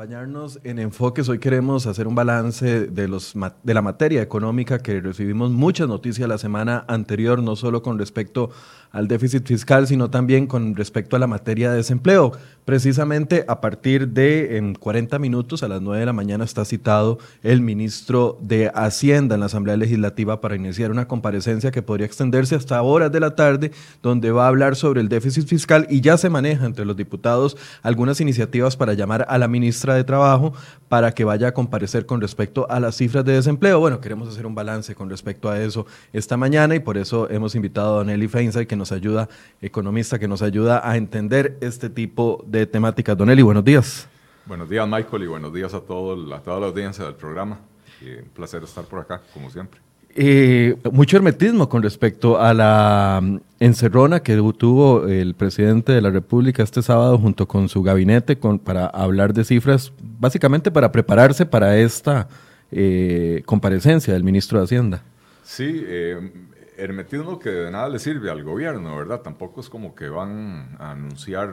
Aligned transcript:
acompañarnos 0.00 0.60
en 0.64 0.78
Enfoques. 0.78 1.28
Hoy 1.28 1.38
queremos 1.38 1.86
hacer 1.86 2.08
un 2.08 2.14
balance 2.14 2.86
de, 2.86 3.06
los, 3.06 3.34
de 3.62 3.74
la 3.74 3.82
materia 3.82 4.22
económica 4.22 4.78
que 4.78 4.98
recibimos 4.98 5.50
muchas 5.50 5.88
noticias 5.88 6.26
la 6.26 6.38
semana 6.38 6.86
anterior, 6.88 7.42
no 7.42 7.54
solo 7.54 7.82
con 7.82 7.98
respecto 7.98 8.48
al 8.92 9.08
déficit 9.08 9.46
fiscal, 9.46 9.86
sino 9.86 10.10
también 10.10 10.46
con 10.46 10.74
respecto 10.74 11.16
a 11.16 11.18
la 11.18 11.26
materia 11.26 11.70
de 11.70 11.76
desempleo. 11.76 12.32
Precisamente 12.64 13.44
a 13.48 13.60
partir 13.60 14.08
de 14.08 14.56
en 14.56 14.74
40 14.74 15.18
minutos, 15.18 15.62
a 15.62 15.68
las 15.68 15.80
9 15.82 16.00
de 16.00 16.06
la 16.06 16.12
mañana, 16.12 16.44
está 16.44 16.64
citado 16.64 17.18
el 17.42 17.60
ministro 17.60 18.38
de 18.40 18.70
Hacienda 18.74 19.34
en 19.34 19.40
la 19.40 19.46
Asamblea 19.46 19.76
Legislativa 19.76 20.40
para 20.40 20.56
iniciar 20.56 20.90
una 20.90 21.08
comparecencia 21.08 21.70
que 21.70 21.82
podría 21.82 22.06
extenderse 22.06 22.54
hasta 22.54 22.80
horas 22.82 23.12
de 23.12 23.20
la 23.20 23.34
tarde, 23.34 23.72
donde 24.02 24.30
va 24.30 24.44
a 24.44 24.48
hablar 24.48 24.76
sobre 24.76 25.00
el 25.00 25.08
déficit 25.08 25.46
fiscal 25.46 25.86
y 25.90 26.00
ya 26.00 26.16
se 26.16 26.30
maneja 26.30 26.66
entre 26.66 26.84
los 26.84 26.96
diputados 26.96 27.56
algunas 27.82 28.20
iniciativas 28.20 28.76
para 28.76 28.94
llamar 28.94 29.26
a 29.28 29.38
la 29.38 29.48
ministra 29.48 29.89
de 29.94 30.04
Trabajo 30.04 30.52
para 30.88 31.12
que 31.12 31.24
vaya 31.24 31.48
a 31.48 31.52
comparecer 31.52 32.06
con 32.06 32.20
respecto 32.20 32.66
a 32.70 32.80
las 32.80 32.96
cifras 32.96 33.24
de 33.24 33.32
desempleo. 33.32 33.78
Bueno, 33.80 34.00
queremos 34.00 34.28
hacer 34.28 34.46
un 34.46 34.54
balance 34.54 34.94
con 34.94 35.08
respecto 35.08 35.48
a 35.48 35.60
eso 35.60 35.86
esta 36.12 36.36
mañana 36.36 36.74
y 36.74 36.80
por 36.80 36.98
eso 36.98 37.30
hemos 37.30 37.54
invitado 37.54 38.00
a 38.00 38.04
Nelly 38.04 38.28
Feinstein, 38.28 38.66
que 38.66 38.76
nos 38.76 38.92
ayuda, 38.92 39.28
economista, 39.60 40.18
que 40.18 40.28
nos 40.28 40.42
ayuda 40.42 40.88
a 40.88 40.96
entender 40.96 41.56
este 41.60 41.90
tipo 41.90 42.44
de 42.46 42.66
temáticas. 42.66 43.16
Don 43.16 43.30
Eli, 43.30 43.42
buenos 43.42 43.64
días. 43.64 44.08
Buenos 44.46 44.68
días, 44.68 44.88
Michael, 44.88 45.22
y 45.22 45.26
buenos 45.26 45.52
días 45.52 45.74
a, 45.74 45.80
todo, 45.80 46.34
a 46.34 46.40
toda 46.40 46.60
la 46.60 46.66
audiencia 46.66 47.04
del 47.04 47.14
programa. 47.14 47.60
un 48.02 48.28
placer 48.30 48.62
estar 48.64 48.84
por 48.84 49.00
acá, 49.00 49.22
como 49.32 49.50
siempre. 49.50 49.80
Eh, 50.12 50.76
mucho 50.90 51.16
hermetismo 51.16 51.68
con 51.68 51.84
respecto 51.84 52.40
a 52.40 52.52
la 52.52 53.20
mm, 53.22 53.40
encerrona 53.60 54.20
que 54.20 54.34
tuvo 54.58 55.06
el 55.06 55.34
presidente 55.34 55.92
de 55.92 56.02
la 56.02 56.10
República 56.10 56.64
este 56.64 56.82
sábado 56.82 57.16
junto 57.16 57.46
con 57.46 57.68
su 57.68 57.82
gabinete 57.82 58.34
para 58.36 58.86
hablar 58.86 59.32
de 59.32 59.44
cifras, 59.44 59.92
básicamente 60.18 60.72
para 60.72 60.90
prepararse 60.90 61.46
para 61.46 61.78
esta 61.78 62.28
eh, 62.72 63.42
comparecencia 63.46 64.12
del 64.12 64.24
ministro 64.24 64.58
de 64.58 64.64
Hacienda. 64.64 65.02
Sí, 65.44 65.84
eh, 65.86 66.32
hermetismo 66.76 67.38
que 67.38 67.50
de 67.50 67.70
nada 67.70 67.88
le 67.88 68.00
sirve 68.00 68.30
al 68.30 68.42
gobierno, 68.42 68.96
¿verdad? 68.96 69.20
Tampoco 69.20 69.60
es 69.60 69.68
como 69.68 69.94
que 69.94 70.08
van 70.08 70.76
a 70.80 70.90
anunciar 70.90 71.50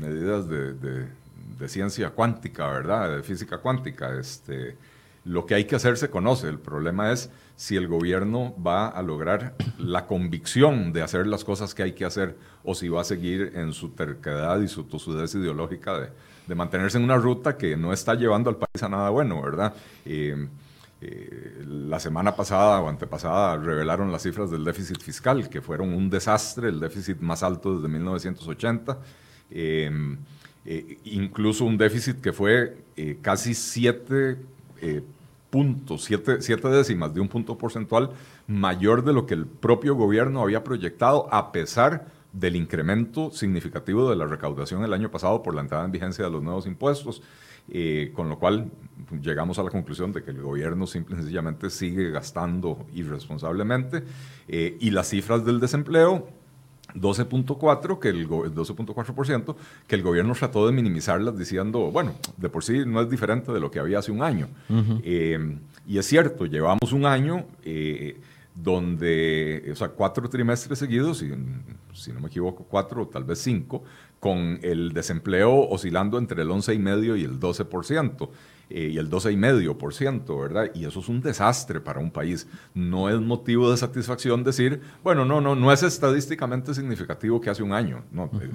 medidas 0.00 0.48
de, 0.48 0.74
de, 0.74 1.68
ciencia 1.68 2.10
cuántica, 2.10 2.68
¿verdad? 2.68 3.16
De 3.16 3.22
física 3.22 3.58
cuántica. 3.58 4.18
Este, 4.18 4.76
lo 5.24 5.46
que 5.46 5.54
hay 5.54 5.64
que 5.66 5.76
hacer 5.76 5.96
se 5.96 6.10
conoce, 6.10 6.48
el 6.48 6.58
problema 6.58 7.12
es 7.12 7.30
si 7.56 7.76
el 7.76 7.86
gobierno 7.86 8.54
va 8.64 8.88
a 8.88 9.02
lograr 9.02 9.54
la 9.78 10.06
convicción 10.06 10.92
de 10.92 11.02
hacer 11.02 11.26
las 11.28 11.44
cosas 11.44 11.74
que 11.74 11.84
hay 11.84 11.92
que 11.92 12.04
hacer 12.04 12.36
o 12.64 12.74
si 12.74 12.88
va 12.88 13.02
a 13.02 13.04
seguir 13.04 13.52
en 13.54 13.72
su 13.72 13.90
terquedad 13.90 14.60
y 14.60 14.68
su 14.68 14.84
tosudez 14.84 15.34
ideológica 15.34 15.98
de, 15.98 16.54
mantenerse 16.54 16.98
en 16.98 17.04
una 17.04 17.16
ruta 17.16 17.56
que 17.56 17.76
no 17.78 17.94
está 17.94 18.14
llevando 18.14 18.50
al 18.50 18.56
país 18.56 18.82
a 18.82 18.88
nada 18.88 19.08
bueno, 19.08 19.40
¿verdad? 19.40 19.72
Eh, 20.04 20.48
eh, 21.00 21.64
la 21.66 21.98
semana 21.98 22.36
pasada 22.36 22.80
o 22.80 22.90
antepasada 22.90 23.56
revelaron 23.56 24.12
las 24.12 24.22
cifras 24.22 24.50
del 24.50 24.62
déficit 24.62 25.00
fiscal, 25.00 25.48
que 25.48 25.62
fueron 25.62 25.94
un 25.94 26.10
desastre, 26.10 26.68
el 26.68 26.78
déficit 26.78 27.20
más 27.20 27.42
alto 27.42 27.76
desde 27.76 27.88
1980. 27.88 28.98
Eh, 29.50 30.18
incluso 31.04 31.64
un 31.64 31.78
déficit 31.78 32.20
que 32.20 32.32
fue 32.34 32.76
casi 33.22 33.54
siete 33.54 34.36
eh, 34.82 35.02
siete, 35.98 36.68
décimas 36.68 37.12
de 37.14 37.20
un 37.20 37.28
punto 37.28 37.58
porcentual 37.58 38.10
mayor 38.46 39.04
de 39.04 39.12
lo 39.12 39.26
que 39.26 39.34
el 39.34 39.46
propio 39.46 39.94
gobierno 39.94 40.42
había 40.42 40.64
proyectado, 40.64 41.28
a 41.32 41.52
pesar 41.52 42.06
del 42.32 42.56
incremento 42.56 43.30
significativo 43.30 44.08
de 44.08 44.16
la 44.16 44.26
recaudación 44.26 44.82
el 44.82 44.92
año 44.94 45.10
pasado 45.10 45.42
por 45.42 45.54
la 45.54 45.60
entrada 45.60 45.84
en 45.84 45.92
vigencia 45.92 46.24
de 46.24 46.30
los 46.30 46.42
nuevos 46.42 46.66
impuestos, 46.66 47.22
eh, 47.68 48.10
con 48.14 48.28
lo 48.28 48.38
cual 48.38 48.70
llegamos 49.20 49.58
a 49.58 49.62
la 49.62 49.70
conclusión 49.70 50.12
de 50.12 50.22
que 50.22 50.30
el 50.30 50.40
gobierno 50.40 50.86
simple 50.86 51.14
y 51.14 51.18
sencillamente 51.18 51.68
sigue 51.68 52.10
gastando 52.10 52.86
irresponsablemente 52.94 54.02
eh, 54.48 54.76
y 54.80 54.90
las 54.90 55.10
cifras 55.10 55.44
del 55.44 55.60
desempleo 55.60 56.28
12.4 56.94 57.98
que 57.98 58.08
el 58.08 58.28
12.4% 58.28 59.56
que 59.86 59.94
el 59.94 60.02
gobierno 60.02 60.34
trató 60.34 60.66
de 60.66 60.72
minimizarlas 60.72 61.36
diciendo, 61.38 61.90
bueno, 61.90 62.14
de 62.36 62.48
por 62.48 62.64
sí 62.64 62.84
no 62.86 63.00
es 63.00 63.10
diferente 63.10 63.52
de 63.52 63.60
lo 63.60 63.70
que 63.70 63.78
había 63.78 63.98
hace 63.98 64.12
un 64.12 64.22
año. 64.22 64.48
Eh, 65.02 65.58
y 65.86 65.98
es 65.98 66.06
cierto, 66.06 66.46
llevamos 66.46 66.92
un 66.92 67.06
año 67.06 67.46
eh, 67.64 68.20
donde, 68.54 69.68
o 69.72 69.76
sea, 69.76 69.88
cuatro 69.88 70.28
trimestres 70.28 70.78
seguidos, 70.78 71.18
si, 71.18 71.30
si 71.94 72.12
no 72.12 72.20
me 72.20 72.28
equivoco, 72.28 72.64
cuatro 72.68 73.02
o 73.02 73.08
tal 73.08 73.24
vez 73.24 73.40
cinco, 73.40 73.82
con 74.22 74.60
el 74.62 74.92
desempleo 74.92 75.68
oscilando 75.68 76.16
entre 76.16 76.42
el 76.42 76.48
11,5 76.48 77.18
y 77.18 77.24
el 77.24 77.40
12%. 77.40 78.28
Eh, 78.70 78.90
y 78.92 78.98
el 78.98 79.10
12,5%, 79.10 80.40
¿verdad? 80.40 80.70
Y 80.74 80.84
eso 80.84 81.00
es 81.00 81.08
un 81.08 81.20
desastre 81.20 81.80
para 81.80 81.98
un 81.98 82.12
país. 82.12 82.46
No 82.72 83.10
es 83.10 83.20
motivo 83.20 83.68
de 83.68 83.76
satisfacción 83.76 84.44
decir, 84.44 84.80
bueno, 85.02 85.24
no, 85.24 85.40
no, 85.40 85.56
no 85.56 85.72
es 85.72 85.82
estadísticamente 85.82 86.72
significativo 86.72 87.40
que 87.40 87.50
hace 87.50 87.64
un 87.64 87.72
año. 87.72 88.04
No, 88.12 88.30
eh, 88.40 88.48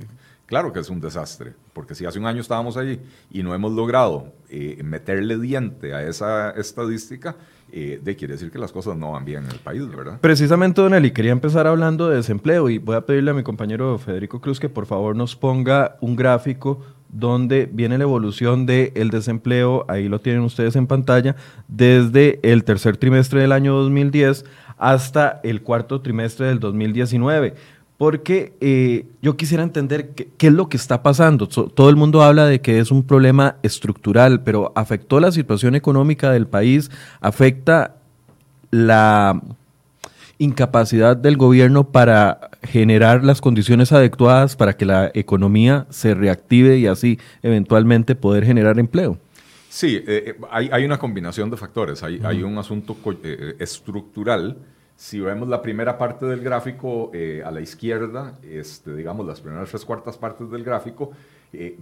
claro 0.45 0.71
que 0.71 0.79
es 0.79 0.89
un 0.89 1.01
desastre, 1.01 1.53
porque 1.73 1.95
si 1.95 2.05
hace 2.05 2.17
un 2.17 2.27
año 2.27 2.39
estábamos 2.39 2.77
ahí 2.77 3.01
y 3.29 3.43
no 3.43 3.53
hemos 3.53 3.73
logrado 3.73 4.33
eh, 4.49 4.81
meterle 4.85 5.37
diente 5.37 5.93
a 5.93 6.01
esa 6.01 6.51
estadística, 6.51 7.35
de 7.71 8.15
quiere 8.15 8.33
decir 8.33 8.51
que 8.51 8.59
las 8.59 8.71
cosas 8.71 8.97
no 8.97 9.11
van 9.11 9.25
bien 9.25 9.43
en 9.43 9.51
el 9.51 9.59
país, 9.59 9.87
¿verdad? 9.87 10.19
Precisamente, 10.21 10.81
Don 10.81 10.93
Eli, 10.93 11.11
quería 11.11 11.31
empezar 11.31 11.67
hablando 11.67 12.09
de 12.09 12.17
desempleo 12.17 12.69
y 12.69 12.77
voy 12.77 12.95
a 12.95 13.01
pedirle 13.01 13.31
a 13.31 13.33
mi 13.33 13.43
compañero 13.43 13.97
Federico 13.97 14.41
Cruz 14.41 14.59
que 14.59 14.69
por 14.69 14.85
favor 14.85 15.15
nos 15.15 15.35
ponga 15.35 15.97
un 16.01 16.15
gráfico 16.15 16.81
donde 17.09 17.69
viene 17.71 17.97
la 17.97 18.03
evolución 18.03 18.65
del 18.65 19.09
desempleo, 19.09 19.85
ahí 19.87 20.09
lo 20.09 20.19
tienen 20.19 20.41
ustedes 20.41 20.75
en 20.75 20.87
pantalla, 20.87 21.35
desde 21.67 22.39
el 22.43 22.63
tercer 22.63 22.97
trimestre 22.97 23.41
del 23.41 23.51
año 23.51 23.73
2010 23.75 24.45
hasta 24.77 25.39
el 25.43 25.61
cuarto 25.61 26.01
trimestre 26.01 26.47
del 26.47 26.59
2019. 26.59 27.55
Porque 27.97 28.53
eh, 28.61 29.05
yo 29.21 29.35
quisiera 29.37 29.63
entender 29.63 30.09
qué, 30.09 30.27
qué, 30.37 30.47
es 30.47 30.53
lo 30.53 30.69
que 30.69 30.77
está 30.77 31.01
pasando. 31.01 31.47
todo 31.47 31.89
el 31.89 31.95
mundo 31.95 32.21
habla 32.21 32.45
de 32.45 32.61
que 32.61 32.79
es 32.79 32.91
un 32.91 33.03
problema 33.03 33.55
estructural, 33.63 34.43
pero 34.43 34.71
afectó 34.75 35.19
la 35.19 35.31
situación 35.31 35.73
económica 35.73 36.31
del 36.31 36.47
país, 36.47 36.91
afecta 37.21 37.95
la 38.69 39.41
incapacidad 40.39 41.17
del 41.17 41.37
gobierno 41.37 41.89
para 41.89 42.51
generar 42.63 43.23
las 43.23 43.41
condiciones 43.41 43.91
adecuadas 43.91 44.55
para 44.55 44.73
que 44.73 44.85
la 44.85 45.11
economía 45.13 45.87
se 45.89 46.13
reactive 46.13 46.77
y 46.77 46.87
así 46.87 47.19
eventualmente 47.41 48.15
poder 48.15 48.45
generar 48.45 48.79
empleo. 48.79 49.17
Sí, 49.69 49.95
eh, 49.95 50.03
eh, 50.07 50.35
hay, 50.49 50.85
una 50.85 50.97
combinación 50.97 51.49
de 51.49 51.57
factores. 51.57 52.01
Hay, 52.03 52.43
un 52.43 52.57
asunto 52.57 52.97
eh, 53.23 53.55
estructural. 53.59 54.57
Si 54.97 55.19
vemos 55.19 55.47
la 55.47 55.61
primera 55.61 55.97
parte 55.97 56.25
del 56.25 56.41
gráfico 56.41 57.11
a 57.45 57.51
la 57.51 57.61
izquierda, 57.61 58.33
este, 58.43 58.95
digamos 58.95 59.25
las 59.25 59.39
primeras 59.39 59.69
tres 59.69 59.85
cuartas 59.85 60.17
partes 60.17 60.49
del 60.49 60.63
gráfico, 60.63 61.11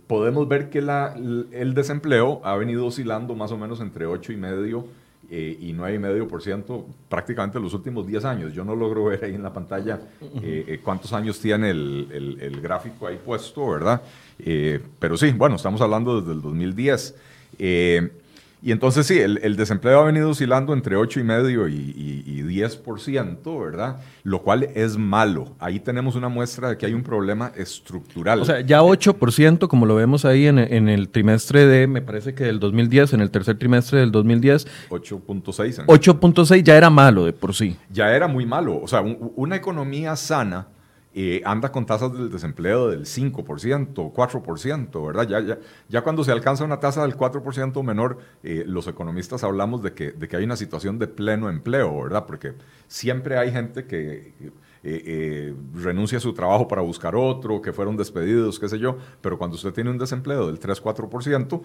podemos 0.05 0.47
ver 0.47 0.69
que 0.69 0.81
la, 0.81 1.15
el 1.15 1.73
desempleo 1.73 2.41
ha 2.43 2.55
venido 2.57 2.85
oscilando 2.85 3.33
más 3.33 3.51
o 3.51 3.57
menos 3.57 3.79
entre 3.79 4.05
8 4.05 4.33
y 4.33 4.35
eh, 5.31 5.57
y 5.59 5.73
9,5% 5.73 6.83
prácticamente 7.09 7.59
los 7.59 7.73
últimos 7.73 8.05
10 8.05 8.25
años. 8.25 8.53
Yo 8.53 8.63
no 8.63 8.75
logro 8.75 9.05
ver 9.05 9.25
ahí 9.25 9.33
en 9.33 9.41
la 9.41 9.51
pantalla 9.51 9.99
eh, 10.21 10.65
eh, 10.67 10.79
cuántos 10.83 11.13
años 11.13 11.39
tiene 11.39 11.71
el, 11.71 12.37
el, 12.39 12.61
gráfico 12.61 13.07
ahí 13.07 13.17
puesto, 13.23 13.67
¿verdad? 13.67 14.03
pero 14.99 15.17
sí, 15.17 15.31
bueno, 15.31 15.55
estamos 15.55 15.81
hablando 15.81 16.21
desde 16.21 16.33
el 16.33 16.43
2010. 16.43 17.15
Y 18.65 18.71
entonces 18.71 19.05
sí, 19.05 19.19
el, 19.19 19.55
desempleo 19.57 19.99
ha 19.99 20.05
venido 20.05 20.31
oscilando 20.31 20.73
entre 20.73 20.97
8,5 20.97 21.71
y, 21.71 21.75
y, 21.75 22.23
y 22.25 22.41
10%, 22.41 23.63
¿verdad? 23.63 23.97
Lo 24.23 24.41
cual 24.41 24.63
es 24.73 24.97
malo. 24.97 25.53
Ahí 25.59 25.79
tenemos 25.79 26.15
una 26.15 26.29
muestra 26.29 26.69
de 26.69 26.77
que 26.79 26.87
hay 26.87 26.95
un 26.95 27.03
problema 27.03 27.51
estructural. 27.55 28.41
O 28.41 28.45
sea, 28.45 28.61
ya 28.61 28.81
8%, 28.81 29.67
como 29.67 29.85
lo 29.85 29.93
vemos 29.93 30.25
ahí 30.25 30.47
en, 30.47 30.57
el 30.57 31.09
trimestre 31.09 31.67
de, 31.67 31.85
me 31.85 32.01
parece 32.01 32.33
que 32.33 32.45
del 32.45 32.59
2010, 32.59 33.13
en 33.13 33.21
el 33.21 33.29
tercer 33.29 33.55
trimestre 33.59 33.99
del 33.99 34.11
2010. 34.11 34.65
8.6. 34.89 35.85
8.6 35.85 36.63
ya 36.63 36.75
era 36.75 36.89
malo 36.89 37.23
de 37.23 37.33
por 37.33 37.53
sí. 37.53 37.77
Ya 37.91 38.15
era 38.15 38.27
muy 38.27 38.47
malo. 38.47 38.81
O 38.81 38.87
sea, 38.87 39.01
una 39.01 39.57
economía 39.57 40.15
sana 40.15 40.69
eh, 41.17 41.41
anda 41.45 41.71
con 41.71 41.85
tasas 41.85 42.11
del 42.11 42.29
desempleo 42.29 42.89
del 42.89 43.05
5%, 43.05 43.93
4%, 43.93 45.07
¿verdad? 45.07 45.25
Ya, 45.25 45.39
ya, 45.39 45.59
ya 45.87 46.01
cuando 46.01 46.25
se 46.25 46.33
alcanza 46.33 46.65
una 46.65 46.81
tasa 46.81 47.03
del 47.03 47.15
4% 47.15 47.81
menor, 47.83 48.17
eh, 48.43 48.65
los 48.67 48.85
economistas 48.87 49.45
hablamos 49.45 49.81
de 49.81 49.93
que, 49.93 50.11
de 50.11 50.27
que 50.27 50.35
hay 50.35 50.43
una 50.43 50.57
situación 50.57 50.99
de 50.99 51.07
pleno 51.07 51.49
empleo, 51.49 52.03
¿verdad? 52.03 52.25
Porque 52.25 52.53
siempre 52.89 53.37
hay 53.37 53.51
gente 53.51 53.85
que... 53.85 54.33
Eh, 54.87 55.55
renuncia 55.73 56.19
a 56.19 56.21
su 56.21 56.31
trabajo 56.31 56.67
para 56.67 56.83
buscar 56.83 57.15
otro, 57.15 57.59
que 57.59 57.73
fueron 57.73 57.97
despedidos, 57.97 58.59
qué 58.59 58.69
sé 58.69 58.77
yo, 58.77 58.97
pero 59.19 59.35
cuando 59.35 59.55
usted 59.55 59.73
tiene 59.73 59.89
un 59.89 59.97
desempleo 59.97 60.45
del 60.45 60.59
3-4%, 60.59 61.61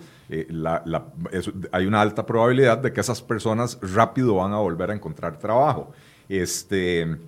la, 0.48 1.12
hay 1.70 1.84
una 1.84 2.00
alta 2.00 2.24
probabilidad 2.24 2.78
de 2.78 2.94
que 2.94 3.00
esas 3.02 3.20
personas 3.20 3.78
rápido 3.82 4.36
van 4.36 4.54
a 4.54 4.56
volver 4.56 4.90
a 4.90 4.94
encontrar 4.94 5.38
trabajo. 5.38 5.92
Este, 6.30 7.18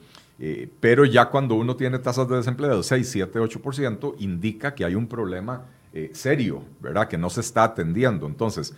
pero 0.81 1.05
ya 1.05 1.27
cuando 1.27 1.55
uno 1.55 1.77
tiene 1.77 1.99
tasas 1.99 2.29
de 2.29 2.37
desempleo 2.37 2.79
de 2.79 2.83
6, 2.83 3.09
7, 3.09 3.39
8%, 3.39 4.15
indica 4.19 4.75
que 4.75 4.85
hay 4.85 4.94
un 4.94 5.06
problema 5.06 5.67
serio, 6.12 6.65
¿verdad? 6.81 7.06
Que 7.06 7.17
no 7.17 7.31
se 7.31 7.41
está 7.43 7.65
atendiendo. 7.65 8.27
Entonces, 8.27 8.75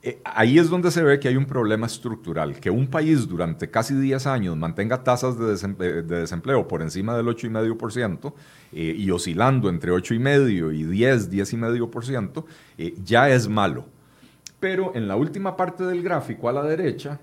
eh, 0.00 0.20
ahí 0.24 0.58
es 0.58 0.70
donde 0.70 0.92
se 0.92 1.02
ve 1.02 1.18
que 1.18 1.26
hay 1.26 1.36
un 1.36 1.46
problema 1.46 1.86
estructural, 1.86 2.60
que 2.60 2.70
un 2.70 2.86
país 2.86 3.26
durante 3.26 3.68
casi 3.68 3.94
10 3.94 4.26
años 4.28 4.56
mantenga 4.56 5.02
tasas 5.02 5.36
de, 5.36 5.54
eh, 5.54 6.02
desempleo, 6.02 6.68
por 6.68 6.82
encima 6.82 7.16
del 7.16 7.26
8,5% 7.26 8.32
eh, 8.72 8.94
y 8.96 9.10
oscilando 9.10 9.68
entre 9.68 9.90
8,5% 9.90 10.72
y 10.72 10.84
10, 10.84 11.30
10,5%, 11.30 12.44
eh, 12.78 12.94
ya 13.04 13.28
es 13.28 13.48
malo. 13.48 13.86
Pero 14.60 14.92
en 14.94 15.08
la 15.08 15.16
última 15.16 15.56
parte 15.56 15.84
del 15.84 16.02
gráfico 16.02 16.48
a 16.48 16.52
la 16.52 16.62
derecha, 16.62 17.20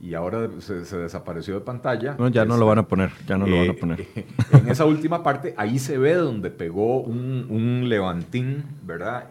y 0.00 0.14
ahora 0.14 0.48
se, 0.60 0.74
desapareció 0.74 1.54
de 1.54 1.60
pantalla. 1.60 2.16
No, 2.18 2.28
ya 2.28 2.44
no 2.44 2.56
lo 2.56 2.66
van 2.66 2.78
a 2.78 2.88
poner, 2.88 3.10
ya 3.26 3.38
no 3.38 3.46
lo 3.46 3.58
van 3.58 3.70
a 3.70 3.74
poner. 3.74 4.06
en 4.52 4.68
esa 4.68 4.84
última 4.84 5.22
parte, 5.22 5.54
ahí 5.56 5.78
se 5.78 5.98
ve 5.98 6.14
donde 6.14 6.50
pegó 6.50 7.00
un, 7.00 7.46
un 7.48 7.88
levantín, 7.88 8.64
¿verdad? 8.82 9.28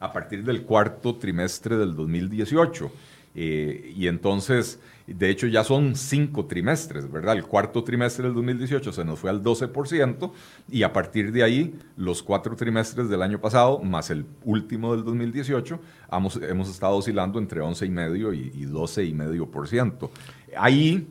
a 0.00 0.12
partir 0.12 0.44
del 0.44 0.62
cuarto 0.62 1.16
trimestre 1.16 1.76
del 1.76 1.96
2018. 1.96 2.90
Eh, 3.34 3.92
y 3.96 4.06
entonces, 4.06 4.80
de 5.06 5.28
hecho, 5.28 5.46
ya 5.46 5.64
son 5.64 5.96
cinco 5.96 6.46
trimestres, 6.46 7.10
¿verdad? 7.10 7.36
El 7.36 7.44
cuarto 7.44 7.84
trimestre 7.84 8.24
del 8.24 8.34
2018 8.34 8.90
se 8.90 9.04
nos 9.04 9.18
fue 9.18 9.28
al 9.28 9.42
12% 9.42 10.32
y 10.70 10.82
a 10.82 10.92
partir 10.92 11.30
de 11.30 11.42
ahí, 11.42 11.78
los 11.96 12.22
cuatro 12.22 12.56
trimestres 12.56 13.10
del 13.10 13.20
año 13.20 13.38
pasado, 13.38 13.80
más 13.80 14.08
el 14.08 14.24
último 14.44 14.94
del 14.96 15.04
2018, 15.04 15.78
hemos, 16.10 16.36
hemos 16.36 16.70
estado 16.70 16.96
oscilando 16.96 17.38
entre 17.38 17.60
11,5 17.60 18.34
y, 18.34 18.62
y 18.62 18.66
12,5%. 18.66 20.10
Ahí 20.56 21.06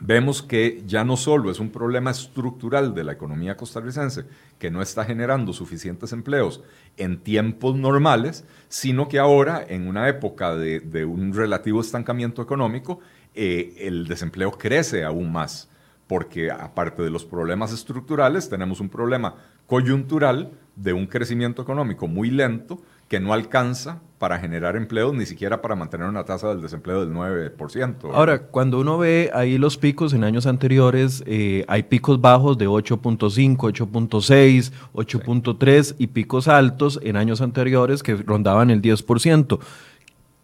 vemos 0.00 0.42
que 0.42 0.82
ya 0.86 1.04
no 1.04 1.16
solo 1.16 1.50
es 1.50 1.60
un 1.60 1.70
problema 1.70 2.10
estructural 2.10 2.94
de 2.94 3.04
la 3.04 3.12
economía 3.12 3.56
costarricense, 3.56 4.24
que 4.58 4.70
no 4.70 4.82
está 4.82 5.04
generando 5.04 5.52
suficientes 5.52 6.12
empleos 6.12 6.62
en 6.96 7.20
tiempos 7.20 7.76
normales, 7.76 8.44
sino 8.68 9.08
que 9.08 9.18
ahora, 9.18 9.64
en 9.66 9.86
una 9.86 10.08
época 10.08 10.54
de, 10.56 11.04
un 11.04 11.32
relativo 11.32 11.80
estancamiento 11.80 12.42
económico, 12.42 13.00
eh, 13.34 13.74
el 13.80 14.06
desempleo 14.06 14.52
crece 14.52 15.04
aún 15.04 15.32
más, 15.32 15.68
porque 16.06 16.50
aparte 16.50 17.02
de 17.02 17.10
los 17.10 17.24
problemas 17.24 17.72
estructurales, 17.72 18.48
tenemos 18.48 18.80
un 18.80 18.88
problema 18.88 19.36
coyuntural 19.66 20.52
de 20.76 20.92
un 20.92 21.06
crecimiento 21.06 21.62
económico 21.62 22.06
muy 22.06 22.30
lento 22.30 22.80
que 23.08 23.20
no 23.20 23.32
alcanza 23.32 24.00
para 24.18 24.38
generar 24.38 24.76
empleos, 24.76 25.14
ni 25.14 25.26
siquiera 25.26 25.60
para 25.60 25.74
mantener 25.74 26.08
una 26.08 26.24
tasa 26.24 26.48
del 26.48 26.62
desempleo 26.62 27.04
del 27.04 27.14
9%. 27.14 28.10
Ahora, 28.12 28.38
cuando 28.46 28.80
uno 28.80 28.96
ve 28.96 29.30
ahí 29.34 29.58
los 29.58 29.76
picos 29.76 30.14
en 30.14 30.24
años 30.24 30.46
anteriores, 30.46 31.22
eh, 31.26 31.64
hay 31.68 31.82
picos 31.82 32.20
bajos 32.20 32.56
de 32.56 32.66
8.5, 32.66 33.56
8.6, 33.56 34.72
8.3 34.94 35.94
y 35.98 36.06
picos 36.06 36.48
altos 36.48 36.98
en 37.02 37.16
años 37.16 37.42
anteriores 37.42 38.02
que 38.02 38.16
rondaban 38.16 38.70
el 38.70 38.80
10%. 38.80 39.58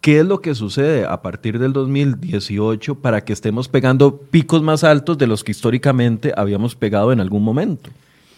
¿Qué 0.01 0.19
es 0.19 0.25
lo 0.25 0.41
que 0.41 0.55
sucede 0.55 1.05
a 1.05 1.21
partir 1.21 1.59
del 1.59 1.73
2018 1.73 2.95
para 2.95 3.21
que 3.23 3.33
estemos 3.33 3.67
pegando 3.69 4.17
picos 4.17 4.63
más 4.63 4.83
altos 4.83 5.15
de 5.19 5.27
los 5.27 5.43
que 5.43 5.51
históricamente 5.51 6.33
habíamos 6.35 6.75
pegado 6.75 7.11
en 7.11 7.19
algún 7.19 7.43
momento? 7.43 7.91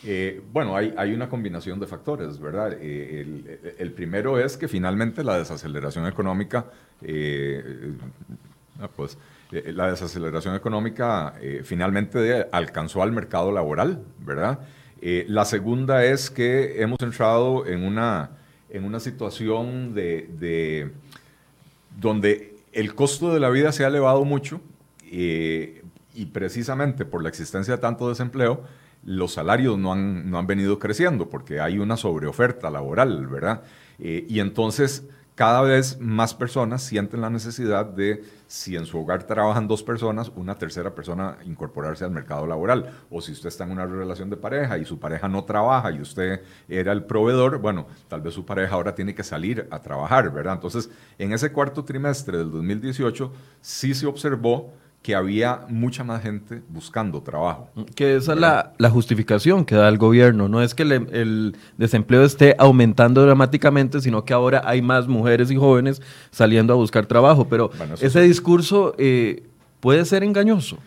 Eh, 0.04 0.42
bueno, 0.52 0.76
hay, 0.76 1.14
una 1.14 1.30
combinación 1.30 1.80
de 1.80 1.88
factores, 1.88 2.38
¿verdad? 2.38 2.76
Eh, 2.82 3.76
el, 3.78 3.92
primero 3.94 4.38
es 4.38 4.58
que 4.58 4.68
finalmente 4.68 5.24
la 5.24 5.38
desaceleración 5.38 6.06
económica, 6.06 6.66
eh, 7.02 7.94
pues, 8.98 9.18
la 9.52 9.90
desaceleración 9.90 10.56
económica 10.56 11.36
finalmente 11.64 12.46
alcanzó 12.52 13.02
al 13.02 13.14
mercado 13.14 13.54
laboral, 13.54 14.04
¿verdad? 14.20 14.60
la 15.02 15.46
segunda 15.46 16.04
es 16.04 16.30
que 16.30 16.82
hemos 16.82 17.00
entrado 17.02 17.66
en 17.66 17.84
una, 17.84 18.32
en 18.70 18.84
una 18.84 19.00
situación 19.00 19.94
de 19.94 20.92
donde 22.00 22.56
el 22.72 22.96
costo 22.96 23.34
de 23.34 23.40
la 23.40 23.50
vida 23.50 23.72
se 23.72 23.86
ha 23.86 23.88
elevado 23.88 24.26
mucho 24.26 24.62
y 26.16 26.26
precisamente 26.32 27.06
por 27.06 27.22
la 27.24 27.30
existencia 27.30 27.76
de 27.76 27.82
tanto 27.82 28.10
desempleo, 28.10 28.64
los 29.06 29.34
salarios 29.34 29.78
no 29.78 29.92
han, 29.92 30.30
no 30.30 30.38
han 30.40 30.48
venido 30.48 30.80
creciendo 30.80 31.30
porque 31.30 31.60
hay 31.60 31.80
una 31.80 31.98
sobreoferta 31.98 32.70
laboral, 32.70 33.28
¿verdad? 33.28 33.64
Eh, 34.00 34.26
y 34.30 34.40
entonces 34.40 35.08
cada 35.36 35.62
vez 35.62 36.00
más 36.00 36.34
personas 36.34 36.84
sienten 36.84 37.22
la 37.22 37.30
necesidad 37.30 37.86
de, 37.86 38.24
si 38.48 38.76
en 38.76 38.86
su 38.86 39.00
hogar 39.00 39.24
trabajan 39.24 39.68
dos 39.68 39.82
personas, 39.82 40.32
una 40.36 40.56
tercera 40.56 40.94
persona 40.94 41.38
incorporarse 41.44 42.06
al 42.06 42.12
mercado 42.12 42.46
laboral. 42.46 42.92
O 43.10 43.20
si 43.20 43.32
usted 43.32 43.48
está 43.48 43.64
en 43.64 43.72
una 43.72 43.86
relación 43.86 44.30
de 44.30 44.38
pareja 44.38 44.78
y 44.78 44.86
su 44.86 45.00
pareja 45.00 45.28
no 45.28 45.44
trabaja 45.44 45.92
y 45.92 46.02
usted 46.02 46.42
era 46.70 46.92
el 46.92 47.04
proveedor, 47.06 47.58
bueno, 47.58 47.88
tal 48.08 48.22
vez 48.22 48.36
su 48.36 48.46
pareja 48.46 48.76
ahora 48.76 48.94
tiene 48.94 49.16
que 49.16 49.24
salir 49.24 49.68
a 49.72 49.80
trabajar, 49.80 50.32
¿verdad? 50.32 50.54
Entonces, 50.54 50.90
en 51.18 51.34
ese 51.34 51.52
cuarto 51.52 51.84
trimestre 51.84 52.38
del 52.38 52.52
2018 52.52 53.34
sí 53.62 53.96
se 53.96 54.06
observó 54.06 54.72
que 55.04 55.16
había 55.16 55.66
mucha 55.68 56.06
más 56.06 56.24
gente 56.24 56.62
buscando 56.70 57.22
trabajo. 57.22 57.70
Que 57.94 58.16
esa 58.16 58.34
es 58.34 58.40
la, 58.40 58.90
justificación 58.90 59.66
que 59.66 59.76
da 59.76 59.90
el 59.90 59.98
gobierno. 59.98 60.48
No 60.48 60.62
es 60.64 60.74
que 60.74 60.84
el 60.84 61.58
desempleo 61.78 62.24
esté 62.24 62.56
aumentando 62.58 63.22
dramáticamente, 63.22 64.00
sino 64.00 64.24
que 64.24 64.34
ahora 64.34 64.62
hay 64.64 64.82
más 64.82 65.10
mujeres 65.10 65.52
y 65.52 65.58
jóvenes 65.58 66.02
saliendo 66.32 66.72
a 66.72 66.78
buscar 66.78 67.06
trabajo. 67.06 67.50
Pero 67.50 67.70
ese 68.00 68.22
discurso 68.22 68.96
eh, 68.98 69.44
puede 69.82 70.06
ser 70.06 70.24
engañoso. 70.24 70.78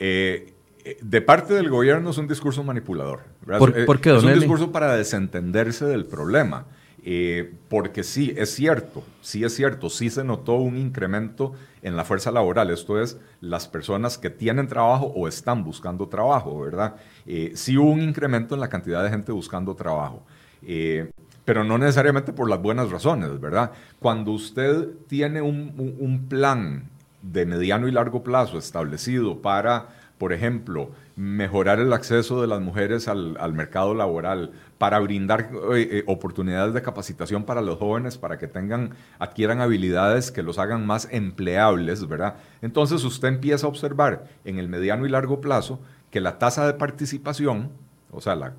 Eh, 0.00 0.54
eh, 0.84 0.96
de 1.02 1.20
parte 1.20 1.52
del 1.52 1.68
gobierno 1.68 2.08
es 2.08 2.16
un 2.16 2.26
discurso 2.26 2.64
manipulador. 2.64 3.20
¿Por, 3.58 4.00
qué, 4.00 4.16
es 4.16 4.22
un 4.22 4.32
discurso 4.32 4.72
para 4.72 4.96
desentenderse 4.96 5.84
del 5.84 6.06
problema. 6.06 6.64
Eh, 7.10 7.54
porque 7.70 8.04
sí, 8.04 8.34
es 8.36 8.54
cierto, 8.54 9.02
sí 9.22 9.42
es 9.42 9.54
cierto, 9.54 9.88
sí 9.88 10.10
se 10.10 10.24
notó 10.24 10.56
un 10.56 10.76
incremento 10.76 11.54
en 11.80 11.96
la 11.96 12.04
fuerza 12.04 12.30
laboral, 12.30 12.68
esto 12.68 13.00
es, 13.00 13.18
las 13.40 13.66
personas 13.66 14.18
que 14.18 14.28
tienen 14.28 14.68
trabajo 14.68 15.06
o 15.16 15.26
están 15.26 15.64
buscando 15.64 16.06
trabajo, 16.06 16.60
¿verdad? 16.60 16.96
Eh, 17.24 17.52
sí 17.54 17.78
hubo 17.78 17.92
un 17.92 18.02
incremento 18.02 18.54
en 18.54 18.60
la 18.60 18.68
cantidad 18.68 19.02
de 19.02 19.08
gente 19.08 19.32
buscando 19.32 19.74
trabajo, 19.74 20.22
eh, 20.60 21.10
pero 21.46 21.64
no 21.64 21.78
necesariamente 21.78 22.34
por 22.34 22.50
las 22.50 22.60
buenas 22.60 22.90
razones, 22.90 23.40
¿verdad? 23.40 23.72
Cuando 24.00 24.32
usted 24.32 24.88
tiene 25.06 25.40
un 25.40 26.26
plan 26.28 26.90
de 27.22 27.46
mediano 27.46 27.88
y 27.88 27.92
largo 27.92 28.22
plazo 28.22 28.58
establecido 28.58 29.40
para, 29.40 29.88
por 30.18 30.34
ejemplo, 30.34 30.90
mejorar 31.18 31.80
el 31.80 31.92
acceso 31.92 32.40
de 32.40 32.46
las 32.46 32.60
mujeres 32.60 33.08
al, 33.08 33.52
mercado 33.52 33.92
laboral, 33.92 34.52
para 34.78 35.00
brindar 35.00 35.50
eh, 35.74 35.88
eh, 35.90 36.04
oportunidades 36.06 36.74
de 36.74 36.80
capacitación 36.80 37.42
para 37.42 37.60
los 37.60 37.76
jóvenes, 37.76 38.16
para 38.16 38.38
que 38.38 38.46
tengan, 38.46 38.90
adquieran 39.18 39.60
habilidades 39.60 40.30
que 40.30 40.44
los 40.44 40.60
hagan 40.60 40.86
más 40.86 41.08
empleables, 41.10 42.06
¿verdad? 42.06 42.36
Entonces 42.62 43.02
usted 43.02 43.26
empieza 43.26 43.66
a 43.66 43.68
observar 43.68 44.28
en 44.44 44.60
el 44.60 44.68
mediano 44.68 45.06
y 45.06 45.08
largo 45.08 45.40
plazo 45.40 45.80
que 46.12 46.20
la 46.20 46.38
tasa 46.38 46.68
de 46.68 46.74
participación, 46.74 47.72
o 48.12 48.20
sea, 48.20 48.36
la, 48.36 48.52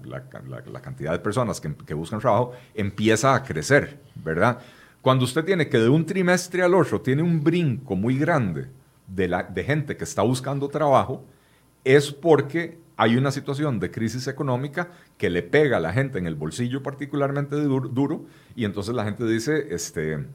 cantidad 0.81 1.13
de 1.13 1.19
personas 1.19 1.61
que, 1.61 1.93
buscan 1.93 2.19
trabajo, 2.19 2.51
empieza 2.75 3.35
a 3.35 3.43
crecer, 3.43 4.01
¿verdad? 4.15 4.59
Cuando 5.01 5.23
usted 5.23 5.45
tiene 5.45 5.69
que 5.69 5.77
de 5.77 5.87
un 5.87 6.05
trimestre 6.05 6.61
al 6.61 6.75
otro 6.75 6.99
tiene 6.99 7.23
un 7.23 7.41
brinco 7.41 7.95
muy 7.95 8.17
grande 8.17 8.67
de, 9.07 9.29
la, 9.29 9.43
de 9.43 9.63
gente 9.63 9.95
que 9.95 10.03
está 10.03 10.23
buscando 10.23 10.67
trabajo, 10.67 11.23
es 11.83 12.12
porque 12.12 12.79
hay 12.98 13.15
una 13.15 13.31
situación 13.31 13.79
de 13.79 13.91
crisis 13.91 14.27
económica 14.27 14.91
que 15.17 15.29
le 15.29 15.41
pega 15.41 15.77
a 15.77 15.79
la 15.79 15.93
gente 15.93 16.17
en 16.17 16.27
el 16.27 16.36
bolsillo 16.36 16.83
particularmente 16.83 17.55
duro, 17.55 18.25
y 18.55 18.65
entonces 18.65 18.93
la 18.93 19.05
gente 19.05 19.25
dice, 19.25 19.67
este, 19.74 20.25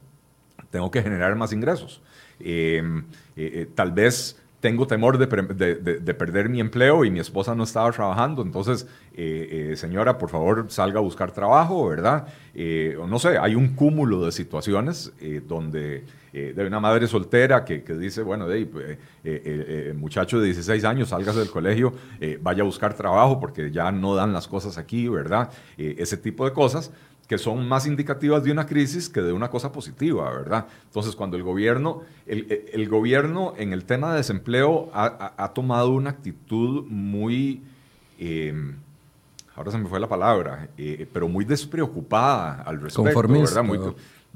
tengo 0.71 0.89
que 0.89 1.03
generar 1.03 1.35
más 1.35 1.53
ingresos. 1.53 2.01
Em, 2.39 2.99
eh, 3.35 3.51
eh, 3.53 3.67
tal 3.73 3.91
vez 3.91 4.41
tengo 4.59 4.87
temor 4.87 5.17
de, 5.17 6.13
perder 6.13 6.49
mi 6.49 6.59
empleo 6.59 7.05
y 7.05 7.11
mi 7.11 7.19
esposa 7.19 7.53
no 7.55 7.63
estaba 7.63 7.91
trabajando, 7.91 8.41
entonces, 8.41 8.87
eh, 9.15 9.73
señora, 9.75 10.17
por 10.17 10.29
favor, 10.29 10.65
salga 10.69 10.99
a 10.99 11.03
buscar 11.03 11.31
trabajo, 11.31 11.87
¿verdad? 11.87 12.27
o 12.99 13.07
no 13.07 13.19
sé, 13.19 13.37
hay 13.37 13.53
un 13.53 13.75
cúmulo 13.75 14.25
de 14.25 14.31
situaciones 14.31 15.11
donde 15.47 16.03
eh, 16.37 16.51
de 16.53 16.67
una 16.67 16.81
madre 16.81 17.07
soltera 17.07 17.63
que, 17.63 17.79
dice, 17.79 18.21
bueno, 18.21 18.45
de, 18.45 18.65
pues, 18.65 18.89
eh, 18.89 18.97
eh, 19.23 19.93
muchacho 19.95 20.37
de 20.37 20.47
16 20.47 20.83
años, 20.83 21.07
salgas 21.07 21.37
del 21.37 21.49
colegio, 21.49 21.93
vaya 22.41 22.61
a 22.61 22.65
buscar 22.65 22.93
trabajo 22.93 23.39
porque 23.39 23.71
ya 23.71 23.89
no 23.93 24.15
dan 24.15 24.33
las 24.33 24.45
cosas 24.45 24.77
aquí, 24.77 25.07
¿verdad? 25.07 25.49
ese 25.77 26.17
tipo 26.17 26.43
de 26.43 26.51
cosas 26.51 26.91
que 27.27 27.37
son 27.37 27.67
más 27.67 27.87
indicativas 27.87 28.43
de 28.43 28.51
una 28.51 28.65
crisis 28.65 29.09
que 29.09 29.21
de 29.21 29.33
una 29.33 29.49
cosa 29.49 29.71
positiva, 29.71 30.31
¿verdad? 30.31 30.67
Entonces, 30.85 31.15
cuando 31.15 31.37
el 31.37 31.43
gobierno, 31.43 32.01
el, 32.27 32.87
gobierno 32.87 33.53
en 33.57 33.73
el 33.73 33.85
tema 33.85 34.11
de 34.11 34.17
desempleo 34.17 34.89
ha, 34.93 35.51
tomado 35.53 35.89
una 35.91 36.11
actitud 36.11 36.85
muy, 36.87 37.63
em, 38.19 38.75
ahora 39.55 39.71
se 39.71 39.77
me 39.77 39.87
fue 39.87 39.99
la 39.99 40.07
palabra, 40.07 40.69
eh, 40.77 41.07
pero 41.11 41.27
muy 41.27 41.45
despreocupada 41.45 42.61
al 42.61 42.81
respecto, 42.81 43.27
¿verdad? 43.27 43.63
Muy, 43.63 43.79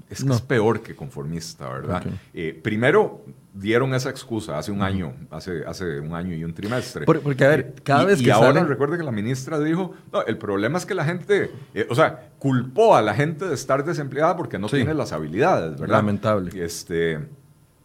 es 0.10 0.24
que 0.24 0.32
es 0.32 0.42
peor 0.42 0.82
que 0.82 0.96
conformista, 0.96 1.70
¿verdad? 1.70 2.04
Eh, 2.34 2.60
primero, 2.62 3.24
dieron 3.54 3.94
esa 3.94 4.10
excusa 4.10 4.58
hace 4.58 4.72
un 4.72 4.82
año, 4.82 5.14
hace, 5.32 5.66
hace 5.66 6.00
un 6.00 6.14
año 6.14 6.36
y 6.36 6.44
un 6.44 6.54
trimestre. 6.54 7.06
porque, 7.06 7.44
a 7.44 7.50
ver, 7.50 7.76
cada 7.84 8.06
vez 8.06 8.20
que 8.20 8.28
Y 8.28 8.30
ahora 8.30 8.64
recuerde 8.64 8.98
que 8.98 9.04
la 9.04 9.12
ministra 9.12 9.60
dijo, 9.60 9.94
no, 10.12 10.24
el 10.26 10.38
problema 10.38 10.78
es 10.78 10.86
que 10.86 10.94
la 10.94 11.06
gente, 11.06 11.52
eh, 11.74 11.88
o 11.90 11.96
sea, 11.96 12.30
culpó 12.40 12.96
a 12.96 13.02
la 13.02 13.14
gente 13.14 13.46
de 13.46 13.56
estar 13.56 13.84
desempleada 13.84 14.38
porque 14.38 14.60
no 14.60 14.68
tiene 14.68 14.94
las 14.94 15.12
habilidades, 15.12 15.80
¿verdad? 15.80 15.98
Lamentable. 15.98 16.64
Este, 16.64 17.20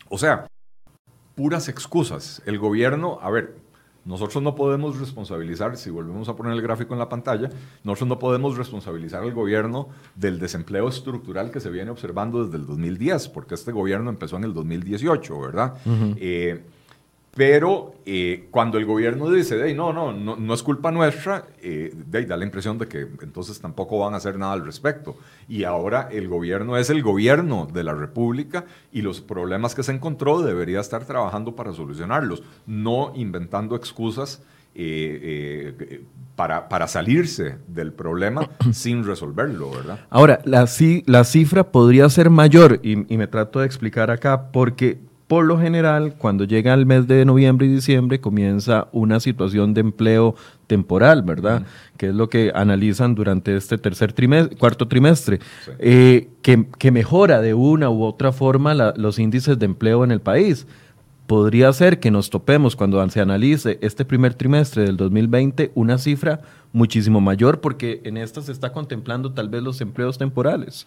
o 0.09 0.18
sea, 0.18 0.47
puras 1.35 1.68
excusas. 1.68 2.42
El 2.47 2.59
gobierno, 2.59 3.18
a 3.23 3.30
ver, 3.30 3.56
nosotros 4.04 4.42
no 4.42 4.54
podemos 4.54 4.99
responsabilizar, 4.99 5.76
si 5.76 5.90
volvemos 5.90 6.28
a 6.28 6.37
poner 6.37 6.52
el 6.52 6.62
gráfico 6.62 6.92
en 6.92 6.99
la 6.99 7.08
pantalla, 7.08 7.50
nosotros 7.82 8.08
no 8.08 8.18
podemos 8.18 8.56
responsabilizar 8.56 9.23
al 9.23 9.32
gobierno 9.32 9.88
del 10.14 10.38
desempleo 10.38 10.88
estructural 10.88 11.50
que 11.50 11.61
se 11.61 11.70
viene 11.70 11.90
observando 11.90 12.44
desde 12.44 12.58
el 12.58 12.66
2010, 12.66 13.28
porque 13.28 13.54
este 13.54 13.73
gobierno 13.73 14.11
empezó 14.11 14.37
en 14.37 14.44
el 14.44 14.54
2018, 14.54 15.40
¿verdad? 15.40 15.75
Pero 17.35 17.95
eh, 18.07 18.47
cuando 18.53 18.79
el 18.79 18.87
gobierno 18.87 19.29
dice, 19.29 19.75
no, 19.75 19.93
no, 19.93 20.12
no, 20.12 20.37
no 20.37 20.55
es 20.55 20.62
culpa 20.62 20.93
nuestra, 20.93 21.47
eh, 21.61 21.93
da 22.07 22.37
la 22.37 22.45
impresión 22.45 22.79
de 22.79 22.87
que 22.87 23.09
entonces 23.23 23.61
tampoco 23.61 23.99
van 23.99 24.14
a 24.14 24.19
hacer 24.19 24.38
nada 24.38 24.53
al 24.53 24.64
respecto. 24.64 25.17
Y 25.49 25.64
ahora 25.64 26.09
el 26.12 26.29
gobierno 26.29 26.76
es 26.76 26.91
el 26.91 27.03
gobierno 27.03 27.67
de 27.73 27.83
la 27.83 27.93
República 27.93 28.67
y 28.93 29.03
los 29.03 29.21
problemas 29.21 29.75
que 29.75 29.83
se 29.83 29.91
encontró 29.91 30.43
debería 30.43 30.81
estar 30.81 31.05
trabajando 31.07 31.57
para 31.57 31.73
solucionarlos, 31.73 32.45
no 32.67 33.12
inventando 33.17 33.75
excusas 33.75 34.41
eh, 34.76 36.05
para, 36.37 36.69
para, 36.69 36.87
salirse 36.87 37.57
del 37.67 37.93
problema 37.93 38.49
sin 38.73 39.05
resolverlo, 39.05 39.71
¿verdad? 39.71 40.00
Ahora, 40.11 40.41
la, 40.45 40.69
la 41.07 41.25
cifra 41.25 41.64
podría 41.64 42.09
ser 42.09 42.31
mayor, 42.31 42.81
y, 42.83 43.12
y 43.12 43.19
me 43.19 43.26
trato 43.26 43.61
de 43.61 43.67
explicar 43.67 44.11
acá, 44.11 44.50
porque 44.50 44.99
por 45.26 45.47
lo 45.47 45.59
general, 45.59 46.16
cuando 46.19 46.45
llega 46.45 46.75
el 46.75 46.85
mes 46.85 47.07
de 47.07 47.25
noviembre 47.25 47.66
y 47.66 47.71
diciembre, 47.71 48.21
comienza 48.21 48.88
una 48.93 49.21
situación 49.21 49.73
de 49.73 49.81
empleo 49.81 50.35
temporal, 50.66 51.23
¿verdad? 51.23 51.64
Que 51.97 52.09
es 52.09 52.14
lo 52.14 52.28
que 52.28 52.52
analizan 52.54 53.14
durante 53.14 53.57
este 53.57 53.78
tercer 53.78 54.12
trimestre, 54.12 54.57
cuarto 54.57 54.87
trimestre, 54.87 55.40
eh, 55.78 56.28
que, 56.43 56.90
mejora 56.90 57.40
de 57.40 57.54
una 57.54 57.88
u 57.88 58.04
otra 58.04 58.33
forma 58.33 58.75
los 58.75 59.19
índices 59.19 59.59
de 59.59 59.64
empleo 59.64 60.04
en 60.04 60.11
el 60.11 60.21
país. 60.21 60.66
Podría 61.26 61.73
ser 61.73 62.00
que 62.00 62.11
nos 62.11 62.28
topemos 62.28 62.76
cuando 62.76 63.09
se 63.09 63.21
analice 63.23 63.78
este 63.81 64.04
primer 64.04 64.35
trimestre 64.35 64.83
del 64.83 64.99
2020 64.99 65.73
una 65.75 65.97
cifra 65.97 66.43
muchísimo 66.75 67.23
mayor 67.23 67.62
porque 67.62 68.02
en 68.04 68.19
esta 68.19 68.43
se 68.43 68.52
está 68.52 68.73
contemplando 68.73 69.33
tal 69.33 69.49
vez 69.49 69.62
los 69.62 69.81
empleos 69.81 70.19
temporales. 70.19 70.87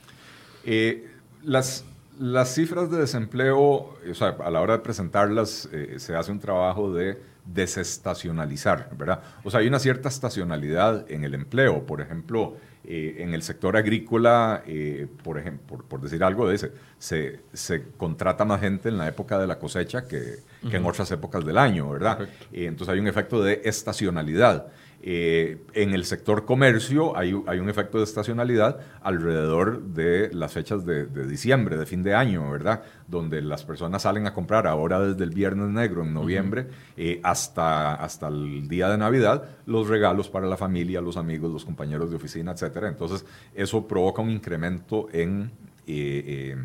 Eh, 0.63 1.07
las 1.43 1.85
las 2.19 2.53
cifras 2.53 2.89
de 2.89 2.97
desempleo, 2.97 3.59
o 3.59 4.13
sea, 4.13 4.35
a 4.43 4.49
la 4.49 4.61
hora 4.61 4.77
de 4.77 4.79
presentarlas, 4.79 5.69
eh, 5.71 5.95
se 5.97 6.15
hace 6.15 6.31
un 6.31 6.39
trabajo 6.39 6.91
de 6.93 7.19
desestacionalizar, 7.45 8.89
¿verdad? 8.97 9.21
O 9.43 9.51
sea, 9.51 9.61
hay 9.61 9.67
una 9.67 9.79
cierta 9.79 10.09
estacionalidad 10.09 11.09
en 11.09 11.23
el 11.23 11.33
empleo. 11.33 11.85
Por 11.85 12.01
ejemplo, 12.01 12.57
eh, 12.83 13.17
en 13.19 13.33
el 13.33 13.41
sector 13.41 13.77
agrícola, 13.77 14.63
eh, 14.67 15.07
por, 15.23 15.37
ejemplo, 15.37 15.77
por, 15.87 16.01
decir 16.01 16.23
algo, 16.23 16.49
de 16.49 16.71
se, 16.97 17.39
se, 17.53 17.83
contrata 17.97 18.43
más 18.45 18.59
gente 18.59 18.89
en 18.89 18.97
la 18.97 19.07
época 19.07 19.39
de 19.39 19.47
la 19.47 19.59
cosecha 19.59 20.07
que, 20.07 20.39
en 20.69 20.85
otras 20.85 21.09
épocas 21.11 21.45
del 21.45 21.57
año, 21.57 21.89
¿verdad? 21.89 22.27
entonces 22.51 22.93
hay 22.93 22.99
un 22.99 23.07
efecto 23.07 23.41
de 23.41 23.61
estacionalidad. 23.63 24.67
Eh, 25.09 25.59
en 25.73 25.93
el 25.93 26.03
sector 26.03 26.43
comercio 26.43 27.15
hay, 27.15 27.31
un 27.31 27.69
efecto 27.69 27.97
de 27.97 28.03
estacionalidad 28.03 28.81
alrededor 29.01 29.81
de 29.81 30.29
las 30.33 30.51
fechas 30.51 30.85
de, 30.85 31.05
diciembre, 31.25 31.77
de 31.77 31.85
fin 31.85 32.03
de 32.03 32.13
año, 32.13 32.51
¿verdad? 32.51 32.83
Donde 33.07 33.41
las 33.41 33.63
personas 33.63 34.01
salen 34.01 34.27
a 34.27 34.33
comprar 34.33 34.67
ahora 34.67 34.99
desde 34.99 35.23
el 35.23 35.29
Viernes 35.29 35.69
Negro 35.69 36.03
en 36.03 36.13
noviembre 36.13 36.67
eh, 36.97 37.21
hasta, 37.23 37.93
hasta 37.93 38.27
el 38.27 38.67
día 38.67 38.89
de 38.89 38.97
Navidad 38.97 39.45
los 39.65 39.87
regalos 39.87 40.27
para 40.27 40.45
la 40.45 40.57
familia, 40.57 40.99
los 40.99 41.15
amigos, 41.15 41.53
los 41.53 41.63
compañeros 41.63 42.09
de 42.09 42.17
oficina, 42.17 42.51
etc. 42.51 42.75
Entonces 42.89 43.25
eso 43.55 43.87
provoca 43.87 44.21
un 44.21 44.29
incremento 44.29 45.07
en, 45.13 45.49
eh, 45.87 46.57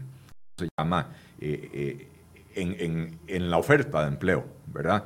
se 0.57 0.67
llama? 0.77 1.11
En, 1.39 3.19
en, 3.29 3.51
la 3.51 3.59
oferta 3.59 4.03
de 4.03 4.09
empleo, 4.09 4.45
¿verdad? 4.67 5.05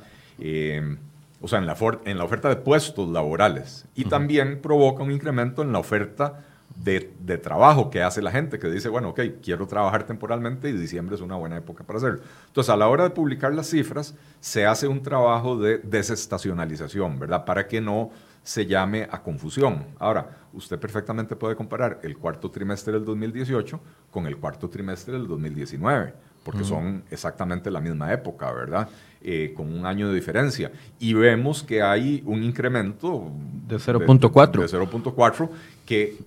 O 1.41 1.47
sea, 1.47 1.59
en 1.59 1.65
la, 1.65 1.77
en 2.05 2.17
la 2.17 2.23
oferta 2.23 2.49
de 2.49 2.55
puestos 2.55 3.09
laborales. 3.09 3.85
Y 3.95 4.05
también 4.05 4.61
provoca 4.61 5.03
un 5.03 5.11
incremento 5.11 5.61
en 5.61 5.71
la 5.71 5.79
oferta 5.79 6.43
de, 6.75 7.13
de, 7.19 7.37
trabajo 7.37 7.89
que 7.89 8.03
hace 8.03 8.21
la 8.21 8.31
gente, 8.31 8.59
que 8.59 8.69
dice, 8.69 8.89
bueno, 8.89 9.09
ok, 9.09 9.19
quiero 9.41 9.67
trabajar 9.67 10.05
temporalmente 10.05 10.69
y 10.69 10.73
diciembre 10.73 11.15
es 11.15 11.21
una 11.21 11.35
buena 11.35 11.57
época 11.57 11.83
para 11.83 11.97
hacerlo. 11.97 12.21
Entonces, 12.47 12.69
a 12.69 12.77
la 12.77 12.87
hora 12.87 13.03
de 13.03 13.09
publicar 13.11 13.53
las 13.53 13.69
cifras, 13.69 14.15
se 14.39 14.65
hace 14.65 14.87
un 14.87 15.01
trabajo 15.01 15.57
de 15.57 15.79
desestacionalización, 15.79 17.17
¿verdad? 17.19 17.45
Para 17.45 17.67
que 17.67 17.81
no 17.81 18.11
se 18.47 18.65
llame 18.65 19.07
a 19.11 19.21
confusión. 19.21 19.85
Ahora, 19.99 20.29
usted 20.53 20.79
perfectamente 20.79 21.35
puede 21.35 21.57
comparar 21.57 21.99
el 22.03 22.17
cuarto 22.17 22.49
trimestre 22.49 22.93
del 22.93 23.03
2018 23.03 23.79
con 24.09 24.25
el 24.25 24.37
cuarto 24.37 24.69
trimestre 24.69 25.13
del 25.15 25.27
2019, 25.27 26.13
porque 26.45 26.63
son 26.63 27.03
exactamente 27.11 27.69
la 27.69 27.81
misma 27.81 28.13
época, 28.13 28.49
¿verdad? 28.53 28.87
Eh, 29.29 29.53
con 29.53 29.73
un 29.77 29.85
año 29.85 30.07
de 30.07 30.15
diferencia. 30.15 30.71
Y 30.99 31.13
vemos 31.13 31.61
que 31.61 31.81
hay 31.81 32.23
un 32.25 32.43
incremento 32.43 33.29
de 33.67 33.75
0.4. 33.75 34.51
De, 34.51 34.67
0.4 34.67 35.49
que 35.85 36.17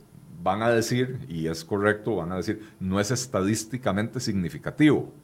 van 0.43 0.61
a 0.63 0.69
decir, 0.69 1.19
y 1.27 1.47
es 1.47 1.65
correcto, 1.65 2.17
van 2.17 2.31
a 2.31 2.37
decir, 2.37 2.63
no 2.79 3.01
es 3.01 3.11
estadísticamente 3.11 4.21
significativo, 4.21 5.15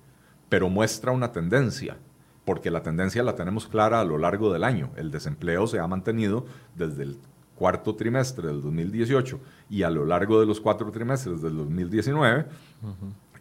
pero 0.49 0.71
muestra 0.71 1.13
una 1.13 1.33
tendencia, 1.33 1.99
porque 2.47 2.71
la 2.71 2.83
tendencia 2.83 3.23
la 3.23 3.35
tenemos 3.35 3.67
clara 3.67 4.01
a 4.01 4.07
lo 4.07 4.17
largo 4.17 4.51
del 4.51 4.65
año. 4.65 4.89
El 4.97 5.11
desempleo 5.11 5.67
se 5.67 5.79
ha 5.79 5.87
mantenido 5.87 6.47
desde 6.77 7.03
el 7.03 7.19
cuarto 7.57 7.95
trimestre 7.95 8.47
del 8.47 8.63
2018 8.63 9.39
y 9.69 9.83
a 9.83 9.91
lo 9.91 10.07
largo 10.07 10.41
de 10.41 10.47
los 10.47 10.63
cuatro 10.63 10.91
trimestres 10.91 11.43
del 11.43 11.55
2019 11.59 12.47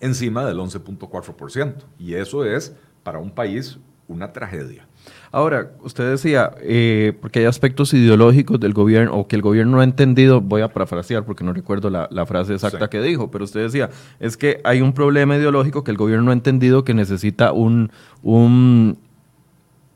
encima 0.02 0.46
del 0.46 0.58
11.4%. 0.58 1.76
Y 1.98 2.16
eso 2.16 2.44
es 2.44 2.76
para 3.02 3.20
un 3.20 3.32
país 3.32 3.80
una 4.08 4.32
tragedia. 4.32 4.88
Ahora, 5.32 5.72
usted 5.82 6.10
decía, 6.10 6.52
eh, 6.62 7.14
porque 7.20 7.40
hay 7.40 7.46
aspectos 7.46 7.94
ideológicos 7.94 8.60
del 8.60 8.74
gobierno, 8.74 9.16
o 9.16 9.28
que 9.28 9.36
el 9.36 9.42
gobierno 9.42 9.74
no 9.74 9.82
ha 9.82 9.84
entendido, 9.84 10.42
voy 10.42 10.62
a 10.62 10.70
parafrasear 10.70 11.26
porque 11.26 11.44
no 11.44 11.54
recuerdo 11.54 11.90
la, 11.90 12.26
frase 12.26 12.54
exacta 12.54 12.90
que 12.90 13.02
dijo, 13.02 13.30
pero 13.30 13.44
usted 13.44 13.62
decía, 13.62 13.90
es 14.20 14.38
que 14.38 14.62
hay 14.64 14.82
un 14.82 14.94
problema 14.94 15.36
ideológico 15.36 15.84
que 15.84 15.92
el 15.92 15.98
gobierno 15.98 16.26
no 16.26 16.32
ha 16.32 16.36
entendido 16.36 16.84
que 16.84 16.94
necesita 16.94 17.52
un, 17.52 17.92
un, 18.24 18.98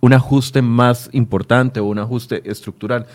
un 0.02 0.14
ajuste 0.14 0.62
más 0.62 1.10
importante 1.14 1.80
o 1.80 1.86
un 1.86 2.00
ajuste 2.00 2.42
estructural. 2.50 3.08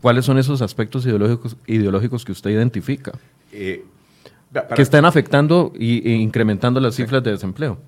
¿Cuáles 0.00 0.24
son 0.24 0.38
esos 0.38 0.62
aspectos 0.62 1.04
ideológicos, 1.06 1.56
ideológicos 1.66 2.24
que 2.24 2.32
usted 2.32 2.50
identifica? 2.50 3.12
Eh, 3.52 3.84
que 4.74 4.82
están 4.82 5.04
afectando 5.04 5.72
e 5.78 6.12
incrementando 6.12 6.80
las 6.80 6.96
cifras 6.96 7.22
de 7.22 7.32
desempleo. 7.32 7.78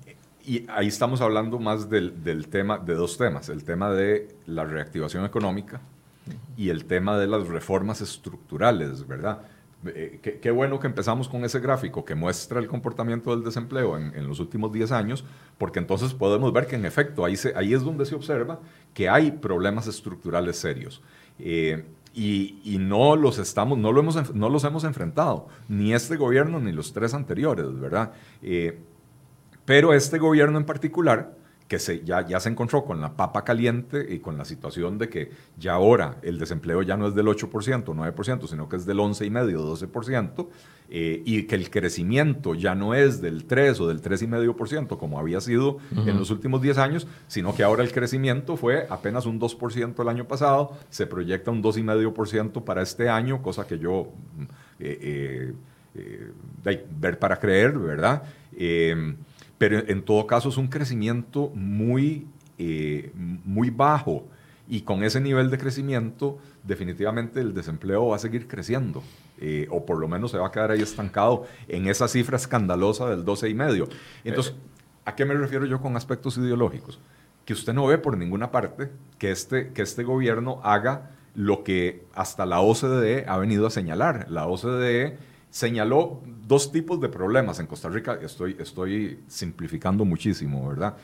Y 0.45 0.65
ahí 0.69 0.87
estamos 0.87 1.21
hablando 1.21 1.57
más 1.57 1.89
del, 1.89 2.23
del, 2.23 2.49
tema, 2.49 2.77
de 2.77 2.95
dos 2.95 3.17
temas, 3.17 3.47
el 3.47 3.63
tema 3.63 3.91
de 3.91 4.35
la 4.45 4.65
reactivación 4.65 5.23
económica 5.25 5.79
y 6.57 6.69
el 6.69 6.85
tema 6.85 7.17
de 7.17 7.27
las 7.27 7.47
reformas 7.47 8.01
estructurales, 8.01 9.07
¿verdad? 9.07 9.41
Eh, 9.85 10.39
qué, 10.41 10.51
bueno 10.51 10.79
que 10.79 10.87
empezamos 10.87 11.27
con 11.27 11.43
ese 11.43 11.59
gráfico 11.59 12.05
que 12.05 12.15
muestra 12.15 12.59
el 12.59 12.67
comportamiento 12.67 13.31
del 13.31 13.43
desempleo 13.43 13.97
en, 13.97 14.15
en, 14.15 14.27
los 14.27 14.39
últimos 14.39 14.71
10 14.71 14.91
años, 14.91 15.25
porque 15.57 15.79
entonces 15.79 16.13
podemos 16.13 16.51
ver 16.53 16.67
que 16.67 16.75
en 16.75 16.85
efecto 16.85 17.25
ahí, 17.25 17.35
se, 17.35 17.53
ahí 17.55 17.73
es 17.73 17.81
donde 17.83 18.05
se 18.05 18.15
observa 18.15 18.59
que 18.93 19.09
hay 19.09 19.31
problemas 19.31 19.87
estructurales 19.87 20.57
serios. 20.57 21.01
Eh, 21.39 21.85
y, 22.13 22.59
y, 22.63 22.77
no 22.77 23.15
los 23.15 23.39
estamos, 23.39 23.77
no, 23.77 23.91
lo 23.91 24.01
hemos, 24.01 24.35
no 24.35 24.47
los 24.47 24.63
hemos 24.65 24.83
enfrentado, 24.83 25.47
ni 25.67 25.93
este 25.93 26.15
gobierno 26.15 26.59
ni 26.59 26.71
los 26.71 26.93
tres 26.93 27.13
anteriores, 27.15 27.79
¿verdad? 27.79 28.11
Eh, 28.43 28.79
pero 29.65 29.93
este 29.93 30.17
gobierno 30.19 30.57
en 30.57 30.65
particular, 30.65 31.35
que 31.67 31.79
se, 31.79 32.03
ya, 32.03 32.25
ya 32.27 32.39
se 32.39 32.49
encontró 32.49 32.83
con 32.83 33.01
la 33.01 33.15
papa 33.15 33.43
caliente 33.43 34.05
y 34.13 34.19
con 34.19 34.37
la 34.37 34.45
situación 34.45 34.97
de 34.97 35.09
que 35.09 35.31
ya 35.57 35.73
ahora 35.73 36.17
el 36.21 36.37
desempleo 36.37 36.81
ya 36.81 36.97
no 36.97 37.07
es 37.07 37.15
del 37.15 37.25
8%, 37.25 37.83
9%, 37.83 38.47
sino 38.47 38.69
que 38.69 38.75
es 38.75 38.85
del 38.85 38.97
11,5%, 38.99 39.89
12%, 39.91 40.47
eh, 40.89 41.23
y 41.25 41.43
que 41.43 41.55
el 41.55 41.71
crecimiento 41.71 42.53
ya 42.53 42.75
no 42.75 42.93
es 42.93 43.21
del 43.21 43.45
3 43.45 43.79
o 43.79 43.87
del 43.87 44.01
3,5% 44.01 44.97
como 44.97 45.17
había 45.17 45.41
sido 45.41 45.77
en 45.95 46.19
los 46.19 46.29
últimos 46.29 46.61
10 46.61 46.77
años, 46.77 47.07
sino 47.27 47.55
que 47.55 47.63
ahora 47.63 47.83
el 47.83 47.91
crecimiento 47.91 48.57
fue 48.57 48.85
apenas 48.89 49.25
un 49.25 49.39
2% 49.39 49.99
el 49.99 50.09
año 50.09 50.27
pasado, 50.27 50.77
se 50.89 51.07
proyecta 51.07 51.49
un 51.49 51.63
2,5% 51.63 52.63
para 52.63 52.83
este 52.83 53.09
año, 53.09 53.41
cosa 53.41 53.65
que 53.65 53.79
yo 53.79 54.09
eh, 54.79 55.53
eh, 55.95 56.83
ver 56.99 57.17
para 57.17 57.39
creer, 57.39 57.79
¿verdad? 57.79 58.23
Pero 59.63 59.81
en 59.87 60.01
todo 60.01 60.27
caso 60.27 60.49
es 60.49 60.57
un 60.57 60.67
crecimiento 60.67 61.49
muy, 61.55 62.27
eh, 62.57 63.13
muy 63.45 63.69
bajo 63.69 64.27
y 64.67 64.81
con 64.81 65.05
ese 65.05 65.21
nivel 65.21 65.49
de 65.49 65.57
crecimiento 65.57 66.37
definitivamente 66.63 67.39
el 67.39 67.53
desempleo 67.53 68.07
va 68.07 68.17
a 68.17 68.19
seguir 68.19 68.49
creciendo, 68.49 69.01
eh, 69.39 69.67
o 69.69 69.85
por 69.85 69.99
lo 69.99 70.09
menos 70.09 70.31
se 70.31 70.37
va 70.37 70.47
a 70.47 70.51
quedar 70.51 70.71
ahí 70.71 70.81
estancado 70.81 71.45
en 71.69 71.87
esa 71.87 72.09
cifra 72.09 72.35
escandalosa 72.35 73.09
del 73.09 73.23
12 73.23 73.47
y 73.47 73.53
medio. 73.53 73.87
Entonces, 74.25 74.53
¿a 75.05 75.15
qué 75.15 75.23
me 75.23 75.33
refiero 75.33 75.65
yo 75.65 75.79
con 75.79 75.95
aspectos 75.95 76.37
ideológicos? 76.37 76.99
Que 77.45 77.53
usted 77.53 77.71
no 77.71 77.87
ve 77.87 77.97
por 77.97 78.17
ninguna 78.17 78.51
parte 78.51 78.89
que 79.17 79.31
este, 79.31 79.71
que 79.71 79.81
este 79.81 80.03
gobierno 80.03 80.59
haga 80.65 81.11
lo 81.35 81.63
que 81.63 82.03
hasta 82.15 82.45
la 82.45 82.59
OCDE 82.59 83.23
ha 83.29 83.37
venido 83.37 83.65
a 83.67 83.69
señalar. 83.69 84.25
La 84.29 84.45
OCDE 84.45 85.17
señaló 85.53 86.19
dos 86.47 86.71
tipos 86.71 86.99
de 86.99 87.09
problemas 87.09 87.59
en 87.59 87.67
Costa 87.67 87.87
Rica, 87.87 88.17
estoy, 88.19 88.57
estoy 88.59 89.19
simplificando 89.27 90.03
muchísimo, 90.03 90.67
¿verdad? 90.67 90.97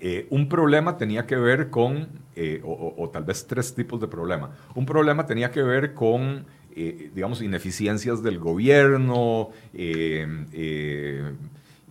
Eh, 0.00 0.26
un 0.30 0.48
problema 0.48 0.96
tenía 0.96 1.26
que 1.26 1.36
ver 1.36 1.68
con, 1.68 2.08
eh, 2.34 2.62
o, 2.64 3.10
tal 3.12 3.24
vez 3.24 3.46
tres 3.46 3.74
tipos 3.74 4.00
de 4.00 4.08
problema. 4.08 4.56
Un 4.74 4.86
problema 4.86 5.26
tenía 5.26 5.50
que 5.50 5.62
ver 5.62 5.92
con, 5.92 6.46
eh, 6.74 7.10
digamos, 7.14 7.42
ineficiencias 7.42 8.22
del 8.22 8.38
gobierno, 8.38 9.50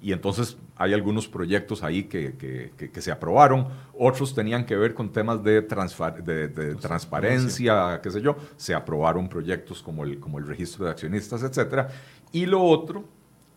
y 0.02 0.14
entonces 0.14 0.58
hay 0.76 0.94
algunos 0.94 1.28
proyectos 1.28 1.84
ahí 1.84 2.04
que, 2.04 2.72
se 3.00 3.12
aprobaron, 3.12 3.68
otros 3.98 4.34
tenían 4.34 4.66
que 4.66 4.76
ver 4.76 4.96
con 4.96 5.12
temas 5.12 5.44
de, 5.44 5.62
de, 5.62 6.76
transparencia, 6.76 8.00
qué 8.02 8.10
sé 8.10 8.22
yo, 8.22 8.36
se 8.58 8.74
aprobaron 8.74 9.30
proyectos 9.30 9.84
como 9.84 10.04
el, 10.04 10.20
como 10.20 10.40
el 10.40 10.48
registro 10.48 10.86
de 10.86 10.92
accionistas, 10.92 11.44
etcétera. 11.44 11.90
Y 12.32 12.48
lo 12.48 12.64
otro 12.64 13.06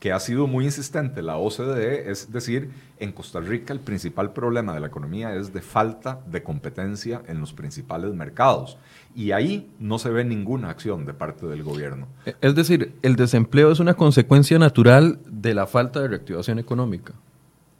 que 0.05 0.13
ha 0.13 0.21
sido 0.21 0.47
muy 0.47 0.67
insistente 0.67 1.23
la 1.23 1.39
OCDE, 1.39 2.11
es 2.11 2.31
decir, 2.31 2.71
en 2.99 3.11
Costa 3.11 3.41
Rica 3.41 3.73
el 3.73 3.81
principal 3.81 4.35
problema 4.35 4.75
de 4.75 4.81
la 4.81 4.89
economía 4.89 5.35
es 5.35 5.55
de 5.55 5.63
falta 5.63 6.21
de 6.27 6.43
competencia 6.43 7.23
en 7.27 7.41
los 7.41 7.55
principales 7.55 8.13
mercados. 8.13 8.77
Y 9.15 9.31
ahí 9.31 9.71
no 9.79 9.99
se 9.99 10.11
ve 10.11 10.25
ninguna 10.25 10.71
acción 10.71 11.07
de 11.07 11.15
parte 11.15 11.47
del 11.47 11.63
gobierno. 11.63 12.09
Es 12.41 12.55
decir, 12.55 12.95
el 13.03 13.17
desempleo 13.17 13.71
es 13.71 13.79
una 13.79 13.95
consecuencia 13.95 14.59
natural 14.59 15.21
de 15.27 15.55
la 15.55 15.67
falta 15.67 16.01
de 16.01 16.09
reactivación 16.09 16.59
económica. 16.59 17.15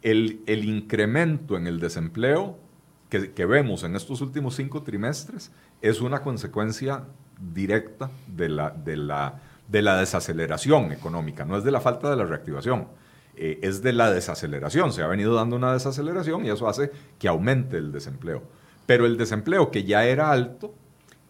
El, 0.01 0.41
el 0.45 0.63
incremento 0.65 1.57
en 1.57 1.67
el 1.67 1.79
desempleo 1.79 2.57
que, 3.09 3.31
que 3.31 3.45
vemos 3.45 3.83
en 3.83 3.95
estos 3.95 4.21
últimos 4.21 4.55
cinco 4.55 4.83
trimestres 4.83 5.51
es 5.81 5.99
una 5.99 6.21
consecuencia 6.21 7.03
directa 7.53 8.09
de 8.27 8.49
la, 8.49 8.69
de 8.69 8.95
la 8.95 9.41
de 9.67 9.81
la 9.81 9.97
desaceleración 9.97 10.91
económica, 10.91 11.45
no 11.45 11.57
es 11.57 11.63
de 11.63 11.71
la 11.71 11.81
falta 11.81 12.09
de 12.09 12.15
la 12.15 12.25
reactivación, 12.25 12.87
eh, 13.35 13.59
es 13.61 13.81
de 13.81 13.93
la 13.93 14.11
desaceleración. 14.11 14.93
Se 14.93 15.01
ha 15.01 15.07
venido 15.07 15.33
dando 15.33 15.55
una 15.55 15.73
desaceleración 15.73 16.45
y 16.45 16.49
eso 16.49 16.67
hace 16.67 16.91
que 17.19 17.27
aumente 17.27 17.77
el 17.77 17.91
desempleo. 17.91 18.43
Pero 18.85 19.05
el 19.05 19.17
desempleo 19.17 19.71
que 19.71 19.83
ya 19.83 20.05
era 20.05 20.31
alto 20.31 20.73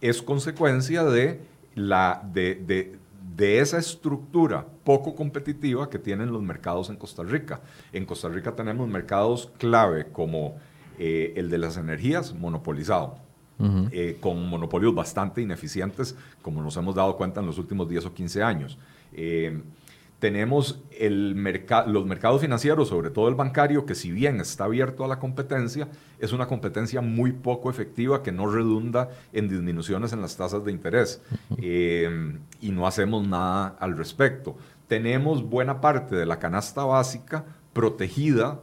es 0.10 0.22
consecuencia 0.22 1.04
de, 1.04 1.42
la, 1.76 2.22
de, 2.32 2.98
esa 3.38 3.78
estructura 3.78 4.66
poco 4.84 5.16
competitiva 5.16 5.90
que 5.90 6.00
tienen 6.00 6.32
los 6.32 6.42
mercados 6.42 6.90
en 6.90 6.96
Costa 6.96 7.24
Rica. 7.24 7.62
En 7.92 8.06
Costa 8.06 8.30
Rica 8.30 8.56
tenemos 8.56 8.88
mercados 8.88 9.52
clave 9.58 10.08
como 10.12 10.58
eh, 10.98 11.34
el 11.36 11.50
de 11.50 11.58
las 11.58 11.78
energías 11.78 12.34
monopolizado 12.34 13.18
eh, 13.60 14.18
con 14.20 14.50
monopolios 14.50 14.94
bastante 14.94 15.42
ineficientes, 15.42 16.16
como 16.42 16.62
nos 16.62 16.76
hemos 16.76 16.94
dado 16.94 17.16
cuenta 17.16 17.40
en 17.40 17.46
los 17.48 17.58
últimos 17.58 17.88
10 17.88 18.06
o 18.06 18.14
15 18.14 18.44
años. 18.44 18.78
Eh, 19.14 19.62
tenemos 20.20 20.82
el 20.98 21.36
los 21.88 22.06
mercados 22.06 22.42
financieros, 22.42 22.88
sobre 22.88 23.10
todo 23.10 23.28
el 23.28 23.36
bancario, 23.36 23.86
que 23.86 23.96
si 23.96 24.12
bien 24.12 24.40
está 24.40 24.66
abierto 24.66 25.04
a 25.04 25.08
la 25.08 25.20
competencia, 25.20 25.90
es 26.20 26.32
una 26.32 26.48
competencia 26.48 27.02
muy 27.02 27.32
poco 27.32 27.70
efectiva 27.70 28.24
que 28.24 28.32
no 28.32 28.48
redunda 28.48 29.10
en 29.34 29.50
disminuciones 29.50 30.14
en 30.14 30.22
las 30.22 30.38
tasas 30.38 30.64
de 30.64 30.72
interés 30.72 31.22
eh, 31.58 32.38
y 32.62 32.72
no 32.72 32.88
hacemos 32.88 33.28
nada 33.28 33.76
al 33.80 33.98
respecto. 33.98 34.56
Tenemos 34.88 35.44
buena 35.44 35.82
parte 35.82 36.16
de 36.16 36.26
la 36.26 36.40
canasta 36.40 36.86
básica 36.86 37.46
protegida, 37.74 38.62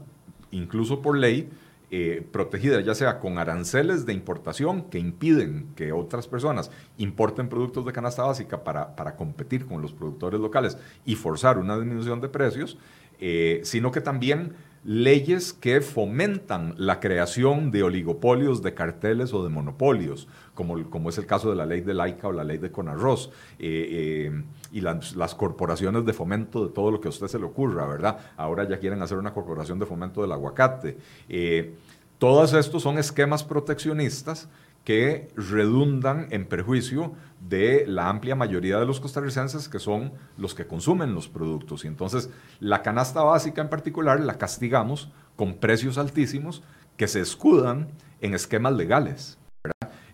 incluso 0.51 1.03
por 1.03 1.19
ley, 1.19 1.51
eh, 1.94 2.26
protegida, 2.33 2.81
ya 2.81 2.94
sea 2.94 3.18
con 3.18 3.37
aranceles 3.37 4.07
de 4.07 4.14
importación 4.14 4.85
que 4.88 4.98
impiden 4.98 5.74
que 5.76 5.92
otras 5.92 6.26
personas 6.26 6.70
importen 6.96 7.50
productos 7.50 7.85
de 7.85 7.92
canasta 7.92 8.22
básica 8.22 8.64
para, 8.64 8.96
para 8.96 9.14
competir 9.14 9.66
con 9.66 9.83
los 9.83 9.92
productores 9.92 10.40
locales 10.40 10.78
y 11.05 11.16
forzar 11.16 11.59
una 11.59 11.76
disminución 11.76 12.22
de 12.22 12.31
precios, 12.31 12.78
eh, 13.20 13.61
sino 13.64 13.92
que 13.92 14.00
también 14.00 14.55
leyes 14.85 15.53
que 15.53 15.81
fomentan 15.81 16.75
la 16.77 16.99
creación 16.99 17.71
de 17.71 17.85
oligopolios, 17.85 18.62
de 18.62 18.75
carteles 18.75 19.33
o 19.33 19.45
de 19.45 19.49
monopolios, 19.49 20.27
como, 20.55 20.90
como 20.90 21.09
es 21.09 21.18
el 21.18 21.27
caso 21.27 21.51
de 21.51 21.57
la 21.57 21.66
ley 21.66 21.83
de 21.83 21.95
Laica 21.95 22.29
o 22.29 22.33
la 22.33 22.45
ley 22.45 22.59
de 22.59 22.73
Conarroz, 22.73 23.31
eh, 23.59 24.31
eh, 24.31 24.42
y 24.73 24.81
las, 24.81 25.35
corporaciones 25.35 26.05
de 26.05 26.12
fomento 26.12 26.66
de 26.66 26.73
todo 26.73 26.90
lo 26.90 27.01
que 27.01 27.09
a 27.09 27.11
usted 27.11 27.29
se 27.29 27.38
le 27.38 27.45
ocurra, 27.45 27.87
¿verdad? 27.87 28.18
Ahora 28.37 28.68
ya 28.68 28.79
quieren 28.79 29.03
hacer 29.03 29.18
una 29.18 29.33
corporación 29.33 29.79
de 29.79 29.87
fomento 29.87 30.21
del 30.23 30.33
aguacate. 30.33 30.99
Eh, 31.29 31.75
todos 32.18 32.53
estos 32.53 32.83
son 32.83 32.99
esquemas 32.99 33.45
proteccionistas 33.45 34.49
que 34.85 35.29
redundan 35.37 36.27
en 36.31 36.47
perjuicio 36.47 37.12
de 37.40 37.85
la 37.87 38.09
amplia 38.09 38.35
mayoría 38.35 38.79
de 38.79 38.87
los 38.87 39.01
costarricenses 39.01 39.68
que 39.68 39.79
son 39.79 40.12
los 40.37 40.55
que 40.55 40.66
consumen 40.66 41.14
los 41.14 41.29
productos. 41.29 41.85
Y 41.85 41.88
entonces 41.88 42.31
la 42.61 42.83
canasta 42.83 43.23
básica 43.23 43.62
en 43.62 43.68
particular 43.68 44.21
la 44.21 44.38
castigamos 44.38 45.12
con 45.37 45.55
precios 45.55 45.99
altísimos 45.99 46.62
que 46.97 47.09
se 47.09 47.21
escudan 47.21 47.88
en 48.21 48.35
esquemas 48.35 48.73
legales. 48.75 49.38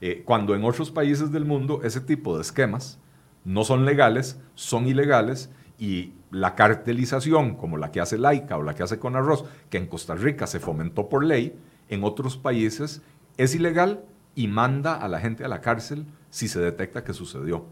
Eh, 0.00 0.22
cuando 0.24 0.54
en 0.54 0.64
otros 0.64 0.90
países 0.90 1.33
del 1.33 1.44
mundo 1.44 1.81
ese 1.83 2.00
tipo 2.00 2.37
de 2.37 2.42
esquemas 2.42 2.98
no 3.44 3.64
son 3.64 3.85
legales, 3.85 4.38
son 4.54 4.87
ilegales 4.87 5.50
y 5.78 6.12
la 6.31 6.54
cartelización 6.54 7.57
como 7.57 7.78
la 7.78 7.90
que 7.90 8.00
hace 8.00 8.18
Laica 8.18 8.57
o 8.59 8.62
la 8.62 8.74
que 8.74 8.83
hace 8.83 8.98
con 8.98 9.16
arroz, 9.16 9.44
que 9.70 9.78
en 9.78 9.87
Costa 9.87 10.14
Rica 10.14 10.46
se 10.46 10.61
fomentó 10.61 11.09
por 11.09 11.24
ley, 11.24 11.59
en 11.88 12.04
otros 12.04 12.37
países 12.37 13.02
es 13.38 13.54
ilegal 13.54 14.04
y 14.38 14.46
manda 14.46 14.94
a 14.94 15.09
la 15.09 15.18
gente 15.18 15.44
a 15.44 15.48
la 15.48 15.61
cárcel 15.61 16.07
si 16.31 16.46
se 16.46 16.61
detecta 16.61 17.03
que 17.03 17.12
sucedió. 17.12 17.64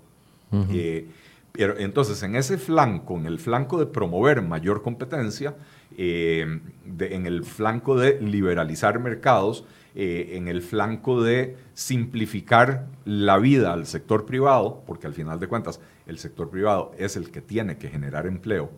Eh, 0.72 1.06
pero 1.52 1.78
entonces, 1.78 2.20
en 2.24 2.34
ese 2.34 2.58
flanco, 2.58 3.16
en 3.16 3.26
el 3.26 3.38
flanco 3.38 3.78
de 3.78 3.86
promover 3.86 4.42
mayor 4.42 4.82
competencia, 4.82 5.54
eh, 5.96 6.58
en 6.98 7.26
el 7.26 7.44
flanco 7.44 7.96
de 7.96 8.20
liberalizar 8.20 8.98
mercados, 8.98 9.64
eh, 9.94 10.30
en 10.32 10.48
el 10.48 10.60
flanco 10.60 11.22
de 11.22 11.56
simplificar 11.74 12.88
la 13.04 13.38
vida 13.38 13.72
al 13.72 13.86
sector 13.86 14.26
privado, 14.26 14.82
porque 14.88 15.06
al 15.06 15.14
final 15.14 15.38
de 15.38 15.46
cuentas 15.46 15.78
el 16.08 16.18
sector 16.18 16.50
privado 16.50 16.90
es 16.98 17.14
el 17.14 17.30
que 17.30 17.42
tiene 17.42 17.78
que 17.78 17.90
generar 17.90 18.26
empleo, 18.26 18.72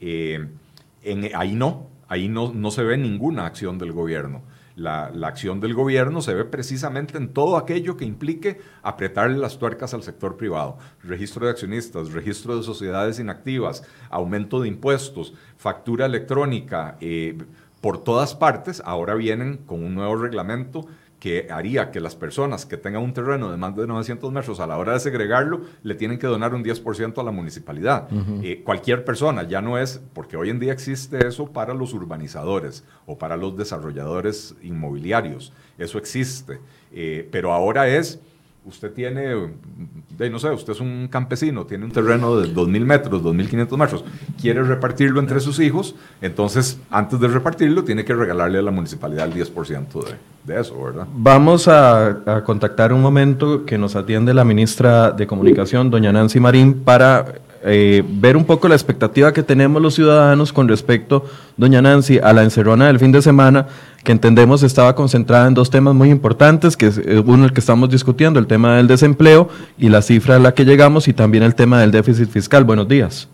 en, 0.00 0.50
ahí 1.34 1.56
no, 1.56 1.88
ahí 2.06 2.28
no, 2.28 2.52
no 2.52 2.70
se 2.70 2.84
ve 2.84 2.96
ninguna 2.96 3.44
acción 3.44 3.76
del 3.76 3.90
gobierno. 3.90 4.42
La, 4.76 5.06
acción 5.26 5.60
del 5.60 5.72
gobierno 5.72 6.20
se 6.20 6.34
ve 6.34 6.44
precisamente 6.44 7.16
en 7.16 7.32
todo 7.32 7.56
aquello 7.56 7.96
que 7.96 8.04
implique 8.04 8.60
apretarle 8.82 9.38
las 9.38 9.58
tuercas 9.58 9.94
al 9.94 10.02
sector 10.02 10.36
privado. 10.36 10.78
Registro 11.02 11.46
de 11.46 11.52
accionistas, 11.52 12.12
registro 12.12 12.56
de 12.56 12.64
sociedades 12.64 13.20
inactivas, 13.20 13.84
aumento 14.10 14.60
de 14.60 14.68
impuestos, 14.68 15.34
factura 15.56 16.06
electrónica, 16.06 16.96
eh, 17.00 17.38
por 17.80 18.02
todas 18.02 18.34
partes. 18.34 18.82
Ahora 18.84 19.14
vienen 19.14 19.58
con 19.58 19.84
un 19.84 19.94
nuevo 19.94 20.16
reglamento 20.16 20.86
que 21.24 21.46
haría 21.50 21.90
que 21.90 22.00
las 22.00 22.14
personas 22.16 22.66
que 22.66 22.76
tengan 22.76 23.02
un 23.02 23.14
terreno 23.14 23.50
de 23.50 23.56
más 23.56 23.74
de 23.74 23.86
900 23.86 24.30
metros 24.30 24.60
a 24.60 24.66
la 24.66 24.76
hora 24.76 24.92
de 24.92 25.00
segregarlo 25.00 25.62
le 25.82 25.94
tienen 25.94 26.18
que 26.18 26.26
donar 26.26 26.54
un 26.54 26.62
10% 26.62 27.18
a 27.18 27.22
la 27.22 27.30
municipalidad. 27.30 28.08
Eh, 28.42 28.60
cualquier 28.62 29.06
persona, 29.06 29.42
ya 29.44 29.62
no 29.62 29.78
es, 29.78 30.02
porque 30.12 30.36
hoy 30.36 30.50
en 30.50 30.60
día 30.60 30.74
existe 30.74 31.26
eso 31.26 31.46
para 31.46 31.72
los 31.72 31.94
urbanizadores 31.94 32.84
o 33.06 33.16
para 33.16 33.38
los 33.38 33.56
desarrolladores 33.56 34.54
inmobiliarios, 34.60 35.54
eso 35.78 35.96
existe, 35.96 36.60
eh, 36.92 37.26
pero 37.32 37.54
ahora 37.54 37.88
es 37.88 38.20
usted 38.66 38.92
tiene, 38.92 39.34
no 40.30 40.38
sé, 40.38 40.50
usted 40.50 40.72
es 40.72 40.80
un 40.80 41.08
campesino, 41.08 41.66
tiene 41.66 41.84
un 41.84 41.90
terreno 41.90 42.36
de 42.36 42.48
2.000 42.48 42.84
metros, 42.84 43.22
2.500 43.22 43.76
metros, 43.76 44.04
quiere 44.40 44.62
repartirlo 44.62 45.20
entre 45.20 45.40
sus 45.40 45.58
hijos, 45.60 45.94
entonces 46.22 46.78
antes 46.90 47.20
de 47.20 47.28
repartirlo 47.28 47.84
tiene 47.84 48.04
que 48.04 48.14
regalarle 48.14 48.58
a 48.58 48.62
la 48.62 48.70
municipalidad 48.70 49.26
el 49.26 49.34
10% 49.34 50.04
de, 50.04 50.54
de, 50.54 50.60
eso, 50.60 50.82
¿verdad? 50.82 51.06
Vamos 51.14 51.68
a, 51.68 52.42
contactar 52.44 52.92
un 52.92 53.02
momento 53.02 53.64
que 53.64 53.76
nos 53.76 53.96
atiende 53.96 54.32
la 54.32 54.44
ministra 54.44 55.10
de 55.10 55.26
Comunicación, 55.26 55.90
doña 55.90 56.12
Nancy 56.12 56.40
Marín, 56.40 56.82
para 56.84 57.34
eh, 57.66 58.02
ver 58.06 58.36
un 58.36 58.44
poco 58.44 58.68
la 58.68 58.74
expectativa 58.74 59.32
que 59.32 59.42
tenemos 59.42 59.80
los 59.80 59.94
ciudadanos 59.94 60.52
con 60.52 60.68
respecto, 60.68 61.24
doña 61.56 61.80
Nancy, 61.80 62.18
a 62.22 62.32
la 62.32 62.42
encerrona 62.42 62.88
del 62.88 62.98
fin 62.98 63.10
de 63.10 63.22
semana 63.22 63.66
que 64.04 64.12
entendemos 64.12 64.62
estaba 64.62 64.94
concentrada 64.94 65.46
en 65.48 65.54
dos 65.54 65.70
temas 65.70 65.94
muy 65.94 66.10
importantes, 66.10 66.76
que 66.76 66.88
es 66.88 66.98
eh, 66.98 67.22
uno 67.24 67.46
el 67.46 67.52
que 67.54 67.60
estamos 67.60 67.88
discutiendo, 67.88 68.38
el 68.38 68.46
tema 68.46 68.76
del 68.76 68.86
desempleo 68.86 69.48
y 69.78 69.88
la 69.88 70.02
cifra 70.02 70.36
a 70.36 70.38
la 70.38 70.52
que 70.52 70.64
llegamos, 70.64 71.08
y 71.08 71.14
también 71.14 71.42
el 71.42 71.54
tema 71.54 71.80
del 71.80 71.90
déficit 71.90 72.28
fiscal. 72.28 72.64
Buenos 72.64 72.86
días. 72.86 73.28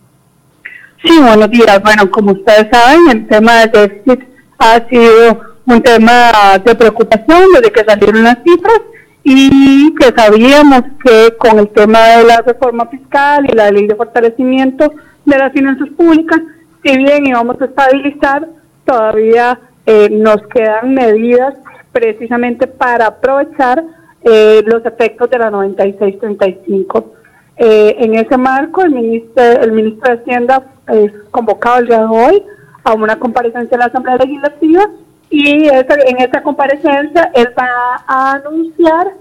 Sí, 1.05 1.19
buenos 1.21 1.51
días. 1.51 1.83
Bueno, 1.83 2.09
como 2.11 2.33
ustedes 2.33 2.69
saben, 2.71 3.11
el 3.11 3.27
tema 3.27 3.67
del 3.67 3.71
déficit 3.73 4.29
ha 4.59 4.89
sido 4.89 5.41
un 5.67 5.83
tema 5.83 6.59
de 6.65 6.75
preocupación 6.75 7.43
desde 7.55 7.73
que 7.73 7.85
salieron 7.85 8.23
las 8.23 8.39
cifras 8.45 8.81
y 9.23 9.95
que 9.97 10.13
sabíamos 10.17 10.83
que 11.05 11.37
con 11.37 11.59
el 11.59 11.69
tema 11.69 11.99
de 12.17 12.25
la 12.25 12.39
reforma 12.39 12.87
fiscal 12.87 13.47
y 13.51 13.55
la 13.55 13.71
ley 13.71 13.87
de 13.87 13.95
fortalecimiento 13.95 14.93
de 15.25 15.39
las 15.39 15.53
finanzas 15.53 15.89
públicas, 15.91 16.41
si 16.83 16.97
bien 16.97 17.27
íbamos 17.27 17.61
a 17.61 17.67
estabilizar, 17.67 18.49
todavía 18.85 19.61
eh, 19.87 20.09
nos 20.11 20.43
quedan 20.49 20.95
medidas 20.95 21.55
precisamente 21.93 22.67
para 22.67 23.07
aprovechar 23.07 23.85
eh, 24.23 24.63
los 24.67 24.85
efectos 24.85 25.29
de 25.31 25.39
la 25.39 25.51
9635. 25.51 27.13
Eh, 27.57 27.97
en 27.99 28.15
ese 28.15 28.39
marco, 28.39 28.83
el 28.83 28.91
ministro, 28.91 29.43
el 29.43 29.73
ministro 29.73 30.11
de 30.11 30.21
Hacienda 30.21 30.63
es 30.89 31.13
convocado 31.31 31.81
el 31.81 31.87
día 31.87 31.99
de 31.99 32.07
hoy 32.07 32.43
a 32.85 32.95
una 32.95 33.19
comparecencia 33.19 33.75
en 33.75 33.81
la 33.81 33.87
Asamblea 33.87 34.17
Legislativa 34.17 34.89
y 35.31 35.69
en 35.69 36.21
esta 36.21 36.43
comparecencia 36.43 37.31
él 37.35 37.55
va 37.57 38.03
a 38.07 38.33
anunciar 38.33 39.13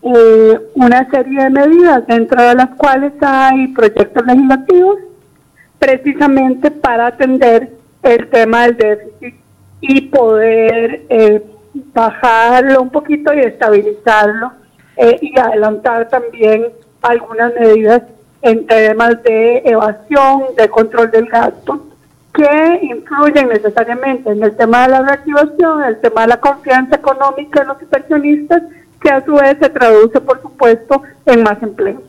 eh, 0.00 0.58
una 0.74 1.08
serie 1.10 1.44
de 1.44 1.50
medidas, 1.50 2.06
dentro 2.06 2.42
de 2.42 2.54
las 2.54 2.70
cuales 2.70 3.12
hay 3.20 3.68
proyectos 3.68 4.26
legislativos, 4.26 4.98
precisamente 5.78 6.70
para 6.70 7.08
atender 7.08 7.70
el 8.02 8.28
tema 8.30 8.66
del 8.66 8.76
déficit 8.76 9.34
y 9.80 10.00
poder 10.02 11.02
eh, 11.10 11.44
bajarlo 11.92 12.82
un 12.82 12.90
poquito 12.90 13.34
y 13.34 13.40
estabilizarlo 13.40 14.52
eh, 14.96 15.18
y 15.20 15.38
adelantar 15.38 16.08
también 16.08 16.68
algunas 17.02 17.52
medidas 17.54 18.02
en 18.42 18.66
temas 18.66 19.22
de 19.22 19.58
evasión, 19.64 20.42
de 20.56 20.68
control 20.68 21.10
del 21.10 21.26
gasto, 21.26 21.86
que 22.34 22.80
influyen 22.82 23.48
necesariamente 23.48 24.30
en 24.30 24.42
el 24.42 24.56
tema 24.56 24.82
de 24.82 24.88
la 24.88 25.02
reactivación, 25.02 25.84
el 25.84 26.00
tema 26.00 26.22
de 26.22 26.28
la 26.28 26.40
confianza 26.40 26.96
económica 26.96 27.60
de 27.60 27.66
los 27.66 27.82
inversionistas, 27.82 28.62
que 29.00 29.10
a 29.10 29.24
su 29.24 29.34
vez 29.34 29.56
se 29.60 29.68
traduce, 29.70 30.20
por 30.20 30.40
supuesto, 30.42 31.02
en 31.26 31.42
más 31.42 31.62
empleo. 31.62 32.02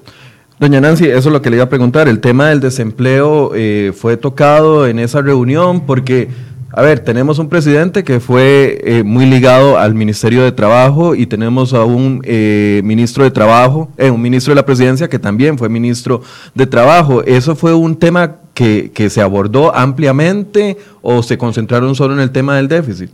Doña 0.60 0.82
Nancy, 0.82 1.08
eso 1.08 1.30
es 1.30 1.34
lo 1.34 1.42
que 1.42 1.50
le 1.50 1.56
iba 1.56 1.66
a 1.66 1.70
preguntar. 1.70 2.10
El 2.10 2.20
tema 2.20 2.50
del 2.50 2.60
desempleo 2.60 3.52
eh, 3.56 3.94
fue 3.96 4.18
tocado 4.18 4.88
en 4.88 5.00
esa 5.00 5.22
reunión 5.22 5.86
porque 5.86 6.28
a 6.72 6.82
ver, 6.84 7.00
tenemos 7.00 7.40
un 7.40 7.50
presidente 7.50 8.04
que 8.04 8.20
fue 8.20 8.80
eh, 8.84 9.04
muy 9.04 9.26
ligado 9.26 9.80
al 9.80 9.96
Ministerio 9.96 10.44
de 10.44 10.52
Trabajo 10.52 11.16
y 11.16 11.26
tenemos 11.26 11.74
a 11.74 11.84
un 11.84 12.22
eh, 12.24 12.82
ministro 12.84 13.24
de 13.24 13.32
Trabajo, 13.32 13.90
eh, 13.98 14.12
un 14.12 14.22
ministro 14.22 14.52
de 14.52 14.56
la 14.58 14.66
Presidencia 14.66 15.10
que 15.10 15.18
también 15.18 15.58
fue 15.58 15.68
ministro 15.68 16.22
de 16.54 16.68
Trabajo. 16.68 17.24
¿Eso 17.24 17.56
fue 17.56 17.74
un 17.74 17.98
tema 17.98 18.36
que, 18.54 18.92
que 18.94 19.10
se 19.10 19.20
abordó 19.20 19.76
ampliamente 19.76 20.78
o 21.02 21.24
se 21.24 21.40
concentraron 21.40 21.96
solo 21.96 22.14
en 22.14 22.20
el 22.20 22.32
tema 22.32 22.58
del 22.58 22.68
déficit? 22.68 23.10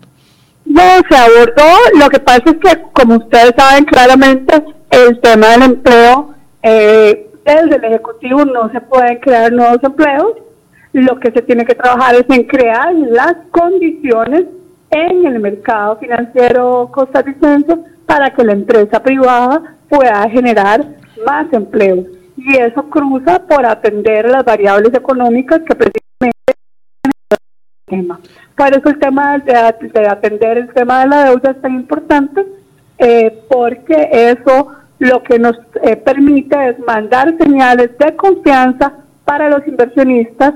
No, 0.66 0.82
se 1.10 1.16
abordó. 1.16 1.78
Lo 1.98 2.10
que 2.10 2.20
pasa 2.20 2.44
es 2.48 2.58
que, 2.58 2.82
como 2.92 3.16
ustedes 3.18 3.54
saben 3.58 3.86
claramente, 3.86 4.64
el 4.90 5.20
tema 5.22 5.48
del 5.52 5.62
empleo, 5.64 6.34
desde 6.62 7.76
el 7.76 7.86
Ejecutivo 7.86 8.44
no 8.44 8.70
se 8.72 8.82
pueden 8.82 9.18
crear 9.20 9.52
nuevos 9.54 9.80
empleos 9.82 10.34
lo 11.02 11.20
que 11.20 11.32
se 11.32 11.42
tiene 11.42 11.66
que 11.66 11.76
trabajar 11.76 12.16
es 12.16 12.26
en 12.30 12.46
crear 12.46 12.94
las 12.94 13.36
condiciones 13.52 14.46
en 14.90 15.26
el 15.26 15.40
mercado 15.40 15.98
financiero 15.98 16.90
costarricense 16.90 17.78
para 18.06 18.34
que 18.34 18.46
la 18.46 18.54
empresa 18.54 19.04
privada 19.04 19.76
pueda 19.90 20.30
generar 20.30 20.86
más 21.26 21.52
empleo. 21.52 22.06
Y 22.38 22.56
eso 22.58 22.84
cruza 22.90 23.40
por 23.40 23.66
atender 23.66 24.30
las 24.30 24.46
variables 24.46 24.94
económicas 24.94 25.60
que 25.68 25.76
precisamente 25.76 26.54
el 26.54 28.00
tema. 28.00 28.20
Por 28.56 28.68
eso 28.70 28.90
el 28.90 29.00
tema 29.00 29.38
de, 29.40 29.54
atender 29.54 30.60
el 30.60 30.74
tema 30.74 31.02
de 31.02 31.08
la 31.08 31.24
deuda 31.26 31.52
es 31.52 31.62
tan 31.62 31.74
importante, 31.74 32.46
eh, 33.00 33.44
porque 33.50 34.10
eso 34.12 34.70
lo 35.00 35.22
que 35.24 35.40
nos 35.40 35.58
eh, 35.84 35.98
permite 35.98 36.70
es 36.70 36.80
mandar 36.80 37.36
señales 37.38 37.98
de 37.98 38.16
confianza 38.16 38.94
para 39.26 39.50
los 39.50 39.68
inversionistas 39.68 40.54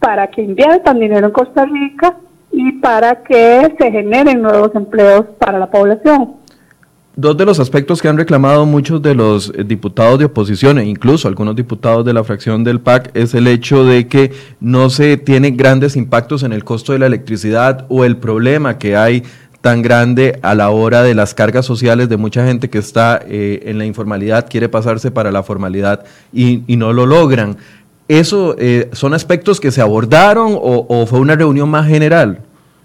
para 0.00 0.26
que 0.28 0.42
inviertan 0.42 0.98
dinero 0.98 1.26
en 1.26 1.32
Costa 1.32 1.66
Rica 1.66 2.16
y 2.50 2.72
para 2.72 3.22
que 3.22 3.74
se 3.78 3.90
generen 3.92 4.42
nuevos 4.42 4.74
empleos 4.74 5.26
para 5.38 5.58
la 5.58 5.70
población. 5.70 6.40
Dos 7.16 7.36
de 7.36 7.44
los 7.44 7.60
aspectos 7.60 8.00
que 8.00 8.08
han 8.08 8.16
reclamado 8.16 8.64
muchos 8.66 9.02
de 9.02 9.14
los 9.14 9.52
eh, 9.54 9.64
diputados 9.64 10.18
de 10.18 10.24
oposición 10.26 10.78
e 10.78 10.86
incluso 10.86 11.28
algunos 11.28 11.54
diputados 11.54 12.04
de 12.04 12.14
la 12.14 12.24
fracción 12.24 12.64
del 12.64 12.80
PAC 12.80 13.10
es 13.14 13.34
el 13.34 13.46
hecho 13.46 13.84
de 13.84 14.08
que 14.08 14.32
no 14.60 14.90
se 14.90 15.16
tienen 15.16 15.56
grandes 15.56 15.96
impactos 15.96 16.44
en 16.44 16.52
el 16.52 16.64
costo 16.64 16.92
de 16.92 17.00
la 17.00 17.06
electricidad 17.06 17.84
o 17.88 18.04
el 18.04 18.16
problema 18.16 18.78
que 18.78 18.96
hay 18.96 19.24
tan 19.60 19.82
grande 19.82 20.38
a 20.42 20.54
la 20.54 20.70
hora 20.70 21.02
de 21.02 21.14
las 21.14 21.34
cargas 21.34 21.66
sociales 21.66 22.08
de 22.08 22.16
mucha 22.16 22.46
gente 22.46 22.70
que 22.70 22.78
está 22.78 23.20
eh, 23.26 23.64
en 23.66 23.76
la 23.76 23.84
informalidad, 23.84 24.48
quiere 24.48 24.68
pasarse 24.68 25.10
para 25.10 25.30
la 25.30 25.42
formalidad 25.42 26.04
y, 26.32 26.62
y 26.66 26.76
no 26.76 26.92
lo 26.92 27.04
logran. 27.06 27.58
¿Eso 28.10 28.56
eh, 28.58 28.88
son 28.90 29.14
aspectos 29.14 29.60
que 29.60 29.70
se 29.70 29.80
abordaron 29.80 30.58
o, 30.60 31.06
fue 31.06 31.20
una 31.20 31.36
reunión 31.36 31.70
más 31.70 31.86
general? 31.86 32.40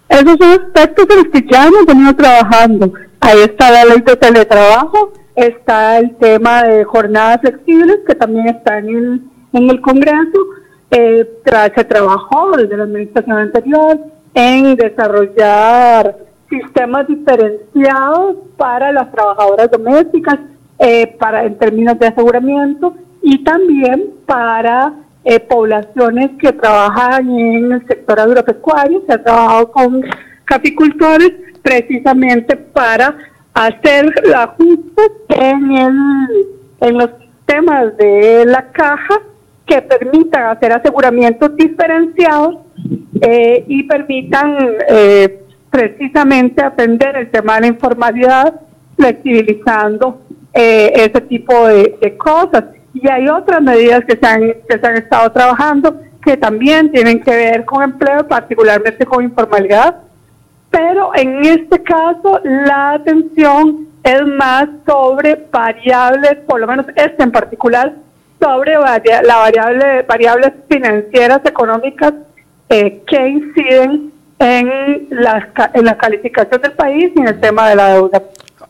Esos 0.07 0.37
son 0.37 0.51
aspectos 0.51 1.07
en 1.09 1.17
los 1.17 1.27
que 1.29 1.47
ya 1.51 1.65
hemos 1.65 1.83
venido 1.87 2.15
trabajando. 2.15 2.93
Ahí 3.21 3.39
está 3.39 3.71
la 3.71 3.85
ley 3.85 4.03
de 4.05 4.15
teletrabajo, 4.17 5.13
está 5.35 5.97
el 5.97 6.15
tema 6.17 6.61
de 6.61 6.83
jornadas 6.83 7.41
flexibles, 7.41 8.01
que 8.05 8.13
también 8.13 8.49
está 8.49 8.77
en 8.77 8.89
el, 8.89 9.21
en 9.53 9.69
el 9.71 9.81
Congreso. 9.81 10.45
Eh, 10.91 11.27
se 11.75 11.83
trabajó 11.85 12.55
desde 12.57 12.77
la 12.77 12.83
administración 12.83 13.37
anterior 13.39 13.97
en 14.35 14.75
desarrollar 14.75 16.17
sistemas 16.51 17.07
diferenciados 17.07 18.35
para 18.57 18.91
las 18.91 19.11
trabajadoras 19.11 19.71
domésticas, 19.71 20.37
eh, 20.77 21.07
para 21.17 21.45
en 21.45 21.57
términos 21.57 21.97
de 21.97 22.05
aseguramiento 22.05 22.93
y 23.23 23.43
también 23.43 24.13
para 24.27 24.93
eh, 25.27 25.39
poblaciones 25.39 26.29
que 26.39 26.53
trabajan 26.53 27.27
en 27.31 27.71
el 27.71 27.87
sector 27.87 28.19
agropecuario, 28.19 29.01
se 29.07 29.13
ha 29.13 29.23
trabajado 29.23 29.71
con 29.71 30.03
capicultores 30.45 31.31
precisamente 31.63 32.55
para 32.55 33.17
hacer 33.55 34.13
ajustes 34.35 35.11
en, 35.29 35.71
el, 35.71 36.27
en 36.81 36.97
los 36.99 37.09
temas 37.47 37.97
de 37.97 38.45
la 38.45 38.71
caja 38.71 39.19
que 39.65 39.81
permitan 39.81 40.55
hacer 40.55 40.71
aseguramientos 40.73 41.55
diferenciados 41.55 42.57
eh, 43.19 43.65
y 43.67 43.81
permitan 43.81 44.55
eh, 44.87 45.41
precisamente 45.71 46.63
atender 46.63 47.17
el 47.17 47.31
tema 47.31 47.55
de 47.55 47.61
la 47.61 47.67
informalidad, 47.67 48.61
flexibilizando 48.95 50.21
ese 50.53 51.19
tipo 51.21 51.67
de 51.67 52.15
cosas. 52.15 52.74
Y 52.95 53.07
hay 53.07 53.27
otras 53.27 53.61
medidas 53.61 54.03
que 54.05 54.17
se 54.17 54.25
han, 54.25 54.41
que 54.67 54.79
se 54.79 54.87
han 54.87 54.95
estado 54.95 55.31
trabajando 55.31 56.01
que 56.25 56.35
también 56.35 56.91
tienen 56.91 57.21
que 57.21 57.29
ver 57.29 57.65
con 57.65 57.83
empleo, 57.83 58.27
particularmente 58.27 59.05
con 59.05 59.23
informalidad. 59.23 59.97
Pero 60.71 61.11
en 61.15 61.45
este 61.45 61.81
caso 61.83 62.41
la 62.43 62.93
atención 62.93 63.87
es 64.03 64.25
más 64.25 64.67
sobre 64.85 65.45
variables, 65.51 66.37
por 66.47 66.59
lo 66.59 66.67
menos 66.67 66.87
este 66.95 67.23
en 67.23 67.31
particular, 67.31 67.93
sobre 68.41 68.73
la 68.73 69.37
variable, 69.37 70.01
variables 70.01 70.51
financieras 70.69 71.41
económicas 71.45 72.13
eh, 72.69 73.03
que 73.07 73.27
inciden 73.27 74.11
en 74.39 75.07
la, 75.11 75.47
en 75.73 75.85
la 75.85 75.97
calificación 75.97 76.61
del 76.61 76.73
país 76.73 77.11
y 77.15 77.19
en 77.19 77.27
el 77.27 77.39
tema 77.39 77.69
de 77.69 77.75
la 77.75 77.93
deuda. 77.93 78.21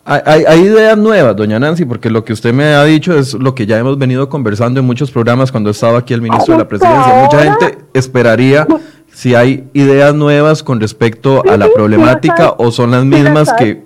Hay, 0.07 0.61
ideas 0.61 0.95
nuevas, 0.95 1.35
doña 1.35 1.57
Nancy, 1.57 1.83
porque 1.83 2.11
lo 2.11 2.23
que 2.23 2.31
usted 2.31 2.53
me 2.53 2.75
ha 2.75 2.83
dicho 2.83 3.17
es 3.17 3.33
lo 3.33 3.55
que 3.55 3.65
ya 3.65 3.79
hemos 3.79 3.97
venido 3.97 4.29
conversando 4.29 4.79
en 4.79 4.85
muchos 4.85 5.09
programas 5.09 5.51
cuando 5.51 5.71
estaba 5.71 5.97
aquí 5.97 6.13
el 6.13 6.21
ministro 6.21 6.53
de 6.53 6.59
la 6.59 6.67
Presidencia. 6.67 7.23
Mucha 7.23 7.39
gente 7.39 7.79
esperaría 7.91 8.67
si 9.11 9.33
hay 9.33 9.67
ideas 9.73 10.13
nuevas 10.13 10.61
con 10.61 10.79
respecto 10.79 11.41
a 11.49 11.57
la 11.57 11.67
problemática 11.73 12.53
o 12.59 12.69
son 12.69 12.91
las 12.91 13.03
mismas 13.03 13.51
que... 13.53 13.83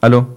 ¿Aló? 0.00 0.28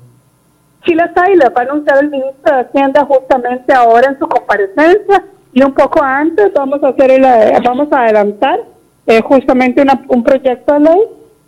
Sí 0.84 0.96
las 0.96 1.16
hay, 1.16 1.36
las 1.36 1.50
va 1.50 1.62
a 1.62 1.64
anunciar 1.64 2.04
el 2.04 2.10
ministro 2.10 2.56
de 2.56 2.62
Hacienda 2.62 3.06
justamente 3.06 3.72
ahora 3.72 4.10
en 4.10 4.18
su 4.18 4.28
comparecencia 4.28 5.26
y 5.54 5.62
un 5.62 5.74
poco 5.74 6.02
antes 6.02 6.52
vamos 6.56 6.82
a 6.82 6.88
hacer 6.88 7.12
el, 7.12 7.22
vamos 7.64 7.88
a 7.92 8.04
adelantar 8.04 8.62
eh, 9.06 9.22
justamente 9.22 9.86
un 10.08 10.24
proyecto 10.24 10.74
de 10.74 10.80
ley 10.80 11.02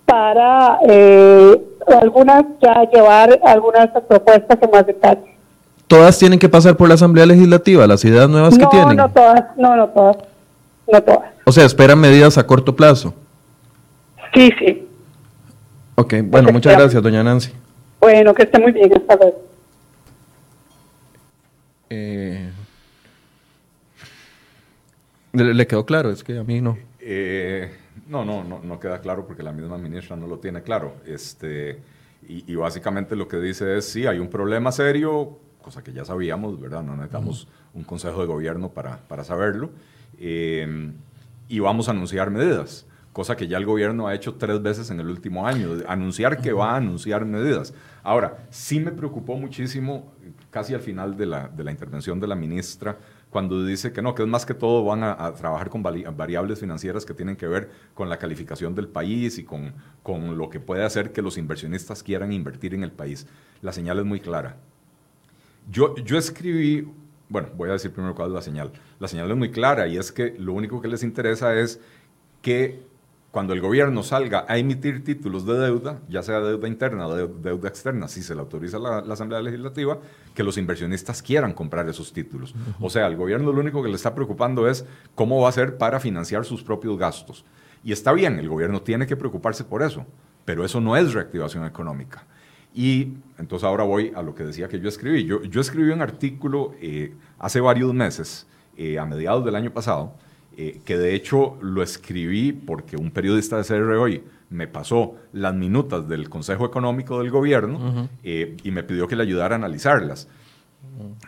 para 0.05 0.77
eh, 0.87 1.59
algunas 1.87 2.43
ya 2.61 2.83
llevar 2.91 3.39
algunas 3.43 3.89
propuestas 4.07 4.57
en 4.61 4.71
más 4.71 4.85
detalle. 4.85 5.37
¿Todas 5.87 6.17
tienen 6.17 6.39
que 6.39 6.47
pasar 6.47 6.77
por 6.77 6.87
la 6.87 6.93
Asamblea 6.95 7.25
Legislativa, 7.25 7.85
las 7.85 8.05
ideas 8.05 8.29
nuevas 8.29 8.57
que 8.57 8.65
tienen? 8.67 8.95
No, 8.95 9.09
todas, 9.09 9.43
no, 9.57 9.75
no 9.75 9.89
todas, 9.89 10.17
no 10.91 11.03
todas. 11.03 11.31
O 11.45 11.51
sea, 11.51 11.65
esperan 11.65 11.99
medidas 11.99 12.37
a 12.37 12.47
corto 12.47 12.75
plazo. 12.75 13.13
Sí, 14.33 14.51
sí. 14.59 14.87
Ok, 15.95 16.15
bueno, 16.23 16.51
muchas 16.51 16.77
gracias, 16.77 17.03
doña 17.03 17.23
Nancy. 17.23 17.51
Bueno, 17.99 18.33
que 18.33 18.43
esté 18.43 18.59
muy 18.59 18.71
bien, 18.71 18.91
hasta 18.95 19.15
luego. 19.17 19.41
Eh, 21.89 22.49
¿le, 25.33 25.67
quedó 25.67 25.85
claro? 25.85 26.09
Es 26.09 26.23
que 26.23 26.37
a 26.37 26.43
mí 26.43 26.61
no. 26.61 26.77
Eh, 27.01 27.69
no, 28.11 28.25
no, 28.25 28.43
no, 28.43 28.59
no 28.59 28.79
queda 28.79 28.99
claro 28.99 29.25
porque 29.25 29.41
la 29.41 29.53
misma 29.53 29.77
ministra 29.77 30.15
no 30.17 30.27
lo 30.27 30.37
tiene 30.37 30.61
claro. 30.61 30.97
Este, 31.05 31.81
Y, 32.27 32.53
básicamente 32.55 33.15
lo 33.15 33.27
que 33.27 33.37
dice 33.37 33.77
es, 33.77 33.85
sí, 33.89 34.05
hay 34.05 34.19
un 34.19 34.29
problema 34.29 34.71
serio, 34.71 35.39
cosa 35.61 35.83
que 35.83 35.91
ya 35.91 36.05
sabíamos, 36.05 36.59
¿verdad? 36.59 36.83
No 36.83 36.95
necesitamos 36.95 37.47
un 37.73 37.83
consejo 37.83 38.21
de 38.21 38.27
gobierno 38.27 38.69
para, 38.69 38.97
para 39.07 39.23
saberlo. 39.23 39.71
Eh, 40.19 40.91
y 41.47 41.59
vamos 41.59 41.87
a 41.87 41.91
anunciar 41.91 42.29
medidas, 42.29 42.85
cosa 43.11 43.35
que 43.35 43.47
ya 43.47 43.57
el 43.57 43.65
gobierno 43.65 44.07
ha 44.07 44.13
hecho 44.13 44.35
tres 44.35 44.61
veces 44.61 44.89
en 44.91 44.99
el 44.99 45.07
último 45.07 45.47
año, 45.47 45.69
anunciar 45.87 46.41
que 46.41 46.53
va 46.53 46.71
a 46.73 46.77
anunciar 46.77 47.25
medidas. 47.25 47.73
Ahora, 48.03 48.37
sí 48.49 48.79
me 48.79 48.91
preocupó 48.91 49.35
muchísimo, 49.37 50.13
casi 50.49 50.73
al 50.73 50.81
final 50.81 51.17
de 51.17 51.25
la, 51.25 51.47
de 51.47 51.63
la 51.63 51.71
intervención 51.71 52.19
de 52.19 52.27
la 52.27 52.35
ministra, 52.35 52.97
cuando 53.31 53.65
dice 53.65 53.93
que 53.93 54.01
no, 54.01 54.13
que 54.13 54.23
es 54.23 54.27
más 54.27 54.45
que 54.45 54.53
todo 54.53 54.83
van 54.83 55.03
a, 55.03 55.33
trabajar 55.33 55.69
con 55.69 55.81
variables 55.81 56.59
financieras 56.59 57.05
que 57.05 57.13
tienen 57.13 57.37
que 57.37 57.47
ver 57.47 57.71
con 57.93 58.09
la 58.09 58.19
calificación 58.19 58.75
del 58.75 58.89
país 58.89 59.37
y 59.37 59.45
con, 59.45 59.73
con 60.03 60.37
lo 60.37 60.49
que 60.49 60.59
puede 60.59 60.83
hacer 60.83 61.13
que 61.13 61.21
los 61.21 61.37
inversionistas 61.37 62.03
quieran 62.03 62.33
invertir 62.33 62.73
en 62.73 62.83
el 62.83 62.91
país. 62.91 63.25
La 63.61 63.71
señal 63.71 63.99
es 63.99 64.05
muy 64.05 64.19
clara. 64.19 64.57
Yo, 65.71 65.95
yo 65.95 66.17
escribí, 66.17 66.85
bueno, 67.29 67.47
voy 67.55 67.69
a 67.69 67.73
decir 67.73 67.91
primero 67.91 68.13
cuál 68.15 68.27
es 68.27 68.33
la 68.33 68.41
señal. 68.41 68.73
La 68.99 69.07
señal 69.07 69.31
es 69.31 69.37
muy 69.37 69.49
clara 69.49 69.87
y 69.87 69.97
es 69.97 70.11
que 70.11 70.35
lo 70.37 70.51
único 70.51 70.81
que 70.81 70.89
les 70.89 71.01
interesa 71.01 71.55
es 71.55 71.79
que 72.41 72.83
cuando 73.31 73.53
el 73.53 73.61
gobierno 73.61 74.03
salga 74.03 74.45
a 74.47 74.57
emitir 74.57 75.05
títulos 75.05 75.45
de 75.45 75.57
deuda, 75.57 76.01
ya 76.09 76.21
sea 76.21 76.41
deuda 76.41 76.67
interna 76.67 77.07
o 77.07 77.15
deuda 77.15 77.69
externa, 77.69 78.09
si 78.09 78.21
se 78.21 78.35
le 78.35 78.41
autoriza 78.41 78.77
la, 78.77 78.97
Asamblea 78.99 79.41
Legislativa, 79.41 79.99
que 80.35 80.43
los 80.43 80.57
inversionistas 80.57 81.21
quieran 81.21 81.53
comprar 81.53 81.87
esos 81.87 82.11
títulos. 82.11 82.53
O 82.81 82.89
sea, 82.89 83.05
al 83.05 83.15
gobierno 83.15 83.53
lo 83.53 83.61
único 83.61 83.81
que 83.81 83.87
le 83.87 83.95
está 83.95 84.13
preocupando 84.13 84.67
es 84.67 84.85
cómo 85.15 85.39
va 85.39 85.47
a 85.47 85.49
hacer 85.49 85.77
para 85.77 86.01
financiar 86.01 86.43
sus 86.43 86.61
propios 86.61 86.97
gastos. 86.97 87.45
Y 87.85 87.93
está 87.93 88.11
bien, 88.11 88.37
el 88.37 88.49
gobierno 88.49 88.81
tiene 88.81 89.07
que 89.07 89.15
preocuparse 89.15 89.63
por 89.63 89.81
eso, 89.81 90.05
pero 90.43 90.65
eso 90.65 90.81
no 90.81 90.97
es 90.97 91.13
reactivación 91.13 91.65
económica. 91.65 92.25
Y 92.73 93.13
entonces 93.37 93.65
ahora 93.65 93.85
voy 93.85 94.11
a 94.13 94.21
lo 94.21 94.35
que 94.35 94.43
decía 94.43 94.67
que 94.67 94.79
yo 94.79 94.89
escribí. 94.89 95.25
Yo, 95.25 95.41
yo 95.43 95.61
escribí 95.61 95.89
un 95.91 96.01
artículo 96.01 96.73
eh, 96.81 97.13
hace 97.39 97.61
varios 97.61 97.93
meses, 97.93 98.45
eh, 98.75 98.99
a 98.99 99.05
mediados 99.05 99.43
del 99.45 99.55
año 99.55 99.71
pasado, 99.71 100.15
eh, 100.63 100.79
que 100.85 100.95
de 100.95 101.15
hecho 101.15 101.57
lo 101.59 101.81
escribí 101.81 102.51
porque 102.53 102.95
un 102.95 103.09
periodista 103.09 103.57
de 103.57 103.63
CR 103.63 103.93
Hoy 103.93 104.23
me 104.51 104.67
pasó 104.67 105.15
las 105.33 105.55
minutas 105.55 106.07
del 106.07 106.29
Consejo 106.29 106.67
Económico 106.67 107.17
del 107.17 107.31
Gobierno 107.31 108.07
eh, 108.23 108.57
y 108.61 108.69
me 108.69 108.83
pidió 108.83 109.07
que 109.07 109.15
le 109.15 109.23
ayudara 109.23 109.55
a 109.55 109.57
analizarlas. 109.57 110.27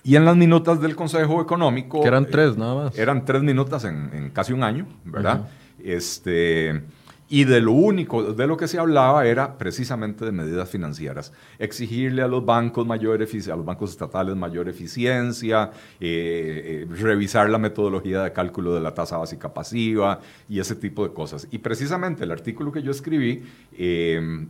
Y 0.04 0.18
en 0.18 0.26
las 0.26 0.36
minutas 0.36 0.80
del 0.82 0.96
Consejo 0.96 1.42
Económico... 1.42 2.02
Que 2.02 2.10
eran 2.10 2.28
tres 2.28 2.58
nada 2.58 2.76
más. 2.76 2.96
Eran 2.96 3.26
tres 3.26 3.42
minutas 3.42 3.86
en, 3.86 4.30
casi 4.32 4.54
un 4.54 4.62
año, 4.62 4.86
¿verdad? 5.04 5.48
Este 5.84 6.84
y 7.34 7.46
de 7.46 7.62
lo 7.62 7.72
único 7.72 8.22
de 8.22 8.46
lo 8.46 8.58
que 8.58 8.68
se 8.68 8.78
hablaba 8.78 9.26
era 9.26 9.58
precisamente 9.58 10.24
de 10.24 10.32
medidas 10.32 10.70
financieras. 10.70 11.34
Exigirle 11.58 12.22
a 12.22 12.28
los 12.28 12.46
bancos 12.46 12.86
mayor 12.86 13.20
a 13.24 13.56
los 13.56 13.66
bancos 13.66 13.90
estatales 13.90 14.36
mayor 14.36 14.70
eficiencia, 14.70 15.72
eh, 16.00 16.86
eh, 16.88 16.96
revisar 16.96 17.50
la 17.50 17.58
metodología 17.58 18.22
de 18.22 18.34
cálculo 18.34 18.76
de 18.76 18.82
la 18.82 18.94
tasa 18.94 19.18
básica 19.18 19.52
pasiva 19.52 20.20
y 20.48 20.60
ese 20.60 20.76
tipo 20.76 21.08
de 21.08 21.12
cosas. 21.12 21.48
Y 21.50 21.58
precisamente 21.58 22.24
el 22.24 22.30
artículo 22.30 22.72
que 22.72 22.84
yo 22.84 22.92
escribí, 22.92 23.42
em, 23.80 24.50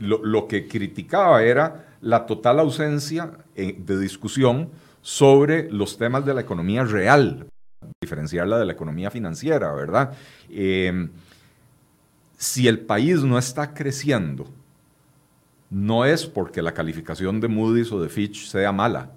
lo, 0.00 0.22
lo, 0.22 0.46
que 0.46 0.68
criticaba 0.68 1.42
era 1.42 1.94
la 2.02 2.26
total 2.26 2.60
ausencia 2.60 3.30
eh, 3.54 3.74
de 3.78 3.98
discusión 3.98 4.68
sobre 5.00 5.70
los 5.70 5.96
temas 5.96 6.26
de 6.26 6.34
la 6.34 6.42
economía 6.42 6.84
real, 6.84 7.46
diferenciarla 8.00 8.58
de 8.58 8.66
la 8.66 8.72
economía 8.72 9.10
financiera, 9.10 9.72
¿verdad? 9.72 10.12
Eh, 10.50 11.08
si 12.36 12.68
el 12.68 12.80
país 12.80 13.22
no 13.22 13.38
está 13.38 13.74
creciendo, 13.74 14.46
no 15.70 16.04
es 16.04 16.26
porque 16.26 16.62
la 16.62 16.72
calificación 16.72 17.40
de 17.40 17.48
Moody's 17.48 17.90
o 17.92 18.00
de 18.00 18.08
Fitch 18.08 18.46
sea 18.46 18.72
mala, 18.72 19.10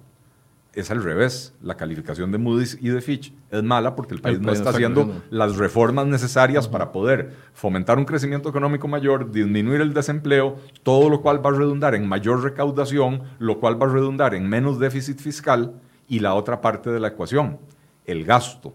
es 0.74 0.90
al 0.90 1.02
revés. 1.02 1.52
La 1.62 1.76
calificación 1.76 2.30
de 2.32 2.38
Moody's 2.38 2.78
y 2.80 2.88
de 2.88 3.00
Fitch 3.00 3.32
es 3.50 3.62
mala 3.62 3.96
porque 3.96 4.14
el 4.14 4.20
país, 4.20 4.40
no 4.40 4.52
está, 4.52 4.70
haciendo 4.70 5.22
las 5.30 5.56
reformas 5.56 6.06
necesarias 6.06 6.68
para 6.68 6.92
poder 6.92 7.34
fomentar 7.52 7.98
un 7.98 8.04
crecimiento 8.04 8.48
económico 8.48 8.88
mayor, 8.88 9.30
disminuir 9.30 9.80
el 9.80 9.92
desempleo, 9.92 10.56
todo 10.82 11.08
lo 11.08 11.20
cual 11.22 11.44
va 11.44 11.50
a 11.50 11.54
redundar 11.54 11.94
en 11.94 12.08
mayor 12.08 12.42
recaudación, 12.42 13.22
lo 13.38 13.58
cual 13.58 13.80
va 13.80 13.86
a 13.86 13.90
redundar 13.90 14.34
en 14.34 14.48
menos 14.48 14.78
déficit 14.78 15.18
fiscal 15.18 15.74
y 16.08 16.20
la 16.20 16.34
otra 16.34 16.60
parte 16.60 16.90
de 16.90 17.00
la 17.00 17.08
ecuación, 17.08 17.58
el 18.10 18.24
gasto. 18.24 18.74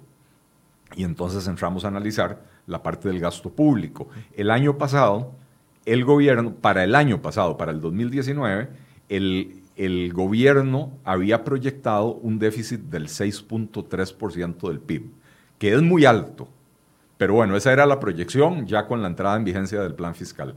Y 0.96 1.04
entonces 1.04 1.48
entramos 1.48 1.86
a 1.86 1.90
analizar 1.90 2.42
la 2.68 2.82
parte 2.82 3.08
del 3.10 3.20
gasto 3.20 3.50
público. 3.52 4.08
El 4.34 4.50
año 4.50 4.78
pasado, 4.78 5.34
el 5.86 6.06
gobierno, 6.06 6.54
para 6.54 6.84
el 6.84 6.96
año 6.96 7.22
pasado, 7.22 7.58
para 7.58 7.72
el 7.72 7.82
2019, 7.82 8.70
el, 9.10 9.62
el 9.76 10.14
gobierno 10.14 10.94
había 11.04 11.44
proyectado 11.44 12.14
un 12.14 12.40
déficit 12.40 12.82
del 12.82 13.08
6.3% 13.08 14.68
del 14.68 14.80
PIB, 14.80 15.12
que 15.58 15.74
es 15.74 15.82
muy 15.82 16.06
alto. 16.06 16.48
Pero 17.18 17.34
bueno, 17.34 17.56
esa 17.56 17.72
era 17.72 17.86
la 17.86 18.00
proyección 18.00 18.68
ya 18.68 18.88
con 18.88 19.02
la 19.02 19.08
entrada 19.08 19.38
en 19.38 19.44
vigencia 19.44 19.82
del 19.82 19.96
plan 19.96 20.16
fiscal. 20.16 20.56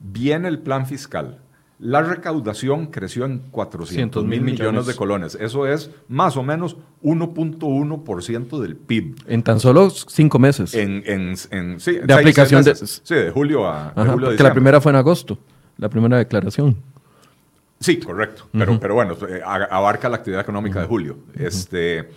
Viene 0.00 0.48
el 0.48 0.58
plan 0.58 0.86
fiscal 0.86 1.41
la 1.82 2.00
recaudación 2.00 2.86
creció 2.86 3.24
en 3.24 3.40
400 3.50 4.24
mil 4.24 4.40
millones. 4.40 4.86
de 4.86 4.94
colones. 4.94 5.34
Eso 5.34 5.66
es 5.66 5.90
más 6.06 6.36
o 6.36 6.44
menos 6.44 6.76
1.1% 7.02 8.60
del 8.60 8.76
PIB. 8.76 9.16
En 9.26 9.42
tan 9.42 9.58
solo 9.58 9.90
cinco 9.90 10.38
meses. 10.38 10.74
En, 10.74 11.36
sí, 11.80 11.98
de 11.98 12.14
aplicación 12.14 12.62
de... 12.62 12.76
Sí, 12.76 13.14
de 13.14 13.30
julio 13.32 13.68
a, 13.68 13.92
Que 14.36 14.42
la 14.44 14.52
primera 14.52 14.80
fue 14.80 14.92
en 14.92 14.96
agosto, 14.96 15.38
la 15.76 15.88
primera 15.88 16.18
declaración. 16.18 16.76
Sí, 17.80 17.98
correcto. 17.98 18.46
Pero, 18.52 18.78
pero 18.78 18.94
bueno, 18.94 19.16
eh, 19.28 19.40
abarca 19.44 20.08
la 20.08 20.18
actividad 20.18 20.42
económica 20.42 20.80
de 20.80 20.86
julio. 20.86 21.18
Este, 21.34 22.10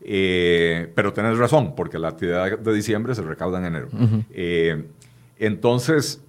eh, 0.00 0.90
pero 0.94 1.12
tenés 1.12 1.36
razón, 1.36 1.74
porque 1.74 1.98
la 1.98 2.08
actividad 2.08 2.58
de 2.58 2.72
diciembre 2.72 3.14
se 3.14 3.20
recauda 3.20 3.58
en 3.58 3.66
enero. 3.66 3.88
Eh, 4.30 4.86
entonces, 5.36 6.22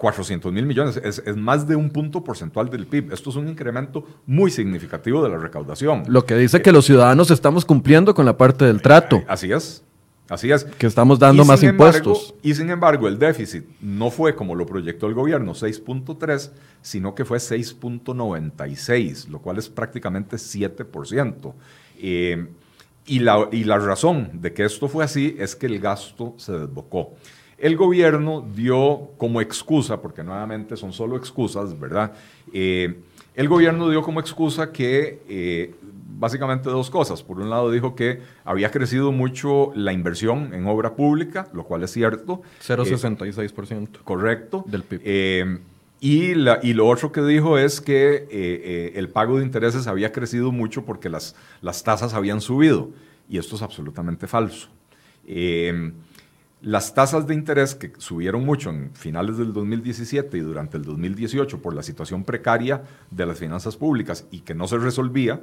400 0.00 0.50
mil 0.50 0.64
millones, 0.64 0.96
es, 0.96 1.36
más 1.36 1.68
de 1.68 1.76
un 1.76 1.90
punto 1.90 2.24
porcentual 2.24 2.70
del 2.70 2.86
PIB. 2.86 3.12
Esto 3.12 3.28
es 3.28 3.36
un 3.36 3.48
incremento 3.48 4.02
muy 4.26 4.50
significativo 4.50 5.22
de 5.22 5.28
la 5.28 5.36
recaudación. 5.36 6.04
Lo 6.08 6.24
que 6.24 6.36
dice 6.36 6.62
que 6.62 6.72
los 6.72 6.86
ciudadanos 6.86 7.30
estamos 7.30 7.66
cumpliendo 7.66 8.14
con 8.14 8.24
la 8.24 8.38
parte 8.38 8.64
del 8.64 8.80
trato. 8.80 9.16
Eh, 9.16 9.26
así 9.28 9.52
es. 9.52 9.84
Así 10.30 10.50
es. 10.50 10.64
Que 10.64 10.86
estamos 10.86 11.18
dando 11.18 11.44
más 11.44 11.62
impuestos. 11.62 12.34
y 12.42 12.54
sin 12.54 12.70
embargo, 12.70 13.08
el 13.08 13.18
déficit 13.18 13.64
no 13.82 14.10
fue 14.10 14.34
como 14.34 14.54
lo 14.54 14.64
proyectó 14.64 15.06
el 15.06 15.12
gobierno, 15.12 15.52
6.3, 15.52 16.50
sino 16.80 17.14
que 17.14 17.26
fue 17.26 17.36
6.96, 17.36 19.28
lo 19.28 19.40
cual 19.40 19.58
es 19.58 19.68
prácticamente 19.68 20.36
7%. 20.36 21.52
Eh, 21.98 22.46
y, 23.06 23.18
la, 23.18 23.48
y 23.52 23.64
la 23.64 23.78
razón 23.78 24.30
de 24.34 24.54
que 24.54 24.64
esto 24.64 24.88
fue 24.88 25.04
así 25.04 25.36
es 25.38 25.54
que 25.54 25.66
el 25.66 25.78
gasto 25.78 26.34
se 26.38 26.52
desbocó. 26.52 27.16
El 27.60 27.76
gobierno 27.76 28.40
dio 28.54 29.10
como 29.18 29.42
excusa, 29.42 30.00
porque 30.00 30.24
nuevamente 30.24 30.78
son 30.78 30.94
solo 30.94 31.18
excusas, 31.18 31.78
¿verdad? 31.78 32.14
Eh, 32.54 33.00
el 33.34 33.48
gobierno 33.48 33.90
dio 33.90 34.02
como 34.02 34.18
excusa 34.18 34.72
que 34.72 35.20
eh, 35.28 35.74
básicamente 36.18 36.70
dos 36.70 36.88
cosas. 36.88 37.22
Por 37.22 37.38
un 37.38 37.50
lado 37.50 37.70
dijo 37.70 37.94
que 37.94 38.20
había 38.46 38.70
crecido 38.70 39.12
mucho 39.12 39.72
la 39.74 39.92
inversión 39.92 40.54
en 40.54 40.66
obra 40.66 40.96
pública, 40.96 41.48
lo 41.52 41.64
cual 41.64 41.82
es 41.82 41.90
cierto. 41.90 42.40
0,66%. 42.66 43.82
Eh, 43.82 43.88
correcto. 44.04 44.64
Del 44.66 44.82
PIB. 44.82 45.60
y, 46.00 46.34
la, 46.36 46.60
y, 46.62 46.72
lo 46.72 46.88
otro 46.88 47.12
que 47.12 47.20
dijo 47.20 47.58
es 47.58 47.82
que 47.82 48.92
el 48.94 49.10
pago 49.10 49.36
de 49.36 49.44
intereses 49.44 49.86
había 49.86 50.12
crecido 50.12 50.50
mucho 50.50 50.86
porque 50.86 51.10
las, 51.10 51.36
las 51.60 51.84
tasas 51.84 52.14
habían 52.14 52.40
subido. 52.40 52.88
Y 53.28 53.36
esto 53.36 53.56
es 53.56 53.62
absolutamente 53.62 54.26
falso. 54.26 54.70
Las 56.62 56.92
tasas 56.92 57.26
de 57.26 57.32
interés 57.32 57.74
que 57.74 57.90
subieron 57.96 58.44
mucho 58.44 58.68
en 58.68 58.90
finales 58.92 59.38
del 59.38 59.54
2017 59.54 60.36
y 60.36 60.40
durante 60.40 60.76
el 60.76 60.84
2018 60.84 61.62
por 61.62 61.74
la 61.74 61.82
situación 61.82 62.22
precaria 62.22 62.82
de 63.10 63.24
las 63.24 63.38
finanzas 63.38 63.78
públicas 63.78 64.26
y 64.30 64.40
que 64.40 64.54
no 64.54 64.68
se 64.68 64.76
resolvía, 64.76 65.40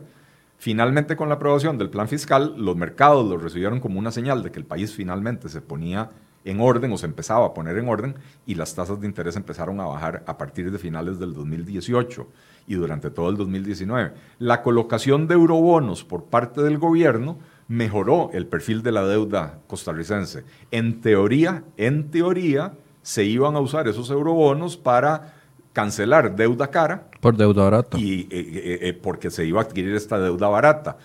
finalmente 0.59 1.15
con 1.15 1.29
la 1.29 1.35
aprobación 1.35 1.79
del 1.79 1.89
plan 1.89 2.07
fiscal, 2.07 2.53
los 2.55 2.75
mercados 2.75 3.27
lo 3.27 3.39
recibieron 3.39 3.79
como 3.79 3.97
una 3.97 4.11
señal 4.11 4.43
de 4.43 4.51
que 4.51 4.59
el 4.59 4.65
país 4.65 4.93
finalmente 4.93 5.49
se 5.49 5.59
ponía 5.59 6.11
en 6.45 6.61
orden 6.61 6.91
o 6.91 6.99
se 6.99 7.07
empezaba 7.07 7.47
a 7.47 7.53
poner 7.55 7.79
en 7.79 7.89
orden 7.89 8.13
y 8.45 8.53
las 8.53 8.75
tasas 8.75 9.01
de 9.01 9.07
interés 9.07 9.35
empezaron 9.35 9.79
a 9.79 9.85
bajar 9.85 10.23
a 10.27 10.37
partir 10.37 10.71
de 10.71 10.77
finales 10.77 11.17
del 11.17 11.33
2018 11.33 12.27
y 12.67 12.75
durante 12.75 13.09
todo 13.09 13.31
el 13.31 13.37
2019. 13.37 14.13
La 14.37 14.61
colocación 14.61 15.27
de 15.27 15.33
eurobonos 15.33 16.03
por 16.03 16.25
parte 16.25 16.61
del 16.61 16.77
gobierno 16.77 17.39
mejoró 17.67 18.29
el 18.33 18.47
perfil 18.47 18.81
de 18.83 18.91
la 18.91 19.05
deuda 19.05 19.59
costarricense. 19.67 20.43
En 20.71 21.01
teoría, 21.01 21.63
en 21.77 22.09
teoría, 22.09 22.73
se 23.01 23.23
iban 23.23 23.55
a 23.55 23.59
usar 23.59 23.87
esos 23.87 24.09
eurobonos 24.09 24.77
para 24.77 25.35
cancelar 25.73 26.35
deuda 26.35 26.67
cara. 26.67 27.09
Por 27.19 27.37
deuda 27.37 27.63
barata. 27.63 27.97
Y 27.99 28.21
eh, 28.21 28.27
eh, 28.31 28.79
eh, 28.81 28.93
porque 28.93 29.29
se 29.29 29.45
iba 29.45 29.61
a 29.61 29.63
adquirir 29.63 29.95
esta 29.95 30.19
deuda 30.19 30.47
barata. 30.47 30.97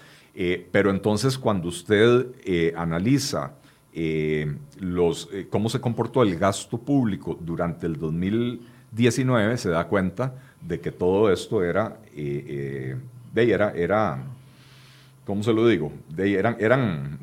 pero 0.70 0.90
entonces 0.90 1.36
cuando 1.36 1.68
usted 1.68 2.26
analiza 2.74 3.52
los, 4.80 5.28
cómo 5.50 5.68
se 5.68 5.80
comportó 5.80 6.22
el 6.22 6.38
gasto 6.38 6.78
público 6.78 7.36
durante 7.38 7.86
el 7.86 7.98
2000 7.98 8.72
2019 8.92 9.56
se 9.56 9.70
da 9.70 9.88
cuenta 9.88 10.34
de 10.60 10.78
que 10.78 10.92
todo 10.92 11.32
esto 11.32 11.64
era, 11.64 11.96
era, 13.34 13.70
era 13.70 14.22
¿cómo 15.32 15.42
se 15.42 15.54
lo 15.54 15.66
digo? 15.66 15.90
De, 16.10 16.34
eran, 16.34 16.56
eran, 16.60 17.18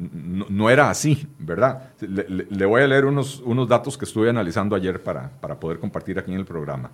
no, 0.50 0.67
era 0.67 0.89
así, 0.89 1.28
¿verdad? 1.38 1.91
Le, 2.00 2.65
voy 2.65 2.82
a 2.82 2.88
leer 2.88 3.06
unos, 3.06 3.39
unos 3.41 3.67
datos 3.69 4.00
que 4.00 4.06
estuve 4.06 4.32
analizando 4.32 4.76
ayer 4.76 5.04
para, 5.04 5.30
para 5.30 5.60
poder 5.60 5.78
compartir 5.78 6.17
aquí 6.17 6.32
en 6.32 6.39
el 6.39 6.45
programa. 6.45 6.89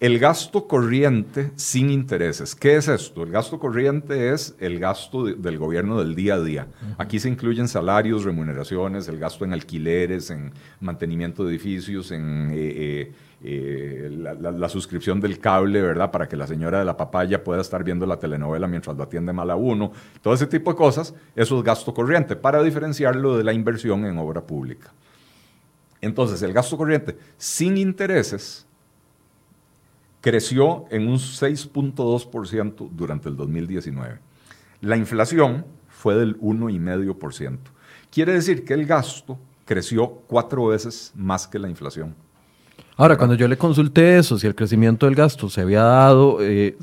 El 0.00 0.20
gasto 0.20 0.68
corriente 0.68 1.50
sin 1.56 1.90
intereses. 1.90 2.54
¿Qué 2.54 2.76
es 2.76 2.86
esto? 2.86 3.24
El 3.24 3.32
gasto 3.32 3.58
corriente 3.58 4.32
es 4.32 4.54
el 4.60 4.78
gasto 4.78 5.24
del 5.24 5.58
gobierno 5.58 5.98
del 5.98 6.14
día 6.14 6.34
a 6.34 6.40
día. 6.40 6.68
Aquí 6.98 7.18
se 7.18 7.28
incluyen 7.28 7.66
salarios, 7.66 8.22
remuneraciones, 8.22 9.08
el 9.08 9.18
gasto 9.18 9.44
en 9.44 9.52
alquileres, 9.52 10.30
en 10.30 10.52
mantenimiento 10.78 11.44
de 11.44 11.50
edificios, 11.50 12.12
en 12.12 12.48
eh, 12.52 12.54
eh, 12.54 13.12
eh, 13.42 14.08
la, 14.12 14.68
suscripción 14.68 15.20
del 15.20 15.40
cable, 15.40 15.82
¿verdad? 15.82 16.12
Para 16.12 16.28
que 16.28 16.36
la 16.36 16.46
señora 16.46 16.78
de 16.78 16.84
la 16.84 16.96
papaya 16.96 17.42
pueda 17.42 17.60
estar 17.60 17.82
viendo 17.82 18.06
la 18.06 18.20
telenovela 18.20 18.68
mientras 18.68 18.96
lo 18.96 19.02
atiende 19.02 19.32
mal 19.32 19.50
a 19.50 19.56
uno. 19.56 19.90
Todo 20.22 20.32
ese 20.32 20.46
tipo 20.46 20.70
de 20.70 20.76
cosas, 20.76 21.12
eso 21.34 21.58
es 21.58 21.64
gasto 21.64 21.92
corriente, 21.92 22.36
para 22.36 22.62
diferenciarlo 22.62 23.36
de 23.36 23.42
la 23.42 23.52
inversión 23.52 24.06
en 24.06 24.16
obra 24.18 24.42
pública. 24.42 24.92
Entonces, 26.00 26.40
el 26.42 26.52
gasto 26.52 26.76
corriente 26.76 27.18
sin 27.36 27.76
intereses 27.76 28.67
creció 30.20 30.86
en 30.90 31.08
un 31.08 31.16
6.2% 31.16 32.90
durante 32.90 33.28
el 33.28 33.36
2019. 33.36 34.18
La 34.80 34.96
inflación 34.96 35.64
fue 35.88 36.14
del 36.14 36.38
1,5%. 36.40 37.58
Quiere 38.10 38.32
decir 38.32 38.64
que 38.64 38.74
el 38.74 38.86
gasto 38.86 39.38
creció 39.64 40.08
cuatro 40.26 40.66
veces 40.66 41.12
más 41.14 41.46
que 41.46 41.58
la 41.58 41.68
inflación. 41.68 42.14
Ahora, 42.96 43.16
cuando 43.16 43.34
yo 43.34 43.46
le 43.46 43.56
consulté 43.56 44.18
eso, 44.18 44.38
si 44.38 44.46
el 44.46 44.54
crecimiento 44.54 45.06
del 45.06 45.14
gasto 45.14 45.48
se 45.48 45.60
había 45.60 45.82
dado 45.82 46.38
eh, 46.40 46.76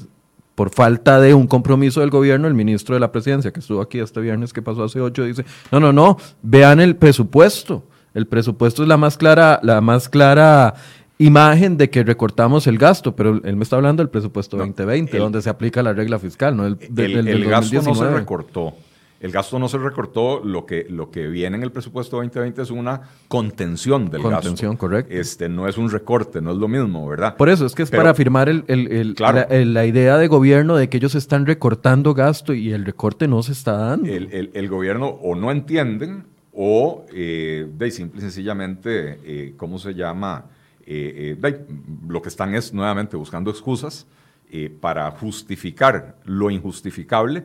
por 0.53 0.69
falta 0.69 1.19
de 1.19 1.33
un 1.33 1.47
compromiso 1.47 1.99
del 1.99 2.09
gobierno, 2.09 2.47
el 2.47 2.53
ministro 2.53 2.95
de 2.95 3.01
la 3.01 3.11
presidencia, 3.11 3.51
que 3.51 3.59
estuvo 3.59 3.81
aquí 3.81 3.99
este 3.99 4.21
viernes 4.21 4.53
que 4.53 4.61
pasó 4.61 4.83
hace 4.83 5.01
ocho, 5.01 5.23
dice, 5.23 5.45
no, 5.71 5.79
no, 5.79 5.91
no, 5.91 6.17
vean 6.41 6.79
el 6.79 6.95
presupuesto. 6.95 7.83
El 8.13 8.27
presupuesto 8.27 8.81
es 8.83 8.87
la 8.87 8.95
más 8.95 9.17
clara, 9.17 9.59
la 9.61 9.81
más 9.81 10.07
clara 10.07 10.75
imagen 11.17 11.77
de 11.77 11.89
que 11.89 12.03
recortamos 12.03 12.67
el 12.67 12.77
gasto, 12.77 13.15
pero 13.15 13.41
él 13.43 13.55
me 13.55 13.63
está 13.63 13.77
hablando 13.77 14.03
del 14.03 14.09
presupuesto 14.09 14.57
2020, 14.57 15.17
donde 15.17 15.41
se 15.41 15.49
aplica 15.49 15.81
la 15.81 15.93
regla 15.93 16.19
fiscal, 16.19 16.55
no 16.55 16.65
el, 16.65 16.77
el, 16.97 17.45
gasto 17.45 17.81
no 17.81 17.95
se 17.95 18.09
recortó. 18.09 18.73
El 19.21 19.31
gasto 19.31 19.57
no 19.57 19.69
se 19.69 19.77
recortó, 19.77 20.43
lo 20.43 20.65
que, 20.65 20.85
lo 20.89 21.09
que 21.09 21.27
viene 21.27 21.55
en 21.55 21.63
el 21.63 21.71
presupuesto 21.71 22.17
2020 22.17 22.61
es 22.61 22.69
una 22.69 23.01
contención 23.29 24.09
del 24.09 24.21
gasto. 24.21 24.35
Contención, 24.35 24.75
correcto. 24.75 25.13
Este, 25.13 25.47
no 25.47 25.67
es 25.67 25.77
un 25.77 25.89
recorte, 25.89 26.41
no 26.41 26.51
es 26.51 26.57
lo 26.57 26.67
mismo, 26.67 27.07
¿verdad? 27.07 27.37
Por 27.37 27.49
eso, 27.49 27.65
es 27.65 27.73
que 27.73 27.83
es 27.83 27.89
para 27.89 28.09
afirmar 28.09 28.49
el, 28.49 29.15
la, 29.17 29.85
idea 29.85 30.17
de 30.17 30.27
gobierno 30.27 30.75
de 30.75 30.89
que 30.89 30.97
ellos 30.97 31.15
están 31.15 31.45
recortando 31.45 32.13
gasto 32.13 32.53
y 32.53 32.73
el 32.73 32.85
recorte 32.85 33.27
no 33.27 33.41
se 33.41 33.53
está 33.53 33.77
dando. 33.77 34.07
El, 34.09 34.69
gobierno 34.69 35.07
o 35.07 35.33
no 35.33 35.49
entienden 35.49 36.25
o 36.51 37.05
eh, 37.13 37.67
de 37.73 37.91
simple 37.91 38.19
y 38.19 38.21
sencillamente, 38.21 39.19
eh, 39.23 39.53
¿cómo 39.57 39.79
se 39.79 39.93
llama? 39.93 40.45
Eh, 40.87 41.37
eh, 41.41 41.65
lo 42.07 42.21
que 42.21 42.29
están 42.29 42.53
es 42.53 42.71
nuevamente 42.71 43.17
buscando 43.17 43.49
excusas 43.49 44.05
eh, 44.51 44.69
para 44.69 45.09
justificar 45.11 46.17
lo 46.25 46.51
injustificable 46.51 47.43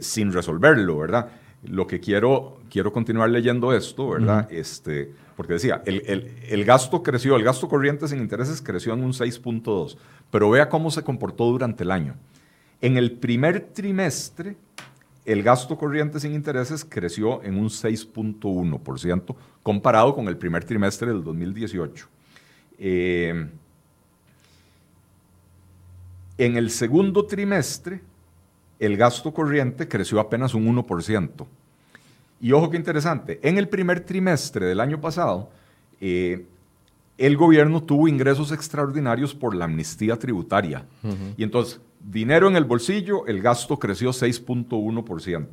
sin 0.00 0.32
resolverlo, 0.32 0.96
¿verdad? 0.96 1.28
Lo 1.64 1.86
que 1.86 2.00
quiero, 2.00 2.58
quiero 2.70 2.90
continuar 2.90 3.28
leyendo 3.28 3.74
esto, 3.74 4.08
¿verdad? 4.08 4.50
este, 4.50 5.12
porque 5.36 5.52
decía, 5.52 5.82
el, 5.84 6.32
el, 6.48 6.64
gasto 6.64 7.02
creció, 7.02 7.36
el 7.36 7.44
gasto 7.44 7.68
corriente 7.68 8.08
sin 8.08 8.18
intereses 8.18 8.62
creció 8.62 8.94
en 8.94 9.04
un 9.04 9.12
6.2, 9.12 9.98
pero 10.30 10.48
vea 10.48 10.70
cómo 10.70 10.90
se 10.90 11.02
comportó 11.02 11.44
durante 11.44 11.84
el 11.84 11.90
año. 11.90 12.14
En 12.80 12.96
el 12.96 13.12
primer 13.12 13.60
trimestre, 13.60 14.56
el 15.26 15.42
gasto 15.42 15.76
corriente 15.76 16.18
sin 16.18 16.32
intereses 16.32 16.86
creció 16.88 17.42
en 17.42 17.58
un 17.58 17.68
6.1% 17.68 19.36
comparado 19.62 20.14
con 20.14 20.28
el 20.28 20.38
primer 20.38 20.64
trimestre 20.64 21.08
del 21.08 21.22
2018. 21.22 22.08
Eh, 22.78 23.48
en 26.38 26.56
el 26.56 26.70
segundo 26.70 27.26
trimestre, 27.26 28.00
el 28.78 28.96
gasto 28.96 29.32
corriente 29.34 29.88
creció 29.88 30.20
apenas 30.20 30.54
un 30.54 30.66
1%. 30.66 31.46
Y 32.40 32.52
ojo 32.52 32.70
que 32.70 32.76
interesante, 32.76 33.40
en 33.42 33.58
el 33.58 33.68
primer 33.68 34.00
trimestre 34.00 34.66
del 34.66 34.80
año 34.80 35.00
pasado, 35.00 35.50
eh, 36.00 36.46
el 37.16 37.36
gobierno 37.36 37.82
tuvo 37.82 38.06
ingresos 38.06 38.52
extraordinarios 38.52 39.34
por 39.34 39.56
la 39.56 39.64
amnistía 39.64 40.16
tributaria. 40.16 40.86
Y 41.36 41.42
entonces, 41.42 41.80
dinero 41.98 42.46
en 42.46 42.54
el 42.54 42.64
bolsillo, 42.64 43.26
el 43.26 43.42
gasto 43.42 43.76
creció 43.76 44.10
6.1%. 44.10 45.46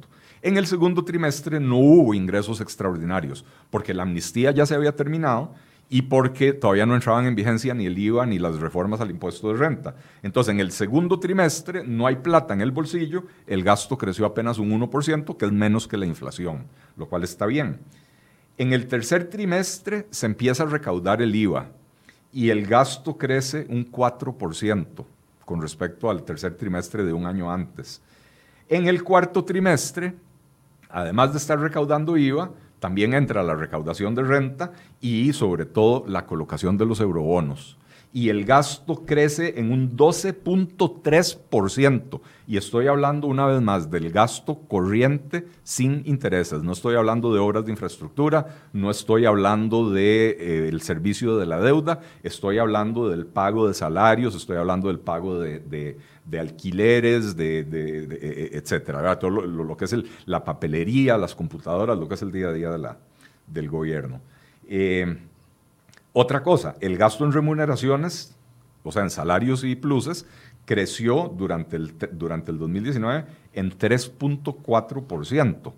En 0.43 0.57
el 0.57 0.67
segundo 0.67 1.03
trimestre 1.03 1.59
no 1.59 1.77
hubo 1.77 2.13
ingresos 2.13 2.61
extraordinarios, 2.61 3.43
porque 3.71 3.95
la 3.95 4.03
amnistía 4.03 4.51
ya 4.51 4.67
se 4.67 4.75
había 4.75 4.95
terminado 4.95 5.55
y 5.89 6.03
porque 6.03 6.53
todavía 6.53 6.85
no 6.85 6.95
entraban 6.95 7.25
en 7.25 7.35
vigencia 7.35 7.73
ni 7.73 7.85
el 7.85 7.97
IVA 7.97 8.25
ni 8.25 8.39
las 8.39 8.59
reformas 8.59 9.01
al 9.01 9.11
impuesto 9.11 9.49
de 9.49 9.57
renta. 9.59 9.95
Entonces, 10.23 10.53
en 10.53 10.59
el 10.59 10.71
segundo 10.71 11.19
trimestre 11.19 11.83
no 11.85 12.07
hay 12.07 12.15
plata 12.17 12.53
en 12.53 12.61
el 12.61 12.71
bolsillo, 12.71 13.25
el 13.45 13.63
gasto 13.63 13.97
creció 13.97 14.25
apenas 14.25 14.57
un 14.57 14.71
1%, 14.71 15.37
que 15.37 15.45
es 15.45 15.51
menos 15.51 15.87
que 15.87 15.97
la 15.97 16.05
inflación, 16.05 16.65
lo 16.97 17.07
cual 17.07 17.23
está 17.23 17.45
bien. 17.45 17.79
En 18.57 18.73
el 18.73 18.87
tercer 18.87 19.29
trimestre 19.29 20.07
se 20.09 20.25
empieza 20.25 20.63
a 20.63 20.67
recaudar 20.67 21.21
el 21.21 21.35
IVA 21.35 21.67
y 22.31 22.49
el 22.49 22.65
gasto 22.65 23.17
crece 23.17 23.67
un 23.69 23.89
4% 23.91 25.05
con 25.45 25.61
respecto 25.61 26.09
al 26.09 26.23
tercer 26.23 26.55
trimestre 26.55 27.03
de 27.03 27.13
un 27.13 27.25
año 27.25 27.51
antes. 27.51 28.01
En 28.67 28.87
el 28.87 29.03
cuarto 29.03 29.45
trimestre, 29.45 30.15
además 30.89 31.31
de 31.31 31.37
estar 31.37 31.59
recaudando 31.59 32.17
IVA, 32.17 32.49
también 32.79 33.13
entra 33.13 33.43
la 33.43 33.55
recaudación 33.55 34.15
de 34.15 34.23
renta 34.23 34.73
y 35.01 35.33
sobre 35.33 35.65
todo 35.65 36.05
la 36.07 36.25
colocación 36.25 36.77
de 36.77 36.85
los 36.85 36.99
eurobonos. 36.99 37.77
Y 38.13 38.29
el 38.29 38.45
gasto 38.45 39.03
crece 39.05 39.59
en 39.59 39.73
un 39.73 39.97
12.3%. 39.97 42.21
Y 42.47 42.55
estoy 42.55 42.87
hablando 42.87 43.27
una 43.27 43.45
vez 43.45 43.61
más 43.61 43.91
del 43.91 44.09
gasto 44.09 44.59
corriente 44.69 45.45
sin 45.63 46.01
intereses. 46.05 46.63
No 46.63 46.71
estoy 46.71 46.95
hablando 46.95 47.33
de 47.33 47.41
obras 47.41 47.65
de 47.65 47.71
infraestructura, 47.71 48.55
no 48.71 48.89
estoy 48.89 49.25
hablando 49.25 49.89
del 49.89 49.95
de, 49.95 50.69
eh, 50.69 50.79
servicio 50.79 51.35
de 51.35 51.45
la 51.45 51.59
deuda, 51.59 51.99
estoy 52.23 52.57
hablando 52.57 53.09
del 53.09 53.25
pago 53.25 53.67
de 53.67 53.73
salarios, 53.73 54.33
estoy 54.33 54.55
hablando 54.55 54.87
del 54.87 54.99
pago 54.99 55.37
de 55.37 55.59
de 55.59 55.97
alquileres, 56.33 57.35
de, 57.35 57.63
de, 57.63 58.07
de 58.07 58.15
e, 58.15 58.45
e, 58.45 58.57
etcétera, 58.57 59.17
todo 59.19 59.29
lo, 59.29 59.77
que 59.77 59.85
es 59.85 59.95
la 60.25 60.43
papelería, 60.43 61.17
las 61.17 61.35
computadoras, 61.35 61.97
lo 61.97 62.07
que 62.07 62.15
es 62.15 62.21
el 62.21 62.31
día 62.31 62.47
a 62.47 62.53
día 62.53 62.71
de 62.71 62.79
la, 62.79 62.97
del 63.47 63.69
gobierno. 63.69 64.21
Eh, 64.67 65.17
otra 66.13 66.43
cosa, 66.43 66.75
el 66.79 66.97
gasto 66.97 67.25
en 67.25 67.31
remuneraciones, 67.31 68.35
o 68.83 68.91
sea, 68.91 69.03
en 69.03 69.09
salarios 69.09 69.63
y 69.63 69.75
pluses, 69.75 70.25
creció 70.65 71.31
durante 71.35 71.75
el, 71.75 71.93
durante 72.13 72.51
el 72.51 72.57
2019 72.57 73.25
en 73.53 73.71
3.4%. 73.71 75.73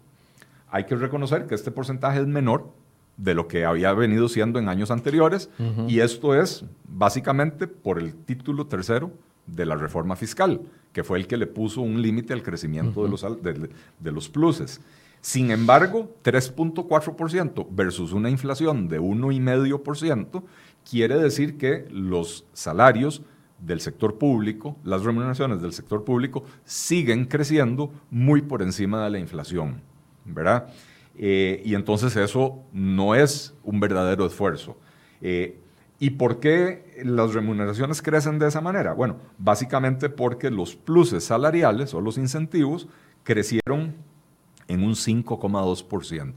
Hay 0.69 0.85
que 0.85 0.95
reconocer 0.95 1.47
que 1.47 1.55
este 1.55 1.71
porcentaje 1.71 2.19
es 2.19 2.27
menor 2.27 2.71
de 3.17 3.33
lo 3.33 3.47
que 3.47 3.65
había 3.65 3.91
venido 3.93 4.29
siendo 4.29 4.59
en 4.59 4.69
años 4.69 4.91
anteriores, 4.91 5.49
y 5.87 6.01
esto 6.01 6.35
es 6.35 6.65
básicamente 6.87 7.67
por 7.67 7.97
el 7.97 8.13
título 8.13 8.67
tercero 8.67 9.11
de 9.47 9.65
la 9.65 9.75
reforma 9.75 10.15
fiscal, 10.15 10.61
que 10.93 11.03
fue 11.03 11.17
el 11.17 11.27
que 11.27 11.37
le 11.37 11.47
puso 11.47 11.81
un 11.81 12.01
límite 12.01 12.33
al 12.33 12.43
crecimiento 12.43 13.03
de, 13.03 13.09
los, 13.09 13.25
de, 13.41 14.11
los 14.11 14.29
pluses. 14.29 14.81
Sin 15.21 15.51
embargo, 15.51 16.15
3.4% 16.23 17.67
versus 17.71 18.13
una 18.13 18.29
inflación 18.29 18.87
de 18.87 18.99
1,5% 18.99 20.43
quiere 20.89 21.17
decir 21.17 21.57
que 21.57 21.87
los 21.89 22.45
salarios 22.53 23.23
del 23.59 23.81
sector 23.81 24.17
público, 24.17 24.77
las 24.83 25.03
remuneraciones 25.03 25.61
del 25.61 25.73
sector 25.73 26.03
público 26.03 26.43
siguen 26.63 27.25
creciendo 27.25 27.91
muy 28.11 28.41
por 28.41 28.61
encima 28.61 29.03
de 29.03 29.09
la 29.09 29.19
inflación, 29.19 29.81
¿verdad? 30.25 30.69
Eh, 31.17 31.63
y 31.65 31.73
entonces 31.73 32.15
eso 32.15 32.63
no 32.71 33.15
es 33.15 33.55
un 33.63 33.79
verdadero 33.79 34.25
esfuerzo. 34.25 34.77
Eh, 35.21 35.59
¿Y 35.99 36.11
por 36.11 36.39
qué 36.39 36.86
las 37.03 37.33
remuneraciones 37.33 38.01
crecen 38.01 38.39
de 38.39 38.47
esa 38.47 38.61
manera? 38.61 38.93
Bueno, 38.93 39.17
básicamente 39.37 40.09
porque 40.09 40.49
los 40.49 40.75
pluses 40.75 41.23
salariales 41.23 41.93
o 41.93 42.01
los 42.01 42.17
incentivos 42.17 42.87
crecieron 43.23 43.95
en 44.67 44.83
un 44.83 44.93
5,2%. 44.93 46.33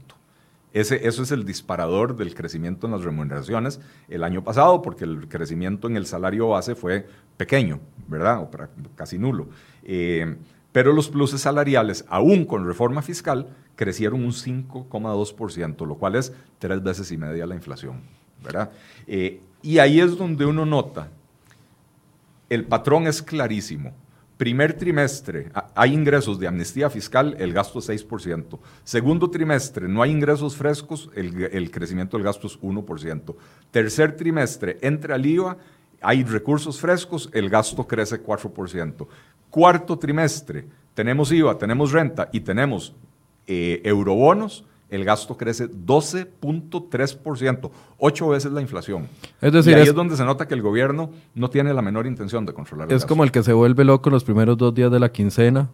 Ese, 0.73 1.05
eso 1.05 1.23
es 1.23 1.31
el 1.31 1.43
disparador 1.43 2.15
del 2.15 2.33
crecimiento 2.33 2.87
en 2.87 2.93
las 2.93 3.03
remuneraciones 3.03 3.81
el 4.07 4.23
año 4.23 4.43
pasado, 4.43 4.81
porque 4.81 5.03
el 5.03 5.27
crecimiento 5.27 5.87
en 5.87 5.97
el 5.97 6.05
salario 6.05 6.49
base 6.49 6.75
fue 6.75 7.07
pequeño, 7.35 7.81
¿verdad? 8.07 8.41
O 8.41 8.49
casi 8.95 9.17
nulo. 9.17 9.49
Eh, 9.83 10.37
pero 10.71 10.93
los 10.93 11.09
pluses 11.09 11.41
salariales, 11.41 12.05
aún 12.07 12.45
con 12.45 12.65
reforma 12.65 13.01
fiscal, 13.01 13.49
crecieron 13.75 14.23
un 14.23 14.31
5,2%, 14.31 15.85
lo 15.85 15.95
cual 15.95 16.15
es 16.15 16.33
tres 16.59 16.81
veces 16.81 17.11
y 17.11 17.17
media 17.17 17.45
la 17.45 17.55
inflación, 17.55 18.01
¿verdad? 18.41 18.71
Eh, 19.07 19.41
y 19.61 19.79
ahí 19.79 19.99
es 19.99 20.17
donde 20.17 20.45
uno 20.45 20.65
nota, 20.65 21.09
el 22.49 22.65
patrón 22.65 23.07
es 23.07 23.21
clarísimo. 23.21 23.93
Primer 24.41 24.73
trimestre 24.73 25.51
hay 25.75 25.93
ingresos 25.93 26.39
de 26.39 26.47
amnistía 26.47 26.89
fiscal, 26.89 27.35
el 27.37 27.53
gasto 27.53 27.77
es 27.77 27.87
6%. 27.89 28.57
Segundo 28.83 29.29
trimestre 29.29 29.87
no 29.87 30.01
hay 30.01 30.09
ingresos 30.09 30.55
frescos, 30.57 31.11
el, 31.15 31.69
crecimiento 31.69 32.17
del 32.17 32.25
gasto 32.25 32.47
es 32.47 32.59
1%. 32.59 33.35
Tercer 33.69 34.15
trimestre 34.15 34.79
entra 34.81 35.15
el 35.15 35.27
IVA, 35.27 35.57
hay 36.01 36.23
recursos 36.23 36.79
frescos, 36.79 37.29
el 37.33 37.51
gasto 37.51 37.85
crece 37.85 38.23
4%. 38.23 39.07
Cuarto 39.51 39.99
trimestre, 39.99 40.65
tenemos 40.95 41.31
IVA, 41.31 41.59
tenemos 41.59 41.91
renta 41.91 42.27
y 42.33 42.39
tenemos 42.39 42.95
eh, 43.45 43.79
eurobonos, 43.83 44.65
el 44.91 45.05
gasto 45.05 45.37
crece 45.37 45.71
12.3%, 45.71 47.71
ocho 47.97 48.27
veces 48.27 48.51
la 48.51 48.61
inflación. 48.61 49.07
Es 49.39 49.53
decir, 49.53 49.71
y 49.71 49.75
ahí 49.75 49.87
es, 49.87 49.95
donde 49.95 50.17
se 50.17 50.25
nota 50.25 50.47
que 50.47 50.53
el 50.53 50.61
gobierno 50.61 51.11
no 51.33 51.49
tiene 51.49 51.73
la 51.73 51.81
menor 51.81 52.05
intención 52.05 52.45
de 52.45 52.53
controlar 52.53 52.91
el 52.91 52.97
Es 52.97 53.05
como 53.05 53.23
el 53.23 53.31
que 53.31 53.41
se 53.41 53.53
vuelve 53.53 53.85
loco 53.85 54.09
los 54.09 54.25
primeros 54.25 54.57
dos 54.57 54.75
días 54.75 54.91
de 54.91 54.99
la 54.99 55.11
quincena 55.11 55.69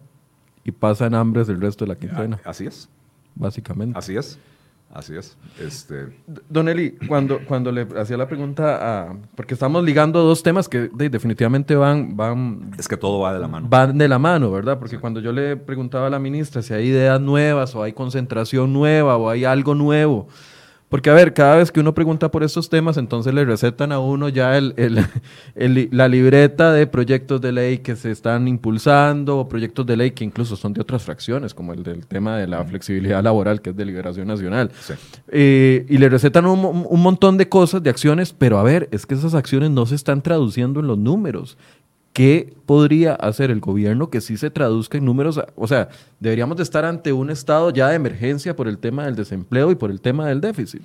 y 0.64 0.70
pasa 0.70 1.06
en 1.06 1.14
hambres 1.14 1.48
el 1.48 1.60
resto 1.60 1.84
de 1.84 1.88
la 1.88 1.98
quincena. 1.98 2.40
Así 2.44 2.66
es. 2.66 2.88
Básicamente. 3.34 3.98
Así 3.98 4.16
es. 4.16 4.38
Así 4.98 5.14
es. 5.14 5.36
Este... 5.60 6.08
Don 6.48 6.68
Eli, 6.68 6.96
cuando, 7.06 7.38
cuando 7.46 7.70
le 7.70 7.86
hacía 7.96 8.16
la 8.16 8.26
pregunta 8.26 8.78
a... 9.06 9.16
Porque 9.36 9.54
estamos 9.54 9.84
ligando 9.84 10.24
dos 10.24 10.42
temas 10.42 10.68
que 10.68 10.90
definitivamente 10.92 11.76
van, 11.76 12.16
van... 12.16 12.72
Es 12.76 12.88
que 12.88 12.96
todo 12.96 13.20
va 13.20 13.32
de 13.32 13.38
la 13.38 13.46
mano. 13.46 13.68
Van 13.70 13.96
de 13.96 14.08
la 14.08 14.18
mano, 14.18 14.50
¿verdad? 14.50 14.80
Porque 14.80 14.98
cuando 14.98 15.20
yo 15.20 15.30
le 15.30 15.56
preguntaba 15.56 16.08
a 16.08 16.10
la 16.10 16.18
ministra 16.18 16.62
si 16.62 16.74
hay 16.74 16.88
ideas 16.88 17.20
nuevas 17.20 17.76
o 17.76 17.84
hay 17.84 17.92
concentración 17.92 18.72
nueva 18.72 19.16
o 19.18 19.30
hay 19.30 19.44
algo 19.44 19.76
nuevo 19.76 20.26
porque, 20.88 21.10
a 21.10 21.14
ver, 21.14 21.34
cada 21.34 21.56
vez 21.56 21.70
que 21.70 21.80
uno 21.80 21.92
pregunta 21.92 22.30
por 22.30 22.42
estos 22.42 22.70
temas, 22.70 22.96
entonces 22.96 23.34
le 23.34 23.44
recetan 23.44 23.92
a 23.92 23.98
uno 23.98 24.28
ya 24.30 24.56
el, 24.56 24.74
la 25.90 26.08
libreta 26.08 26.72
de 26.72 26.86
proyectos 26.86 27.40
de 27.40 27.52
ley 27.52 27.78
que 27.78 27.94
se 27.94 28.10
están 28.10 28.48
impulsando 28.48 29.38
o 29.38 29.48
proyectos 29.48 29.84
de 29.84 29.96
ley 29.96 30.10
que 30.12 30.24
incluso 30.24 30.56
son 30.56 30.72
de 30.72 30.80
otras 30.80 31.02
fracciones, 31.02 31.52
como 31.52 31.74
el 31.74 31.82
del 31.82 32.06
tema 32.06 32.38
de 32.38 32.46
la 32.46 32.64
flexibilidad 32.64 33.22
laboral, 33.22 33.60
que 33.60 33.70
es 33.70 33.76
de 33.76 33.84
Liberación 33.84 34.28
Nacional. 34.28 34.70
Eh, 35.28 35.84
y 35.88 35.98
le 35.98 36.08
recetan 36.08 36.46
un, 36.46 36.86
un 36.88 37.02
montón 37.02 37.36
de 37.36 37.48
cosas, 37.48 37.82
de 37.82 37.90
acciones, 37.90 38.32
pero 38.32 38.58
a 38.58 38.62
ver, 38.62 38.88
es 38.90 39.04
que 39.04 39.14
esas 39.14 39.34
acciones 39.34 39.70
no 39.70 39.84
se 39.84 39.94
están 39.94 40.22
traduciendo 40.22 40.80
en 40.80 40.86
los 40.86 40.98
números. 40.98 41.58
¿Qué 42.18 42.52
podría 42.66 43.14
hacer 43.14 43.52
el 43.52 43.60
gobierno 43.60 44.10
que 44.10 44.20
sí 44.20 44.36
se 44.36 44.50
traduzca 44.50 44.98
en 44.98 45.04
números? 45.04 45.40
O 45.54 45.68
sea, 45.68 45.88
deberíamos 46.18 46.56
de 46.56 46.64
estar 46.64 46.84
ante 46.84 47.12
un 47.12 47.30
estado 47.30 47.70
ya 47.70 47.90
de 47.90 47.94
emergencia 47.94 48.56
por 48.56 48.66
el 48.66 48.78
tema 48.78 49.04
del 49.04 49.14
desempleo 49.14 49.70
y 49.70 49.76
por 49.76 49.92
el 49.92 50.00
tema 50.00 50.26
del 50.26 50.40
déficit. 50.40 50.82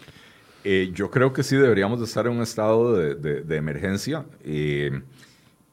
Eh, 0.64 0.92
yo 0.94 1.10
creo 1.10 1.34
que 1.34 1.42
sí 1.42 1.56
deberíamos 1.56 1.98
de 1.98 2.06
estar 2.06 2.28
en 2.28 2.34
un 2.34 2.44
estado 2.44 2.96
de, 2.96 3.58
emergencia, 3.58 4.26
eh, 4.44 5.02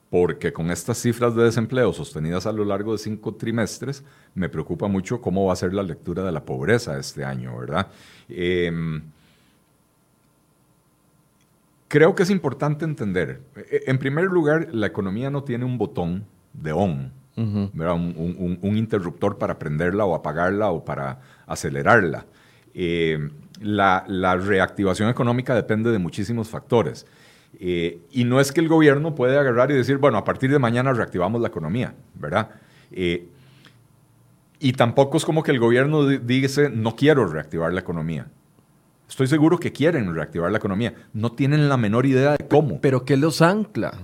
porque 0.08 0.50
con 0.50 0.70
estas 0.70 0.96
cifras 0.96 1.36
de 1.36 1.42
desempleo 1.42 1.92
sostenidas 1.92 2.46
a 2.46 2.52
lo 2.52 2.64
largo 2.64 2.92
de 2.92 2.98
cinco 2.98 3.34
trimestres, 3.34 4.02
me 4.34 4.48
preocupa 4.48 4.88
mucho 4.88 5.20
cómo 5.20 5.44
va 5.44 5.52
a 5.52 5.56
ser 5.56 5.74
la 5.74 5.82
lectura 5.82 6.24
de 6.24 6.32
la 6.32 6.42
pobreza 6.42 6.98
este 6.98 7.22
año, 7.22 7.58
¿verdad? 7.58 7.88
Eh, 8.30 8.72
Creo 11.90 12.14
que 12.14 12.22
es 12.22 12.30
importante 12.30 12.84
entender, 12.84 13.42
e, 13.56 13.82
en 13.88 13.98
primer 13.98 14.26
lugar, 14.26 14.68
la 14.70 14.86
economía 14.86 15.28
no 15.28 15.42
tiene 15.42 15.64
un 15.64 15.76
botón 15.76 16.24
de 16.52 16.70
on, 16.70 17.12
un, 17.36 18.76
interruptor 18.76 19.38
para 19.38 19.58
prenderla 19.58 20.04
o 20.04 20.14
apagarla 20.14 20.70
o 20.70 20.84
para 20.84 21.18
acelerarla. 21.48 22.26
Eh, 22.74 23.28
la, 23.60 24.36
reactivación 24.36 25.08
económica 25.08 25.52
depende 25.56 25.90
de 25.90 25.98
muchísimos 25.98 26.48
factores. 26.48 27.08
Eh, 27.58 27.98
y 28.12 28.22
no 28.22 28.38
es 28.38 28.52
que 28.52 28.60
el 28.60 28.68
gobierno 28.68 29.16
puede 29.16 29.36
agarrar 29.36 29.72
y 29.72 29.74
decir, 29.74 29.96
bueno, 29.96 30.16
a 30.16 30.22
partir 30.22 30.48
de 30.52 30.60
mañana 30.60 30.92
reactivamos 30.92 31.40
la 31.40 31.48
economía, 31.48 31.94
¿verdad? 32.14 32.50
Eh, 32.92 33.26
y 34.60 34.74
tampoco 34.74 35.16
es 35.16 35.24
como 35.24 35.42
que 35.42 35.50
el 35.50 35.58
gobierno 35.58 36.06
dice, 36.06 36.70
no 36.70 36.94
quiero 36.94 37.26
reactivar 37.26 37.72
la 37.72 37.80
economía. 37.80 38.28
Estoy 39.10 39.26
seguro 39.26 39.58
que 39.58 39.72
quieren 39.72 40.14
reactivar 40.14 40.52
la 40.52 40.58
economía. 40.58 40.94
No 41.12 41.32
tienen 41.32 41.68
la 41.68 41.76
menor 41.76 42.06
idea 42.06 42.36
de 42.36 42.46
cómo. 42.46 42.80
Pero 42.80 43.04
¿qué 43.04 43.16
los 43.16 43.42
ancla? 43.42 43.98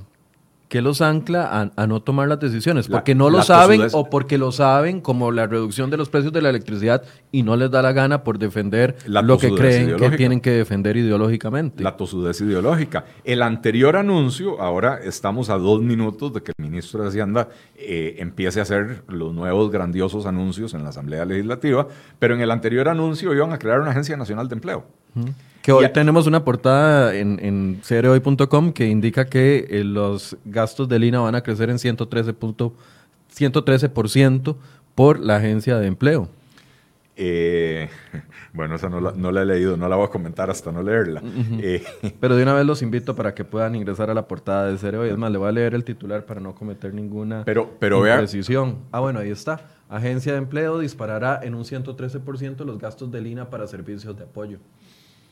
¿Qué 0.69 0.83
los 0.83 1.01
ancla 1.01 1.71
a, 1.77 1.87
no 1.87 2.01
tomar 2.01 2.27
las 2.27 2.41
decisiones? 2.41 2.89
¿Porque 2.89 3.14
no 3.14 3.31
lo 3.31 3.43
saben 3.43 3.83
o 3.93 4.11
porque 4.11 4.37
lo 4.37 4.51
saben 4.51 5.01
como 5.01 5.31
la 5.31 5.47
reducción 5.47 5.91
de 5.91 5.97
los 5.97 6.09
precios 6.09 6.33
de 6.33 6.43
la 6.43 6.51
electricidad 6.51 7.05
y 7.31 7.45
no 7.45 7.57
les 7.57 7.71
da 7.71 7.83
la 7.83 7.93
gana 7.93 8.25
por 8.25 8.39
defender 8.39 8.97
lo 9.07 9.39
que 9.39 9.53
creen 9.53 9.97
que 9.97 10.11
tienen 10.11 10.41
que 10.41 10.51
defender 10.51 10.97
ideológicamente? 10.97 11.85
La 11.85 11.97
tosudez 11.97 12.41
ideológica. 12.41 13.05
El 13.23 13.43
anterior 13.43 13.97
anuncio, 13.97 14.61
ahora 14.61 14.99
estamos 15.05 15.51
a 15.51 15.59
dos 15.59 15.83
minutos 15.83 16.33
de 16.33 16.43
que 16.43 16.53
el 16.57 16.64
ministro 16.64 17.03
de 17.03 17.09
Hacienda 17.09 17.49
eh, 17.77 18.17
empiece 18.19 18.59
a 18.59 18.62
hacer 18.62 19.05
los 19.07 19.33
nuevos 19.33 19.71
grandiosos 19.71 20.27
anuncios 20.27 20.75
en 20.75 20.83
la 20.83 20.89
Asamblea 20.89 21.25
Legislativa, 21.25 21.87
pero 22.19 22.35
en 22.35 22.41
el 22.41 22.51
anterior 22.51 22.89
anuncio 22.89 23.33
iban 23.33 23.53
a 23.53 23.59
crear 23.59 23.81
una 23.81 23.93
Agencia 23.93 24.17
Nacional 24.17 24.49
de 24.49 24.55
Empleo. 24.55 24.85
Que 25.67 25.73
hoy 25.73 25.89
tenemos 25.93 26.29
una 26.29 26.45
portada 26.45 27.12
en, 27.17 27.41
en 27.43 27.81
que 28.73 28.87
indica 28.87 29.25
que 29.25 29.67
eh, 29.69 29.83
los 29.83 30.37
gastos 30.45 30.89
de 30.89 30.97
Lina 30.97 31.19
van 31.19 31.35
a 31.35 31.41
crecer 31.41 31.71
en 31.71 31.79
113%, 31.79 32.73
113 33.31 33.89
por 34.95 35.19
la 35.19 35.35
agencia 35.35 35.77
de 35.79 35.89
empleo. 35.89 36.29
Eh, 37.17 37.89
bueno, 38.53 38.77
esa 38.77 38.89
no 38.89 39.01
la, 39.01 39.43
he 39.43 39.45
leído, 39.45 39.77
no 39.77 39.89
la 39.89 39.97
voy 39.97 40.07
a 40.07 40.09
comentar 40.09 40.49
hasta 40.51 40.71
no 40.71 40.85
leerla. 40.85 41.21
Eh, 41.61 41.83
pero 42.21 42.37
de 42.37 42.45
una 42.45 42.55
vez 42.55 42.64
los 42.64 42.81
invito 42.83 43.17
para 43.17 43.35
que 43.35 43.45
puedan 43.45 43.75
ingresar 43.75 44.09
a 44.09 44.14
la 44.14 44.29
portada 44.29 44.71
de 44.71 44.79
Cereo. 44.79 45.05
Y 45.05 45.09
es 45.09 45.19
más, 45.19 45.33
le 45.33 45.39
voy 45.39 45.49
a 45.49 45.53
leer 45.53 45.75
el 45.75 45.83
titular 45.83 46.27
para 46.27 46.41
no 46.41 46.55
cometer 46.55 46.95
ninguna 46.95 47.43
pero, 47.45 47.75
pero 47.81 48.07
imprecisión. 48.07 48.79
Ah, 48.93 49.01
bueno, 49.01 49.19
ahí 49.19 49.31
está. 49.31 49.67
Agencia 49.89 50.31
de 50.31 50.39
Empleo 50.39 50.79
disparará 50.79 51.41
en 51.43 51.57
un 51.57 51.64
113% 51.64 52.64
los 52.64 52.79
gastos 52.79 53.11
de 53.11 53.21
Lina 53.21 53.51
para 53.51 53.67
servicios 53.67 54.17
de 54.17 54.23
apoyo. 54.23 54.61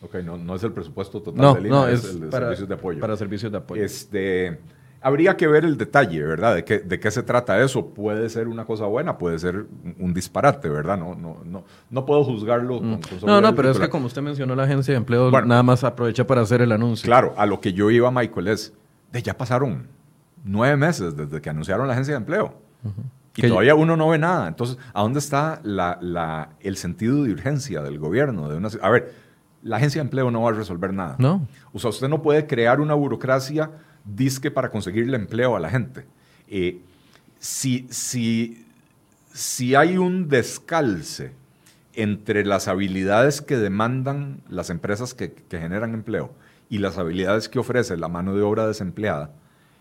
Ok, 0.05 0.17
no, 0.17 0.37
no 0.37 0.55
es 0.55 0.63
el 0.63 0.73
presupuesto 0.73 1.23
total 1.23 1.55
del 1.55 1.71
no, 1.71 1.89
es, 1.89 2.05
el 2.05 2.29
para, 2.29 2.47
servicios 2.49 2.69
de 2.69 2.75
apoyo. 2.75 3.01
Para 3.01 3.17
servicios 3.17 3.51
de 3.51 3.57
apoyo. 3.57 3.83
Este, 3.83 4.61
habría 5.01 5.35
que 5.35 5.47
ver 5.47 5.65
el 5.65 5.79
detalle, 5.79 6.23
¿verdad? 6.23 6.57
De 6.57 6.65
qué, 6.65 6.81
de 6.81 7.01
qué 7.01 7.11
se 7.11 7.23
trata 7.23 7.59
eso. 7.63 7.87
Puede 7.87 8.29
ser 8.29 8.49
una 8.49 8.67
cosa 8.67 8.85
buena, 8.85 9.17
puede 9.17 9.39
ser 9.39 9.65
un 9.99 10.13
disparate, 10.13 10.69
¿verdad? 10.69 10.99
No, 10.99 11.15
no, 11.15 11.39
no, 11.43 11.65
no 11.89 12.05
puedo 12.05 12.23
juzgarlo 12.23 12.81
con, 12.81 12.91
mm. 12.91 13.01
No, 13.25 13.41
no, 13.41 13.55
pero 13.55 13.71
es 13.71 13.79
que 13.79 13.89
como 13.89 14.07
usted 14.07 14.21
mencionó 14.21 14.55
la 14.55 14.65
agencia 14.65 14.93
de 14.93 14.99
empleo, 14.99 15.31
nada 15.31 15.63
más 15.63 15.85
aprovecha 15.85 16.27
para 16.27 16.43
hacer 16.43 16.61
el 16.61 16.73
anuncio. 16.73 17.07
Claro, 17.07 17.33
a 17.39 17.47
lo 17.47 17.63
que 17.63 17.73
yo 17.73 17.91
iba, 17.91 18.11
Michael, 18.11 18.49
es, 18.49 18.75
de 19.11 19.23
ya 19.23 19.39
pasaron 19.39 19.87
nueve 20.45 20.77
meses 20.77 21.17
desde 21.17 21.41
que 21.41 21.49
anunciaron 21.49 21.87
la 21.87 21.95
agencia 21.95 22.13
de 22.13 22.19
empleo. 22.19 22.55
Y 23.37 23.49
todavía 23.49 23.75
uno 23.75 23.97
no 23.97 24.11
ve 24.11 24.19
nada. 24.19 24.49
Entonces, 24.49 24.77
¿a 24.93 25.03
dónde 25.03 25.19
está 25.19 25.61
la, 25.65 25.99
la, 26.01 26.51
el 26.61 26.77
sentido 26.77 27.25
de 27.25 27.33
urgencia 27.33 27.83
del 27.83 27.99
gobierno? 27.99 28.49
De 28.49 28.57
una, 28.57 28.69
a 28.81 28.91
ver, 28.91 29.13
la 29.65 29.79
agencia 29.79 30.01
de 30.01 30.05
empleo 30.05 30.31
no 30.31 30.43
va 30.43 30.51
a 30.51 30.53
resolver 30.53 30.93
nada. 30.93 31.17
No. 31.19 31.49
O 31.73 31.79
sea, 31.79 31.91
usted 31.91 32.09
no 32.09 32.23
puede 32.23 32.47
crear 32.47 32.81
una 32.81 32.95
burocracia 32.95 33.71
disque 34.05 34.51
para 34.51 34.71
conseguirle 34.71 35.17
empleo 35.17 35.57
a 35.57 35.61
la 35.61 35.71
gente. 35.71 36.05
Eh, 36.49 36.81
si, 37.39 37.87
si, 37.91 38.67
si 39.33 39.75
hay 39.75 39.97
un 39.97 40.29
descalce 40.29 41.33
entre 41.95 42.45
las 42.45 42.69
habilidades 42.69 43.41
que 43.41 43.57
demandan 43.57 44.43
las 44.49 44.69
empresas 44.69 45.15
que, 45.15 45.33
que, 45.33 45.59
generan 45.59 45.95
empleo 45.95 46.35
y 46.69 46.79
las 46.79 46.99
habilidades 46.99 47.49
que 47.49 47.59
ofrece 47.59 47.97
la 47.97 48.09
mano 48.09 48.35
de 48.35 48.43
obra 48.43 48.67
desempleada, 48.67 49.33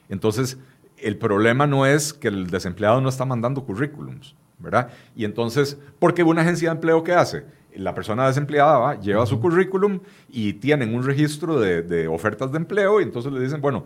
entonces 0.08 0.58
el 0.98 1.18
problema 1.18 1.68
no 1.68 1.86
es 1.86 2.14
que 2.14 2.30
el 2.30 2.50
desempleado 2.50 3.02
no 3.02 3.10
está 3.10 3.26
mandando 3.26 3.66
currículums, 3.66 4.36
¿verdad? 4.60 4.90
Y 5.16 5.26
entonces, 5.26 5.78
¿por 6.00 6.14
qué 6.14 6.24
una 6.24 6.42
agencia 6.42 6.70
de 6.70 6.76
empleo 6.76 7.04
qué 7.04 7.14
hace? 7.14 7.44
La 7.76 7.94
persona 7.94 8.28
desempleada 8.28 8.78
va, 8.78 9.00
lleva 9.00 9.26
su 9.26 9.40
currículum 9.40 10.00
y 10.30 10.54
tienen 10.54 10.94
un 10.94 11.04
registro 11.04 11.60
de, 11.60 12.08
ofertas 12.08 12.52
de 12.52 12.58
empleo 12.58 13.00
y 13.00 13.04
entonces 13.04 13.32
le 13.32 13.40
dicen, 13.40 13.62
bueno, 13.62 13.84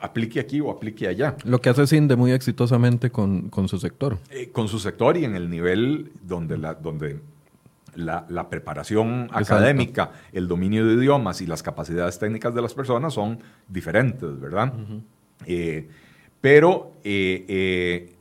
aplique 0.00 0.40
aquí 0.40 0.60
o 0.60 0.70
aplique 0.70 1.06
allá. 1.08 1.36
Lo 1.44 1.60
que 1.60 1.70
hace 1.70 1.86
Cinde 1.86 2.16
muy 2.16 2.32
exitosamente 2.32 3.10
con, 3.10 3.50
su 3.68 3.78
sector. 3.78 4.18
Eh, 4.30 4.50
con 4.50 4.68
su 4.68 4.78
sector 4.78 5.16
y 5.16 5.24
en 5.24 5.34
el 5.34 5.50
nivel 5.50 6.12
donde 6.22 6.58
la, 6.58 6.74
donde 6.74 7.20
la, 7.94 8.48
preparación 8.48 9.28
académica, 9.32 10.12
el 10.32 10.48
dominio 10.48 10.86
de 10.86 10.94
idiomas 10.94 11.40
y 11.40 11.46
las 11.46 11.62
capacidades 11.62 12.18
técnicas 12.18 12.54
de 12.54 12.62
las 12.62 12.74
personas 12.74 13.14
son 13.14 13.38
diferentes, 13.68 14.38
¿verdad? 14.40 14.72
Eh, 15.46 15.88
pero 16.40 16.92
eh, 17.04 18.12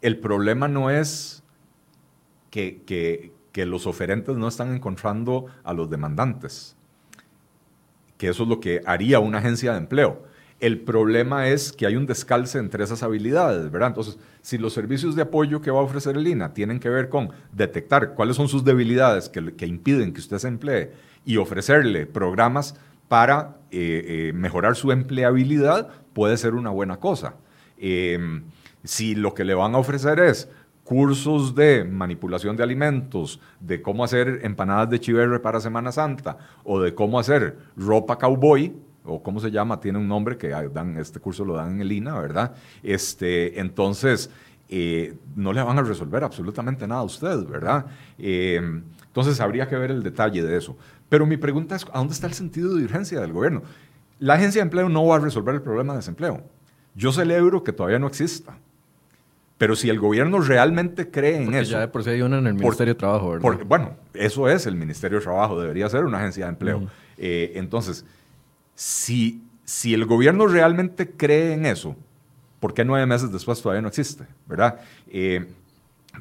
el 0.00 0.18
problema 0.18 0.68
no 0.68 0.90
es 0.90 1.42
que, 2.50 2.82
que, 2.86 3.33
que 3.54 3.64
los 3.66 3.86
oferentes 3.86 4.36
no 4.36 4.48
están 4.48 4.74
encontrando 4.74 5.46
a 5.62 5.72
los 5.72 5.88
demandantes, 5.88 6.74
que 8.18 8.28
eso 8.28 8.42
es 8.42 8.48
lo 8.48 8.58
que 8.58 8.80
haría 8.84 9.20
una 9.20 9.38
agencia 9.38 9.70
de 9.70 9.78
empleo. 9.78 10.24
El 10.58 10.80
problema 10.80 11.46
es 11.46 11.70
que 11.72 11.86
hay 11.86 11.94
un 11.94 12.04
descalce 12.04 12.58
entre 12.58 12.82
esas 12.82 13.04
habilidades, 13.04 13.70
¿verdad? 13.70 13.90
Entonces, 13.90 14.18
si 14.42 14.58
los 14.58 14.72
servicios 14.72 15.14
de 15.14 15.22
apoyo 15.22 15.60
que 15.60 15.70
va 15.70 15.78
a 15.78 15.84
ofrecer 15.84 16.16
el 16.16 16.26
INA 16.26 16.52
tienen 16.52 16.80
que 16.80 16.88
ver 16.88 17.08
con 17.08 17.30
detectar 17.52 18.14
cuáles 18.14 18.34
son 18.34 18.48
sus 18.48 18.64
debilidades 18.64 19.28
que, 19.28 19.54
que 19.54 19.66
impiden 19.68 20.12
que 20.12 20.20
usted 20.20 20.38
se 20.38 20.48
emplee 20.48 20.90
y 21.24 21.36
ofrecerle 21.36 22.06
programas 22.06 22.74
para 23.06 23.58
eh, 23.70 24.32
mejorar 24.34 24.74
su 24.74 24.90
empleabilidad, 24.90 25.90
puede 26.12 26.38
ser 26.38 26.54
una 26.54 26.70
buena 26.70 26.96
cosa. 26.96 27.36
si 28.82 29.14
lo 29.14 29.32
que 29.32 29.44
le 29.44 29.54
van 29.54 29.76
a 29.76 29.78
ofrecer 29.78 30.18
es 30.18 30.48
cursos 30.84 31.54
de 31.54 31.84
manipulación 31.84 32.56
de 32.56 32.62
alimentos, 32.62 33.40
de 33.58 33.82
cómo 33.82 34.04
hacer 34.04 34.40
empanadas 34.42 34.90
de 34.90 35.00
chiverre 35.00 35.40
para 35.40 35.58
Semana 35.60 35.90
Santa 35.90 36.38
o 36.62 36.80
de 36.80 36.94
cómo 36.94 37.18
hacer 37.18 37.58
ropa 37.76 38.18
cowboy, 38.18 38.72
o 39.04 39.22
cómo 39.22 39.40
se 39.40 39.50
llama, 39.50 39.80
tiene 39.80 39.98
un 39.98 40.08
nombre 40.08 40.36
que 40.36 40.48
dan, 40.48 40.96
este 40.96 41.20
curso 41.20 41.44
lo 41.44 41.54
dan 41.54 41.72
en 41.72 41.80
el 41.82 41.92
INA, 41.92 42.18
¿verdad? 42.18 42.54
Este, 42.82 43.60
entonces, 43.60 44.30
eh, 44.70 45.14
no 45.36 45.52
le 45.52 45.62
van 45.62 45.78
a 45.78 45.82
resolver 45.82 46.24
absolutamente 46.24 46.86
nada 46.86 47.02
a 47.02 47.04
usted, 47.04 47.44
¿verdad? 47.44 47.84
Eh, 48.18 48.60
entonces, 49.06 49.40
habría 49.40 49.68
que 49.68 49.76
ver 49.76 49.90
el 49.90 50.02
detalle 50.02 50.42
de 50.42 50.56
eso. 50.56 50.76
Pero 51.10 51.26
mi 51.26 51.36
pregunta 51.36 51.76
es, 51.76 51.84
¿a 51.92 51.98
dónde 51.98 52.14
está 52.14 52.26
el 52.26 52.32
sentido 52.32 52.74
de 52.74 52.84
urgencia 52.84 53.20
del 53.20 53.32
gobierno? 53.32 53.62
La 54.18 54.34
agencia 54.34 54.60
de 54.60 54.64
empleo 54.64 54.88
no 54.88 55.06
va 55.06 55.16
a 55.16 55.18
resolver 55.18 55.54
el 55.54 55.62
problema 55.62 55.92
de 55.92 55.98
desempleo. 55.98 56.42
Yo 56.94 57.12
celebro 57.12 57.62
que 57.62 57.72
todavía 57.72 57.98
no 57.98 58.06
exista. 58.06 58.56
Pero 59.58 59.76
si 59.76 59.88
el 59.88 60.00
gobierno 60.00 60.40
realmente 60.40 61.10
cree 61.10 61.42
en 61.42 61.54
eso. 61.54 61.72
Ya 61.72 61.80
de 61.80 61.88
por 61.88 62.02
sí 62.02 62.10
hay 62.10 62.22
una 62.22 62.38
en 62.38 62.46
el 62.48 62.54
Ministerio 62.54 62.94
de 62.94 62.98
Trabajo, 62.98 63.30
¿verdad? 63.30 63.60
bueno, 63.66 63.96
eso 64.12 64.48
es 64.48 64.66
el 64.66 64.74
Ministerio 64.74 65.18
de 65.18 65.24
Trabajo, 65.24 65.60
debería 65.60 65.88
ser 65.88 66.04
una 66.04 66.18
agencia 66.18 66.46
de 66.46 66.50
empleo. 66.50 66.88
Eh, 67.16 67.52
entonces, 67.54 68.04
si, 68.74 69.42
si 69.64 69.94
el 69.94 70.06
gobierno 70.06 70.46
realmente 70.46 71.10
cree 71.10 71.52
en 71.52 71.66
eso, 71.66 71.96
¿por 72.58 72.74
qué 72.74 72.84
nueve 72.84 73.06
meses 73.06 73.30
después 73.30 73.62
todavía 73.62 73.82
no 73.82 73.88
existe? 73.88 74.24
¿Verdad? 74.46 74.80
Eh, 75.08 75.46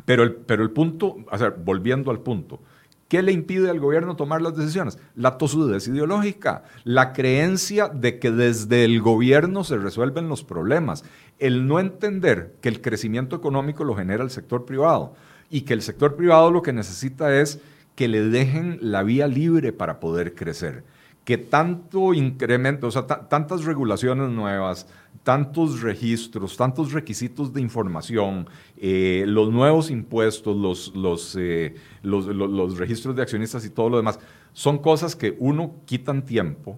pero, 0.06 0.24
el, 0.24 0.34
pero 0.34 0.64
el 0.64 0.70
punto, 0.70 1.18
o 1.30 1.38
sea, 1.38 1.50
volviendo 1.50 2.12
al 2.12 2.20
punto, 2.20 2.60
¿Qué 3.08 3.22
le 3.22 3.32
impide 3.32 3.70
al 3.70 3.80
gobierno 3.80 4.16
tomar 4.16 4.42
las 4.42 4.56
decisiones? 4.56 4.98
La 5.16 5.38
tosudez 5.38 5.88
ideológica, 5.88 6.64
la 6.84 7.14
creencia 7.14 7.88
de 7.88 8.18
que 8.18 8.32
desde 8.32 8.86
el 8.86 9.02
gobierno 9.02 9.64
se 9.64 9.78
resuelven 9.78 10.30
los 10.30 10.44
problemas, 10.44 11.04
el 11.40 11.68
no 11.68 11.80
entender 11.80 12.56
que 12.62 12.70
el 12.70 12.82
crecimiento 12.82 13.36
económico 13.36 13.84
lo 13.84 13.96
genera 13.96 14.24
el 14.24 14.30
sector 14.32 14.66
privado 14.66 15.14
y 15.50 15.62
que 15.62 15.74
el 15.74 15.82
sector 15.82 16.16
privado 16.16 16.50
lo 16.50 16.62
que 16.62 16.74
necesita 16.74 17.40
es 17.40 17.60
que 17.96 18.08
le 18.08 18.22
dejen 18.22 18.80
la 18.82 19.04
vía 19.04 19.28
libre 19.28 19.74
para 19.74 20.00
poder 20.00 20.34
crecer 20.34 20.84
que 21.26 21.38
tanto 21.38 22.14
incremento, 22.14 22.88
o 22.88 22.92
sea, 22.92 23.06
tantas 23.06 23.64
regulaciones 23.64 24.30
nuevas, 24.30 24.88
tantos 25.24 25.82
registros, 25.82 26.58
tantos 26.58 26.92
requisitos 26.92 27.54
de 27.54 27.62
información, 27.62 28.48
eh, 28.78 29.24
los 29.28 29.52
nuevos 29.52 29.90
impuestos, 29.90 30.94
los, 30.94 31.38
eh, 31.40 31.76
los, 32.02 32.26
los, 32.26 32.78
registros 32.78 33.16
de 33.16 33.22
accionistas 33.22 33.66
y 33.66 33.70
todo 33.70 33.90
lo 33.90 33.98
demás, 33.98 34.20
son 34.52 34.80
cosas 34.80 35.16
que 35.16 35.36
uno 35.40 35.76
quitan 35.86 36.26
tiempo, 36.26 36.78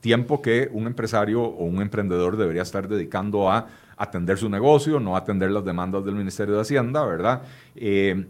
tiempo 0.00 0.42
que 0.42 0.68
un 0.72 0.86
empresario 0.86 1.42
o 1.42 1.64
un 1.64 1.80
emprendedor 1.80 2.36
debería 2.36 2.62
estar 2.62 2.88
dedicando 2.88 3.50
a 3.50 3.68
atender 3.96 4.38
su 4.38 4.48
negocio, 4.48 4.98
no 4.98 5.16
atender 5.16 5.50
las 5.50 5.64
demandas 5.64 6.04
del 6.04 6.14
Ministerio 6.14 6.56
de 6.56 6.62
Hacienda, 6.62 7.04
¿verdad? 7.04 7.42
Eh, 7.76 8.26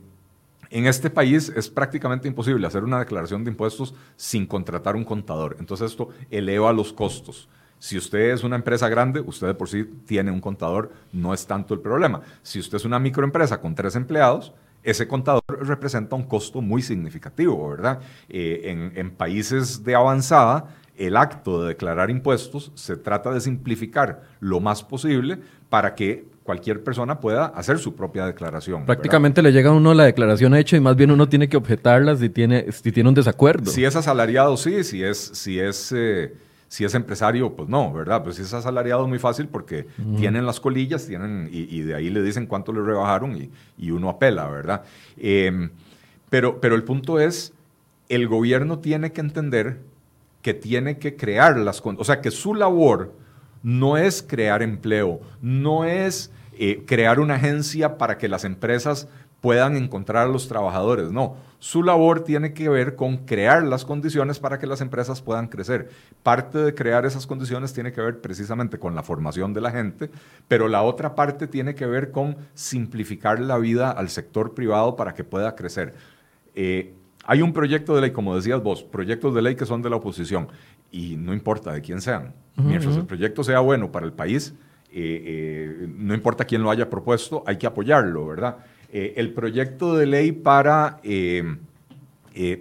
en 0.70 0.86
este 0.86 1.10
país 1.10 1.52
es 1.54 1.68
prácticamente 1.68 2.28
imposible 2.28 2.66
hacer 2.66 2.84
una 2.84 2.98
declaración 2.98 3.44
de 3.44 3.50
impuestos 3.50 3.94
sin 4.16 4.46
contratar 4.46 4.96
un 4.96 5.04
contador. 5.04 5.56
Entonces 5.58 5.90
esto 5.90 6.08
eleva 6.30 6.72
los 6.72 6.92
costos. 6.92 7.48
Si 7.78 7.98
usted 7.98 8.30
es 8.30 8.42
una 8.42 8.56
empresa 8.56 8.88
grande, 8.88 9.20
usted 9.20 9.48
de 9.48 9.54
por 9.54 9.68
sí 9.68 9.84
tiene 10.06 10.30
un 10.30 10.40
contador, 10.40 10.92
no 11.12 11.34
es 11.34 11.46
tanto 11.46 11.74
el 11.74 11.80
problema. 11.80 12.22
Si 12.42 12.58
usted 12.58 12.76
es 12.76 12.84
una 12.84 12.98
microempresa 12.98 13.60
con 13.60 13.74
tres 13.74 13.96
empleados, 13.96 14.52
ese 14.82 15.06
contador 15.06 15.42
representa 15.48 16.16
un 16.16 16.22
costo 16.22 16.62
muy 16.62 16.80
significativo, 16.80 17.68
¿verdad? 17.68 18.00
Eh, 18.28 18.62
en, 18.64 18.92
en 18.94 19.10
países 19.10 19.84
de 19.84 19.94
avanzada, 19.94 20.76
el 20.96 21.16
acto 21.16 21.62
de 21.62 21.68
declarar 21.68 22.08
impuestos 22.08 22.72
se 22.74 22.96
trata 22.96 23.30
de 23.30 23.40
simplificar 23.40 24.22
lo 24.40 24.60
más 24.60 24.82
posible 24.82 25.40
para 25.68 25.94
que 25.94 26.24
cualquier 26.46 26.82
persona 26.82 27.18
pueda 27.18 27.46
hacer 27.46 27.78
su 27.78 27.94
propia 27.96 28.24
declaración. 28.24 28.86
Prácticamente 28.86 29.42
le 29.42 29.52
llega 29.52 29.70
a 29.70 29.72
uno 29.72 29.92
la 29.92 30.04
declaración 30.04 30.54
hecha 30.54 30.76
y 30.76 30.80
más 30.80 30.94
bien 30.96 31.10
uno 31.10 31.28
tiene 31.28 31.48
que 31.48 31.56
objetarla 31.56 32.16
si 32.16 32.30
tiene, 32.30 32.70
si 32.70 32.92
tiene 32.92 33.08
un 33.08 33.14
desacuerdo. 33.16 33.70
Si 33.70 33.84
es 33.84 33.96
asalariado, 33.96 34.56
sí, 34.56 34.84
si 34.84 35.02
es, 35.02 35.18
si 35.18 35.58
es, 35.58 35.92
eh, 35.94 36.34
si 36.68 36.84
es 36.84 36.94
empresario, 36.94 37.54
pues 37.54 37.68
no, 37.68 37.92
¿verdad? 37.92 38.22
Pues 38.22 38.36
si 38.36 38.42
es 38.42 38.54
asalariado 38.54 39.02
es 39.02 39.08
muy 39.08 39.18
fácil 39.18 39.48
porque 39.48 39.88
tienen 40.16 40.46
las 40.46 40.60
colillas 40.60 41.06
tienen, 41.06 41.48
y, 41.50 41.80
de 41.80 41.96
ahí 41.96 42.10
le 42.10 42.22
dicen 42.22 42.46
cuánto 42.46 42.72
le 42.72 42.80
rebajaron 42.80 43.50
y, 43.76 43.90
uno 43.90 44.08
apela, 44.08 44.48
¿verdad? 44.48 44.84
Em, 45.18 45.70
pero, 46.30 46.60
pero 46.60 46.76
el 46.76 46.84
punto 46.84 47.18
es, 47.18 47.52
el 48.08 48.28
gobierno 48.28 48.78
tiene 48.78 49.10
que 49.10 49.20
entender 49.20 49.80
que 50.42 50.54
tiene 50.54 50.98
que 50.98 51.16
crear 51.16 51.58
las, 51.58 51.82
o 51.84 52.04
sea, 52.04 52.20
que 52.20 52.30
su 52.30 52.54
labor 52.54 53.12
no 53.64 53.96
es 53.96 54.22
crear 54.22 54.62
empleo, 54.62 55.20
no 55.42 55.84
es 55.84 56.30
eh, 56.58 56.84
crear 56.86 57.20
una 57.20 57.34
agencia 57.34 57.98
para 57.98 58.18
que 58.18 58.28
las 58.28 58.44
empresas 58.44 59.08
puedan 59.40 59.76
encontrar 59.76 60.26
a 60.26 60.30
los 60.30 60.48
trabajadores. 60.48 61.12
No, 61.12 61.36
su 61.58 61.82
labor 61.82 62.24
tiene 62.24 62.52
que 62.52 62.68
ver 62.68 62.96
con 62.96 63.18
crear 63.18 63.62
las 63.62 63.84
condiciones 63.84 64.38
para 64.38 64.58
que 64.58 64.66
las 64.66 64.80
empresas 64.80 65.22
puedan 65.22 65.48
crecer. 65.48 65.90
Parte 66.22 66.58
de 66.58 66.74
crear 66.74 67.06
esas 67.06 67.26
condiciones 67.26 67.72
tiene 67.72 67.92
que 67.92 68.00
ver 68.00 68.20
precisamente 68.20 68.78
con 68.78 68.94
la 68.94 69.02
formación 69.02 69.52
de 69.52 69.60
la 69.60 69.70
gente, 69.70 70.10
pero 70.48 70.68
la 70.68 70.82
otra 70.82 71.14
parte 71.14 71.46
tiene 71.46 71.74
que 71.74 71.86
ver 71.86 72.10
con 72.10 72.36
simplificar 72.54 73.38
la 73.40 73.58
vida 73.58 73.90
al 73.90 74.08
sector 74.08 74.54
privado 74.54 74.96
para 74.96 75.14
que 75.14 75.24
pueda 75.24 75.54
crecer. 75.54 75.94
Eh, 76.54 76.94
hay 77.24 77.42
un 77.42 77.52
proyecto 77.52 77.94
de 77.94 78.00
ley, 78.00 78.10
como 78.12 78.34
decías 78.34 78.62
vos, 78.62 78.82
proyectos 78.82 79.34
de 79.34 79.42
ley 79.42 79.56
que 79.56 79.66
son 79.66 79.82
de 79.82 79.90
la 79.90 79.96
oposición, 79.96 80.48
y 80.90 81.16
no 81.16 81.34
importa 81.34 81.72
de 81.72 81.82
quién 81.82 82.00
sean. 82.00 82.34
Mientras 82.56 82.96
el 82.96 83.04
proyecto 83.04 83.44
sea 83.44 83.60
bueno 83.60 83.92
para 83.92 84.06
el 84.06 84.12
país, 84.12 84.54
eh, 84.98 85.22
eh, 85.26 85.88
no 85.94 86.14
importa 86.14 86.46
quién 86.46 86.62
lo 86.62 86.70
haya 86.70 86.88
propuesto, 86.88 87.44
hay 87.46 87.58
que 87.58 87.66
apoyarlo, 87.66 88.26
¿verdad? 88.26 88.56
Eh, 88.90 89.12
el 89.18 89.34
proyecto 89.34 89.94
de 89.94 90.06
ley 90.06 90.32
para, 90.32 91.02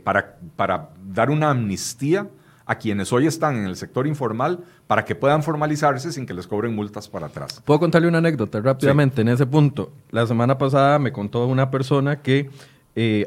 para, 0.03 0.36
para 0.57 0.89
dar 1.07 1.29
una 1.29 1.51
amnistía 1.51 2.27
a 2.65 2.75
quienes 2.75 3.13
hoy 3.13 3.27
están 3.27 3.55
en 3.55 3.65
el 3.67 3.77
sector 3.77 4.05
informal 4.05 4.65
para 4.86 5.05
que 5.05 5.15
puedan 5.15 5.43
formalizarse 5.43 6.11
sin 6.11 6.25
que 6.25 6.33
les 6.33 6.45
cobren 6.45 6.75
multas 6.75 7.07
para 7.07 7.27
atrás. 7.27 7.61
Puedo 7.63 7.79
contarle 7.79 8.09
una 8.09 8.17
anécdota 8.17 8.59
rápidamente 8.59 9.21
en 9.21 9.29
ese 9.29 9.45
punto. 9.45 9.93
La 10.11 10.27
semana 10.27 10.57
pasada 10.57 10.99
me 10.99 11.13
contó 11.13 11.47
una 11.47 11.71
persona 11.71 12.21
que 12.21 12.49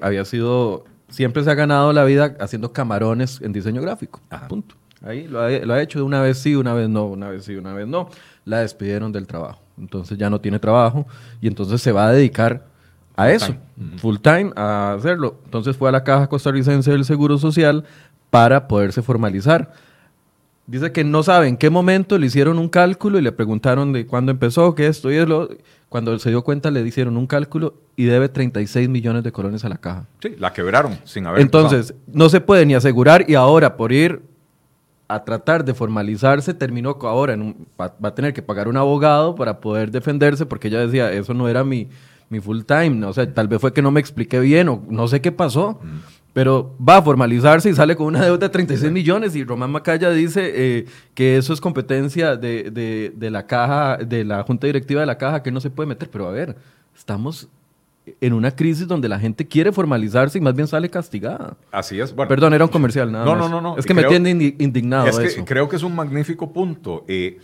había 0.03 0.27
sido, 0.27 0.85
siempre 1.09 1.43
se 1.45 1.51
ha 1.51 1.55
ganado 1.55 1.95
la 1.95 2.05
vida 2.05 2.37
haciendo 2.41 2.75
camarones 2.75 3.41
en 3.41 3.55
diseño 3.55 3.81
gráfico. 3.81 4.21
Punto. 4.51 4.75
Ahí 5.03 5.29
lo 5.29 5.41
ha, 5.41 5.83
hecho 5.83 6.01
de 6.01 6.05
una 6.05 6.21
vez 6.21 6.39
sí, 6.39 6.55
una 6.55 6.75
vez 6.75 6.89
no, 6.89 7.07
una 7.07 7.29
vez 7.29 7.45
sí, 7.45 7.55
una 7.55 7.73
vez 7.73 7.87
no. 7.87 8.09
La 8.45 8.61
despidieron 8.61 9.13
del 9.13 9.27
trabajo. 9.27 9.61
Entonces 9.79 10.19
ya 10.19 10.29
no 10.29 10.41
tiene 10.41 10.59
trabajo 10.59 11.07
y 11.41 11.47
entonces 11.47 11.81
se 11.81 11.93
va 11.93 12.09
a 12.09 12.13
dedicar 12.13 12.67
a 13.15 13.33
eso, 13.33 13.57
full 13.97 14.17
time, 14.19 14.53
a 14.55 14.93
hacerlo. 14.93 15.41
Entonces 15.45 15.77
fue 15.77 15.89
a 15.89 15.93
la 15.93 16.05
Caja 16.05 16.29
Costarricense 16.29 16.93
del 16.93 17.05
Seguro 17.05 17.37
Social 17.37 17.85
para 18.31 18.69
poderse 18.69 19.03
formalizar. 19.03 19.73
Dice 20.69 20.93
que 20.93 21.03
no 21.03 21.23
sabe 21.23 21.49
en 21.49 21.57
qué 21.57 21.71
momento 21.71 22.19
le 22.19 22.27
hicieron 22.27 22.59
un 22.59 22.69
cálculo 22.69 23.19
y 23.19 23.23
le 23.23 23.33
preguntaron 23.33 23.93
de 23.93 24.07
cuándo 24.07 24.31
empezó, 24.31 24.75
qué 24.75 24.87
esto 24.87 25.11
y 25.11 25.17
es 25.17 25.27
lo. 25.27 25.49
Cuando 25.89 26.17
se 26.19 26.29
dio 26.29 26.45
cuenta 26.45 26.71
le 26.71 26.87
hicieron 26.87 27.17
un 27.17 27.27
cálculo 27.27 27.75
y 27.97 28.05
debe 28.05 28.29
36 28.29 28.89
millones 28.89 29.25
de 29.25 29.33
colones 29.33 29.65
a 29.65 29.69
la 29.69 29.79
caja. 29.79 30.07
Sí, 30.21 30.37
la 30.39 30.53
quebraron 30.53 30.99
sin 31.05 31.27
haber 31.27 31.41
Entonces, 31.41 31.95
no 32.07 32.29
se 32.29 32.41
puede 32.41 32.67
ni 32.67 32.75
asegurar 32.75 33.25
y 33.29 33.35
ahora 33.35 33.77
por 33.77 33.93
ir 33.93 34.21
a 35.09 35.25
tratar 35.25 35.65
de 35.65 35.73
formalizarse, 35.73 36.53
terminó 36.53 36.97
ahora, 37.03 37.33
en 37.33 37.67
va, 37.81 37.95
a 38.03 38.15
tener 38.15 38.35
que 38.35 38.43
pagar 38.43 38.69
un 38.69 38.77
abogado 38.77 39.35
para 39.35 39.59
poder 39.59 39.91
defenderse, 39.91 40.45
porque 40.45 40.69
ella 40.69 40.81
decía, 40.81 41.11
eso 41.11 41.33
no 41.33 41.49
era 41.49 41.65
mi, 41.65 41.89
mi 42.29 42.41
full 42.41 42.61
time, 42.63 43.05
o 43.07 43.13
sea, 43.15 43.33
tal 43.33 43.49
vez 43.49 43.59
fue 43.59 43.73
que 43.73 43.81
no 43.81 43.91
me 43.91 44.01
expliqué 44.01 44.39
bien 44.39 44.69
o 44.69 44.83
no 44.89 45.09
sé 45.09 45.23
qué 45.23 45.33
pasó, 45.33 45.81
pero 46.35 46.77
va 46.87 46.99
a 46.99 47.03
formalizarse 47.03 47.71
y 47.71 47.75
sale 47.75 47.97
con 47.97 48.07
una 48.07 48.23
deuda 48.23 48.37
de 48.37 48.49
36 48.51 48.93
millones 48.93 49.35
y 49.35 49.45
Román 49.45 49.71
Macaya 49.71 50.11
dice 50.11 50.53
eh, 50.55 50.87
que 51.15 51.39
eso 51.39 51.55
es 51.55 51.61
competencia 51.61 52.37
de, 52.37 52.71
de, 52.71 53.13
de 53.17 53.31
la 53.31 53.47
caja, 53.47 53.97
de 53.97 54.25
la 54.25 54.43
junta 54.43 54.67
directiva 54.67 55.01
de 55.01 55.07
la 55.07 55.17
caja, 55.17 55.43
que 55.43 55.51
no 55.51 55.61
se 55.61 55.71
puede 55.71 55.89
meter, 55.89 56.11
pero 56.11 56.29
a 56.29 56.33
ver, 56.33 56.55
estamos 56.95 57.49
en 58.21 58.33
una 58.33 58.55
crisis 58.55 58.87
donde 58.87 59.09
la 59.09 59.19
gente 59.19 59.47
quiere 59.47 59.73
formalizarse 59.73 60.39
y 60.39 60.41
más 60.41 60.55
bien 60.55 60.69
sale 60.69 60.89
castigada. 60.89 61.57
Así 61.71 62.01
es. 62.01 62.15
Bueno, 62.15 62.29
Perdón, 62.29 62.55
era 62.55 62.65
un 62.65 62.71
comercial, 62.71 63.11
nada 63.11 63.25
no, 63.25 63.33
más. 63.35 63.51
No, 63.51 63.61
no, 63.61 63.61
no. 63.61 63.79
Es 63.79 63.87
que 63.87 63.95
me 63.95 64.05
tiene 64.05 64.31
indignado 64.31 65.09
es 65.09 65.35
que 65.35 65.45
Creo 65.45 65.69
que 65.69 65.77
es 65.77 65.83
un 65.83 65.95
magnífico 65.95 66.53
punto. 66.53 67.05
Eh, 67.09 67.39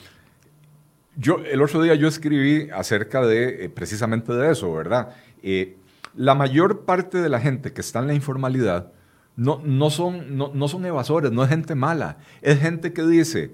yo, 1.17 1.39
el 1.39 1.62
otro 1.62 1.83
día 1.83 1.95
yo 1.95 2.09
escribí 2.09 2.69
acerca 2.71 3.25
de 3.27 3.65
eh, 3.65 3.69
precisamente 3.69 4.33
de 4.33 4.53
eso, 4.53 4.73
¿verdad? 4.73 5.11
Eh, 5.43 5.77
la 6.17 6.35
mayor 6.35 6.85
parte 6.85 7.19
de 7.19 7.29
la 7.29 7.41
gente 7.41 7.73
que 7.73 7.81
está 7.81 8.01
en 8.01 8.07
la 8.07 8.15
informalidad 8.15 8.93
no, 9.37 9.61
no, 9.65 9.91
son, 9.91 10.37
no, 10.37 10.53
no 10.55 10.69
son 10.69 10.87
evasores, 10.87 11.33
no 11.33 11.43
es 11.43 11.49
gente 11.49 11.75
mala. 11.75 12.19
Es 12.41 12.61
gente 12.61 12.93
que 12.93 13.03
dice, 13.03 13.53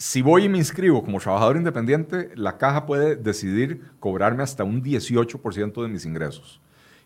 si 0.00 0.22
voy 0.22 0.44
y 0.44 0.48
me 0.48 0.56
inscribo 0.56 1.04
como 1.04 1.20
trabajador 1.20 1.58
independiente, 1.58 2.30
la 2.34 2.56
caja 2.56 2.86
puede 2.86 3.16
decidir 3.16 3.82
cobrarme 4.00 4.42
hasta 4.42 4.64
un 4.64 4.82
18% 4.82 5.82
de 5.82 5.88
mis 5.88 6.06
ingresos. 6.06 6.58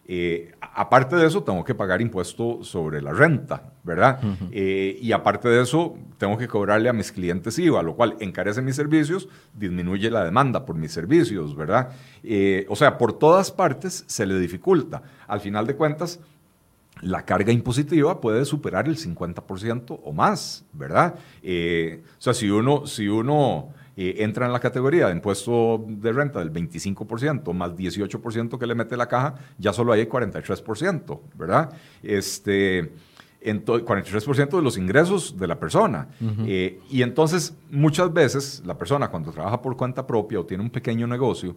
Eh, 0.06 0.52
aparte 0.60 1.16
de 1.16 1.26
eso, 1.26 1.42
tengo 1.42 1.64
que 1.64 1.74
pagar 1.74 2.00
impuesto 2.00 2.62
sobre 2.62 3.02
la 3.02 3.12
renta, 3.12 3.72
¿verdad? 3.82 4.20
Eh, 4.52 4.96
y 5.00 5.10
aparte 5.10 5.48
de 5.48 5.62
eso, 5.62 5.96
tengo 6.18 6.38
que 6.38 6.46
cobrarle 6.46 6.88
a 6.88 6.92
mis 6.92 7.10
clientes 7.10 7.58
IVA, 7.58 7.82
lo 7.82 7.96
cual 7.96 8.14
encarece 8.20 8.62
mis 8.62 8.76
servicios, 8.76 9.28
disminuye 9.54 10.08
la 10.08 10.24
demanda 10.24 10.64
por 10.64 10.76
mis 10.76 10.92
servicios, 10.92 11.56
¿verdad? 11.56 11.90
Eh, 12.22 12.64
o 12.68 12.76
sea, 12.76 12.96
por 12.96 13.18
todas 13.18 13.50
partes 13.50 14.04
se 14.06 14.24
le 14.24 14.38
dificulta. 14.38 15.02
Al 15.26 15.40
final 15.40 15.66
de 15.66 15.74
cuentas, 15.74 16.20
la 17.04 17.24
carga 17.24 17.52
impositiva 17.52 18.20
puede 18.20 18.44
superar 18.44 18.88
el 18.88 18.96
50% 18.96 20.00
o 20.02 20.12
más, 20.12 20.64
¿verdad? 20.72 21.14
o 21.14 22.20
sea, 22.20 22.34
si 22.34 22.50
uno, 22.50 22.86
si 22.86 23.08
uno 23.08 23.68
entra 23.96 24.46
en 24.46 24.52
la 24.52 24.60
categoría 24.60 25.06
de 25.06 25.12
impuesto 25.12 25.84
de 25.86 26.12
renta 26.12 26.40
del 26.40 26.52
25% 26.52 27.52
más 27.52 27.72
18% 27.72 28.58
que 28.58 28.66
le 28.66 28.74
mete 28.74 28.96
la 28.96 29.06
caja, 29.06 29.34
ya 29.58 29.72
solo 29.72 29.92
hay 29.92 30.06
43%, 30.06 31.20
¿verdad? 31.36 31.72
Este, 32.02 32.90
43% 33.44 34.56
de 34.56 34.62
los 34.62 34.78
ingresos 34.78 35.36
de 35.38 35.46
la 35.46 35.58
persona. 35.58 36.08
Eh, 36.46 36.80
y 36.88 37.02
entonces, 37.02 37.54
muchas 37.70 38.12
veces, 38.12 38.62
la 38.64 38.78
persona 38.78 39.08
cuando 39.08 39.32
trabaja 39.32 39.60
por 39.60 39.76
cuenta 39.76 40.06
propia 40.06 40.40
o 40.40 40.46
tiene 40.46 40.62
un 40.62 40.70
pequeño 40.70 41.06
negocio, 41.06 41.56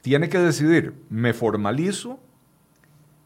tiene 0.00 0.28
que 0.28 0.38
decidir, 0.38 0.94
¿me 1.10 1.34
formalizo 1.34 2.18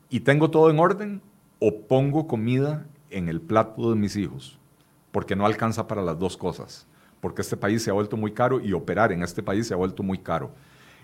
y 0.09 0.21
tengo 0.21 0.51
todo 0.51 0.71
en 0.71 0.79
orden 0.81 1.23
o 1.61 1.83
pongo 1.87 2.27
comida 2.27 2.87
en 3.11 3.29
el 3.29 3.41
plato 3.41 3.91
de 3.91 3.97
mis 3.97 4.17
hijos? 4.17 4.59
Porque 5.13 5.37
no 5.37 5.47
alcanza 5.47 5.87
para 5.87 6.03
las 6.03 6.19
dos 6.19 6.37
cosas 6.37 6.89
porque 7.21 7.43
este 7.43 7.57
país 7.57 7.83
se 7.83 7.91
ha 7.91 7.95
vuelto 7.95 8.17
muy 8.17 8.33
caro 8.33 8.61
y 8.61 8.73
operar 8.73 9.13
en 9.13 9.23
este 9.23 9.43
país 9.43 9.67
se 9.67 9.75
ha 9.75 9.77
vuelto 9.77 10.03
muy 10.03 10.19
caro. 10.19 10.51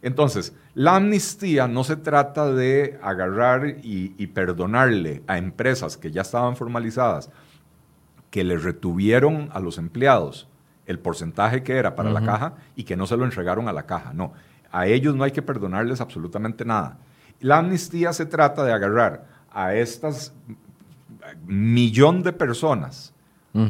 Entonces, 0.03 0.55
la 0.75 0.97
amnistía 0.97 1.69
no 1.69 1.85
se 1.85 1.97
trata 1.97 2.53
de 2.53 2.99
agarrar 3.03 3.77
y, 3.83 4.27
perdonarle 4.29 5.23
a 5.27 5.39
empresas 5.39 5.97
que 5.97 6.11
ya 6.11 6.23
estaban 6.23 6.57
formalizadas, 6.57 7.31
que 8.31 8.45
le 8.45 8.59
retuvieron 8.59 9.49
a 9.53 9.61
los 9.61 9.79
empleados 9.79 10.49
el 10.85 10.99
porcentaje 10.99 11.63
que 11.63 11.77
era 11.77 11.97
para 11.97 12.11
la 12.11 12.25
caja 12.25 12.55
y 12.77 12.85
que 12.85 12.97
no 12.97 13.07
se 13.07 13.17
lo 13.17 13.25
entregaron 13.25 13.69
a 13.69 13.73
la 13.73 13.87
caja. 13.87 14.13
No, 14.13 14.33
a 14.71 14.87
ellos 14.87 15.17
no 15.17 15.25
hay 15.25 15.33
que 15.33 15.43
perdonarles 15.43 16.01
absolutamente 16.01 16.65
nada. 16.65 16.99
La 17.41 17.59
amnistía 17.59 18.13
se 18.13 18.27
trata 18.27 18.65
de 18.65 18.73
agarrar 18.73 19.27
a 19.57 19.75
estas 19.75 20.35
millón 21.47 22.23
de 22.23 22.35
personas 22.35 23.15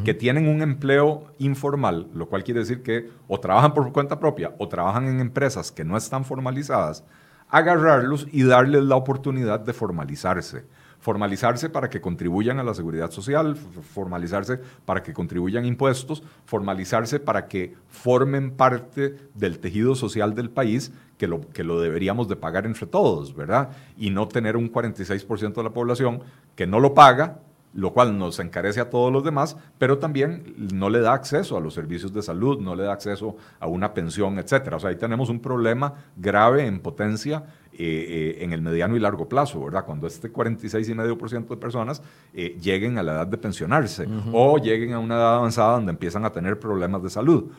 que 0.04 0.14
tienen 0.14 0.48
un 0.48 0.62
empleo 0.62 1.32
informal, 1.38 2.08
lo 2.12 2.28
cual 2.28 2.42
quiere 2.42 2.58
decir 2.58 2.82
que 2.82 3.08
o 3.28 3.38
trabajan 3.38 3.72
por 3.72 3.92
cuenta 3.92 4.18
propia 4.18 4.52
o 4.58 4.66
trabajan 4.66 5.06
en 5.06 5.20
empresas 5.20 5.70
que 5.70 5.84
no 5.84 5.96
están 5.96 6.24
formalizadas, 6.24 7.04
agarrarlos 7.48 8.26
y 8.32 8.42
darles 8.42 8.82
la 8.82 8.96
oportunidad 8.96 9.60
de 9.60 9.72
formalizarse. 9.72 10.64
Formalizarse 11.06 11.70
para 11.70 11.88
que 11.88 12.00
contribuyan 12.00 12.58
a 12.58 12.64
la 12.64 12.74
seguridad 12.74 13.12
social, 13.12 13.54
formalizarse 13.54 14.58
para 14.84 15.04
que 15.04 15.12
contribuyan 15.12 15.64
impuestos, 15.64 16.24
formalizarse 16.46 17.20
para 17.20 17.46
que 17.46 17.76
formen 17.88 18.50
parte 18.50 19.14
del 19.32 19.60
tejido 19.60 19.94
social 19.94 20.34
del 20.34 20.50
país 20.50 20.90
que 21.16 21.28
lo, 21.28 21.42
que 21.52 21.62
lo 21.62 21.80
deberíamos 21.80 22.26
de 22.26 22.34
pagar 22.34 22.66
entre 22.66 22.88
todos, 22.88 23.36
¿verdad? 23.36 23.70
Y 23.96 24.10
no 24.10 24.26
tener 24.26 24.56
un 24.56 24.68
46% 24.68 25.54
de 25.54 25.62
la 25.62 25.70
población 25.70 26.24
que 26.56 26.66
no 26.66 26.80
lo 26.80 26.92
paga 26.92 27.38
lo 27.76 27.92
cual 27.92 28.18
nos 28.18 28.40
encarece 28.40 28.80
a 28.80 28.88
todos 28.88 29.12
los 29.12 29.22
demás, 29.22 29.56
pero 29.78 29.98
también 29.98 30.54
no 30.72 30.88
le 30.88 31.00
da 31.00 31.12
acceso 31.12 31.58
a 31.58 31.60
los 31.60 31.74
servicios 31.74 32.12
de 32.12 32.22
salud, 32.22 32.58
no 32.58 32.74
le 32.74 32.84
da 32.84 32.94
acceso 32.94 33.36
a 33.60 33.66
una 33.66 33.92
pensión, 33.92 34.38
etc. 34.38 34.72
O 34.72 34.80
sea, 34.80 34.90
ahí 34.90 34.96
tenemos 34.96 35.28
un 35.28 35.40
problema 35.40 35.92
grave 36.16 36.66
en 36.66 36.80
potencia 36.80 37.44
eh, 37.78 38.38
eh, 38.38 38.44
en 38.44 38.54
el 38.54 38.62
mediano 38.62 38.96
y 38.96 39.00
largo 39.00 39.28
plazo, 39.28 39.62
¿verdad? 39.62 39.84
Cuando 39.84 40.06
este 40.06 40.32
46,5% 40.32 41.46
de 41.46 41.56
personas 41.58 42.00
eh, 42.32 42.56
lleguen 42.58 42.96
a 42.96 43.02
la 43.02 43.12
edad 43.12 43.26
de 43.26 43.36
pensionarse 43.36 44.08
o 44.32 44.56
lleguen 44.56 44.94
a 44.94 44.98
una 44.98 45.16
edad 45.16 45.36
avanzada 45.36 45.72
donde 45.74 45.90
empiezan 45.90 46.24
a 46.24 46.32
tener 46.32 46.58
problemas 46.58 47.02
de 47.02 47.10
salud. 47.10 47.50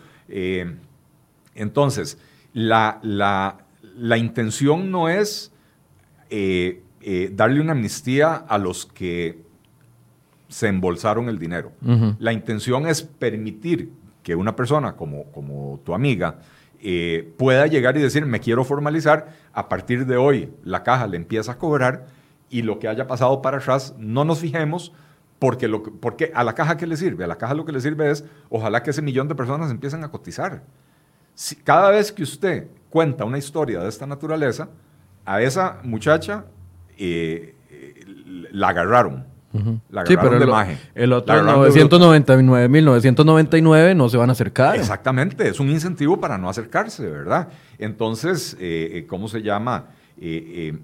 entonces, 1.53 2.17
la, 2.53 2.99
la, 3.03 4.17
intención 4.17 4.89
no 4.89 5.07
es 5.07 5.51
darle 6.31 7.61
una 7.61 7.73
amnistía 7.73 8.37
a 8.37 8.57
los 8.57 8.87
que 8.87 9.43
se 10.47 10.67
embolsaron 10.67 11.29
el 11.29 11.37
dinero. 11.37 11.73
La 12.17 12.33
intención 12.33 12.87
es 12.87 13.03
permitir 13.03 13.91
que 14.23 14.35
una 14.35 14.55
persona 14.55 14.93
como, 14.93 15.25
como 15.25 15.79
tu 15.85 15.93
amiga 15.93 16.39
pueda 17.37 17.67
llegar 17.67 17.97
y 17.97 18.01
decir, 18.01 18.25
me 18.25 18.39
quiero 18.39 18.63
formalizar, 18.63 19.46
a 19.57 19.69
partir 19.69 20.05
de 20.05 20.17
hoy 20.17 20.53
la 20.63 20.83
caja 20.83 21.07
le 21.07 21.17
empieza 21.17 21.53
a 21.53 21.57
cobrar 21.57 22.05
y 22.47 22.61
lo 22.61 22.77
que 22.77 22.87
haya 22.87 23.07
pasado 23.07 23.41
para 23.41 23.57
atrás 23.57 23.95
no 23.97 24.23
nos 24.23 24.37
fijemos 24.37 24.93
porque, 25.39 25.67
porque 25.99 26.31
a 26.35 26.43
la 26.43 26.53
caja 26.53 26.77
que 26.77 26.85
le 26.85 26.95
sirve, 26.95 27.23
a 27.23 27.27
la 27.27 27.39
caja 27.39 27.55
lo 27.55 27.65
que 27.65 27.71
le 27.71 27.81
sirve 27.81 28.11
es, 28.11 28.23
ojalá 28.51 28.83
que 28.83 28.91
ese 28.91 29.01
millón 29.01 29.27
de 29.27 29.33
personas 29.33 29.71
empiecen 29.71 30.03
a 30.03 30.11
cotizar. 30.11 30.61
Si, 31.33 31.55
cada 31.55 31.89
vez 31.89 32.11
que 32.11 32.21
usted 32.21 32.67
cuenta 32.91 33.25
una 33.25 33.39
historia 33.39 33.79
de 33.79 33.89
esta 33.89 34.05
naturaleza, 34.05 34.69
a 35.25 35.41
esa 35.41 35.79
muchacha 35.83 36.45
eh, 36.95 37.55
eh, 37.71 38.05
la 38.51 38.67
agarraron 38.69 39.25
sí, 40.05 40.17
pero 40.17 40.37
el, 40.37 40.43
el 40.95 41.13
otro 41.13 41.35
999.999 41.35 43.95
no 43.95 44.09
se 44.09 44.17
van 44.17 44.29
a 44.29 44.33
acercar. 44.33 44.75
Exactamente, 44.75 45.47
es 45.47 45.59
un 45.59 45.69
incentivo 45.69 46.19
para 46.19 46.37
no 46.37 46.49
acercarse, 46.49 47.07
¿verdad? 47.07 47.49
Entonces, 47.77 48.55
eh, 48.59 48.91
eh, 48.93 49.05
¿cómo 49.07 49.27
se 49.27 49.41
llama? 49.41 49.85
Eh, 50.19 50.77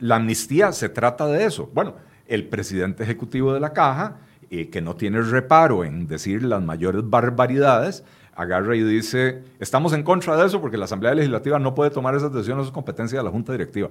la 0.00 0.16
amnistía 0.16 0.72
se 0.72 0.88
trata 0.88 1.26
de 1.26 1.44
eso. 1.44 1.70
Bueno, 1.74 1.94
el 2.26 2.46
presidente 2.46 3.02
ejecutivo 3.02 3.52
de 3.52 3.60
la 3.60 3.72
caja, 3.72 4.16
que 4.48 4.80
no 4.80 4.96
tiene 4.96 5.20
reparo 5.20 5.84
en 5.84 6.06
decir 6.06 6.42
las 6.42 6.62
mayores 6.62 7.02
barbaridades, 7.04 8.02
agarra 8.34 8.76
y 8.76 8.82
dice, 8.82 9.42
estamos 9.58 9.92
en 9.92 10.02
contra 10.02 10.36
de 10.36 10.46
eso 10.46 10.60
porque 10.60 10.78
la 10.78 10.86
Asamblea 10.86 11.14
Legislativa 11.14 11.58
no 11.58 11.74
puede 11.74 11.90
tomar 11.90 12.14
esas 12.14 12.32
decisiones, 12.32 12.66
es 12.66 12.72
competencia 12.72 13.18
de 13.18 13.24
la 13.24 13.30
Junta 13.30 13.52
Directiva. 13.52 13.90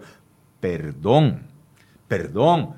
Perdón, 0.60 1.44
perdón 2.08 2.74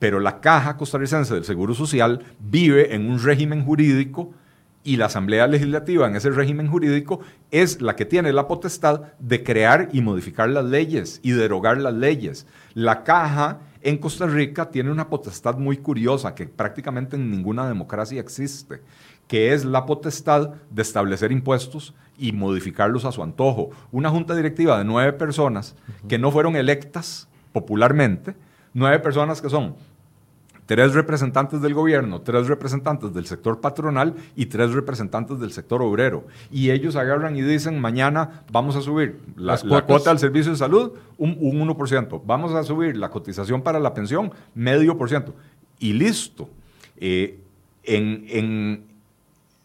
pero 0.00 0.18
la 0.18 0.40
Caja 0.40 0.76
Costarricense 0.76 1.34
del 1.34 1.44
Seguro 1.44 1.74
Social 1.74 2.24
vive 2.40 2.94
en 2.94 3.08
un 3.08 3.22
régimen 3.22 3.64
jurídico 3.64 4.32
y 4.82 4.96
la 4.96 5.06
Asamblea 5.06 5.46
Legislativa 5.46 6.06
en 6.08 6.16
ese 6.16 6.30
régimen 6.30 6.66
jurídico 6.66 7.20
es 7.50 7.82
la 7.82 7.94
que 7.96 8.06
tiene 8.06 8.32
la 8.32 8.48
potestad 8.48 9.02
de 9.18 9.44
crear 9.44 9.90
y 9.92 10.00
modificar 10.00 10.48
las 10.48 10.64
leyes 10.64 11.20
y 11.22 11.32
derogar 11.32 11.78
las 11.78 11.92
leyes. 11.92 12.46
La 12.72 13.04
Caja 13.04 13.60
en 13.82 13.98
Costa 13.98 14.26
Rica 14.26 14.70
tiene 14.70 14.90
una 14.90 15.10
potestad 15.10 15.58
muy 15.58 15.76
curiosa 15.76 16.34
que 16.34 16.46
prácticamente 16.46 17.16
en 17.16 17.30
ninguna 17.30 17.68
democracia 17.68 18.20
existe, 18.20 18.80
que 19.28 19.52
es 19.52 19.66
la 19.66 19.84
potestad 19.84 20.54
de 20.70 20.80
establecer 20.80 21.30
impuestos 21.30 21.94
y 22.16 22.32
modificarlos 22.32 23.04
a 23.04 23.12
su 23.12 23.22
antojo. 23.22 23.68
Una 23.92 24.08
junta 24.08 24.34
directiva 24.34 24.78
de 24.78 24.84
nueve 24.84 25.12
personas 25.12 25.76
que 26.08 26.18
no 26.18 26.30
fueron 26.30 26.56
electas 26.56 27.28
popularmente, 27.52 28.34
nueve 28.72 28.98
personas 28.98 29.42
que 29.42 29.50
son 29.50 29.76
tres 30.70 30.94
representantes 30.94 31.60
del 31.60 31.74
gobierno, 31.74 32.20
tres 32.20 32.46
representantes 32.46 33.12
del 33.12 33.26
sector 33.26 33.60
patronal 33.60 34.14
y 34.36 34.46
tres 34.46 34.70
representantes 34.70 35.40
del 35.40 35.50
sector 35.50 35.82
obrero. 35.82 36.28
Y 36.48 36.70
ellos 36.70 36.94
agarran 36.94 37.34
y 37.34 37.42
dicen, 37.42 37.80
mañana 37.80 38.44
vamos 38.52 38.76
a 38.76 38.80
subir 38.80 39.18
la, 39.34 39.58
cuota 39.58 40.12
al 40.12 40.20
servicio 40.20 40.52
de 40.52 40.58
salud 40.58 40.92
un, 41.18 41.34
1%, 41.36 42.22
vamos 42.24 42.54
a 42.54 42.62
subir 42.62 42.96
la 42.96 43.10
cotización 43.10 43.62
para 43.62 43.80
la 43.80 43.94
pensión 43.94 44.30
medio 44.54 44.96
por 44.96 45.08
ciento. 45.08 45.34
Y 45.80 45.92
listo. 45.92 46.48
Eh, 46.98 47.40
en, 47.82 48.26
en 48.28 48.84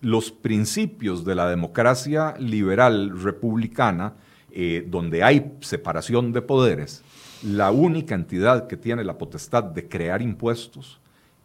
los 0.01 0.31
principios 0.31 1.23
de 1.23 1.35
la 1.35 1.47
democracia 1.47 2.33
liberal 2.39 3.21
republicana, 3.21 4.13
eh, 4.51 4.83
donde 4.87 5.21
hay 5.21 5.51
separación 5.59 6.33
de 6.33 6.41
poderes, 6.41 7.03
la 7.43 7.71
única 7.71 8.15
entidad 8.15 8.67
que 8.67 8.77
tiene 8.77 9.03
la 9.03 9.17
potestad 9.17 9.63
de 9.63 9.87
crear 9.87 10.21
impuestos 10.21 10.99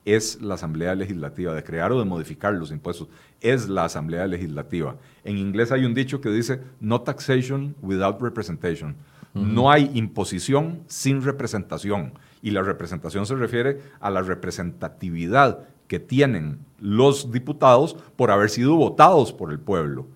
es 0.04 0.40
la 0.40 0.54
Asamblea 0.54 0.94
Legislativa, 0.94 1.54
de 1.54 1.62
crear 1.62 1.92
o 1.92 1.98
de 1.98 2.04
modificar 2.04 2.54
los 2.54 2.70
impuestos, 2.70 3.08
es 3.40 3.68
la 3.68 3.84
Asamblea 3.84 4.26
Legislativa. 4.26 4.96
En 5.24 5.36
inglés 5.36 5.72
hay 5.72 5.84
un 5.84 5.94
dicho 5.94 6.20
que 6.20 6.30
dice, 6.30 6.60
no 6.80 7.02
taxation 7.02 7.74
without 7.82 8.20
representation. 8.20 8.96
No 9.32 9.70
hay 9.70 9.90
imposición 9.94 10.82
sin 10.88 11.22
representación. 11.22 12.14
Y 12.42 12.50
la 12.50 12.62
representación 12.62 13.26
se 13.26 13.36
refiere 13.36 13.80
a 14.00 14.10
la 14.10 14.22
representatividad 14.22 15.68
que 15.86 16.00
tienen 16.00 16.58
los 16.80 17.30
diputados 17.30 17.96
por 18.16 18.30
haber 18.30 18.50
sido 18.50 18.74
votados 18.76 19.32
por 19.32 19.52
el 19.52 19.60
pueblo. 19.60 20.06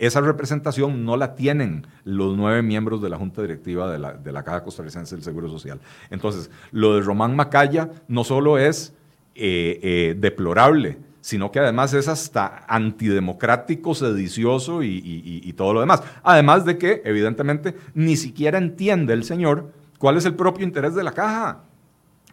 Esa 0.00 0.22
representación 0.22 1.04
no 1.04 1.18
la 1.18 1.34
tienen 1.34 1.86
los 2.04 2.34
nueve 2.34 2.62
miembros 2.62 3.02
de 3.02 3.10
la 3.10 3.18
Junta 3.18 3.42
Directiva 3.42 3.92
de 3.92 3.98
la, 3.98 4.14
de 4.14 4.32
la 4.32 4.42
Caja 4.42 4.64
Costarricense 4.64 5.14
del 5.14 5.22
Seguro 5.22 5.50
Social. 5.50 5.78
Entonces, 6.08 6.50
lo 6.72 6.94
de 6.96 7.02
Román 7.02 7.36
Macaya 7.36 7.90
no 8.08 8.24
solo 8.24 8.56
es 8.56 8.94
eh, 9.34 9.78
eh, 9.82 10.16
deplorable, 10.18 10.96
sino 11.20 11.52
que 11.52 11.58
además 11.58 11.92
es 11.92 12.08
hasta 12.08 12.64
antidemocrático, 12.66 13.94
sedicioso 13.94 14.82
y, 14.82 15.52
todo 15.54 15.74
lo 15.74 15.80
demás. 15.80 16.02
Además 16.22 16.64
de 16.64 16.78
que, 16.78 17.02
evidentemente, 17.04 17.76
ni 17.92 18.16
siquiera 18.16 18.56
entiende 18.56 19.12
el 19.12 19.24
señor 19.24 19.70
cuál 19.98 20.16
es 20.16 20.24
el 20.24 20.34
propio 20.34 20.64
interés 20.64 20.94
de 20.94 21.02
la 21.02 21.12
caja. 21.12 21.64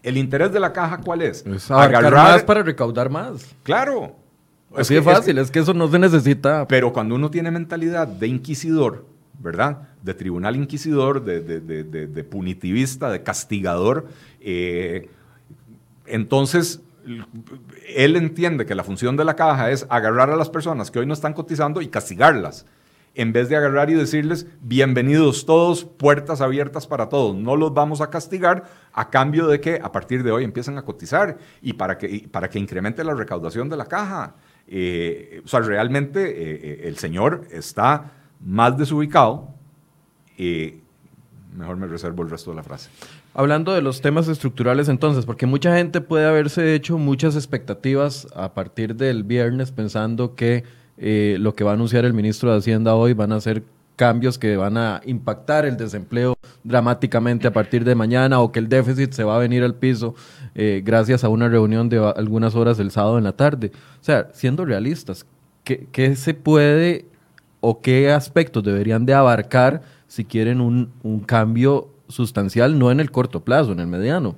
¿El 0.04 0.16
interés 0.16 0.54
de 0.54 0.62
la 0.62 0.72
caja 0.72 1.00
cuál 1.04 1.22
es? 1.22 1.44
agarrar 1.70 2.14
más 2.14 2.44
para 2.44 2.64
recaudar 2.64 3.10
más. 3.10 3.46
Claro. 3.64 4.16
Así 4.78 4.96
es 4.96 5.04
fácil, 5.04 5.38
es 5.38 5.52
que, 5.52 5.60
eso 5.60 5.74
no 5.74 5.88
se 5.88 6.00
necesita. 6.00 6.68
Pero 6.68 6.94
cuando 6.94 7.16
uno 7.16 7.32
tiene 7.32 7.52
mentalidad 7.52 8.08
de 8.08 8.28
inquisidor, 8.28 9.06
¿verdad? 9.40 9.90
De 10.04 10.14
tribunal 10.14 10.56
inquisidor, 10.56 11.24
de, 11.24 12.28
punitivista, 12.30 13.10
de 13.10 13.24
castigador, 13.24 14.08
eh, 14.40 15.10
entonces 16.06 16.82
él 17.96 18.16
entiende 18.16 18.66
que 18.66 18.76
la 18.76 18.84
función 18.84 19.18
de 19.18 19.26
la 19.26 19.36
caja 19.36 19.72
es 19.72 19.86
agarrar 19.90 20.30
a 20.30 20.36
las 20.36 20.50
personas 20.50 20.92
que 20.92 21.00
hoy 21.00 21.06
no 21.06 21.14
están 21.14 21.34
cotizando 21.34 21.82
y 21.82 21.88
castigarlas 21.88 22.66
en 23.18 23.34
vez 23.34 23.50
de 23.50 23.56
agarrar 23.56 23.90
y 23.90 23.96
decirles, 23.96 24.46
bienvenidos 24.62 25.48
todos, 25.48 25.84
puertas 25.86 26.40
abiertas 26.40 26.86
para 26.86 27.10
todos, 27.10 27.36
no 27.36 27.56
los 27.56 27.74
vamos 27.74 28.00
a 28.00 28.12
castigar 28.12 28.66
a 28.94 29.10
cambio 29.10 29.48
de 29.48 29.60
que 29.60 29.80
a 29.82 29.92
partir 29.92 30.22
de 30.22 30.32
hoy 30.32 30.44
empiecen 30.44 30.78
a 30.78 30.84
cotizar 30.84 31.36
y 31.60 31.74
para 31.74 31.98
que, 31.98 32.30
para 32.32 32.48
que 32.48 32.60
incremente 32.60 33.04
la 33.04 33.16
recaudación 33.16 33.70
de 33.70 33.78
la 33.78 33.86
caja. 33.86 34.36
Eh, 34.68 35.42
o 35.44 35.48
sea, 35.48 35.62
realmente 35.62 36.22
eh, 36.22 36.60
eh, 36.62 36.82
el 36.86 36.98
señor 36.98 37.48
está 37.52 38.12
más 38.40 38.78
desubicado. 38.78 39.50
mejor 41.56 41.78
me 41.78 41.88
reservo 41.88 42.24
el 42.24 42.30
resto 42.30 42.52
de 42.52 42.58
la 42.58 42.64
frase. 42.64 42.90
Hablando 43.34 43.74
de 43.74 43.82
los 43.82 44.02
temas 44.02 44.28
estructurales 44.28 44.90
entonces, 44.90 45.26
porque 45.26 45.46
mucha 45.46 45.76
gente 45.76 46.02
puede 46.02 46.26
haberse 46.26 46.74
hecho 46.74 46.98
muchas 46.98 47.36
expectativas 47.36 48.28
a 48.36 48.54
partir 48.54 48.96
del 48.96 49.24
viernes 49.24 49.72
pensando 49.72 50.34
que 50.34 50.64
eh, 50.98 51.38
lo 51.40 51.54
que 51.54 51.64
va 51.64 51.72
a 51.72 51.74
anunciar 51.76 52.06
el 52.06 52.14
ministro 52.14 52.52
de 52.52 52.58
Hacienda 52.58 52.96
hoy 52.96 53.14
van 53.14 53.32
a 53.32 53.40
ser 53.40 53.64
cambios 53.98 54.38
que 54.38 54.56
van 54.56 54.78
a 54.78 55.02
impactar 55.06 55.66
el 55.66 55.76
desempleo 55.76 56.38
dramáticamente 56.64 57.48
a 57.48 57.52
partir 57.52 57.84
de 57.84 57.96
mañana 57.96 58.40
o 58.40 58.52
que 58.52 58.60
el 58.60 58.70
déficit 58.70 59.12
se 59.12 59.24
va 59.26 59.36
a 59.36 59.40
venir 59.40 59.64
al 59.64 59.76
piso 59.76 60.16
eh, 60.56 60.82
gracias 60.86 61.24
a 61.24 61.30
una 61.30 61.50
reunión 61.50 61.90
de 61.90 61.98
algunas 62.16 62.56
horas 62.56 62.80
el 62.80 62.92
sábado 62.92 63.18
en 63.18 63.26
la 63.26 63.34
tarde. 63.34 63.72
O 64.00 64.04
sea, 64.04 64.30
siendo 64.34 64.64
realistas, 64.64 65.26
¿qué, 65.64 65.88
qué 65.92 66.16
se 66.16 66.36
puede 66.36 67.06
o 67.60 67.82
qué 67.82 68.12
aspectos 68.12 68.64
deberían 68.64 69.06
de 69.06 69.16
abarcar 69.16 69.82
si 70.08 70.24
quieren 70.24 70.62
un, 70.62 70.92
un 71.04 71.20
cambio 71.20 71.90
sustancial, 72.08 72.78
no 72.80 72.92
en 72.92 73.00
el 73.00 73.12
corto 73.12 73.44
plazo, 73.44 73.72
en 73.72 73.80
el 73.80 73.88
mediano? 73.88 74.36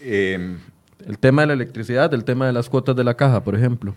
Em, 0.00 0.58
el 1.04 1.18
tema 1.18 1.42
de 1.42 1.48
la 1.48 1.52
electricidad, 1.54 2.14
el 2.14 2.24
tema 2.24 2.46
de 2.46 2.52
las 2.52 2.68
cuotas 2.68 2.94
de 2.94 3.04
la 3.04 3.14
caja, 3.14 3.42
por 3.42 3.56
ejemplo. 3.56 3.94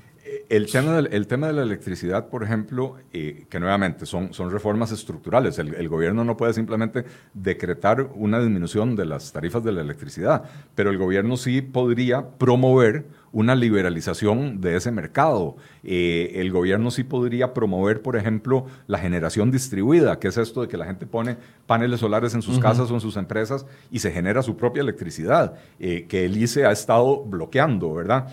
El 0.50 0.72
tema, 0.72 1.02
del, 1.02 1.28
tema 1.28 1.48
de 1.48 1.54
la 1.54 1.64
electricidad, 1.64 2.28
por 2.28 2.44
ejemplo, 2.44 2.98
eh, 3.12 3.46
que 3.50 3.60
nuevamente 3.60 4.06
son, 4.06 4.34
son 4.34 4.52
reformas 4.52 4.92
estructurales. 4.92 5.58
El, 5.60 5.90
gobierno 5.90 6.24
no 6.24 6.38
puede 6.38 6.54
simplemente 6.54 7.06
decretar 7.34 8.10
una 8.16 8.40
disminución 8.40 8.96
de 8.96 9.06
las 9.06 9.32
tarifas 9.32 9.64
de 9.64 9.72
la 9.72 9.82
electricidad, 9.82 10.44
pero 10.76 10.90
el 10.90 10.98
gobierno 10.98 11.38
sí 11.38 11.62
podría 11.62 12.30
promover 12.38 13.06
una 13.32 13.56
liberalización 13.56 14.62
de 14.62 14.76
ese 14.76 14.92
mercado. 14.92 15.56
Eh, 15.84 16.34
el 16.36 16.52
gobierno 16.52 16.92
sí 16.92 17.04
podría 17.04 17.54
promover, 17.54 18.02
por 18.02 18.16
ejemplo, 18.16 18.68
la 18.88 19.00
generación 19.00 19.52
distribuida, 19.52 20.20
que 20.20 20.28
es 20.28 20.38
esto 20.38 20.62
de 20.62 20.68
que 20.68 20.78
la 20.78 20.86
gente 20.86 21.08
pone 21.08 21.38
paneles 21.66 22.00
solares 22.00 22.36
en 22.36 22.42
sus 22.42 22.60
casas 22.60 22.92
o 22.92 22.94
en 22.94 23.02
sus 23.02 23.18
empresas 23.18 23.66
y 23.92 24.00
se 24.00 24.12
genera 24.12 24.44
su 24.44 24.56
propia 24.56 24.82
electricidad, 24.82 25.56
eh, 25.80 26.06
que 26.08 26.26
el 26.26 26.38
ICE 26.38 26.66
ha 26.66 26.72
estado 26.72 27.24
bloqueando, 27.24 27.94
¿verdad? 27.94 28.28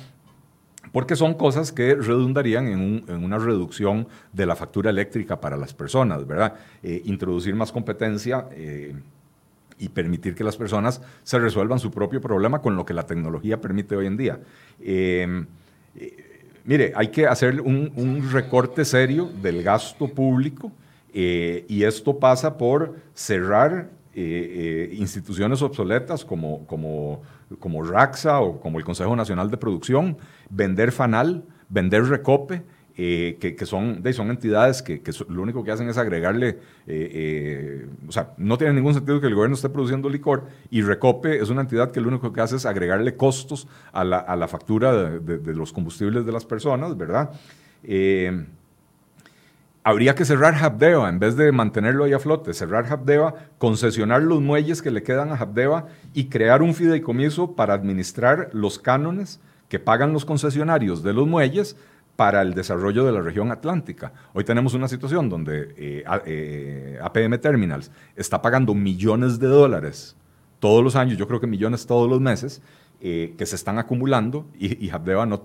Porque 0.92 1.16
son 1.16 1.34
cosas 1.34 1.72
que 1.72 1.94
redundarían 1.94 2.66
en, 2.66 3.24
una 3.24 3.38
reducción 3.38 4.08
de 4.32 4.46
la 4.46 4.56
factura 4.56 4.90
eléctrica 4.90 5.40
para 5.40 5.56
las 5.56 5.74
personas, 5.74 6.26
¿verdad? 6.26 6.54
Eh, 6.82 7.02
introducir 7.04 7.54
más 7.54 7.70
competencia 7.72 8.46
eh, 8.52 8.94
y 9.78 9.88
permitir 9.88 10.34
que 10.34 10.44
las 10.44 10.56
personas 10.56 11.00
se 11.22 11.38
resuelvan 11.38 11.78
su 11.78 11.90
propio 11.90 12.20
problema 12.20 12.60
con 12.60 12.76
lo 12.76 12.84
que 12.84 12.94
la 12.94 13.06
tecnología 13.06 13.60
permite 13.60 13.96
hoy 13.96 14.06
en 14.06 14.16
día. 14.16 14.40
Em, 14.80 15.46
eh, 15.96 16.44
mire, 16.64 16.92
hay 16.94 17.08
que 17.08 17.26
hacer 17.26 17.60
un, 17.60 18.28
recorte 18.30 18.84
serio 18.84 19.30
del 19.40 19.62
gasto 19.62 20.08
público 20.08 20.72
y 21.12 21.82
esto 21.82 22.16
pasa 22.20 22.56
por 22.56 22.94
cerrar 23.14 23.90
instituciones 24.14 25.60
obsoletas 25.60 26.24
como, 26.24 26.64
como 26.66 27.22
como 27.58 27.82
RAXA 27.82 28.40
o 28.40 28.60
como 28.60 28.78
el 28.78 28.84
Consejo 28.84 29.16
Nacional 29.16 29.50
de 29.50 29.56
Producción, 29.56 30.16
vender 30.50 30.92
FANAL, 30.92 31.44
vender 31.68 32.04
Recope, 32.04 32.62
eh, 33.02 33.38
que, 33.40 33.64
son, 33.64 34.02
son 34.12 34.30
entidades 34.30 34.82
que, 34.82 35.00
lo 35.28 35.40
único 35.40 35.64
que 35.64 35.70
hacen 35.70 35.88
es 35.88 35.96
agregarle, 35.96 36.48
eh, 36.48 36.56
eh, 36.86 37.86
o 38.06 38.12
sea, 38.12 38.34
no 38.36 38.58
tiene 38.58 38.74
ningún 38.74 38.92
sentido 38.92 39.22
que 39.22 39.28
el 39.28 39.34
gobierno 39.34 39.54
esté 39.54 39.70
produciendo 39.70 40.10
licor 40.10 40.44
y 40.70 40.82
Recope 40.82 41.40
es 41.40 41.48
una 41.48 41.62
entidad 41.62 41.92
que 41.92 42.00
lo 42.02 42.08
único 42.08 42.30
que 42.32 42.42
hace 42.42 42.56
es 42.56 42.66
agregarle 42.66 43.16
costos 43.16 43.68
a 43.92 44.04
la, 44.04 44.48
factura 44.48 45.18
de, 45.18 45.54
los 45.54 45.72
combustibles 45.72 46.26
de 46.26 46.32
las 46.32 46.44
personas, 46.44 46.94
¿verdad? 46.94 47.30
habría 49.82 50.14
que 50.14 50.26
cerrar 50.26 50.54
Habdeba 50.62 51.08
en 51.08 51.18
vez 51.18 51.36
de 51.36 51.52
mantenerlo 51.52 52.04
ahí 52.04 52.12
a 52.12 52.18
flote, 52.18 52.52
cerrar 52.52 52.92
Habdeba, 52.92 53.34
concesionar 53.56 54.20
los 54.20 54.42
muelles 54.42 54.82
que 54.82 54.90
le 54.90 55.02
quedan 55.02 55.30
a 55.30 55.36
Habdeba 55.36 55.86
y 56.12 56.24
crear 56.24 56.60
un 56.60 56.74
fideicomiso 56.74 57.52
para 57.56 57.72
administrar 57.72 58.50
los 58.52 58.78
cánones 58.78 59.40
que 59.70 59.78
pagan 59.78 60.12
los 60.12 60.26
concesionarios 60.26 61.02
de 61.02 61.14
los 61.14 61.26
muelles 61.26 61.76
para 62.16 62.42
el 62.42 62.52
desarrollo 62.52 63.06
de 63.06 63.12
la 63.12 63.22
región 63.22 63.50
atlántica. 63.50 64.12
Hoy 64.34 64.44
tenemos 64.44 64.74
una 64.74 64.88
situación 64.88 65.30
donde 65.30 65.74
eh, 65.78 66.98
APM 67.00 67.34
eh, 67.34 67.38
Terminals 67.38 67.90
está 68.16 68.42
pagando 68.42 68.74
millones 68.74 69.38
de 69.38 69.46
dólares 69.46 70.16
todos 70.58 70.84
los 70.84 70.96
años, 70.96 71.16
yo 71.16 71.26
creo 71.26 71.40
que 71.40 71.46
millones 71.46 71.86
todos 71.86 72.10
los 72.10 72.20
meses, 72.20 72.60
eh, 73.00 73.34
que 73.38 73.46
se 73.46 73.56
están 73.56 73.78
acumulando 73.78 74.44
y, 74.58 74.86
y 74.86 74.90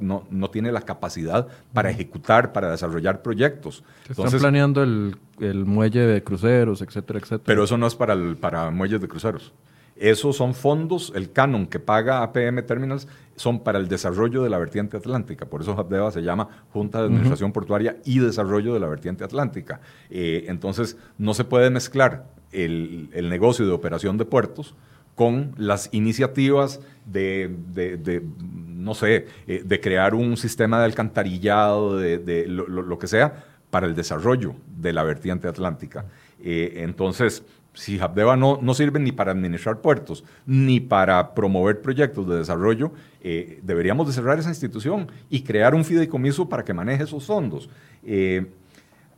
no, 0.02 0.28
no, 0.30 0.50
tiene 0.50 0.74
la 0.74 0.82
capacidad 0.82 1.48
para 1.72 1.90
ejecutar, 1.90 2.52
para 2.52 2.70
desarrollar 2.70 3.22
proyectos. 3.22 3.82
están 4.10 4.40
planeando 4.40 4.84
el, 4.84 5.16
el, 5.40 5.64
muelle 5.64 6.02
de 6.02 6.22
cruceros, 6.22 6.82
etcétera, 6.82 7.20
etcétera. 7.20 7.44
Pero 7.46 7.64
eso 7.64 7.78
no 7.78 7.88
es 7.88 7.96
para, 7.96 8.12
el, 8.12 8.36
para 8.36 8.72
muelles 8.72 9.00
de 9.00 9.08
cruceros. 9.08 9.54
Esos 9.96 10.36
son 10.36 10.54
fondos, 10.54 11.14
el 11.16 11.32
canon 11.32 11.68
que 11.68 11.80
paga 11.80 12.22
APM 12.22 12.64
Terminals 12.66 13.08
son 13.36 13.64
para 13.64 13.80
el 13.80 13.88
desarrollo 13.88 14.44
de 14.44 14.50
la 14.50 14.58
vertiente 14.58 14.98
atlántica. 14.98 15.46
Por 15.46 15.62
eso 15.62 15.72
Habdeba 15.78 16.12
se 16.12 16.22
llama 16.22 16.66
Junta 16.72 17.00
de 17.00 17.06
Administración 17.06 17.52
Portuaria 17.52 17.98
y 18.04 18.20
Desarrollo 18.20 18.74
de 18.74 18.80
la 18.80 18.88
Vertiente 18.88 19.24
Atlántica. 19.24 19.82
Eh, 20.10 20.46
entonces, 20.48 20.98
no 21.18 21.34
se 21.34 21.46
puede 21.46 21.70
mezclar 21.70 22.26
el, 22.52 23.10
el 23.14 23.30
negocio 23.30 23.66
de 23.66 23.72
operación 23.72 24.18
de 24.18 24.26
puertos 24.26 24.76
con 25.16 25.54
las 25.58 25.90
iniciativas 25.94 26.82
de, 27.06 28.22
no 28.38 28.94
sé, 28.94 29.28
eh, 29.48 29.64
de 29.66 29.80
crear 29.80 30.14
un 30.14 30.38
sistema 30.38 30.80
de 30.80 30.86
alcantarillado, 30.86 31.98
de, 31.98 32.46
lo, 32.48 33.00
que 33.00 33.08
sea, 33.08 33.46
para 33.70 33.88
el 33.88 33.96
desarrollo 33.96 34.56
de 34.78 34.94
la 34.94 35.04
vertiente 35.04 35.48
atlántica. 35.48 36.06
Eh, 36.44 36.74
entonces, 36.78 37.44
si 37.76 38.00
Habdeba 38.00 38.36
no, 38.36 38.60
no 38.62 38.74
sirve 38.74 39.00
ni 39.00 39.12
para 39.12 39.32
administrar 39.32 39.82
puertos, 39.82 40.24
ni 40.46 40.80
para 40.80 41.36
promover 41.36 41.82
proyectos 41.82 42.28
de 42.28 42.38
desarrollo, 42.38 42.92
eh, 43.22 43.60
deberíamos 43.64 44.08
de 44.08 44.14
cerrar 44.14 44.40
esa 44.40 44.50
institución 44.50 45.12
y 45.30 45.42
crear 45.42 45.76
un 45.76 45.86
fideicomiso 45.86 46.50
para 46.50 46.64
que 46.64 46.74
maneje 46.74 47.04
esos 47.04 47.26
fondos. 47.26 47.70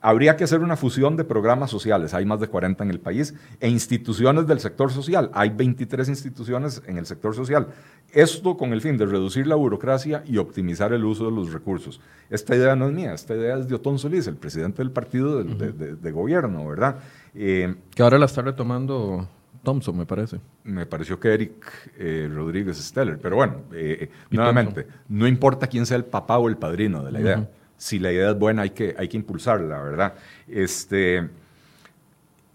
Habría 0.07 0.37
que 0.37 0.45
hacer 0.45 0.61
una 0.61 0.77
fusión 0.77 1.17
de 1.17 1.25
programas 1.25 1.69
sociales, 1.69 2.13
hay 2.13 2.23
más 2.23 2.39
de 2.39 2.47
40 2.47 2.81
en 2.81 2.91
el 2.91 3.01
país, 3.01 3.33
e 3.59 3.67
instituciones 3.67 4.47
del 4.47 4.61
sector 4.61 4.89
social, 4.89 5.29
hay 5.33 5.49
23 5.49 6.07
instituciones 6.07 6.81
en 6.87 6.97
el 6.97 7.05
sector 7.05 7.35
social. 7.35 7.67
Esto 8.13 8.55
con 8.55 8.71
el 8.71 8.79
fin 8.79 8.97
de 8.97 9.05
reducir 9.05 9.47
la 9.47 9.55
burocracia 9.55 10.23
y 10.25 10.37
optimizar 10.37 10.93
el 10.93 11.03
uso 11.03 11.25
de 11.25 11.31
los 11.31 11.51
recursos. 11.51 11.99
Esta 12.29 12.55
idea 12.55 12.73
no 12.73 12.87
es 12.87 12.93
mía, 12.93 13.13
esta 13.13 13.35
idea 13.35 13.57
es 13.57 13.67
de 13.67 13.75
Otón 13.75 13.99
Solís, 13.99 14.27
el 14.27 14.37
presidente 14.37 14.77
del 14.77 14.91
partido 14.91 15.43
de, 15.43 16.11
gobierno, 16.13 16.65
¿verdad? 16.65 16.99
Eh, 17.35 17.75
que 17.93 18.01
ahora 18.01 18.17
la 18.17 18.27
está 18.27 18.41
retomando 18.41 19.27
Thompson, 19.61 19.97
me 19.97 20.05
parece. 20.05 20.39
Me 20.63 20.85
pareció 20.85 21.19
que 21.19 21.33
Eric 21.33 21.91
eh, 21.97 22.29
Rodríguez 22.33 22.77
Steller, 22.77 23.19
pero 23.21 23.35
bueno, 23.35 23.55
eh, 23.73 24.09
nuevamente, 24.29 24.87
no 25.09 25.27
importa 25.27 25.67
quién 25.67 25.85
sea 25.85 25.97
el 25.97 26.05
papá 26.05 26.37
o 26.37 26.47
el 26.47 26.55
padrino 26.55 27.03
de 27.03 27.11
la 27.11 27.19
idea 27.19 27.49
si 27.77 27.99
la 27.99 28.11
idea 28.11 28.31
es 28.31 28.37
buena 28.37 28.63
hay 28.63 28.71
que, 28.71 28.95
hay 28.97 29.07
que 29.07 29.17
impulsarla, 29.17 29.81
¿verdad? 29.81 30.15
Este, 30.47 31.29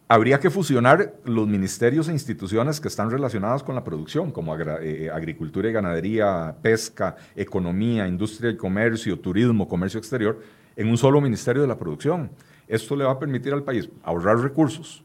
habría 0.09 0.39
que 0.41 0.51
fusionar 0.51 1.15
los 1.25 1.49
ministerios 1.49 2.09
e 2.09 2.13
instituciones 2.13 2.81
que 2.81 2.89
están 2.89 3.11
relacionadas 3.11 3.63
con 3.63 3.75
la 3.75 3.85
producción, 3.85 4.31
como 4.31 4.55
eh, 4.59 5.11
agricultura 5.11 5.71
y 5.71 5.73
ganadería, 5.73 6.55
pesca, 6.61 7.17
economía, 7.35 8.07
industria 8.07 8.51
y 8.51 8.57
comercio, 8.57 9.19
turismo, 9.19 9.67
comercio 9.67 9.99
exterior, 9.99 10.41
en 10.77 10.89
un 10.89 10.99
solo 10.99 11.21
ministerio 11.21 11.63
de 11.63 11.69
la 11.69 11.79
producción. 11.79 12.31
Esto 12.69 12.97
le 12.97 13.05
va 13.05 13.13
a 13.13 13.19
permitir 13.19 13.53
al 13.53 13.63
país 13.63 13.89
ahorrar 14.03 14.39
recursos, 14.39 15.03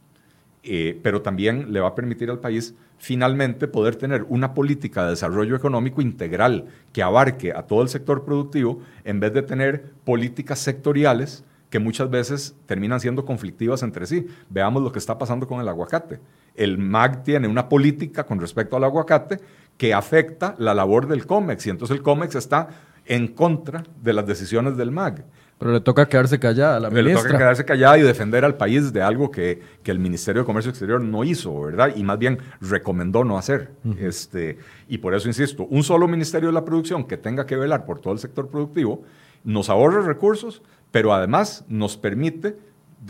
eh, 0.64 1.00
pero 1.02 1.22
también 1.22 1.72
le 1.72 1.80
va 1.80 1.90
a 1.90 1.96
permitir 1.96 2.30
al 2.30 2.40
país 2.40 2.74
finalmente 2.98 3.68
poder 3.68 3.96
tener 3.96 4.26
una 4.30 4.54
política 4.54 5.04
de 5.04 5.12
desarrollo 5.12 5.56
económico 5.56 6.02
integral 6.02 6.66
que 6.94 7.04
abarque 7.04 7.52
a 7.52 7.64
todo 7.64 7.82
el 7.82 7.90
sector 7.90 8.26
productivo 8.26 8.82
en 9.04 9.20
vez 9.20 9.34
de 9.34 9.44
tener 9.44 9.92
políticas 10.04 10.60
sectoriales 10.60 11.44
que 11.70 11.80
muchas 11.80 12.10
veces 12.10 12.56
terminan 12.66 13.00
siendo 13.00 13.26
conflictivas 13.26 13.84
entre 13.84 14.06
sí. 14.06 14.28
Veamos 14.50 14.82
lo 14.82 14.92
que 14.92 15.00
está 15.00 15.18
pasando 15.18 15.48
con 15.48 15.60
el 15.60 15.68
aguacate. 15.68 16.20
El 16.56 16.78
MAG 16.78 17.24
tiene 17.24 17.48
una 17.48 17.70
política 17.70 18.26
con 18.26 18.40
respecto 18.40 18.78
al 18.78 18.86
aguacate 18.86 19.40
que 19.78 19.94
afecta 19.94 20.56
la 20.58 20.74
labor 20.74 21.08
del 21.08 21.26
COMEX 21.26 21.68
y 21.68 21.70
entonces 21.70 21.98
el 21.98 22.04
COMEX 22.04 22.36
está 22.36 22.70
en 23.06 23.28
contra 23.28 23.84
de 24.02 24.14
las 24.14 24.26
decisiones 24.26 24.78
del 24.78 24.92
MAG. 24.92 25.26
Pero 25.60 25.72
le 25.72 25.82
toca 25.82 26.08
quedarse 26.08 26.40
callada 26.40 26.78
a 26.78 26.80
la 26.80 26.90
ministra. 26.90 27.24
Le 27.24 27.28
toca 27.30 27.38
quedarse 27.38 27.66
callada 27.66 27.98
y 27.98 28.02
defender 28.04 28.46
al 28.46 28.56
país 28.58 28.94
de 28.94 29.02
algo 29.02 29.32
que, 29.32 29.60
que, 29.82 29.90
el 29.90 29.98
Ministerio 29.98 30.44
de 30.44 30.46
Comercio 30.46 30.70
Exterior 30.70 31.02
no 31.02 31.24
hizo, 31.24 31.60
¿verdad? 31.62 31.96
Y 31.96 32.04
más 32.04 32.20
bien 32.20 32.38
recomendó 32.62 33.24
no 33.24 33.38
hacer. 33.38 33.72
este, 34.00 34.60
y 34.88 35.00
por 35.00 35.16
eso 35.16 35.28
insisto, 35.28 35.66
un 35.66 35.84
solo 35.84 36.08
Ministerio 36.08 36.50
de 36.50 36.54
la 36.54 36.64
Producción 36.64 37.06
que 37.06 37.18
tenga 37.18 37.46
que 37.46 37.56
velar 37.56 37.86
por 37.86 38.00
todo 38.00 38.14
el 38.14 38.20
sector 38.20 38.50
productivo 38.50 39.04
nos 39.44 39.70
ahorra 39.70 40.02
recursos, 40.02 40.62
pero 40.92 41.14
además 41.14 41.66
nos 41.70 41.98
permite 41.98 42.58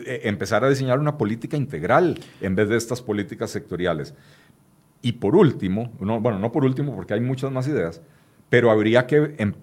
eh, 0.05 0.21
empezar 0.23 0.63
a 0.63 0.69
diseñar 0.69 0.99
una 0.99 1.17
política 1.17 1.57
integral 1.57 2.19
en 2.41 2.55
vez 2.55 2.69
de 2.69 2.77
estas 2.77 3.01
políticas 3.01 3.49
sectoriales. 3.49 4.13
Y 5.01 5.13
por 5.13 5.35
último, 5.35 5.91
no, 5.99 6.19
bueno, 6.19 6.39
no 6.39 6.51
por 6.51 6.63
último 6.63 6.95
porque 6.95 7.13
hay 7.13 7.21
muchas 7.21 7.51
más 7.51 7.67
ideas, 7.67 8.01
pero 8.49 8.71
habría 8.71 9.07
que 9.07 9.35
em, 9.37 9.53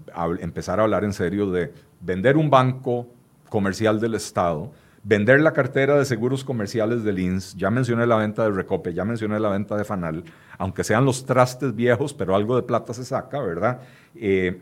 empezar 0.41 0.81
a 0.81 0.85
hablar 0.85 1.05
en 1.05 1.13
serio 1.13 1.51
de 1.51 1.73
vender 2.05 2.37
un 2.37 2.51
banco 2.51 3.09
comercial 3.49 4.01
del 4.01 4.15
Estado, 4.15 4.73
vender 5.03 5.41
la 5.41 5.53
cartera 5.53 5.97
de 5.97 6.05
seguros 6.05 6.45
comerciales 6.45 7.05
del 7.05 7.19
INS, 7.19 7.55
ya 7.57 7.71
mencioné 7.71 8.07
la 8.07 8.17
venta 8.17 8.45
de 8.45 8.51
Recope, 8.51 8.93
ya 8.93 9.05
mencioné 9.05 9.39
la 9.41 9.51
venta 9.51 9.77
de 9.77 9.85
Fanal, 9.85 10.25
aunque 10.59 10.85
sean 10.85 11.05
los 11.05 11.25
trastes 11.25 11.75
viejos, 11.75 12.15
pero 12.15 12.35
algo 12.35 12.57
de 12.57 12.63
plata 12.63 12.93
se 12.95 13.05
saca, 13.05 13.41
¿verdad? 13.41 13.81
Eh, 14.15 14.61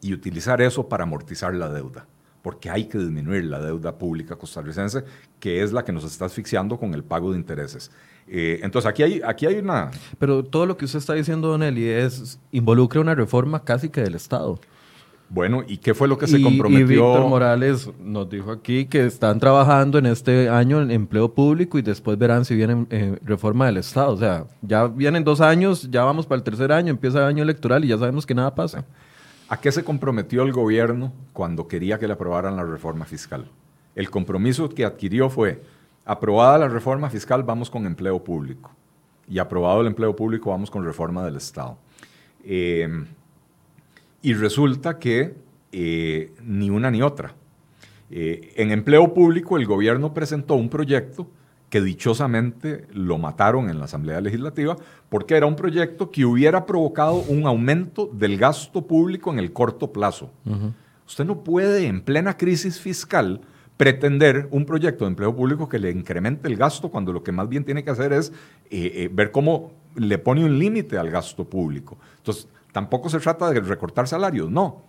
y 0.00 0.12
utilizar 0.12 0.60
eso 0.60 0.88
para 0.88 1.04
amortizar 1.04 1.54
la 1.54 1.70
deuda, 1.70 2.06
porque 2.42 2.70
hay 2.70 2.86
que 2.86 2.98
disminuir 2.98 3.44
la 3.44 3.60
deuda 3.60 3.96
pública 3.96 4.36
costarricense, 4.36 5.04
que 5.40 5.62
es 5.62 5.72
la 5.72 5.84
que 5.84 5.92
nos 5.92 6.04
está 6.04 6.26
asfixiando 6.26 6.78
con 6.78 6.94
el 6.94 7.04
pago 7.04 7.32
de 7.32 7.38
intereses. 7.38 7.90
Eh, 8.26 8.60
entonces, 8.62 8.88
aquí 8.88 9.02
hay, 9.02 9.20
aquí 9.24 9.46
hay 9.46 9.56
una... 9.56 9.90
Pero 10.18 10.42
todo 10.44 10.66
lo 10.66 10.76
que 10.76 10.84
usted 10.84 10.98
está 10.98 11.14
diciendo, 11.14 11.48
Don 11.48 11.62
Eli, 11.62 11.88
es, 11.88 12.38
involucra 12.52 13.00
una 13.00 13.14
reforma 13.14 13.64
casi 13.64 13.88
que 13.88 14.02
del 14.02 14.14
Estado. 14.14 14.58
Bueno, 15.28 15.62
¿y 15.66 15.78
qué 15.78 15.94
fue 15.94 16.06
lo 16.06 16.16
que 16.16 16.26
se 16.26 16.40
comprometió? 16.40 16.84
Y 16.84 16.88
Víctor 16.88 17.28
Morales 17.28 17.90
nos 17.98 18.28
dijo 18.28 18.52
aquí 18.52 18.86
que 18.86 19.04
están 19.04 19.40
trabajando 19.40 19.98
en 19.98 20.06
este 20.06 20.48
año 20.48 20.80
en 20.80 20.90
empleo 20.90 21.32
público 21.32 21.78
y 21.78 21.82
después 21.82 22.16
verán 22.18 22.44
si 22.44 22.54
viene 22.54 22.86
eh, 22.90 23.18
reforma 23.24 23.66
del 23.66 23.78
Estado. 23.78 24.12
O 24.12 24.18
sea, 24.18 24.44
ya 24.62 24.86
vienen 24.86 25.24
dos 25.24 25.40
años, 25.40 25.90
ya 25.90 26.04
vamos 26.04 26.26
para 26.26 26.38
el 26.38 26.44
tercer 26.44 26.70
año, 26.70 26.90
empieza 26.90 27.18
el 27.18 27.24
año 27.24 27.42
electoral 27.42 27.84
y 27.84 27.88
ya 27.88 27.98
sabemos 27.98 28.26
que 28.26 28.34
nada 28.34 28.54
pasa. 28.54 28.84
¿A 29.48 29.60
qué 29.60 29.72
se 29.72 29.82
comprometió 29.82 30.42
el 30.42 30.52
gobierno 30.52 31.12
cuando 31.32 31.66
quería 31.66 31.98
que 31.98 32.06
le 32.06 32.12
aprobaran 32.12 32.56
la 32.56 32.64
reforma 32.64 33.04
fiscal? 33.04 33.50
El 33.94 34.10
compromiso 34.10 34.68
que 34.68 34.84
adquirió 34.84 35.30
fue 35.30 35.62
Aprobada 36.04 36.58
la 36.58 36.68
reforma 36.68 37.08
fiscal, 37.08 37.42
vamos 37.42 37.70
con 37.70 37.86
empleo 37.86 38.22
público. 38.22 38.70
Y 39.26 39.38
aprobado 39.38 39.80
el 39.80 39.86
empleo 39.86 40.14
público, 40.14 40.50
vamos 40.50 40.70
con 40.70 40.84
reforma 40.84 41.24
del 41.24 41.36
Estado. 41.36 41.78
Eh, 42.44 43.06
y 44.24 44.32
resulta 44.32 44.98
que 44.98 45.34
eh, 45.70 46.32
ni 46.42 46.70
una 46.70 46.90
ni 46.90 47.02
otra. 47.02 47.34
Eh, 48.10 48.54
en 48.56 48.70
empleo 48.70 49.12
público, 49.12 49.58
el 49.58 49.66
gobierno 49.66 50.14
presentó 50.14 50.54
un 50.54 50.70
proyecto 50.70 51.28
que 51.68 51.82
dichosamente 51.82 52.86
lo 52.94 53.18
mataron 53.18 53.68
en 53.68 53.78
la 53.78 53.84
Asamblea 53.84 54.22
Legislativa, 54.22 54.76
porque 55.10 55.36
era 55.36 55.44
un 55.44 55.56
proyecto 55.56 56.10
que 56.10 56.24
hubiera 56.24 56.64
provocado 56.64 57.16
un 57.16 57.46
aumento 57.46 58.08
del 58.14 58.38
gasto 58.38 58.86
público 58.86 59.30
en 59.30 59.38
el 59.38 59.52
corto 59.52 59.92
plazo. 59.92 60.30
Usted 61.06 61.26
no 61.26 61.44
puede, 61.44 61.86
en 61.86 62.00
plena 62.00 62.38
crisis 62.38 62.80
fiscal, 62.80 63.42
pretender 63.76 64.48
un 64.52 64.64
proyecto 64.64 65.04
de 65.04 65.10
empleo 65.10 65.36
público 65.36 65.68
que 65.68 65.78
le 65.78 65.90
incremente 65.90 66.48
el 66.48 66.56
gasto 66.56 66.90
cuando 66.90 67.12
lo 67.12 67.22
que 67.22 67.32
más 67.32 67.48
bien 67.48 67.64
tiene 67.64 67.84
que 67.84 67.90
hacer 67.90 68.12
es 68.14 68.30
eh, 68.70 68.92
eh, 68.94 69.10
ver 69.12 69.32
cómo 69.32 69.72
le 69.96 70.16
pone 70.16 70.44
un 70.44 70.58
límite 70.58 70.96
al 70.96 71.10
gasto 71.10 71.44
público. 71.44 71.98
Entonces, 72.18 72.48
tampoco 72.74 73.08
se 73.08 73.20
trata 73.20 73.52
de 73.52 73.60
recortar 73.60 74.08
salarios, 74.08 74.50
no. 74.50 74.82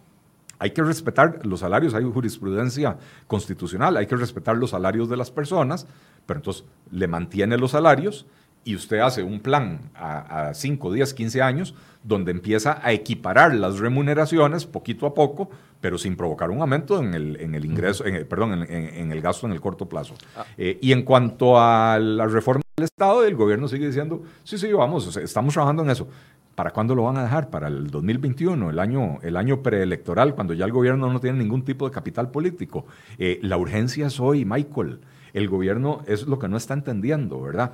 Hay 0.57 0.71
que 0.71 0.81
respetar 0.81 1.45
los 1.45 1.59
salarios, 1.59 1.93
hay 1.93 2.03
jurisprudencia 2.03 2.97
constitucional, 3.27 3.95
hay 3.95 4.07
que 4.07 4.15
respetar 4.15 4.57
los 4.57 4.71
salarios 4.71 5.07
de 5.07 5.15
las 5.15 5.29
personas, 5.29 5.85
pero 6.25 6.39
entonces 6.39 6.65
le 6.89 7.07
mantiene 7.07 7.57
los 7.59 7.71
salarios 7.71 8.25
y 8.63 8.75
usted 8.75 8.99
hace 9.01 9.21
un 9.21 9.39
plan 9.39 9.91
a, 9.93 10.51
5, 10.55 10.93
10, 10.93 11.13
15 11.13 11.41
años 11.43 11.75
donde 12.03 12.31
empieza 12.31 12.79
a 12.81 12.91
equiparar 12.91 13.53
las 13.53 13.77
remuneraciones 13.77 14.65
poquito 14.65 15.05
a 15.05 15.13
poco, 15.13 15.51
pero 15.79 15.99
sin 15.99 16.15
provocar 16.15 16.49
un 16.49 16.61
aumento 16.61 16.99
en 16.99 17.13
el, 17.13 17.39
en 17.39 17.53
el 17.53 17.65
ingreso, 17.65 18.03
perdón, 18.27 18.65
en, 18.67 19.11
el 19.11 19.21
gasto 19.21 19.45
en 19.45 19.53
el 19.53 19.61
corto 19.61 19.87
plazo. 19.87 20.15
Ah. 20.35 20.43
Eh, 20.57 20.79
y 20.81 20.91
en 20.91 21.03
cuanto 21.03 21.59
a 21.59 21.99
la 21.99 22.25
reforma 22.25 22.63
del 22.75 22.85
Estado, 22.85 23.23
el 23.23 23.35
gobierno 23.35 23.67
sigue 23.67 23.85
diciendo, 23.85 24.23
sí, 24.43 24.57
sí, 24.57 24.73
vamos, 24.73 25.15
estamos 25.17 25.53
trabajando 25.53 25.83
en 25.83 25.91
eso. 25.91 26.07
¿Para 26.55 26.71
cuándo 26.71 26.95
lo 26.95 27.03
van 27.03 27.17
a 27.17 27.23
dejar? 27.23 27.49
Para 27.49 27.67
el 27.67 27.87
2021, 27.87 28.69
el 28.69 28.79
año, 28.79 29.19
el 29.21 29.35
año 29.35 29.61
preelectoral, 29.61 30.35
cuando 30.35 30.53
ya 30.53 30.63
el 30.63 30.71
gobierno 30.71 31.11
no 31.11 31.19
tiene 31.19 31.39
ningún 31.39 31.65
tipo 31.65 31.85
de 31.85 31.93
capital 31.93 32.31
político. 32.31 32.85
Eh, 33.17 33.39
la 33.43 33.57
urgencia 33.57 34.07
es 34.07 34.21
hoy, 34.21 34.45
Michael. 34.45 34.99
El 35.33 35.49
gobierno 35.49 36.01
es 36.07 36.25
lo 36.25 36.39
que 36.39 36.47
no 36.47 36.55
está 36.55 36.73
entendiendo, 36.73 37.41
¿verdad? 37.41 37.73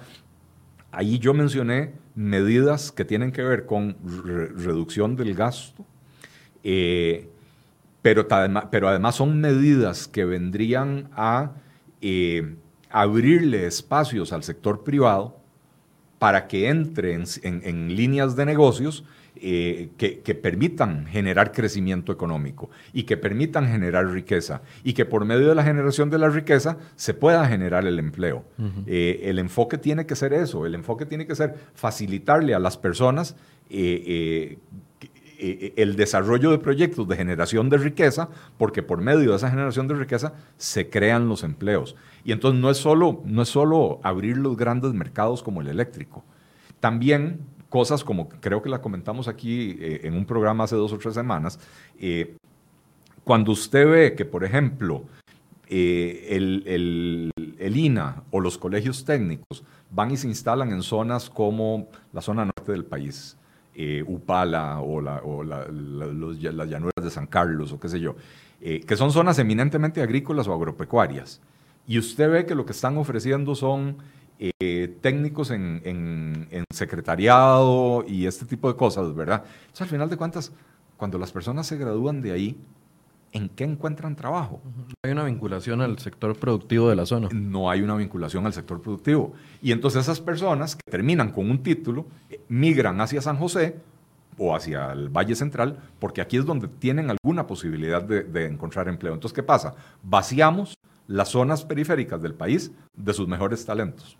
Ahí 0.91 1.19
yo 1.19 1.35
mencioné 1.35 1.93
medidas 2.15 2.91
que 2.91 3.05
tienen 3.05 3.31
que 3.31 3.43
ver 3.43 3.67
con 3.67 3.95
reducción 4.03 5.15
del 5.15 5.35
gasto, 5.35 5.85
eh, 6.63 7.29
pero, 8.01 8.27
pero, 8.71 8.89
además 8.89 9.15
son 9.15 9.39
medidas 9.39 10.07
que 10.07 10.25
vendrían 10.25 11.07
a 11.15 11.51
eh, 12.01 12.55
abrirle 12.89 13.67
espacios 13.67 14.33
al 14.33 14.43
sector 14.43 14.83
privado 14.83 15.40
para 16.21 16.47
que 16.47 16.69
entre 16.69 17.15
en 17.15 17.95
líneas 17.95 18.35
de 18.35 18.45
negocios 18.45 19.03
eh, 19.43 19.89
que, 19.97 20.35
permitan 20.35 21.07
generar 21.07 21.51
crecimiento 21.51 22.11
económico 22.11 22.69
y 22.93 23.03
que 23.03 23.17
permitan 23.17 23.67
generar 23.67 24.05
riqueza 24.05 24.61
y 24.83 24.93
que 24.93 25.05
por 25.05 25.25
medio 25.25 25.49
de 25.49 25.55
la 25.55 25.63
generación 25.63 26.11
de 26.11 26.19
la 26.19 26.29
riqueza 26.29 26.77
se 26.95 27.15
pueda 27.15 27.47
generar 27.47 27.87
el 27.87 27.97
empleo. 27.97 28.45
Eh, 28.85 29.21
el 29.23 29.39
enfoque 29.39 29.79
tiene 29.79 30.05
que 30.05 30.15
ser 30.15 30.33
eso, 30.33 30.67
el 30.67 30.75
enfoque 30.75 31.07
tiene 31.07 31.25
que 31.25 31.33
ser 31.33 31.55
facilitarle 31.73 32.53
a 32.53 32.59
las 32.59 32.77
personas 32.77 33.35
eh, 33.71 34.59
el 35.41 35.95
desarrollo 35.95 36.51
de 36.51 36.59
proyectos 36.59 37.07
de 37.07 37.15
generación 37.15 37.69
de 37.69 37.77
riqueza, 37.77 38.29
porque 38.57 38.83
por 38.83 39.01
medio 39.01 39.31
de 39.31 39.35
esa 39.35 39.49
generación 39.49 39.87
de 39.87 39.95
riqueza 39.95 40.33
se 40.57 40.89
crean 40.89 41.27
los 41.27 41.43
empleos. 41.43 41.95
Y 42.23 42.31
entonces 42.31 42.61
no 42.61 42.69
es 42.69 42.77
solo, 42.77 43.21
no 43.25 43.41
es 43.41 43.49
solo 43.49 43.99
abrir 44.03 44.37
los 44.37 44.55
grandes 44.55 44.93
mercados 44.93 45.41
como 45.41 45.61
el 45.61 45.67
eléctrico. 45.67 46.23
También 46.79 47.39
cosas 47.71 48.03
como 48.03 48.27
creo 48.27 48.61
que 48.61 48.69
la 48.69 48.81
comentamos 48.81 49.29
aquí 49.29 49.77
eh, 49.79 50.01
en 50.03 50.13
un 50.13 50.25
programa 50.25 50.65
hace 50.65 50.75
dos 50.75 50.91
o 50.91 50.97
tres 50.97 51.13
semanas, 51.13 51.57
eh, 51.97 52.35
cuando 53.23 53.53
usted 53.53 53.89
ve 53.89 54.13
que, 54.13 54.25
por 54.25 54.43
ejemplo, 54.43 55.05
eh, 55.69 56.27
el, 56.31 57.31
INA 57.73 58.23
o 58.29 58.41
los 58.41 58.57
colegios 58.57 59.05
técnicos 59.05 59.63
van 59.89 60.11
y 60.11 60.17
se 60.17 60.27
instalan 60.27 60.73
en 60.73 60.83
zonas 60.83 61.29
como 61.29 61.87
la 62.11 62.21
zona 62.21 62.43
norte 62.43 62.73
del 62.73 62.83
país, 62.83 63.37
Upala 64.07 64.81
o, 64.81 65.01
las 65.01 66.69
llanuras 66.69 67.03
de 67.03 67.09
San 67.09 67.27
Carlos 67.27 67.71
o 67.71 67.79
qué 67.79 67.89
sé 67.89 67.99
yo, 67.99 68.15
que 68.59 68.95
son 68.95 69.11
zonas 69.11 69.39
eminentemente 69.39 70.01
agrícolas 70.01 70.47
o 70.47 70.53
agropecuarias. 70.53 71.41
Y 71.87 71.97
usted 71.97 72.29
ve 72.29 72.45
que 72.45 72.55
lo 72.55 72.65
que 72.65 72.71
están 72.71 72.97
ofreciendo 72.97 73.55
son 73.55 73.97
eh, 74.43 74.97
técnicos 75.01 75.51
en, 75.51 76.47
secretariado 76.73 78.03
y 78.07 78.25
este 78.25 78.43
tipo 78.45 78.67
de 78.67 78.75
cosas, 78.75 79.13
¿verdad? 79.13 79.43
Entonces, 79.45 79.81
al 79.81 79.87
final 79.87 80.09
de 80.09 80.17
cuentas, 80.17 80.51
cuando 80.97 81.19
las 81.19 81.31
personas 81.31 81.67
se 81.67 81.77
gradúan 81.77 82.23
de 82.23 82.31
ahí, 82.31 82.57
¿en 83.31 83.49
qué 83.49 83.63
encuentran 83.63 84.15
trabajo? 84.15 84.61
Hay 85.03 85.11
una 85.11 85.23
vinculación 85.23 85.81
al 85.81 85.99
sector 85.99 86.35
productivo 86.35 86.89
de 86.89 86.95
la 86.95 87.05
zona. 87.05 87.29
No 87.31 87.69
hay 87.69 87.81
una 87.81 87.95
vinculación 87.95 88.45
al 88.45 88.53
sector 88.53 88.81
productivo. 88.81 89.33
Y 89.61 89.71
entonces 89.71 90.03
esas 90.03 90.19
personas 90.19 90.75
que 90.75 90.89
terminan 90.89 91.31
con 91.31 91.49
un 91.49 91.63
título 91.63 92.05
eh, 92.29 92.39
migran 92.49 92.99
hacia 93.01 93.21
San 93.21 93.37
José 93.37 93.77
o 94.37 94.55
hacia 94.55 94.91
el 94.91 95.09
Valle 95.09 95.35
Central, 95.35 95.77
porque 95.99 96.21
aquí 96.21 96.37
es 96.37 96.45
donde 96.45 96.67
tienen 96.67 97.11
alguna 97.11 97.47
posibilidad 97.47 98.01
de, 98.01 98.23
de 98.23 98.47
encontrar 98.47 98.87
empleo. 98.87 99.13
Entonces, 99.13 99.35
¿qué 99.35 99.43
pasa? 99.43 99.75
Vaciamos 100.01 100.73
las 101.07 101.29
zonas 101.29 101.65
periféricas 101.65 102.21
del 102.21 102.33
país 102.33 102.71
de 102.95 103.13
sus 103.13 103.27
mejores 103.27 103.65
talentos. 103.65 104.17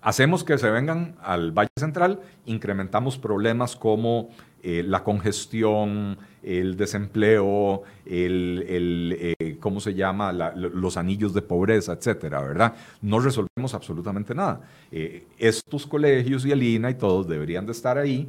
Hacemos 0.00 0.44
que 0.44 0.58
se 0.58 0.70
vengan 0.70 1.16
al 1.22 1.52
Valle 1.52 1.70
Central, 1.78 2.20
incrementamos 2.44 3.16
problemas 3.16 3.74
como 3.74 4.28
eh, 4.62 4.82
la 4.82 5.02
congestión, 5.02 6.18
el 6.44 6.76
desempleo, 6.76 7.82
el, 8.06 9.16
eh, 9.18 9.56
¿cómo 9.60 9.80
se 9.80 9.94
llama? 9.94 10.32
los 10.32 10.96
anillos 10.96 11.34
de 11.34 11.42
pobreza, 11.42 11.92
etcétera, 11.92 12.40
¿verdad? 12.40 12.74
No 13.02 13.20
resolvemos 13.20 13.74
absolutamente 13.74 14.34
nada. 14.34 14.60
Eh, 14.92 15.26
estos 15.38 15.86
colegios 15.86 16.44
y 16.46 16.52
el 16.52 16.62
INA 16.62 16.90
y 16.90 16.94
todos 16.94 17.26
deberían 17.26 17.66
de 17.66 17.72
estar 17.72 17.98
ahí 17.98 18.28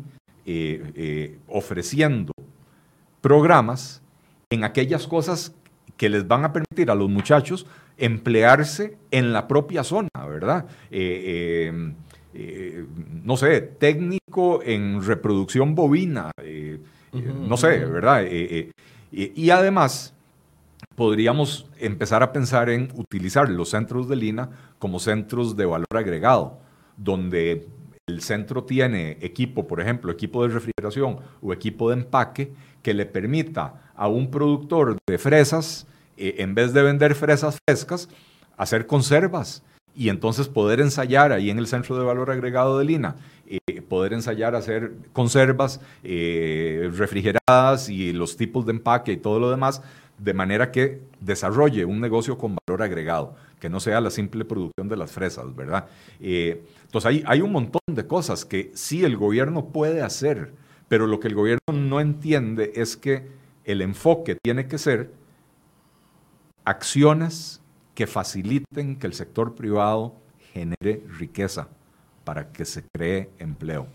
ofreciendo 1.47 2.31
programas 3.21 4.03
en 4.51 4.63
aquellas 4.63 5.07
cosas 5.07 5.55
que 5.97 6.09
les 6.09 6.27
van 6.27 6.43
a 6.43 6.53
permitir 6.53 6.91
a 6.91 6.95
los 6.95 7.09
muchachos 7.09 7.65
emplearse 7.97 8.97
en 9.11 9.33
la 9.33 9.47
propia 9.47 9.83
zona, 9.83 10.09
¿verdad? 10.27 10.65
Eh, 10.91 11.93
eh, 12.33 12.85
no 13.23 13.37
sé, 13.37 13.61
técnico 13.61 14.61
en 14.63 15.01
reproducción 15.01 15.73
bovina, 15.73 16.31
no 17.21 17.57
sé, 17.57 17.85
¿verdad? 17.85 18.25
y 19.11 19.49
además, 19.49 20.15
podríamos 20.95 21.67
empezar 21.79 22.23
a 22.23 22.31
pensar 22.31 22.69
en 22.69 22.91
utilizar 22.95 23.49
los 23.49 23.69
centros 23.69 24.07
de 24.07 24.15
Lina 24.15 24.49
como 24.79 24.99
centros 24.99 25.55
de 25.55 25.65
valor 25.65 25.87
agregado, 25.95 26.59
donde 26.97 27.67
el 28.07 28.21
centro 28.21 28.63
tiene 28.63 29.17
equipo, 29.21 29.67
por 29.67 29.81
ejemplo, 29.81 30.11
equipo 30.11 30.43
de 30.43 30.53
refrigeración 30.53 31.19
o 31.41 31.53
equipo 31.53 31.89
de 31.89 31.97
empaque 31.97 32.53
que 32.81 32.93
le 32.93 33.05
permita 33.05 33.91
a 33.95 34.07
un 34.07 34.29
productor 34.29 34.97
de 35.07 35.17
fresas, 35.17 35.87
eh, 36.17 36.35
en 36.39 36.53
vez 36.55 36.71
de 36.73 36.83
vender 36.83 37.15
fresas 37.15 37.57
frescas, 37.67 38.09
hacer 38.57 38.87
conservas 38.87 39.63
y 39.95 40.09
entonces 40.09 40.47
poder 40.47 40.81
ensayar 40.81 41.31
ahí 41.31 41.49
en 41.49 41.57
el 41.57 41.67
centro 41.67 41.97
de 41.97 42.05
valor 42.05 42.29
agregado 42.29 42.77
de 42.77 42.85
Lina, 42.85 43.15
eh, 43.47 43.81
poder 43.81 44.13
ensayar 44.13 44.55
hacer 44.55 44.93
conservas 45.13 45.79
eh, 46.03 46.89
refrigeradas 46.93 47.89
y 47.89 48.11
los 48.11 48.37
tipos 48.37 48.65
de 48.65 48.71
empaque 48.71 49.11
y 49.11 49.17
todo 49.17 49.39
lo 49.39 49.51
demás 49.51 49.83
de 50.17 50.33
manera 50.33 50.71
que 50.71 51.01
desarrolle 51.19 51.85
un 51.85 51.99
negocio 51.99 52.37
con 52.37 52.55
valor 52.65 52.81
agregado, 52.81 53.35
que 53.59 53.69
no 53.69 53.79
sea 53.79 54.01
la 54.01 54.09
simple 54.09 54.45
producción 54.45 54.87
de 54.87 54.95
las 54.95 55.11
fresas, 55.11 55.55
¿verdad? 55.55 55.87
Eh, 56.19 56.63
entonces 56.85 57.09
hay, 57.09 57.23
hay 57.27 57.41
un 57.41 57.51
montón 57.51 57.81
de 57.87 58.07
cosas 58.07 58.45
que 58.45 58.71
sí 58.73 59.03
el 59.03 59.17
gobierno 59.17 59.67
puede 59.67 60.01
hacer, 60.01 60.53
pero 60.87 61.05
lo 61.05 61.19
que 61.19 61.27
el 61.27 61.35
gobierno 61.35 61.73
no 61.73 61.99
entiende 61.99 62.71
es 62.75 62.97
que 62.97 63.27
el 63.65 63.81
enfoque 63.81 64.37
tiene 64.41 64.67
que 64.67 64.77
ser 64.77 65.11
acciones 66.63 67.61
que 67.93 68.07
faciliten 68.07 68.95
que 68.95 69.07
el 69.07 69.13
sector 69.13 69.53
privado 69.53 70.15
genere 70.53 71.03
riqueza 71.19 71.69
para 72.25 72.51
que 72.51 72.65
se 72.65 72.83
cree 72.93 73.29
empleo. 73.39 73.87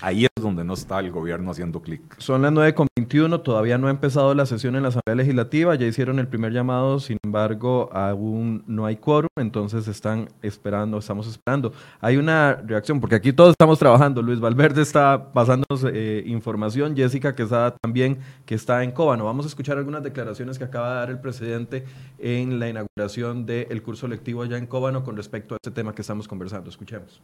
Ahí 0.00 0.24
es 0.24 0.42
donde 0.42 0.64
no 0.64 0.74
está 0.74 1.00
el 1.00 1.10
gobierno 1.10 1.50
haciendo 1.50 1.80
clic. 1.80 2.02
Son 2.18 2.42
las 2.42 2.52
9.21, 2.52 3.42
todavía 3.42 3.78
no 3.78 3.88
ha 3.88 3.90
empezado 3.90 4.34
la 4.34 4.46
sesión 4.46 4.76
en 4.76 4.82
la 4.82 4.88
Asamblea 4.88 5.14
Legislativa, 5.14 5.74
ya 5.74 5.86
hicieron 5.86 6.18
el 6.18 6.28
primer 6.28 6.52
llamado, 6.52 7.00
sin 7.00 7.18
embargo, 7.22 7.90
aún 7.92 8.64
no 8.66 8.86
hay 8.86 8.96
quórum, 8.96 9.28
entonces 9.36 9.88
están 9.88 10.28
esperando, 10.42 10.98
estamos 10.98 11.26
esperando. 11.26 11.72
Hay 12.00 12.16
una 12.16 12.54
reacción, 12.54 13.00
porque 13.00 13.16
aquí 13.16 13.32
todos 13.32 13.50
estamos 13.50 13.78
trabajando, 13.78 14.22
Luis 14.22 14.40
Valverde 14.40 14.82
está 14.82 15.32
pasándonos 15.32 15.84
eh, 15.92 16.22
información, 16.26 16.96
Jessica 16.96 17.34
Quesada 17.34 17.76
también, 17.80 18.18
que 18.44 18.54
está 18.54 18.82
en 18.84 18.92
Cóbano. 18.92 19.24
Vamos 19.24 19.46
a 19.46 19.48
escuchar 19.48 19.78
algunas 19.78 20.02
declaraciones 20.02 20.58
que 20.58 20.64
acaba 20.64 20.90
de 20.90 20.94
dar 20.96 21.10
el 21.10 21.20
presidente 21.20 21.84
en 22.18 22.58
la 22.58 22.68
inauguración 22.68 23.46
del 23.46 23.82
curso 23.82 24.08
lectivo 24.08 24.42
allá 24.42 24.58
en 24.58 24.66
Cóbano 24.66 25.04
con 25.04 25.16
respecto 25.16 25.54
a 25.54 25.58
este 25.58 25.70
tema 25.70 25.94
que 25.94 26.02
estamos 26.02 26.28
conversando. 26.28 26.70
Escuchemos 26.70 27.22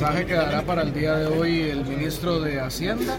mensaje 0.00 0.26
que 0.26 0.34
dará 0.34 0.62
para 0.62 0.82
el 0.82 0.94
día 0.94 1.16
de 1.16 1.26
hoy 1.26 1.62
el 1.70 1.84
ministro 1.84 2.38
de 2.38 2.60
Hacienda 2.60 3.18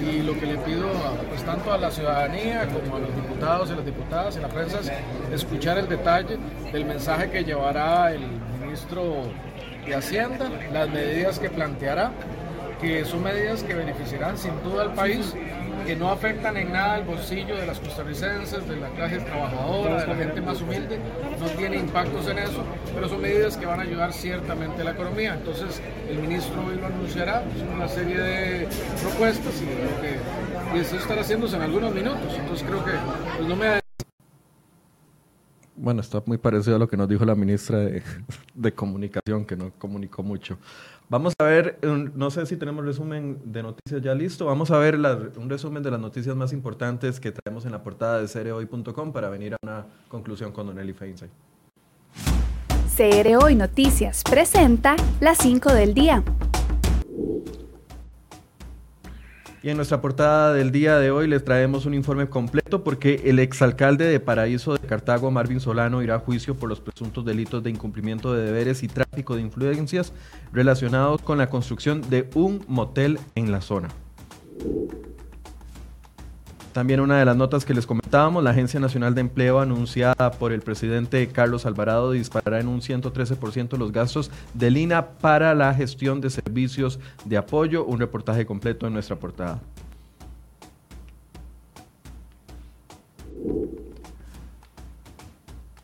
y 0.00 0.22
lo 0.22 0.38
que 0.38 0.46
le 0.46 0.58
pido 0.58 0.86
pues, 1.28 1.42
tanto 1.42 1.72
a 1.72 1.76
la 1.76 1.90
ciudadanía 1.90 2.68
como 2.68 2.98
a 2.98 3.00
los 3.00 3.12
diputados 3.16 3.68
y 3.72 3.74
las 3.74 3.84
diputadas 3.84 4.36
y 4.36 4.40
la 4.40 4.46
prensa 4.46 4.78
es 4.78 4.92
escuchar 5.32 5.78
el 5.78 5.88
detalle 5.88 6.38
del 6.72 6.84
mensaje 6.84 7.32
que 7.32 7.42
llevará 7.42 8.12
el 8.12 8.20
ministro 8.62 9.24
de 9.84 9.92
Hacienda, 9.92 10.48
las 10.72 10.88
medidas 10.88 11.40
que 11.40 11.50
planteará, 11.50 12.12
que 12.80 13.04
son 13.04 13.24
medidas 13.24 13.64
que 13.64 13.74
beneficiarán 13.74 14.38
sin 14.38 14.52
duda 14.62 14.82
al 14.82 14.94
país 14.94 15.34
que 15.84 15.96
no 15.96 16.10
afectan 16.10 16.56
en 16.56 16.72
nada 16.72 16.98
el 16.98 17.04
bolsillo 17.04 17.56
de 17.56 17.66
las 17.66 17.78
costarricenses, 17.80 18.68
de 18.68 18.76
la 18.76 18.88
clase 18.90 19.18
trabajadora, 19.18 20.02
de 20.02 20.06
la 20.06 20.14
gente 20.16 20.40
más 20.40 20.60
humilde, 20.60 20.98
no 21.38 21.46
tiene 21.46 21.76
impactos 21.76 22.28
en 22.28 22.38
eso, 22.38 22.64
pero 22.94 23.08
son 23.08 23.20
medidas 23.20 23.56
que 23.56 23.66
van 23.66 23.80
a 23.80 23.82
ayudar 23.82 24.12
ciertamente 24.12 24.82
a 24.82 24.84
la 24.84 24.90
economía. 24.92 25.34
Entonces, 25.34 25.80
el 26.08 26.18
ministro 26.18 26.64
hoy 26.66 26.76
lo 26.76 26.86
anunciará, 26.86 27.44
son 27.58 27.68
una 27.68 27.88
serie 27.88 28.16
de 28.18 28.68
propuestas 29.00 29.54
y 29.62 29.66
lo 29.66 30.00
que 30.00 30.20
y 30.74 30.78
eso 30.78 30.96
estará 30.96 31.22
haciéndose 31.22 31.56
en 31.56 31.62
algunos 31.62 31.94
minutos. 31.94 32.32
Entonces, 32.38 32.66
creo 32.66 32.84
que 32.84 32.92
pues, 33.36 33.48
no 33.48 33.56
me 33.56 33.80
bueno, 35.76 36.02
está 36.02 36.22
muy 36.26 36.36
parecido 36.36 36.76
a 36.76 36.78
lo 36.78 36.88
que 36.88 36.96
nos 36.98 37.08
dijo 37.08 37.24
la 37.24 37.34
ministra 37.34 37.78
de, 37.78 38.02
de 38.54 38.72
Comunicación, 38.74 39.46
que 39.46 39.56
no 39.56 39.72
comunicó 39.78 40.22
mucho. 40.22 40.58
Vamos 41.10 41.34
a 41.40 41.44
ver, 41.44 41.76
no 41.82 42.30
sé 42.30 42.46
si 42.46 42.56
tenemos 42.56 42.84
resumen 42.84 43.40
de 43.44 43.64
noticias 43.64 44.00
ya 44.00 44.14
listo. 44.14 44.46
Vamos 44.46 44.70
a 44.70 44.78
ver 44.78 44.94
un 44.94 45.50
resumen 45.50 45.82
de 45.82 45.90
las 45.90 45.98
noticias 45.98 46.36
más 46.36 46.52
importantes 46.52 47.18
que 47.18 47.32
traemos 47.32 47.64
en 47.64 47.72
la 47.72 47.82
portada 47.82 48.20
de 48.20 48.28
cereoy.com 48.28 49.12
para 49.12 49.28
venir 49.28 49.54
a 49.54 49.56
una 49.60 49.86
conclusión 50.06 50.52
con 50.52 50.68
Don 50.68 50.78
Eli 50.78 50.92
Feinsay. 50.92 51.28
CR 52.96 53.56
Noticias 53.56 54.22
presenta 54.22 54.94
las 55.20 55.38
5 55.38 55.72
del 55.72 55.94
día. 55.94 56.22
Y 59.62 59.68
en 59.68 59.76
nuestra 59.76 60.00
portada 60.00 60.54
del 60.54 60.72
día 60.72 60.98
de 60.98 61.10
hoy 61.10 61.28
les 61.28 61.44
traemos 61.44 61.84
un 61.84 61.92
informe 61.92 62.30
completo 62.30 62.82
porque 62.82 63.20
el 63.26 63.38
exalcalde 63.38 64.06
de 64.06 64.18
Paraíso 64.18 64.72
de 64.72 64.86
Cartago, 64.86 65.30
Marvin 65.30 65.60
Solano, 65.60 66.02
irá 66.02 66.14
a 66.14 66.18
juicio 66.18 66.56
por 66.56 66.70
los 66.70 66.80
presuntos 66.80 67.26
delitos 67.26 67.62
de 67.62 67.68
incumplimiento 67.68 68.32
de 68.32 68.46
deberes 68.46 68.82
y 68.82 68.88
tráfico 68.88 69.36
de 69.36 69.42
influencias 69.42 70.14
relacionados 70.50 71.20
con 71.20 71.36
la 71.36 71.50
construcción 71.50 72.00
de 72.08 72.30
un 72.34 72.64
motel 72.68 73.18
en 73.34 73.52
la 73.52 73.60
zona. 73.60 73.88
También 76.72 77.00
una 77.00 77.18
de 77.18 77.24
las 77.24 77.36
notas 77.36 77.64
que 77.64 77.74
les 77.74 77.84
comentábamos, 77.84 78.44
la 78.44 78.50
Agencia 78.50 78.78
Nacional 78.78 79.14
de 79.14 79.22
Empleo 79.22 79.58
anunciada 79.58 80.30
por 80.30 80.52
el 80.52 80.60
presidente 80.60 81.26
Carlos 81.26 81.66
Alvarado 81.66 82.12
disparará 82.12 82.60
en 82.60 82.68
un 82.68 82.80
113% 82.80 83.76
los 83.76 83.90
gastos 83.90 84.30
del 84.54 84.76
INA 84.76 85.18
para 85.18 85.54
la 85.56 85.74
gestión 85.74 86.20
de 86.20 86.30
servicios 86.30 87.00
de 87.24 87.36
apoyo. 87.36 87.84
Un 87.84 87.98
reportaje 87.98 88.46
completo 88.46 88.86
en 88.86 88.92
nuestra 88.92 89.16
portada. 89.16 89.60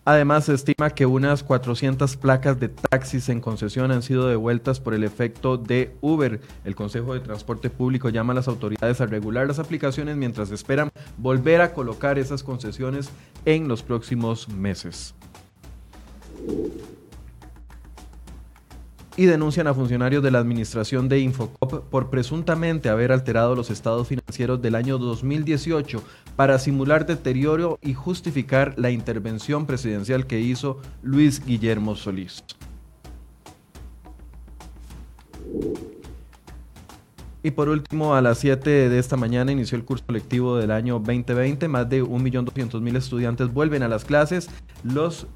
Además, 0.06 0.44
se 0.44 0.54
estima 0.54 0.90
que 0.90 1.04
unas 1.04 1.42
400 1.42 2.16
placas 2.16 2.60
de 2.60 2.68
taxis 2.68 3.28
en 3.28 3.40
concesión 3.40 3.90
han 3.90 4.02
sido 4.02 4.28
devueltas 4.28 4.78
por 4.78 4.94
el 4.94 5.02
efecto 5.02 5.56
de 5.56 5.96
Uber. 6.00 6.40
El 6.64 6.76
Consejo 6.76 7.12
de 7.12 7.18
Transporte 7.18 7.70
Público 7.70 8.08
llama 8.08 8.32
a 8.32 8.36
las 8.36 8.46
autoridades 8.46 9.00
a 9.00 9.06
regular 9.06 9.48
las 9.48 9.58
aplicaciones 9.58 10.16
mientras 10.16 10.52
esperan 10.52 10.92
volver 11.18 11.60
a 11.60 11.74
colocar 11.74 12.20
esas 12.20 12.44
concesiones 12.44 13.10
en 13.46 13.66
los 13.66 13.82
próximos 13.82 14.48
meses 14.48 15.12
y 19.16 19.26
denuncian 19.26 19.66
a 19.66 19.74
funcionarios 19.74 20.22
de 20.22 20.30
la 20.30 20.38
administración 20.38 21.08
de 21.08 21.20
Infocop 21.20 21.84
por 21.88 22.10
presuntamente 22.10 22.88
haber 22.88 23.12
alterado 23.12 23.54
los 23.54 23.70
estados 23.70 24.08
financieros 24.08 24.60
del 24.60 24.74
año 24.74 24.98
2018 24.98 26.02
para 26.36 26.58
simular 26.58 27.06
deterioro 27.06 27.78
y 27.82 27.94
justificar 27.94 28.74
la 28.76 28.90
intervención 28.90 29.66
presidencial 29.66 30.26
que 30.26 30.40
hizo 30.40 30.80
Luis 31.02 31.44
Guillermo 31.44 31.96
Solís. 31.96 32.44
Y 37.46 37.52
por 37.52 37.68
último, 37.68 38.16
a 38.16 38.20
las 38.22 38.38
7 38.38 38.88
de 38.88 38.98
esta 38.98 39.16
mañana 39.16 39.52
inició 39.52 39.78
el 39.78 39.84
curso 39.84 40.04
lectivo 40.08 40.56
del 40.56 40.72
año 40.72 40.94
2020. 40.94 41.68
Más 41.68 41.88
de 41.88 42.02
1.200.000 42.02 42.96
estudiantes 42.96 43.52
vuelven 43.52 43.84
a 43.84 43.88
las 43.88 44.04
clases. 44.04 44.50
Los, 44.82 45.28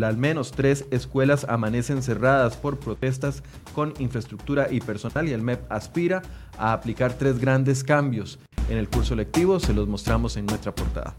al 0.00 0.16
menos 0.16 0.52
tres 0.52 0.84
escuelas 0.92 1.44
amanecen 1.48 2.04
cerradas 2.04 2.56
por 2.56 2.78
protestas 2.78 3.42
con 3.74 3.94
infraestructura 3.98 4.68
y 4.70 4.78
personal 4.78 5.28
y 5.28 5.32
el 5.32 5.42
MEP 5.42 5.60
aspira 5.68 6.22
a 6.56 6.72
aplicar 6.72 7.14
tres 7.14 7.40
grandes 7.40 7.82
cambios 7.82 8.38
en 8.70 8.78
el 8.78 8.88
curso 8.88 9.16
lectivo. 9.16 9.58
Se 9.58 9.74
los 9.74 9.88
mostramos 9.88 10.36
en 10.36 10.46
nuestra 10.46 10.72
portada. 10.72 11.16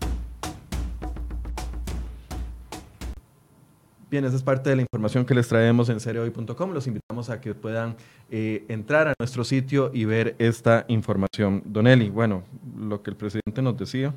Bien, 4.09 4.23
esa 4.23 4.37
es 4.37 4.43
parte 4.43 4.69
de 4.69 4.77
la 4.77 4.81
información 4.83 5.25
que 5.25 5.33
les 5.33 5.49
traemos 5.49 5.89
en 5.89 5.99
seriohoy.com. 5.99 6.71
Los 6.71 6.87
invitamos 6.87 7.29
a 7.29 7.41
que 7.41 7.53
puedan 7.53 7.97
eh, 8.31 8.63
entrar 8.69 9.09
a 9.09 9.13
nuestro 9.19 9.43
sitio 9.43 9.91
y 9.93 10.05
ver 10.05 10.33
esta 10.39 10.85
información. 10.87 11.61
Don 11.65 11.87
Eli, 11.87 12.09
bueno, 12.09 12.43
lo 12.79 13.03
que 13.03 13.09
el 13.09 13.17
presidente 13.17 13.61
nos 13.61 13.77
decía. 13.77 14.13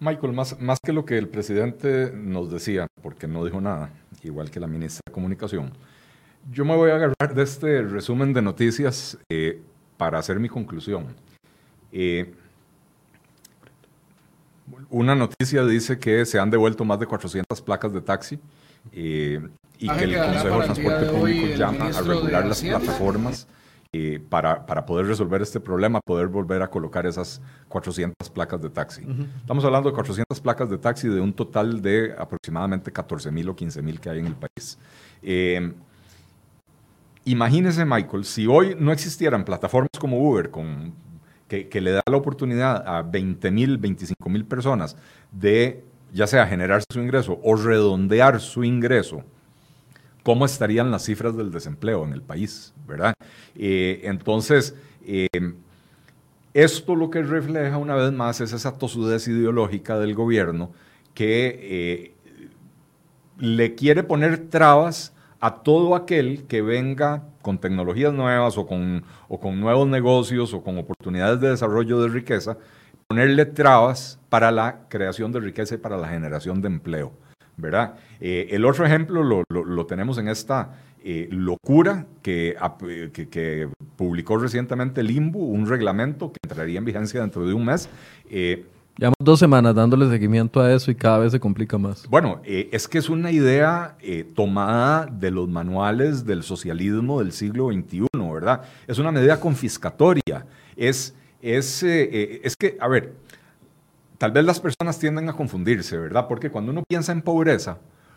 Michael, 0.00 0.32
más, 0.32 0.60
más 0.60 0.80
que 0.84 0.92
lo 0.92 1.04
que 1.04 1.16
el 1.16 1.28
presidente 1.28 2.10
nos 2.12 2.50
decía, 2.50 2.88
porque 3.00 3.28
no 3.28 3.44
dijo 3.44 3.60
nada, 3.60 3.90
igual 4.24 4.50
que 4.50 4.58
la 4.58 4.66
ministra 4.66 5.00
de 5.06 5.12
Comunicación, 5.12 5.70
yo 6.50 6.64
me 6.64 6.74
voy 6.74 6.90
a 6.90 6.96
agarrar 6.96 7.32
de 7.32 7.42
este 7.44 7.82
resumen 7.82 8.32
de 8.32 8.42
noticias 8.42 9.16
eh, 9.30 9.62
para 9.96 10.18
hacer 10.18 10.40
mi 10.40 10.48
conclusión. 10.48 11.14
Eh, 11.92 12.34
una 14.90 15.14
noticia 15.14 15.64
dice 15.64 15.98
que 15.98 16.24
se 16.24 16.38
han 16.38 16.50
devuelto 16.50 16.84
más 16.84 16.98
de 16.98 17.06
400 17.06 17.60
placas 17.62 17.92
de 17.92 18.00
taxi 18.00 18.38
eh, 18.92 19.40
y 19.78 19.88
que 19.88 20.04
el 20.04 20.16
Consejo 20.16 20.58
de 20.58 20.64
Transporte 20.64 21.06
Público 21.06 21.46
llama 21.56 21.86
a 21.86 22.00
regular 22.00 22.46
las 22.46 22.62
plataformas 22.62 23.46
eh, 23.92 24.20
para, 24.28 24.66
para, 24.66 24.84
poder 24.84 25.06
resolver 25.06 25.40
este 25.42 25.60
problema, 25.60 26.00
poder 26.00 26.26
volver 26.26 26.62
a 26.62 26.68
colocar 26.68 27.06
esas 27.06 27.40
400 27.68 28.28
placas 28.30 28.60
de 28.60 28.70
taxi. 28.70 29.06
Estamos 29.40 29.64
hablando 29.64 29.88
de 29.88 29.94
400 29.94 30.40
placas 30.40 30.68
de 30.68 30.78
taxi 30.78 31.08
de 31.08 31.20
un 31.20 31.32
total 31.32 31.80
de 31.80 32.12
aproximadamente 32.18 32.90
14 32.90 33.30
mil 33.30 33.48
o 33.50 33.54
15 33.54 33.82
mil 33.82 34.00
que 34.00 34.10
hay 34.10 34.18
en 34.18 34.26
el 34.26 34.34
país. 34.34 34.78
Eh, 35.22 35.72
imagínese, 37.24 37.84
Michael, 37.84 38.24
si 38.24 38.46
hoy 38.46 38.76
no 38.78 38.90
existieran 38.90 39.44
plataformas 39.44 39.90
como 40.00 40.18
Uber 40.28 40.50
con, 40.50 40.92
que, 41.70 41.80
le 41.80 41.92
da 41.92 42.02
la 42.10 42.16
oportunidad 42.16 42.86
a 42.86 43.02
20 43.02 43.50
mil, 43.50 43.78
25 43.78 44.28
mil 44.28 44.44
personas 44.44 44.96
de 45.32 45.84
ya 46.12 46.26
sea 46.26 46.46
generar 46.46 46.82
su 46.88 47.00
ingreso 47.00 47.40
o 47.42 47.56
redondear 47.56 48.40
su 48.40 48.62
ingreso, 48.62 49.24
¿cómo 50.22 50.44
estarían 50.44 50.90
las 50.90 51.04
cifras 51.04 51.36
del 51.36 51.50
desempleo 51.50 52.04
en 52.04 52.12
el 52.12 52.22
país? 52.22 52.72
¿verdad? 52.86 53.14
Eh, 53.56 54.02
entonces, 54.04 54.76
eh, 55.04 55.28
esto 56.52 56.94
lo 56.94 57.10
que 57.10 57.22
refleja 57.22 57.76
una 57.78 57.94
vez 57.94 58.12
más 58.12 58.40
es 58.40 58.52
esa 58.52 58.78
tosudez 58.78 59.26
ideológica 59.26 59.98
del 59.98 60.14
gobierno 60.14 60.72
que 61.14 61.58
eh, 61.62 62.14
le 63.38 63.74
quiere 63.74 64.02
poner 64.02 64.48
trabas 64.48 65.12
a 65.40 65.62
todo 65.62 65.94
aquel 65.94 66.44
que 66.44 66.62
venga 66.62 67.24
con 67.44 67.58
tecnologías 67.58 68.12
nuevas 68.12 68.56
o 68.58 68.66
con, 68.66 69.04
o 69.28 69.38
con 69.38 69.60
nuevos 69.60 69.86
negocios 69.86 70.54
o 70.54 70.64
con 70.64 70.78
oportunidades 70.78 71.38
de 71.40 71.50
desarrollo 71.50 72.00
de 72.00 72.08
riqueza, 72.08 72.56
ponerle 73.06 73.44
trabas 73.44 74.18
para 74.30 74.50
la 74.50 74.88
creación 74.88 75.30
de 75.30 75.40
riqueza 75.40 75.74
y 75.74 75.78
para 75.78 75.98
la 75.98 76.08
generación 76.08 76.62
de 76.62 76.68
empleo. 76.68 77.12
¿verdad? 77.56 77.94
Eh, 78.18 78.48
el 78.50 78.64
otro 78.64 78.84
ejemplo 78.84 79.22
lo, 79.22 79.86
tenemos 79.86 80.18
en 80.18 80.28
esta 80.28 80.72
eh, 81.04 81.28
locura 81.30 82.06
que, 82.22 82.56
que, 83.30 83.68
publicó 83.96 84.38
recientemente 84.38 85.02
Limbo, 85.02 85.38
un 85.38 85.68
reglamento 85.68 86.32
que 86.32 86.38
entraría 86.42 86.78
en 86.78 86.84
vigencia 86.84 87.20
dentro 87.20 87.46
de 87.46 87.54
un 87.54 87.66
mes. 87.66 87.88
Eh, 88.30 88.64
Llevamos 88.96 89.16
dos 89.18 89.38
semanas 89.40 89.74
dándole 89.74 90.08
seguimiento 90.08 90.60
a 90.60 90.72
eso 90.72 90.90
y 90.90 90.94
cada 90.94 91.18
vez 91.18 91.32
se 91.32 91.40
complica 91.40 91.76
más. 91.78 92.08
Bueno, 92.08 92.40
es 92.44 92.86
que 92.86 92.98
es 92.98 93.08
una 93.08 93.30
idea 93.30 93.96
tomada 94.34 95.06
de 95.06 95.30
los 95.30 95.48
manuales 95.48 96.24
del 96.24 96.42
socialismo 96.42 97.18
del 97.20 97.32
siglo 97.32 97.72
XXI, 97.72 98.06
¿verdad? 98.32 98.62
Es 98.86 98.98
una 98.98 99.10
medida 99.10 99.40
confiscatoria. 99.40 100.46
Es 100.76 101.14
es, 101.44 101.82
eh, 101.82 102.08
eh, 102.10 102.40
es 102.42 102.56
que, 102.56 102.78
a 102.80 102.88
ver, 102.88 103.12
tal 104.16 104.32
vez 104.32 104.46
las 104.46 104.60
personas 104.60 104.98
tienden 104.98 105.28
a 105.28 105.34
confundirse, 105.34 105.98
¿verdad? 105.98 106.26
Porque 106.26 106.50
cuando 106.50 106.72
uno 106.72 106.82
piensa 106.88 107.12
en 107.12 107.20
pobreza, 107.20 107.76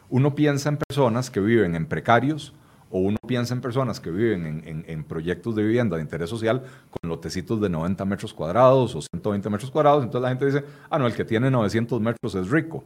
uno 0.10 0.34
piensa 0.34 0.70
en 0.70 0.78
personas 0.78 1.30
que 1.30 1.42
viven 1.42 1.76
en 1.76 1.86
precarios 1.88 2.54
o 2.90 3.00
uno 3.00 3.18
piensa 3.28 3.54
en 3.54 3.62
personas 3.62 4.00
que 4.00 4.12
viven 4.12 4.64
en, 4.88 5.04
proyectos 5.04 5.56
de 5.56 5.64
vivienda 5.64 5.98
de 5.98 6.04
interés 6.04 6.30
social 6.30 6.64
con 6.90 7.10
lotecitos 7.10 7.60
de 7.62 7.70
90 7.70 8.06
metros 8.06 8.34
cuadrados 8.34 8.96
o 8.96 9.02
120 9.02 9.50
metros 9.50 9.72
cuadrados. 9.72 10.04
Entonces 10.04 10.22
la 10.24 10.30
gente 10.30 10.46
dice, 10.46 10.66
ah, 10.90 10.98
no, 10.98 11.08
el 11.08 11.14
que 11.14 11.26
tiene 11.26 11.52
900 11.52 12.02
metros 12.02 12.36
es 12.36 12.50
rico. 12.50 12.84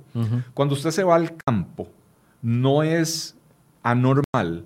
Cuando 0.53 0.73
usted 0.73 0.91
se 0.91 1.03
va 1.03 1.15
al 1.15 1.35
campo, 1.35 1.87
no 2.41 2.83
es 2.83 3.35
anormal 3.83 4.65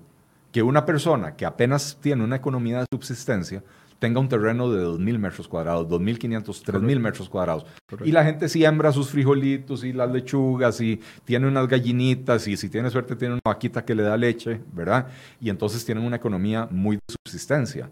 que 0.52 0.62
una 0.62 0.86
persona 0.86 1.36
que 1.36 1.44
apenas 1.44 1.98
tiene 2.00 2.24
una 2.24 2.36
economía 2.36 2.78
de 2.78 2.86
subsistencia 2.90 3.62
tenga 3.98 4.20
un 4.20 4.28
terreno 4.28 4.70
de 4.70 4.84
2.000 4.84 5.18
metros 5.18 5.48
cuadrados, 5.48 5.88
2.500, 5.88 6.44
3.000 6.44 7.00
metros 7.00 7.28
cuadrados. 7.28 7.66
Y 8.04 8.12
la 8.12 8.24
gente 8.24 8.48
siembra 8.48 8.92
sus 8.92 9.10
frijolitos 9.10 9.84
y 9.84 9.92
las 9.92 10.10
lechugas 10.10 10.80
y 10.80 11.00
tiene 11.24 11.46
unas 11.48 11.66
gallinitas 11.68 12.46
y 12.48 12.56
si 12.56 12.68
tiene 12.68 12.90
suerte 12.90 13.16
tiene 13.16 13.34
una 13.34 13.42
vaquita 13.44 13.84
que 13.84 13.94
le 13.94 14.02
da 14.02 14.16
leche, 14.16 14.60
¿verdad? 14.72 15.08
Y 15.40 15.50
entonces 15.50 15.84
tienen 15.84 16.04
una 16.04 16.16
economía 16.16 16.68
muy 16.70 16.96
de 16.96 17.14
subsistencia. 17.24 17.88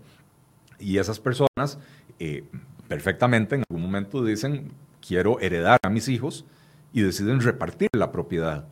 Y 0.79 0.99
esas 0.99 1.19
personas 1.19 1.79
eh, 2.19 2.45
perfectamente 2.89 3.57
en 3.57 3.65
algún 3.69 3.83
momento 3.83 4.25
dicen, 4.25 4.73
quiero 5.07 5.41
heredar 5.41 5.79
a 5.83 5.89
mis 5.89 6.09
hijos 6.09 6.45
y 6.93 7.03
deciden 7.03 7.41
repartir 7.41 7.89
la 7.97 8.13
propiedad. 8.13 8.67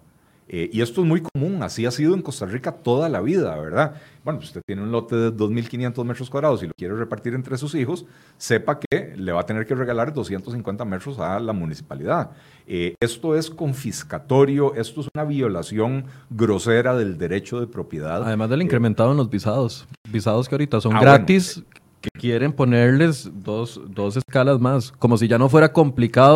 Eh, 0.55 0.69
y 0.71 0.83
esto 0.83 1.01
es 1.01 1.07
muy 1.07 1.23
común, 1.23 1.63
así 1.63 1.87
ha 1.87 1.91
sido 1.91 2.15
en 2.15 2.21
Costa 2.21 2.45
Rica 2.45 2.73
toda 2.73 3.09
la 3.09 3.23
vida, 3.23 3.57
¿verdad? 3.57 3.95
Bueno, 4.23 4.39
pues 4.39 4.51
usted 4.51 4.61
tiene 4.67 4.83
un 4.83 4.93
lote 4.93 5.17
de 5.17 5.33
2.500 5.33 6.05
metros 6.05 6.29
cuadrados 6.29 6.63
y 6.63 6.67
lo 6.67 6.75
quiere 6.75 6.95
repartir 6.95 7.33
entre 7.33 7.57
sus 7.57 7.75
hijos, 7.75 8.05
sepa 8.37 8.79
que 8.79 9.15
le 9.17 9.33
va 9.33 9.41
a 9.41 9.47
tener 9.47 9.65
que 9.65 9.75
regalar 9.75 10.13
250 10.13 10.85
metros 10.85 11.19
a 11.19 11.41
la 11.41 11.55
municipalidad. 11.55 12.33
Eh, 12.67 12.95
esto 13.01 13.35
es 13.35 13.49
confiscatorio, 13.49 14.75
esto 14.75 15.01
es 15.01 15.09
una 15.15 15.25
violación 15.25 16.05
grosera 16.29 16.95
del 16.95 17.17
derecho 17.17 17.59
de 17.59 17.67
propiedad. 17.67 18.23
Además 18.23 18.51
del 18.51 18.61
eh, 18.61 18.65
incrementado 18.65 19.13
en 19.13 19.17
los 19.17 19.31
visados, 19.31 19.89
visados 20.11 20.51
que 20.51 20.55
ahorita 20.55 20.83
son 20.83 20.95
ah, 20.97 21.01
gratis, 21.01 21.65
que 22.03 22.11
quieren 22.11 22.53
ponerles 22.53 23.31
dos, 23.33 23.81
dos 23.89 24.19
escalas 24.19 24.61
más, 24.61 24.93
como 24.93 25.17
si 25.17 25.29
ya 25.29 25.39
no 25.39 25.49
fuera 25.49 25.73
complicado 25.73 26.35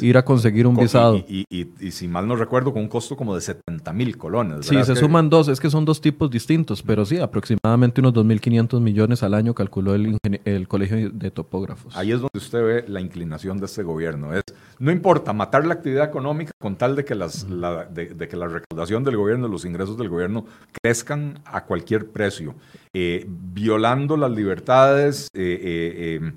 ir 0.00 0.16
a 0.16 0.24
conseguir 0.24 0.66
un 0.66 0.76
visado. 0.76 1.16
Y, 1.16 1.68
si 1.90 2.08
mal 2.08 2.26
no 2.26 2.36
recuerdo, 2.36 2.72
con 2.72 2.82
un 2.82 2.88
costo 2.88 3.16
como 3.16 3.34
de 3.34 3.40
70 3.40 3.92
mil 3.92 4.16
colones. 4.16 4.66
Sí, 4.66 4.82
se 4.84 4.96
suman 4.96 5.28
dos, 5.30 5.48
es 5.48 5.60
que 5.60 5.70
son 5.70 5.84
dos 5.84 6.00
tipos 6.00 6.30
distintos, 6.30 6.82
pero 6.82 7.04
sí, 7.04 7.18
aproximadamente 7.18 8.00
unos 8.00 8.14
2.500 8.14 8.80
millones 8.80 9.22
al 9.22 9.34
año 9.34 9.54
calculó 9.54 9.94
el, 9.94 10.18
el 10.44 10.68
Colegio 10.68 11.10
de 11.10 11.30
Topógrafos. 11.30 11.96
Ahí 11.96 12.12
es 12.12 12.20
donde 12.20 12.38
usted 12.38 12.62
ve 12.62 12.84
la 12.88 13.00
inclinación 13.00 13.58
de 13.58 13.66
este 13.66 13.82
gobierno. 13.82 14.34
Es, 14.34 14.42
no 14.78 14.90
importa 14.90 15.32
matar 15.32 15.66
la 15.66 15.74
actividad 15.74 16.04
económica 16.04 16.52
con 16.58 16.76
tal 16.76 16.96
de 16.96 17.04
que, 17.04 17.14
las, 17.14 17.48
la, 17.48 17.84
de, 17.84 18.28
que 18.28 18.36
la 18.36 18.48
recaudación 18.48 19.04
del 19.04 19.16
gobierno, 19.16 19.48
los 19.48 19.64
ingresos 19.64 19.96
del 19.96 20.08
gobierno 20.08 20.44
crezcan 20.82 21.40
a 21.44 21.64
cualquier 21.64 22.10
precio, 22.10 22.54
eh, 22.92 23.26
violando 23.28 24.16
las 24.16 24.30
libertades 24.30 25.28
eh, 25.34 26.20
eh, 26.20 26.32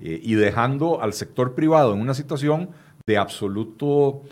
eh, 0.00 0.20
y 0.22 0.34
dejando 0.34 1.02
al 1.02 1.12
sector 1.12 1.54
privado 1.54 1.94
en 1.94 2.00
una 2.00 2.14
situación 2.14 2.70
de 3.06 3.16
absoluto 3.16 4.22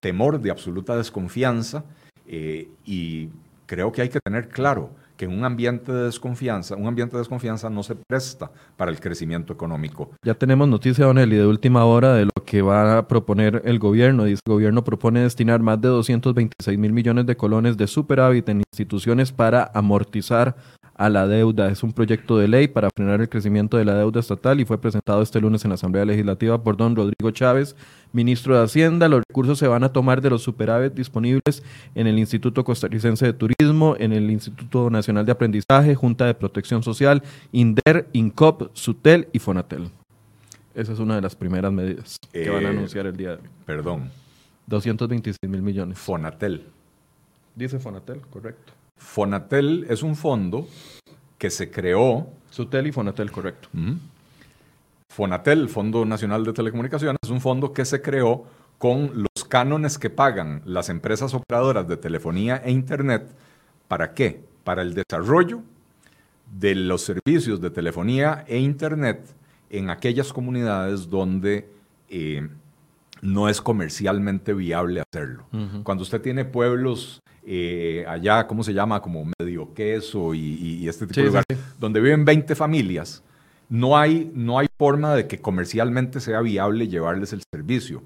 temor, 0.00 0.40
de 0.40 0.50
absoluta 0.50 0.96
desconfianza. 0.96 1.84
y 2.26 3.28
creo 3.66 3.92
que 3.92 4.02
hay 4.02 4.08
que 4.08 4.18
tener 4.18 4.48
claro 4.48 4.90
que 5.20 5.26
un 5.26 5.44
ambiente 5.44 5.92
de 5.92 6.04
desconfianza, 6.04 6.76
un 6.76 6.86
ambiente 6.86 7.14
de 7.14 7.18
desconfianza 7.18 7.68
no 7.68 7.82
se 7.82 7.94
presta 7.94 8.50
para 8.74 8.90
el 8.90 8.98
crecimiento 8.98 9.52
económico. 9.52 10.12
Ya 10.24 10.32
tenemos 10.32 10.66
noticia, 10.66 11.04
Don 11.04 11.18
Eli, 11.18 11.36
de 11.36 11.46
última 11.46 11.84
hora 11.84 12.14
de 12.14 12.24
lo 12.24 12.32
que 12.46 12.62
va 12.62 12.96
a 12.96 13.06
proponer 13.06 13.60
el 13.66 13.78
gobierno. 13.78 14.24
Dice, 14.24 14.40
el 14.46 14.52
gobierno 14.54 14.82
propone 14.82 15.20
destinar 15.20 15.60
más 15.60 15.78
de 15.78 15.88
226 15.88 16.78
mil 16.78 16.94
millones 16.94 17.26
de 17.26 17.36
colones 17.36 17.76
de 17.76 17.86
superávit 17.86 18.48
en 18.48 18.62
instituciones 18.72 19.30
para 19.30 19.70
amortizar 19.74 20.56
a 21.00 21.08
la 21.08 21.26
deuda. 21.26 21.70
Es 21.70 21.82
un 21.82 21.94
proyecto 21.94 22.36
de 22.36 22.46
ley 22.46 22.68
para 22.68 22.90
frenar 22.94 23.22
el 23.22 23.28
crecimiento 23.30 23.78
de 23.78 23.86
la 23.86 23.94
deuda 23.94 24.20
estatal 24.20 24.60
y 24.60 24.66
fue 24.66 24.78
presentado 24.78 25.22
este 25.22 25.40
lunes 25.40 25.64
en 25.64 25.70
la 25.70 25.76
Asamblea 25.76 26.04
Legislativa 26.04 26.62
por 26.62 26.76
don 26.76 26.94
Rodrigo 26.94 27.30
Chávez, 27.30 27.74
ministro 28.12 28.54
de 28.54 28.64
Hacienda. 28.64 29.08
Los 29.08 29.22
recursos 29.26 29.58
se 29.58 29.66
van 29.66 29.82
a 29.82 29.94
tomar 29.94 30.20
de 30.20 30.28
los 30.28 30.42
superávit 30.42 30.92
disponibles 30.92 31.62
en 31.94 32.06
el 32.06 32.18
Instituto 32.18 32.64
Costarricense 32.64 33.24
de 33.24 33.32
Turismo, 33.32 33.96
en 33.98 34.12
el 34.12 34.30
Instituto 34.30 34.90
Nacional 34.90 35.24
de 35.24 35.32
Aprendizaje, 35.32 35.94
Junta 35.94 36.26
de 36.26 36.34
Protección 36.34 36.82
Social, 36.82 37.22
INDER, 37.50 38.06
INCOP, 38.12 38.68
SUTEL 38.74 39.28
y 39.32 39.38
FONATEL. 39.38 39.88
Esa 40.74 40.92
es 40.92 40.98
una 40.98 41.14
de 41.14 41.22
las 41.22 41.34
primeras 41.34 41.72
medidas 41.72 42.18
que 42.30 42.50
van 42.50 42.66
a 42.66 42.68
eh, 42.68 42.72
anunciar 42.72 43.06
el 43.06 43.16
día 43.16 43.30
de 43.30 43.36
hoy. 43.36 43.48
Perdón. 43.64 44.10
226 44.66 45.50
mil 45.50 45.62
millones. 45.62 45.98
FONATEL. 45.98 46.66
Dice 47.56 47.78
FONATEL, 47.78 48.20
correcto. 48.28 48.74
Fonatel 49.00 49.86
es 49.88 50.02
un 50.02 50.14
fondo 50.14 50.68
que 51.38 51.50
se 51.50 51.70
creó. 51.70 52.28
Sutel 52.50 52.86
y 52.86 52.92
Fonatel, 52.92 53.32
correcto. 53.32 53.68
Fonatel, 55.08 55.68
Fondo 55.68 56.04
Nacional 56.04 56.44
de 56.44 56.52
Telecomunicaciones, 56.52 57.18
es 57.22 57.30
un 57.30 57.40
fondo 57.40 57.72
que 57.72 57.84
se 57.84 58.02
creó 58.02 58.44
con 58.78 59.10
los 59.14 59.44
cánones 59.48 59.98
que 59.98 60.10
pagan 60.10 60.62
las 60.64 60.90
empresas 60.90 61.34
operadoras 61.34 61.88
de 61.88 61.96
telefonía 61.96 62.58
e 62.64 62.70
Internet. 62.70 63.26
¿Para 63.88 64.14
qué? 64.14 64.44
Para 64.64 64.82
el 64.82 64.94
desarrollo 64.94 65.62
de 66.58 66.74
los 66.74 67.02
servicios 67.02 67.60
de 67.60 67.70
telefonía 67.70 68.44
e 68.46 68.58
Internet 68.58 69.34
en 69.70 69.90
aquellas 69.90 70.32
comunidades 70.32 71.08
donde 71.08 71.68
eh, 72.10 72.48
no 73.22 73.48
es 73.48 73.60
comercialmente 73.60 74.52
viable 74.52 75.00
hacerlo. 75.00 75.46
Cuando 75.82 76.02
usted 76.02 76.20
tiene 76.20 76.44
pueblos 76.44 77.22
eh, 77.46 78.04
allá, 78.06 78.46
¿cómo 78.46 78.62
se 78.62 78.74
llama? 78.74 79.00
Como 79.00 79.30
medio 79.38 79.72
queso 79.74 80.34
y, 80.34 80.88
este 80.88 81.06
tipo 81.06 81.20
de 81.20 81.26
lugares, 81.26 81.58
donde 81.78 82.00
viven 82.00 82.24
20 82.24 82.54
familias, 82.54 83.22
no 83.68 83.96
hay, 83.96 84.30
no 84.34 84.58
hay 84.58 84.68
forma 84.78 85.14
de 85.14 85.26
que 85.26 85.40
comercialmente 85.40 86.20
sea 86.20 86.40
viable 86.40 86.88
llevarles 86.88 87.32
el 87.32 87.42
servicio. 87.52 88.02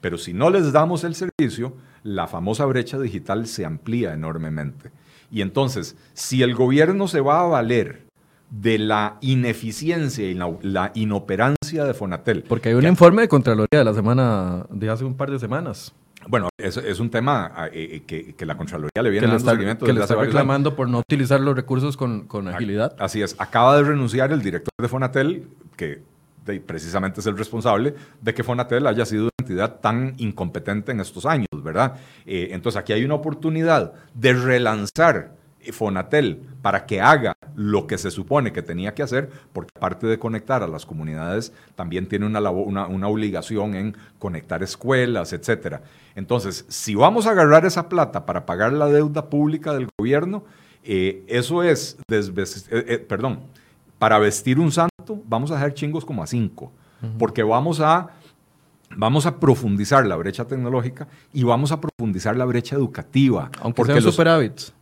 Pero 0.00 0.18
si 0.18 0.32
no 0.32 0.50
les 0.50 0.72
damos 0.72 1.04
el 1.04 1.14
servicio, 1.14 1.74
la 2.02 2.26
famosa 2.26 2.64
brecha 2.66 2.98
digital 2.98 3.46
se 3.46 3.64
amplía 3.64 4.12
enormemente. 4.12 4.90
Y 5.30 5.40
entonces, 5.40 5.96
si 6.12 6.42
el 6.42 6.54
gobierno 6.54 7.08
se 7.08 7.20
va 7.20 7.40
a 7.40 7.46
valer 7.46 8.06
de 8.50 8.78
la 8.78 9.18
ineficiencia 9.20 10.24
y 10.24 10.34
la, 10.34 10.92
inoperancia 10.94 11.84
de 11.84 11.94
Fonatel. 11.94 12.44
Porque 12.44 12.68
hay 12.68 12.74
un 12.76 12.86
informe 12.86 13.22
de 13.22 13.28
Contraloría 13.28 13.80
de 13.80 13.84
la 13.84 13.94
semana, 13.94 14.66
de 14.70 14.88
hace 14.88 15.04
un 15.04 15.16
par 15.16 15.30
de 15.30 15.38
semanas. 15.38 15.92
Bueno, 16.28 16.48
es, 16.58 16.76
es 16.76 17.00
un 17.00 17.10
tema 17.10 17.52
ah, 17.54 17.68
eh, 17.72 18.02
eh, 18.08 18.34
que, 18.36 18.46
la 18.46 18.56
Contraloría 18.56 19.02
le 19.02 19.10
viene 19.10 19.26
dando 19.26 19.50
seguimiento. 19.50 19.86
Que 19.86 19.92
le 19.92 20.00
está 20.00 20.16
reclamando 20.16 20.74
por 20.74 20.88
no 20.88 20.98
utilizar 20.98 21.40
los 21.40 21.54
recursos 21.54 21.96
con, 21.96 22.26
con 22.26 22.48
agilidad. 22.48 22.96
Así 22.98 23.22
es. 23.22 23.36
Acaba 23.38 23.76
de 23.76 23.84
renunciar 23.84 24.32
el 24.32 24.42
director 24.42 24.72
de 24.80 24.88
Fonatel, 24.88 25.48
que 25.76 26.02
precisamente 26.54 27.20
es 27.20 27.26
el 27.26 27.36
responsable 27.36 27.94
de 28.20 28.34
que 28.34 28.44
Fonatel 28.44 28.86
haya 28.86 29.04
sido 29.04 29.24
una 29.24 29.30
entidad 29.38 29.80
tan 29.80 30.14
incompetente 30.18 30.92
en 30.92 31.00
estos 31.00 31.26
años, 31.26 31.48
¿verdad? 31.62 31.96
Eh, 32.24 32.48
entonces 32.52 32.78
aquí 32.78 32.92
hay 32.92 33.04
una 33.04 33.14
oportunidad 33.14 33.92
de 34.14 34.32
relanzar 34.32 35.35
Fonatel 35.72 36.42
para 36.62 36.86
que 36.86 37.00
haga 37.00 37.36
lo 37.54 37.86
que 37.86 37.98
se 37.98 38.10
supone 38.10 38.52
que 38.52 38.62
tenía 38.62 38.94
que 38.94 39.02
hacer, 39.02 39.30
porque 39.52 39.70
aparte 39.76 40.06
de 40.06 40.18
conectar 40.18 40.62
a 40.62 40.68
las 40.68 40.84
comunidades, 40.84 41.52
también 41.74 42.06
tiene 42.06 42.26
una, 42.26 42.50
una, 42.50 43.08
obligación 43.08 43.74
en 43.74 43.96
conectar 44.18 44.62
escuelas, 44.62 45.32
etc. 45.32 45.80
Entonces, 46.14 46.66
si 46.68 46.94
vamos 46.94 47.26
a 47.26 47.30
agarrar 47.30 47.64
esa 47.64 47.88
plata 47.88 48.26
para 48.26 48.44
pagar 48.46 48.72
la 48.72 48.86
deuda 48.86 49.30
pública 49.30 49.72
del 49.72 49.88
gobierno, 49.98 50.44
eh, 50.84 51.24
eso 51.28 51.62
es, 51.62 51.96
eh, 52.10 52.24
eh, 52.70 52.98
perdón, 52.98 53.40
para 53.98 54.18
vestir 54.18 54.60
un 54.60 54.70
santo, 54.70 55.22
vamos 55.24 55.50
a 55.50 55.54
dejar 55.54 55.74
chingos 55.74 56.04
como 56.04 56.22
a 56.22 56.26
cinco, 56.26 56.72
porque 57.18 57.42
vamos 57.42 57.80
a 57.80 58.10
vamos 58.94 59.26
a 59.26 59.38
profundizar 59.38 60.06
la 60.06 60.16
brecha 60.16 60.46
tecnológica 60.46 61.08
y 61.32 61.42
vamos 61.42 61.72
a 61.72 61.80
profundizar 61.80 62.36
la 62.36 62.44
brecha 62.44 62.76
educativa. 62.76 63.50
Aunque 63.60 63.76
porque 63.76 63.92
sean 63.92 64.12
superávits. 64.12 64.72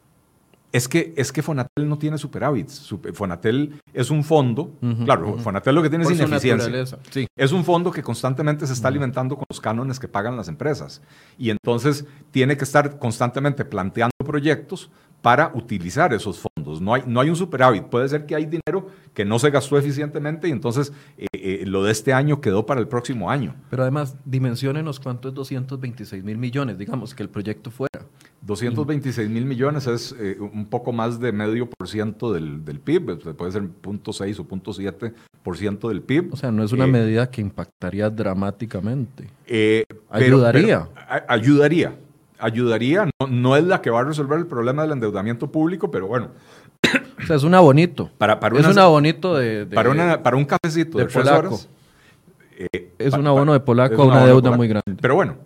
Es 0.75 0.89
que, 0.89 1.15
es 1.17 1.31
que 1.31 1.41
Fonatel 1.41 1.89
no 1.89 1.99
tiene 1.99 2.19
superávits. 2.19 2.93
Fonatel 3.13 3.81
es 3.93 4.11
un 4.11 4.25
fondo, 4.25 4.73
claro, 5.05 5.39
Fonatel 5.39 5.73
lo 5.73 5.85
que 5.85 5.89
tiene 5.89 6.03
es 6.03 6.11
ineficiencia. 6.11 6.99
Es 7.37 7.53
un 7.53 7.65
fondo 7.65 7.93
que 7.93 8.03
constantemente 8.03 8.67
se 8.67 8.73
está 8.73 8.89
alimentando 8.89 9.37
con 9.37 9.45
los 9.49 9.61
cánones 9.61 10.01
que 10.01 10.09
pagan 10.09 10.37
las 10.37 10.49
empresas. 10.49 11.01
Y 11.39 11.51
entonces 11.51 12.05
tiene 12.33 12.57
que 12.57 12.65
estar 12.65 12.99
constantemente 12.99 13.65
planteando 13.65 14.11
proyectos 14.27 14.91
para 15.23 15.53
utilizar 15.55 16.13
esos 16.13 16.41
fondos. 16.41 16.81
No 16.81 16.93
hay, 16.93 17.05
no 17.07 17.21
hay 17.21 17.31
un 17.31 17.37
superávit. 17.37 17.85
Puede 17.85 18.09
ser 18.09 18.27
que 18.27 18.35
hay 18.35 18.45
dinero 18.45 18.89
que 19.15 19.25
no 19.25 19.39
se 19.39 19.51
gastó 19.51 19.79
eficientemente 19.79 20.49
y 20.49 20.51
entonces 20.51 20.93
eh, 21.17 21.27
eh, 21.33 21.65
lo 21.67 21.85
de 21.85 21.93
este 21.93 22.13
año 22.13 22.41
quedó 22.41 22.67
para 22.67 22.81
el 22.81 22.89
próximo 22.89 23.31
año. 23.31 23.55
Pero 23.71 23.83
además, 23.83 24.17
dimensionenos 24.25 24.99
cuánto 24.99 25.29
es 25.29 25.35
226 25.35 26.25
mil 26.25 26.37
millones, 26.37 26.79
digamos, 26.79 27.15
que 27.15 27.23
el 27.23 27.29
proyecto 27.29 27.71
fuera. 27.71 28.04
226 28.47 29.29
mil 29.31 29.45
millones 29.47 29.87
es 29.87 30.15
eh, 30.19 30.37
un 30.39 30.67
poco 30.67 30.93
más 30.93 31.19
de 31.19 31.33
medio 31.33 31.69
por 31.69 31.89
ciento 31.89 32.33
del, 32.33 32.61
PIB, 32.61 33.35
puede 33.35 33.53
ser 33.53 33.63
0.6 33.63 34.39
o 34.39 34.45
0.7 34.45 35.15
por 35.43 35.57
ciento 35.57 35.89
del 35.89 36.03
PIB. 36.03 36.33
O 36.33 36.37
sea, 36.37 36.51
no 36.51 36.63
es 36.63 36.73
una 36.73 36.87
medida 36.87 37.31
que 37.31 37.41
impactaría 37.41 38.11
dramáticamente. 38.11 39.29
ayudaría. 40.11 40.89
ayudaría 41.29 41.97
ayudaría, 42.39 43.09
no, 43.29 43.57
es 43.57 43.65
la 43.65 43.81
que 43.81 43.91
va 43.91 44.01
a 44.01 44.05
resolver 44.05 44.39
el 44.39 44.47
problema 44.47 44.83
del 44.83 44.93
endeudamiento 44.93 45.51
público, 45.51 45.91
pero 45.91 46.07
bueno. 46.07 46.29
O 47.23 47.27
sea, 47.27 47.37
es 47.37 47.43
un 47.45 47.55
abonito. 47.55 48.11
Para, 48.19 48.39
para 48.39 48.59
es 48.59 48.67
un 48.67 48.79
abonito 48.79 49.35
de, 49.35 49.67
para, 49.67 50.23
para 50.23 50.37
un 50.37 50.45
cafecito 50.45 50.99
de, 50.99 51.07
polaco. 51.07 51.59
Eh, 52.59 52.93
es 52.99 53.15
un 53.15 53.27
abono 53.27 53.55
de 53.55 53.61
polaco 53.61 54.03
a 54.03 54.07
una 54.07 54.27
deuda 54.27 54.51
muy 54.51 54.69
grande. 54.69 54.97
Pero 55.01 55.15
bueno, 55.15 55.37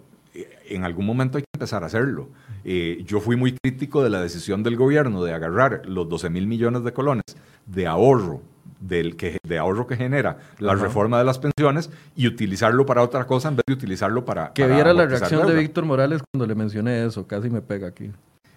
en 0.68 0.84
algún 0.84 1.06
momento 1.06 1.38
hay 1.38 1.42
que 1.42 1.50
empezar 1.54 1.84
a 1.84 1.86
hacerlo. 1.86 2.30
Eh, 2.70 3.02
yo 3.06 3.18
fui 3.20 3.34
muy 3.34 3.52
crítico 3.52 4.04
de 4.04 4.10
la 4.10 4.20
decisión 4.20 4.62
del 4.62 4.76
gobierno 4.76 5.24
de 5.24 5.32
agarrar 5.32 5.86
los 5.86 6.06
12 6.06 6.28
mil 6.28 6.46
millones 6.46 6.84
de 6.84 6.92
colones 6.92 7.24
de 7.64 7.86
ahorro 7.86 8.42
del 8.78 9.16
que, 9.16 9.38
de 9.42 9.56
ahorro 9.56 9.86
que 9.86 9.96
genera 9.96 10.36
la 10.58 10.74
reforma 10.74 11.18
de 11.18 11.24
las 11.24 11.38
pensiones 11.38 11.88
y 12.14 12.26
utilizarlo 12.26 12.84
para 12.84 13.02
otra 13.02 13.26
cosa 13.26 13.48
en 13.48 13.56
vez 13.56 13.64
de 13.66 13.72
utilizarlo 13.72 14.22
para... 14.26 14.52
Que 14.52 14.66
viera 14.66 14.92
la 14.92 15.06
reacción 15.06 15.46
de 15.46 15.54
Víctor 15.54 15.86
Morales 15.86 16.20
cuando 16.30 16.46
le 16.46 16.54
mencioné 16.54 17.06
eso, 17.06 17.26
casi 17.26 17.48
me 17.48 17.62
pega 17.62 17.88
aquí. 17.88 18.10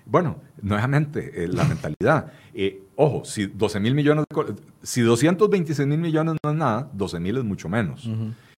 Bueno, 0.05 0.41
nuevamente, 0.61 1.45
eh, 1.45 1.47
la 1.47 1.63
mentalidad. 1.63 2.33
Eh, 2.53 2.83
ojo, 2.97 3.23
si 3.23 3.45
12 3.45 3.79
mil 3.79 3.95
millones, 3.95 4.25
de, 4.29 4.55
si 4.83 4.99
226 4.99 5.87
mil 5.87 5.99
millones 5.99 6.35
no 6.43 6.51
es 6.51 6.57
nada, 6.57 6.89
12 6.91 7.17
mil 7.21 7.37
es 7.37 7.45
mucho 7.45 7.69
menos. 7.69 8.09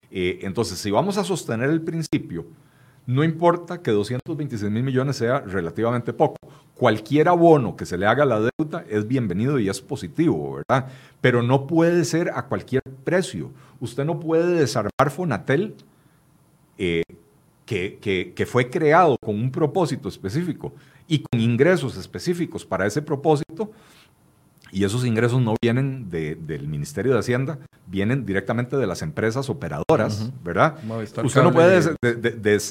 Eh, 0.09 0.39
entonces, 0.41 0.79
si 0.79 0.89
vamos 0.89 1.19
a 1.19 1.23
sostener 1.23 1.69
el 1.69 1.81
principio, 1.81 2.47
no 3.05 3.23
importa 3.23 3.81
que 3.81 3.91
226 3.91 4.71
mil 4.71 4.83
millones 4.83 5.17
sea 5.17 5.39
relativamente 5.41 6.13
poco. 6.13 6.37
Cualquier 6.75 7.27
abono 7.27 7.75
que 7.75 7.85
se 7.85 7.97
le 7.97 8.05
haga 8.05 8.23
a 8.23 8.25
la 8.25 8.39
deuda 8.39 8.85
es 8.89 9.07
bienvenido 9.07 9.59
y 9.59 9.69
es 9.69 9.81
positivo, 9.81 10.55
¿verdad? 10.55 10.89
Pero 11.21 11.43
no 11.43 11.67
puede 11.67 12.05
ser 12.05 12.31
a 12.33 12.45
cualquier 12.45 12.81
precio. 13.03 13.51
Usted 13.79 14.05
no 14.05 14.19
puede 14.19 14.55
desarmar 14.55 15.11
Fonatel, 15.11 15.75
eh, 16.77 17.03
que, 17.65 18.33
que 18.35 18.45
fue 18.45 18.69
creado 18.69 19.17
con 19.23 19.35
un 19.35 19.51
propósito 19.51 20.07
específico 20.07 20.73
y 21.07 21.19
con 21.19 21.39
ingresos 21.39 21.97
específicos 21.97 22.65
para 22.65 22.85
ese 22.85 23.01
propósito, 23.01 23.71
y 24.73 24.85
esos 24.85 25.05
ingresos 25.05 25.39
no 25.39 25.53
vienen 25.61 26.09
del 26.09 26.67
Ministerio 26.67 27.13
de 27.13 27.19
Hacienda, 27.19 27.59
vienen 27.85 28.25
directamente 28.25 28.75
de 28.75 28.87
las 28.87 29.03
empresas 29.03 29.47
operadoras, 29.47 30.31
¿verdad? 30.43 30.77
Usted 31.23 31.43
no 31.43 31.53
puede 31.53 31.79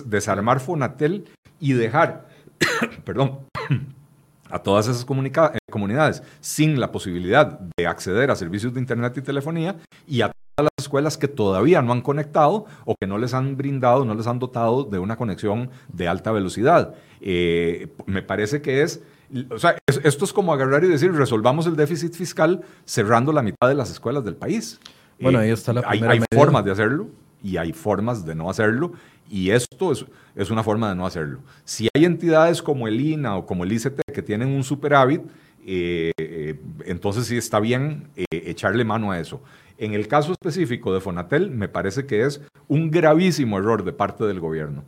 desarmar 0.07 0.59
Fonatel 0.59 1.27
y 1.61 1.75
dejar, 1.75 2.27
perdón, 3.05 3.39
a 4.51 4.59
todas 4.59 4.89
esas 4.89 5.03
eh, 5.03 5.59
comunidades 5.71 6.25
sin 6.41 6.81
la 6.81 6.91
posibilidad 6.91 7.61
de 7.79 7.87
acceder 7.87 8.33
a 8.33 8.37
servicios 8.37 8.75
de 8.75 8.81
Internet 8.81 9.17
y 9.19 9.23
telefonía 9.23 9.77
y 10.09 10.23
a 10.23 10.33
todas 10.57 10.73
las 10.77 10.85
escuelas 10.85 11.17
que 11.17 11.29
todavía 11.29 11.83
no 11.83 11.93
han 11.93 12.03
conectado 12.03 12.67
o 12.85 12.97
que 13.01 13.07
no 13.07 13.17
les 13.17 13.33
han 13.33 13.57
brindado, 13.57 14.05
no 14.05 14.15
les 14.15 14.27
han 14.27 14.41
dotado 14.41 14.83
de 14.83 14.99
una 14.99 15.17
conexión 15.17 15.71
de 15.93 16.09
alta 16.09 16.33
velocidad. 16.33 16.95
Eh, 17.21 17.95
me 18.07 18.23
parece 18.23 18.61
que 18.61 18.83
es 18.83 19.03
o 19.51 19.59
sea, 19.59 19.77
esto 19.87 20.25
es 20.25 20.33
como 20.33 20.53
agarrar 20.53 20.85
y 20.85 20.89
decir, 20.89 21.13
resolvamos 21.13 21.67
el 21.67 21.77
déficit 21.77 22.15
fiscal 22.15 22.63
cerrando 22.85 23.33
la 23.33 23.43
mitad 23.43 23.69
de 23.69 23.75
las 23.75 23.91
escuelas 23.91 24.25
del 24.25 24.37
país. 24.37 24.81
Bueno, 25.21 25.39
ahí 25.39 25.51
está 25.51 25.73
la 25.73 25.81
eh, 25.81 25.85
primera 25.89 26.13
Hay, 26.13 26.19
hay 26.19 26.39
formas 26.39 26.65
de 26.65 26.73
hacerlo 26.73 27.09
y 27.43 27.57
hay 27.57 27.73
formas 27.73 28.25
de 28.25 28.35
no 28.35 28.51
hacerlo 28.51 28.93
y 29.31 29.51
esto 29.51 29.93
es, 29.93 30.05
es, 30.35 30.51
una 30.51 30.63
forma 30.63 30.91
de 30.91 30.95
no 30.95 31.07
hacerlo. 31.07 31.41
Si 31.65 31.89
hay 31.95 32.05
entidades 32.05 32.63
como 32.63 32.87
el 32.87 33.01
INA 33.01 33.37
o 33.37 33.47
como 33.47 33.65
el 33.65 33.73
ICT 33.73 34.03
que 34.13 34.23
tienen 34.23 34.49
un 34.49 34.65
superávit, 34.65 35.23
eh, 35.65 36.13
eh, 36.19 36.61
entonces 36.85 37.27
sí 37.27 37.37
está 37.37 37.61
bien 37.61 38.09
echarle 38.31 38.85
mano 38.85 39.13
a 39.13 39.19
eso. 39.19 39.43
En 39.79 39.95
el 39.95 40.07
caso 40.07 40.33
específico 40.33 40.93
de 40.93 41.01
Fonatel, 41.01 41.51
me 41.51 41.69
parece 41.69 42.05
que 42.07 42.25
es 42.25 42.43
un 42.69 42.91
gravísimo 42.91 43.59
error 43.59 43.85
de 43.85 43.93
parte 43.93 44.25
del 44.25 44.41
gobierno. 44.41 44.85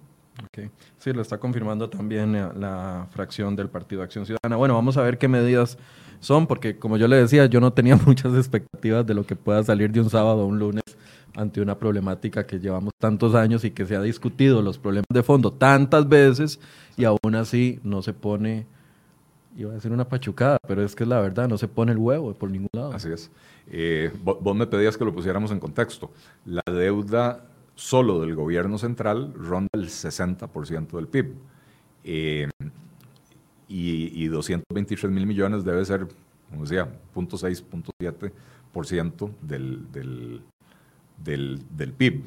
Okay. 0.47 0.71
Sí, 0.99 1.13
lo 1.13 1.23
está 1.23 1.39
confirmando 1.39 1.89
también 1.89 2.35
eh, 2.35 2.49
la 2.57 3.07
fracción 3.11 3.55
del 3.55 3.69
Partido 3.69 4.03
Acción 4.03 4.27
Ciudadana. 4.27 4.57
Bueno, 4.57 4.75
vamos 4.75 4.97
a 4.97 5.03
ver 5.03 5.17
qué 5.17 5.29
medidas 5.29 5.79
son, 6.19 6.47
porque 6.47 6.77
como 6.79 6.97
yo 6.97 7.07
le 7.07 7.17
decía, 7.17 7.47
yo 7.47 7.61
no 7.61 7.73
tenía 7.73 7.97
muchas 8.07 8.35
expectativas 8.35 9.07
de 9.07 9.15
lo 9.15 9.25
que 9.25 9.37
pueda 9.37 9.63
salir 9.63 9.93
de 9.93 10.01
un 10.01 10.11
sábado 10.11 10.43
a 10.43 10.47
un 10.47 10.59
lunes 10.59 10.83
ante 11.37 11.61
una 11.61 11.79
problemática 11.79 12.47
que 12.47 12.61
llevamos 12.61 12.93
tantos 12.99 13.35
años 13.35 13.65
y 13.65 13.71
que 13.71 13.87
se 13.87 13.97
ha 13.97 14.01
discutido 14.01 14.63
los 14.63 14.79
problemas 14.79 15.07
de 15.13 15.23
fondo 15.23 15.53
tantas 15.53 16.09
veces 16.09 16.61
y 16.97 17.05
aún 17.05 17.35
así 17.35 17.81
no 17.83 18.03
se 18.03 18.13
pone, 18.13 18.67
iba 19.57 19.73
a 19.73 19.75
decir 19.75 19.91
una 19.91 20.09
pachucada, 20.09 20.59
pero 20.67 20.85
es 20.85 20.95
que 20.95 21.03
es 21.03 21.09
la 21.09 21.21
verdad, 21.21 21.49
no 21.49 21.59
se 21.59 21.67
pone 21.67 21.93
el 21.93 21.99
huevo 21.99 22.35
por 22.35 22.51
ningún 22.51 22.69
lado. 22.73 22.93
Así 22.93 23.11
es. 23.11 23.31
Eh, 23.67 24.13
vos 24.23 24.55
me 24.55 24.67
pedías 24.67 24.97
que 24.97 25.05
lo 25.05 25.13
pusiéramos 25.13 25.51
en 25.51 25.59
contexto. 25.59 26.13
La 26.45 26.63
deuda 26.67 27.45
solo 27.75 28.21
del 28.21 28.35
gobierno 28.35 28.79
central 28.79 29.33
ronda 29.35 29.69
el 29.73 29.89
60% 29.89 30.93
del 30.93 31.09
PIB. 31.09 31.35
Eh, 32.05 32.49
y, 33.69 34.27
223 34.29 35.11
mil 35.11 35.27
millones 35.27 35.65
debe 35.65 35.85
ser, 35.85 36.07
como 36.51 36.63
decía, 36.63 36.89
0.6, 37.15 37.65
0.7% 37.71 39.31
del, 39.41 39.91
del, 39.91 40.43
del, 41.17 41.63
del, 41.71 41.93
PIB. 41.93 42.23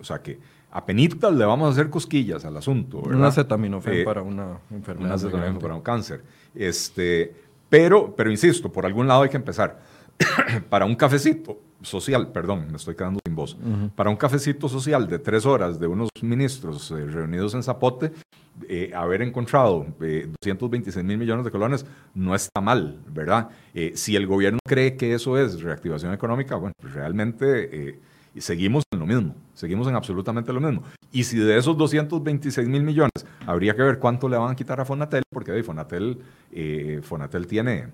O 0.00 0.04
sea 0.04 0.22
que 0.22 0.38
a 0.70 0.84
penitas 0.84 1.32
le 1.32 1.44
vamos 1.44 1.68
a 1.68 1.72
hacer 1.72 1.90
cosquillas 1.90 2.44
al 2.44 2.56
asunto. 2.56 3.00
¿verdad? 3.02 3.18
Un 3.18 3.24
acetaminofén 3.24 3.94
eh, 3.94 4.04
para 4.04 4.22
una 4.22 4.60
enfermedad. 4.70 5.08
Un 5.08 5.14
acetaminofén 5.14 5.58
para 5.58 5.74
un 5.74 5.80
cáncer. 5.80 6.22
Este, 6.54 7.34
pero, 7.68 8.14
pero 8.14 8.30
insisto, 8.30 8.70
por 8.70 8.86
algún 8.86 9.08
lado 9.08 9.22
hay 9.22 9.30
que 9.30 9.36
empezar. 9.36 9.80
para 10.68 10.84
un 10.84 10.94
cafecito, 10.94 11.60
social, 11.82 12.32
perdón, 12.32 12.66
me 12.70 12.76
estoy 12.76 12.94
quedando 12.94 13.20
sin 13.24 13.34
voz, 13.34 13.56
para 13.94 14.10
un 14.10 14.16
cafecito 14.16 14.68
social 14.68 15.06
de 15.08 15.18
tres 15.18 15.46
horas 15.46 15.78
de 15.78 15.86
unos 15.86 16.08
ministros 16.22 16.90
eh, 16.90 17.06
reunidos 17.06 17.54
en 17.54 17.62
Zapote, 17.62 18.12
eh, 18.68 18.90
haber 18.94 19.22
encontrado 19.22 19.86
226 19.98 20.96
eh, 20.96 21.02
mil 21.02 21.18
millones 21.18 21.44
de 21.44 21.50
colones 21.50 21.84
no 22.14 22.34
está 22.34 22.60
mal, 22.60 23.00
¿verdad? 23.08 23.50
si 23.94 24.16
el 24.16 24.26
gobierno 24.26 24.58
cree 24.66 24.96
que 24.96 25.12
eso 25.14 25.38
es 25.38 25.60
reactivación 25.60 26.14
económica, 26.14 26.56
bueno, 26.56 26.72
pues 26.80 26.94
realmente 26.94 28.00
seguimos 28.38 28.84
en 28.90 28.98
lo 28.98 29.06
mismo, 29.06 29.34
seguimos 29.54 29.86
en 29.88 29.94
absolutamente 29.94 30.52
lo 30.52 30.60
mismo. 30.60 30.82
Y 31.12 31.24
si 31.24 31.38
de 31.38 31.58
esos 31.58 31.76
226 31.76 32.66
mil 32.68 32.82
millones, 32.82 33.26
habría 33.46 33.76
que 33.76 33.82
ver 33.82 33.98
cuánto 33.98 34.28
le 34.28 34.38
van 34.38 34.50
a 34.50 34.56
quitar 34.56 34.80
a 34.80 34.84
Fonatel, 34.84 35.22
porque 35.30 35.62
Fonatel, 35.62 36.22
Fonatel 37.02 37.46
tiene, 37.46 37.88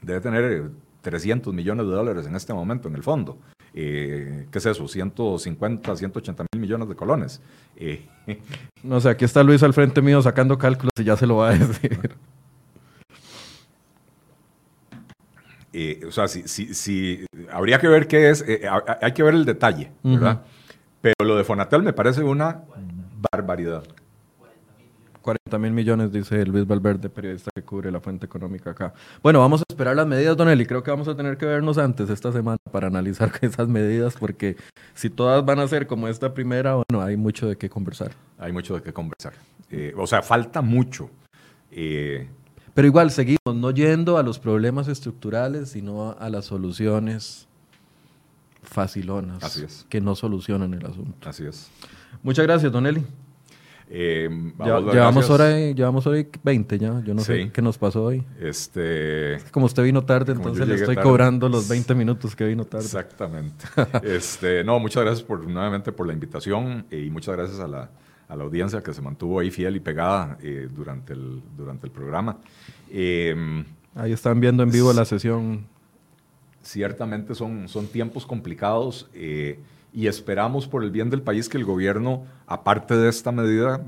debe 0.00 0.20
tener 0.20 0.70
300 1.02 1.52
millones 1.54 1.86
de 1.86 1.92
dólares 1.92 2.26
en 2.26 2.36
este 2.36 2.52
momento 2.52 2.88
en 2.88 2.94
el 2.94 3.02
fondo. 3.02 3.38
Eh, 3.72 4.46
¿Qué 4.50 4.58
es 4.58 4.66
eso? 4.66 4.88
150, 4.88 5.96
180 5.96 6.44
mil 6.52 6.60
millones 6.60 6.88
de 6.88 6.96
colones. 6.96 7.40
Eh, 7.76 8.06
no 8.82 9.00
sé, 9.00 9.10
aquí 9.10 9.24
está 9.24 9.42
Luis 9.42 9.62
al 9.62 9.74
frente 9.74 10.02
mío 10.02 10.20
sacando 10.22 10.58
cálculos 10.58 10.92
y 10.98 11.04
ya 11.04 11.16
se 11.16 11.26
lo 11.26 11.36
va 11.36 11.50
a 11.50 11.58
decir. 11.58 12.10
Eh, 15.72 16.00
o 16.06 16.10
sea, 16.10 16.26
si, 16.26 16.42
si, 16.74 17.24
habría 17.52 17.78
que 17.78 17.86
ver 17.86 18.08
qué 18.08 18.30
es, 18.30 18.44
eh, 18.46 18.62
hay 19.00 19.12
que 19.12 19.22
ver 19.22 19.34
el 19.34 19.44
detalle, 19.44 19.92
¿verdad? 20.02 20.42
Pero 21.00 21.14
lo 21.24 21.36
de 21.36 21.44
Fonatel 21.44 21.84
me 21.84 21.92
parece 21.92 22.24
una 22.24 22.62
barbaridad. 23.32 23.84
40 25.30 25.58
mil 25.58 25.72
millones, 25.72 26.10
dice 26.10 26.44
Luis 26.44 26.66
Valverde, 26.66 27.08
periodista 27.08 27.52
que 27.54 27.62
cubre 27.62 27.92
la 27.92 28.00
fuente 28.00 28.26
económica 28.26 28.70
acá. 28.70 28.92
Bueno, 29.22 29.38
vamos 29.38 29.60
a 29.60 29.64
esperar 29.68 29.94
las 29.94 30.06
medidas, 30.06 30.36
Don 30.36 30.48
Eli. 30.48 30.66
Creo 30.66 30.82
que 30.82 30.90
vamos 30.90 31.06
a 31.06 31.14
tener 31.16 31.36
que 31.36 31.46
vernos 31.46 31.78
antes 31.78 32.10
esta 32.10 32.32
semana 32.32 32.58
para 32.72 32.88
analizar 32.88 33.30
esas 33.40 33.68
medidas, 33.68 34.16
porque 34.18 34.56
si 34.94 35.08
todas 35.08 35.44
van 35.44 35.60
a 35.60 35.68
ser 35.68 35.86
como 35.86 36.08
esta 36.08 36.34
primera, 36.34 36.74
bueno, 36.74 37.04
hay 37.04 37.16
mucho 37.16 37.48
de 37.48 37.56
qué 37.56 37.70
conversar. 37.70 38.10
Hay 38.38 38.52
mucho 38.52 38.74
de 38.74 38.82
qué 38.82 38.92
conversar. 38.92 39.34
Eh, 39.70 39.94
o 39.96 40.06
sea, 40.06 40.20
falta 40.22 40.62
mucho. 40.62 41.10
Eh, 41.70 42.28
Pero 42.74 42.88
igual 42.88 43.12
seguimos 43.12 43.54
no 43.54 43.70
yendo 43.70 44.18
a 44.18 44.24
los 44.24 44.40
problemas 44.40 44.88
estructurales, 44.88 45.68
sino 45.70 46.16
a 46.18 46.28
las 46.28 46.46
soluciones 46.46 47.46
facilonas 48.62 49.84
que 49.88 50.00
no 50.00 50.16
solucionan 50.16 50.74
el 50.74 50.84
asunto. 50.84 51.28
Así 51.28 51.46
es. 51.46 51.70
Muchas 52.24 52.44
gracias, 52.44 52.72
Don 52.72 52.84
Eli. 52.86 53.04
Eh, 53.92 54.30
llevamos, 54.64 55.28
hora, 55.30 55.50
llevamos 55.58 56.06
hoy 56.06 56.28
20 56.44 56.78
ya, 56.78 57.02
yo 57.04 57.12
no 57.12 57.22
sé 57.22 57.50
qué 57.52 57.60
nos 57.60 57.76
pasó 57.76 58.04
hoy. 58.04 58.24
Este, 58.40 59.38
como 59.50 59.66
usted 59.66 59.82
vino 59.82 60.04
tarde, 60.04 60.32
entonces 60.32 60.68
le 60.68 60.76
estoy 60.76 60.94
cobrando 60.94 61.48
los 61.48 61.68
20 61.68 61.96
minutos 61.96 62.36
que 62.36 62.44
vino 62.46 62.64
tarde. 62.64 62.84
Exactamente. 62.84 63.64
este, 64.04 64.62
no, 64.62 64.78
muchas 64.78 65.02
gracias 65.02 65.24
por, 65.24 65.44
nuevamente 65.44 65.90
por 65.90 66.06
la 66.06 66.12
invitación 66.12 66.86
y 66.88 67.10
muchas 67.10 67.36
gracias 67.36 67.58
a 67.58 67.66
la, 67.66 67.90
a 68.28 68.36
la 68.36 68.44
audiencia 68.44 68.80
que 68.80 68.94
se 68.94 69.02
mantuvo 69.02 69.40
ahí 69.40 69.50
fiel 69.50 69.74
y 69.74 69.80
pegada 69.80 70.38
eh, 70.40 70.68
durante, 70.72 71.12
el, 71.12 71.42
durante 71.56 71.88
el 71.88 71.92
programa. 71.92 72.38
Em, 72.92 73.64
ahí 73.96 74.12
están 74.12 74.38
viendo 74.38 74.62
en 74.62 74.70
vivo 74.70 74.92
la 74.92 75.04
sesión. 75.04 75.66
Ciertamente 76.62 77.34
son, 77.34 77.66
son 77.66 77.88
tiempos 77.88 78.24
complicados. 78.24 79.10
Eh, 79.14 79.58
y 79.92 80.06
esperamos 80.06 80.66
por 80.66 80.84
el 80.84 80.90
bien 80.90 81.10
del 81.10 81.22
país 81.22 81.48
que 81.48 81.58
el 81.58 81.64
gobierno, 81.64 82.24
aparte 82.46 82.96
de 82.96 83.08
esta 83.08 83.32
medida, 83.32 83.82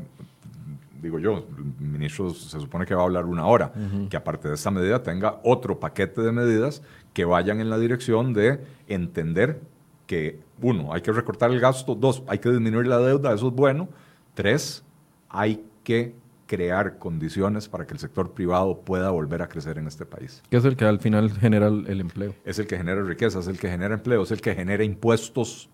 digo 1.01 1.19
yo, 1.19 1.47
el 1.59 1.87
ministro 1.87 2.31
se 2.31 2.61
supone 2.61 2.87
que 2.87 2.95
va 2.95 3.03
a 3.03 3.05
hablar 3.05 3.27
una 3.27 3.47
hora, 3.47 3.73
que 4.09 4.16
aparte 4.16 4.49
de 4.49 4.55
esta 4.55 4.70
medida 4.70 5.03
tenga 5.03 5.41
otro 5.43 5.79
paquete 5.79 6.23
de 6.23 6.33
medidas 6.33 6.83
que 7.12 7.24
vayan 7.24 7.61
en 7.61 7.70
la 7.70 7.79
dirección 7.79 8.33
de 8.33 8.61
entender 8.89 9.61
que, 10.07 10.41
uno, 10.61 10.93
hay 10.93 11.03
que 11.03 11.12
recortar 11.12 11.51
el 11.51 11.61
gasto, 11.61 11.95
dos, 11.95 12.23
hay 12.27 12.39
que 12.39 12.51
disminuir 12.51 12.87
la 12.87 12.99
deuda, 12.99 13.33
eso 13.33 13.49
es 13.49 13.55
bueno, 13.55 13.89
tres, 14.35 14.85
hay 15.29 15.65
que 15.85 16.15
crear 16.47 16.99
condiciones 16.99 17.69
para 17.69 17.87
que 17.87 17.95
el 17.95 17.99
sector 17.99 18.33
privado 18.33 18.79
pueda 18.81 19.11
volver 19.11 19.41
a 19.41 19.49
crecer 19.49 19.79
en 19.79 19.87
este 19.87 20.05
país. 20.05 20.43
¿Qué 20.51 20.59
es 20.59 20.65
el 20.65 20.77
que 20.77 20.85
al 20.85 20.99
final 21.01 21.31
genera 21.33 21.69
el 21.69 22.01
empleo? 22.01 22.35
Es 22.45 22.59
el 22.59 22.66
que 22.66 22.77
genera 22.77 23.03
riqueza, 23.03 23.39
es 23.39 23.47
el 23.47 23.59
que 23.59 23.70
genera 23.70 23.95
empleo, 23.95 24.23
es 24.23 24.31
el 24.33 24.41
que 24.43 24.55
genera 24.55 24.85
impuestos 24.85 25.70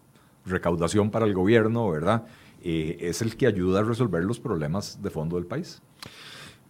recaudación 0.48 1.10
para 1.10 1.26
el 1.26 1.34
gobierno, 1.34 1.88
¿verdad? 1.90 2.24
Eh, 2.62 2.96
es 3.00 3.22
el 3.22 3.36
que 3.36 3.46
ayuda 3.46 3.80
a 3.80 3.82
resolver 3.84 4.24
los 4.24 4.40
problemas 4.40 5.00
de 5.02 5.10
fondo 5.10 5.36
del 5.36 5.46
país. 5.46 5.80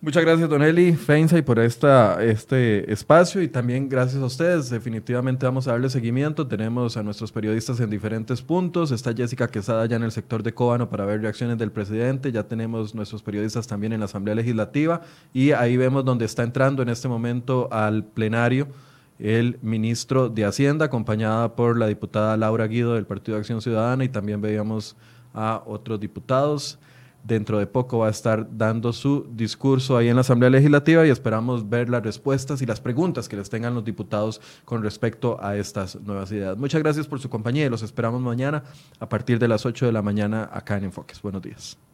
Muchas 0.01 0.23
gracias, 0.23 0.49
Don 0.49 0.63
Eli 0.63 0.95
Feinza, 0.95 1.43
por 1.43 1.59
esta, 1.59 2.23
este 2.23 2.93
espacio 2.93 3.43
y 3.43 3.49
también 3.49 3.89
gracias 3.89 4.23
a 4.23 4.27
ustedes. 4.27 4.71
Definitivamente 4.71 5.45
vamos 5.45 5.67
a 5.67 5.73
darle 5.73 5.91
seguimiento. 5.91 6.47
Tenemos 6.47 6.97
a 6.97 7.03
nuestros 7.03 7.33
periodistas 7.33 7.81
en 7.81 7.91
diferentes 7.91 8.41
puntos. 8.41 8.93
Está 8.93 9.13
Jessica 9.13 9.49
Quesada 9.49 9.87
ya 9.87 9.97
en 9.97 10.05
el 10.05 10.13
sector 10.13 10.45
de 10.45 10.55
Cóbano 10.55 10.89
para 10.89 11.05
ver 11.05 11.21
reacciones 11.21 11.59
del 11.59 11.73
presidente. 11.73 12.31
Ya 12.31 12.45
tenemos 12.45 12.95
nuestros 12.95 13.25
periodistas 13.25 13.67
también 13.67 13.93
en 13.93 13.99
la 13.99 14.07
Asamblea 14.07 14.37
Legislativa 14.37 15.01
y 15.35 15.51
ahí 15.51 15.77
vemos 15.77 16.05
donde 16.05 16.27
está 16.27 16.45
entrando 16.45 16.81
en 16.83 16.91
este 16.91 17.09
momento 17.09 17.69
al 17.73 18.05
plenario 18.05 18.69
el 19.19 19.59
ministro 19.63 20.29
de 20.29 20.45
Hacienda, 20.45 20.87
acompañada 20.87 21.57
por 21.57 21.79
la 21.79 21.87
diputada 21.87 22.37
Laura 22.37 22.67
Guido 22.67 22.95
del 22.95 23.07
Partido 23.07 23.37
de 23.37 23.41
Acción 23.41 23.61
Ciudadana 23.61 24.05
y 24.05 24.09
también 24.09 24.41
veíamos 24.41 24.97
a 25.35 25.63
otros 25.67 26.01
diputados. 26.01 26.79
Dentro 27.25 27.59
de 27.59 27.67
poco 27.67 27.99
va 27.99 28.07
a 28.07 28.11
estar 28.11 28.49
dando 28.57 28.93
su 28.93 29.27
discurso 29.33 29.97
ahí 29.97 30.09
en 30.09 30.15
la 30.15 30.21
Asamblea 30.21 30.51
Legislativa 30.51 31.05
y 31.05 31.11
esperamos 31.11 31.69
ver 31.69 31.91
las 31.91 32.03
respuestas 32.03 32.63
y 32.63 32.67
las 32.67 32.81
preguntas 32.81 33.29
que 33.29 33.37
les 33.37 33.51
tengan 33.51 33.75
los 33.75 33.85
diputados 33.85 34.41
con 34.65 34.83
respecto 34.83 35.37
a 35.43 35.57
estas 35.57 36.01
nuevas 36.01 36.31
ideas. 36.31 36.57
Muchas 36.57 36.81
gracias 36.81 37.07
por 37.07 37.19
su 37.19 37.29
compañía 37.29 37.67
y 37.67 37.69
los 37.69 37.83
esperamos 37.83 38.23
mañana 38.23 38.63
a 39.01 39.09
partir 39.09 39.39
de 39.41 39.49
las 39.49 39.67
8 39.67 39.87
de 39.87 39.93
la 39.93 40.01
mañana 40.01 40.49
acá 40.51 40.79
en 40.79 40.85
Enfoques. 40.85 41.21
Buenos 41.21 41.43
días. 41.43 41.88